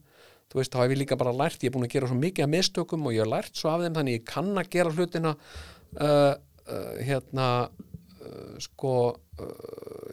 Þú 0.50 0.60
veist, 0.60 0.74
þá 0.74 0.84
hef 0.84 0.94
ég 0.94 1.00
líka 1.02 1.18
bara 1.18 1.34
lært, 1.34 1.64
ég 1.64 1.72
er 1.72 1.76
búin 1.76 1.88
að 1.88 1.96
gera 1.96 2.10
svo 2.10 2.18
mikið 2.20 2.46
af 2.46 2.52
mistökum 2.52 3.08
og 3.10 3.16
ég 3.16 3.24
hef 3.24 3.32
lært 3.32 3.58
svo 3.58 3.72
af 3.72 3.84
þeim 3.84 3.98
þannig 3.98 4.18
ég 4.20 4.26
kann 4.30 4.52
að 4.54 4.70
gera 4.76 4.94
hlutina 4.94 5.34
uh, 5.34 6.34
uh, 6.34 6.94
hérna 7.02 7.48
uh, 7.70 8.56
sko 8.62 8.96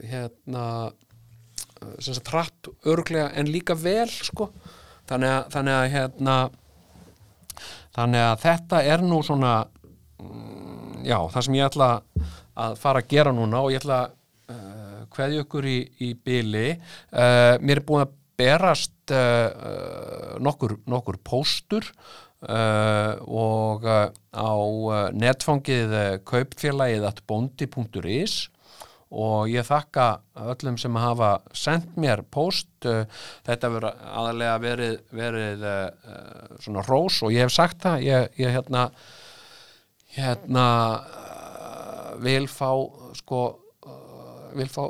hérna 0.04 0.64
sem 2.00 2.16
sagt 2.16 2.30
hratt 2.32 2.68
örglega 2.88 3.30
en 3.36 3.48
líka 3.48 3.76
vel 3.78 4.08
sko. 4.10 4.50
Þannig 5.08 5.32
að, 5.32 5.44
þannig 5.54 5.76
að 5.76 5.92
hérna 5.94 6.34
þannig 7.96 8.24
að 8.26 8.38
þetta 8.44 8.82
er 8.92 9.04
nú 9.06 9.20
svona 9.26 9.54
mm, 10.20 11.02
já, 11.06 11.18
það 11.32 11.46
sem 11.46 11.58
ég 11.58 11.68
ætla 11.70 11.90
að 12.60 12.78
fara 12.80 13.02
að 13.02 13.12
gera 13.12 13.34
núna 13.34 13.64
og 13.64 13.74
ég 13.74 13.82
ætla 13.82 14.00
að 14.04 14.16
uh, 14.54 15.02
kveðja 15.14 15.44
ykkur 15.44 15.68
í, 15.70 15.78
í 16.06 16.10
byli 16.14 16.66
uh, 16.72 17.54
mér 17.62 17.80
er 17.80 17.86
búin 17.86 18.04
að 18.06 18.16
berast 18.40 19.14
uh, 19.14 20.36
nokkur, 20.40 20.78
nokkur 20.88 21.20
póstur 21.24 21.94
og 22.40 23.82
á 23.84 24.52
netfangið 25.12 25.90
kaupfélagið 26.24 27.02
atbondi.is 27.04 28.36
og 29.10 29.48
ég 29.50 29.66
þakka 29.66 30.06
öllum 30.52 30.76
sem 30.78 30.98
hafa 31.02 31.30
sendt 31.56 31.96
mér 31.98 32.22
post 32.30 32.70
þetta 32.80 33.70
verður 33.74 34.04
aðalega 34.06 34.58
verið, 34.62 35.00
verið 35.10 35.64
uh, 35.66 35.88
svona 36.62 36.84
rós 36.86 37.18
og 37.26 37.34
ég 37.34 37.42
hef 37.46 37.54
sagt 37.54 37.82
það 37.82 38.06
ég, 38.06 38.28
ég 38.38 38.54
hérna 38.54 38.84
hérna 40.14 40.68
uh, 41.00 42.14
vil 42.22 42.46
fá 42.50 42.70
sko 43.18 43.42
vil 44.56 44.68
fá, 44.70 44.82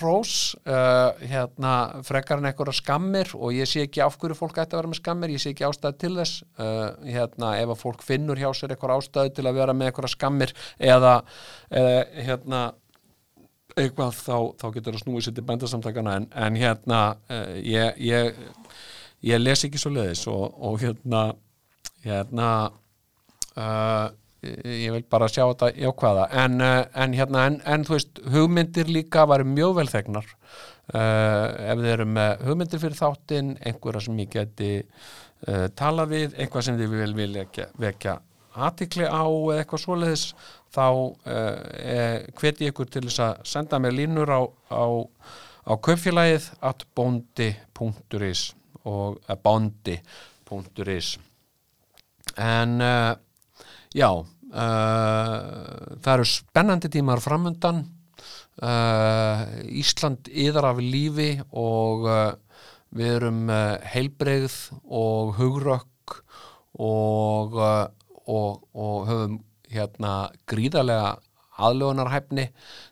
hrós 0.00 0.54
uh, 0.66 1.12
hérna, 1.24 2.02
frekar 2.06 2.40
en 2.40 2.48
einhverja 2.50 2.74
skammir 2.76 3.30
og 3.38 3.54
ég 3.56 3.68
sé 3.68 3.86
ekki 3.86 4.02
af 4.04 4.18
hverju 4.20 4.36
fólk 4.36 4.60
ætti 4.62 4.76
að 4.76 4.82
vera 4.82 4.92
með 4.92 5.00
skammir, 5.00 5.32
ég 5.32 5.42
sé 5.42 5.52
ekki 5.52 5.66
ástæði 5.68 5.98
til 6.02 6.12
þess 6.18 6.42
uh, 6.60 6.90
hérna, 7.06 7.54
ef 7.62 7.72
að 7.74 7.82
fólk 7.82 8.04
finnur 8.06 8.40
hjá 8.40 8.50
sér 8.56 8.74
einhverja 8.74 9.00
ástæði 9.00 9.34
til 9.38 9.46
að 9.48 9.58
vera 9.60 9.76
með 9.76 9.90
einhverja 9.90 10.14
skammir 10.16 10.54
eða, 10.76 11.14
eða 11.70 11.96
hérna 12.28 12.62
eitthvað 13.76 14.16
þá, 14.16 14.36
þá 14.60 14.66
getur 14.74 14.96
það 14.96 15.04
snúið 15.04 15.26
sér 15.26 15.36
til 15.36 15.44
bændasamtakana 15.48 16.16
en, 16.20 16.28
en 16.44 16.58
hérna 16.60 17.00
uh, 17.30 17.54
ég, 17.58 18.00
ég, 18.02 18.40
ég 19.28 19.42
les 19.42 19.64
ekki 19.68 19.80
svo 19.80 19.92
leiðis 19.94 20.26
og, 20.30 20.44
og 20.60 20.80
hérna 20.82 21.22
hérna 22.02 22.48
uh, 23.56 24.08
ég 24.42 24.90
vil 24.90 25.04
bara 25.10 25.28
sjá 25.30 25.44
þetta 25.44 25.70
jákvæða. 25.78 26.28
En, 26.44 26.60
uh, 26.60 26.82
en 27.04 27.16
hérna 27.16 27.46
en, 27.50 27.60
en 27.64 27.86
þú 27.86 27.96
veist 27.96 28.22
hugmyndir 28.34 28.90
líka 28.90 29.26
varu 29.30 29.46
mjög 29.48 29.76
vel 29.78 29.88
þegnar 29.92 30.26
uh, 30.26 31.46
ef 31.70 31.78
þið 31.78 31.92
eru 31.94 32.08
með 32.18 32.46
hugmyndir 32.48 32.82
fyrir 32.82 32.98
þáttinn 32.98 33.54
einhverja 33.60 34.06
sem 34.08 34.24
ég 34.24 34.32
geti 34.38 34.74
tala 35.74 36.04
við, 36.06 36.36
einhvað 36.38 36.62
sem 36.62 36.76
þið 36.78 36.92
vil 37.00 37.14
vilja 37.18 37.64
vekja 37.82 38.12
aðtikli 38.52 39.08
á 39.08 39.24
eða 39.26 39.56
eitthvað 39.62 39.82
svoleiðis 39.82 40.24
þá 40.72 40.86
uh, 40.88 42.18
hveti 42.38 42.70
ykkur 42.70 42.88
til 42.92 43.04
þess 43.06 43.22
að 43.26 43.46
senda 43.48 43.80
mér 43.82 43.96
línur 43.96 44.32
á, 44.32 44.40
á, 44.72 44.84
á 45.68 45.72
kaupfélagið 45.76 46.48
at 46.64 46.86
bondi.is 46.96 48.52
og 48.88 49.18
uh, 49.20 49.36
bondi.is 49.36 51.16
en 52.40 52.78
já 53.92 54.08
það 54.52 56.08
eru 56.12 56.24
spennandi 56.28 56.90
tímar 56.92 57.20
framundan. 57.24 57.78
Uh, 58.60 59.48
Ísland 59.80 60.28
yðar 60.28 60.68
af 60.70 60.80
lífi 60.84 61.30
og 61.56 62.04
við 62.92 63.14
erum 63.16 63.48
heilbreið 63.94 64.56
og 64.84 65.32
hugrökk 65.38 66.18
og, 66.84 67.56
og, 67.56 68.68
og 68.76 69.08
höfum 69.08 69.40
hérna 69.72 70.12
gríðarlega 70.50 71.16
aðlögunarhæfni 71.62 72.48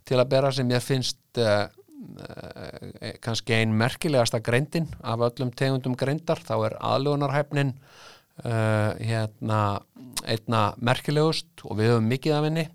til 0.09 0.19
að 0.21 0.31
bera 0.33 0.51
sem 0.55 0.71
ég 0.73 0.85
finnst 0.85 1.41
uh, 1.41 1.67
uh, 1.67 3.13
kannski 3.25 3.57
ein 3.57 3.77
merkilegasta 3.77 4.43
greindin 4.45 4.89
af 5.01 5.25
öllum 5.31 5.53
tegundum 5.57 5.97
greindar. 5.99 6.43
Þá 6.45 6.57
er 6.71 6.77
aðlögunarhæfnin 6.93 7.73
uh, 7.77 8.97
hérna 9.01 9.63
einna 10.29 10.67
merkilegust 10.77 11.65
og 11.65 11.79
við 11.81 11.95
höfum 11.95 12.13
mikið 12.13 12.37
af 12.37 12.47
henni 12.51 12.69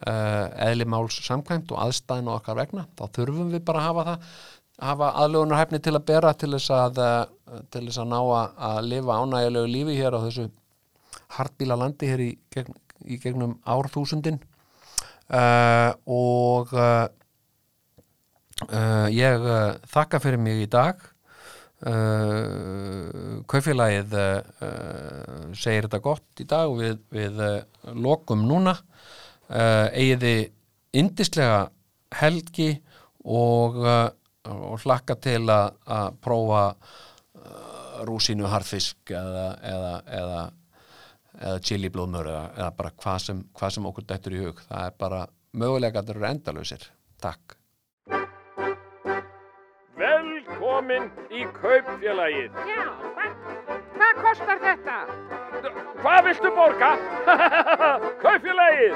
eðli 0.00 0.86
máls 0.88 1.18
samkvæmt 1.26 1.74
og 1.74 1.82
aðstæðin 1.82 2.30
og 2.30 2.38
okkar 2.38 2.56
vegna. 2.56 2.86
Þá 2.96 3.02
þurfum 3.18 3.50
við 3.52 3.66
bara 3.68 3.82
að 3.82 3.88
hafa 3.90 4.04
það 4.06 4.30
hafa 4.80 5.10
aðlögunarhæfni 5.22 5.80
til 5.84 5.94
að 5.96 6.06
bera 6.08 6.32
til 6.36 6.50
þess 6.54 6.72
að, 6.72 7.00
til 7.72 7.82
þess 7.86 8.00
að 8.00 8.12
ná 8.12 8.20
að 8.70 8.78
lifa 8.88 9.18
ánægilegu 9.20 9.72
lífi 9.74 9.96
hér 9.98 10.16
á 10.16 10.24
þessu 10.24 10.46
hartbíla 11.36 11.76
landi 11.78 12.08
hér 12.10 12.22
í, 12.24 12.30
gegn, 12.54 12.78
í 13.06 13.18
gegnum 13.22 13.56
árþúsundin. 13.68 14.40
Uh, 15.30 15.94
og 16.10 16.72
uh, 16.74 17.06
ég 19.14 19.46
þakka 19.88 20.20
fyrir 20.22 20.40
mig 20.42 20.66
í 20.66 20.68
dag. 20.70 21.00
Kaufélagið 23.48 24.12
segir 25.56 25.86
þetta 25.86 26.00
gott 26.04 26.42
í 26.42 26.44
dag 26.44 26.68
og 26.68 26.82
við, 26.82 26.98
við 27.08 27.40
lokum 27.96 28.42
núna. 28.44 28.74
Eigiði 29.48 30.50
indislega 30.92 31.62
helgi 32.20 32.68
og, 33.24 33.80
og 33.80 34.84
hlakka 34.84 35.16
til 35.24 35.48
að, 35.48 36.20
prófa 36.20 36.76
rúsínu 38.04 38.44
harfisk 38.52 39.12
eða, 39.16 39.48
eða, 39.64 39.94
eða 40.20 40.44
eða 41.40 41.62
chili 41.64 41.90
blóðmör 41.92 42.30
eða, 42.30 42.44
eða 42.58 42.70
bara 42.78 42.92
hvað 43.02 43.22
sem, 43.26 43.44
hvað 43.56 43.76
sem 43.76 43.88
okkur 43.92 44.08
dættur 44.12 44.36
í 44.36 44.44
hug 44.44 44.60
það 44.68 44.86
er 44.90 44.98
bara 45.00 45.22
mögulega 45.52 46.02
að 46.02 46.10
það 46.10 46.16
eru 46.16 46.30
endalausir 46.34 46.90
Takk 47.20 47.56
Velkomin 50.00 51.10
í 51.34 51.42
kaupfélagið. 51.58 52.54
Já, 52.68 52.84
hvað, 53.16 53.34
hvað 53.96 54.20
kostar 54.24 54.62
þetta? 54.62 54.96
Hvað 56.00 56.20
viltu 56.28 56.52
borga? 56.56 56.90
kaupfélagið. 58.24 58.94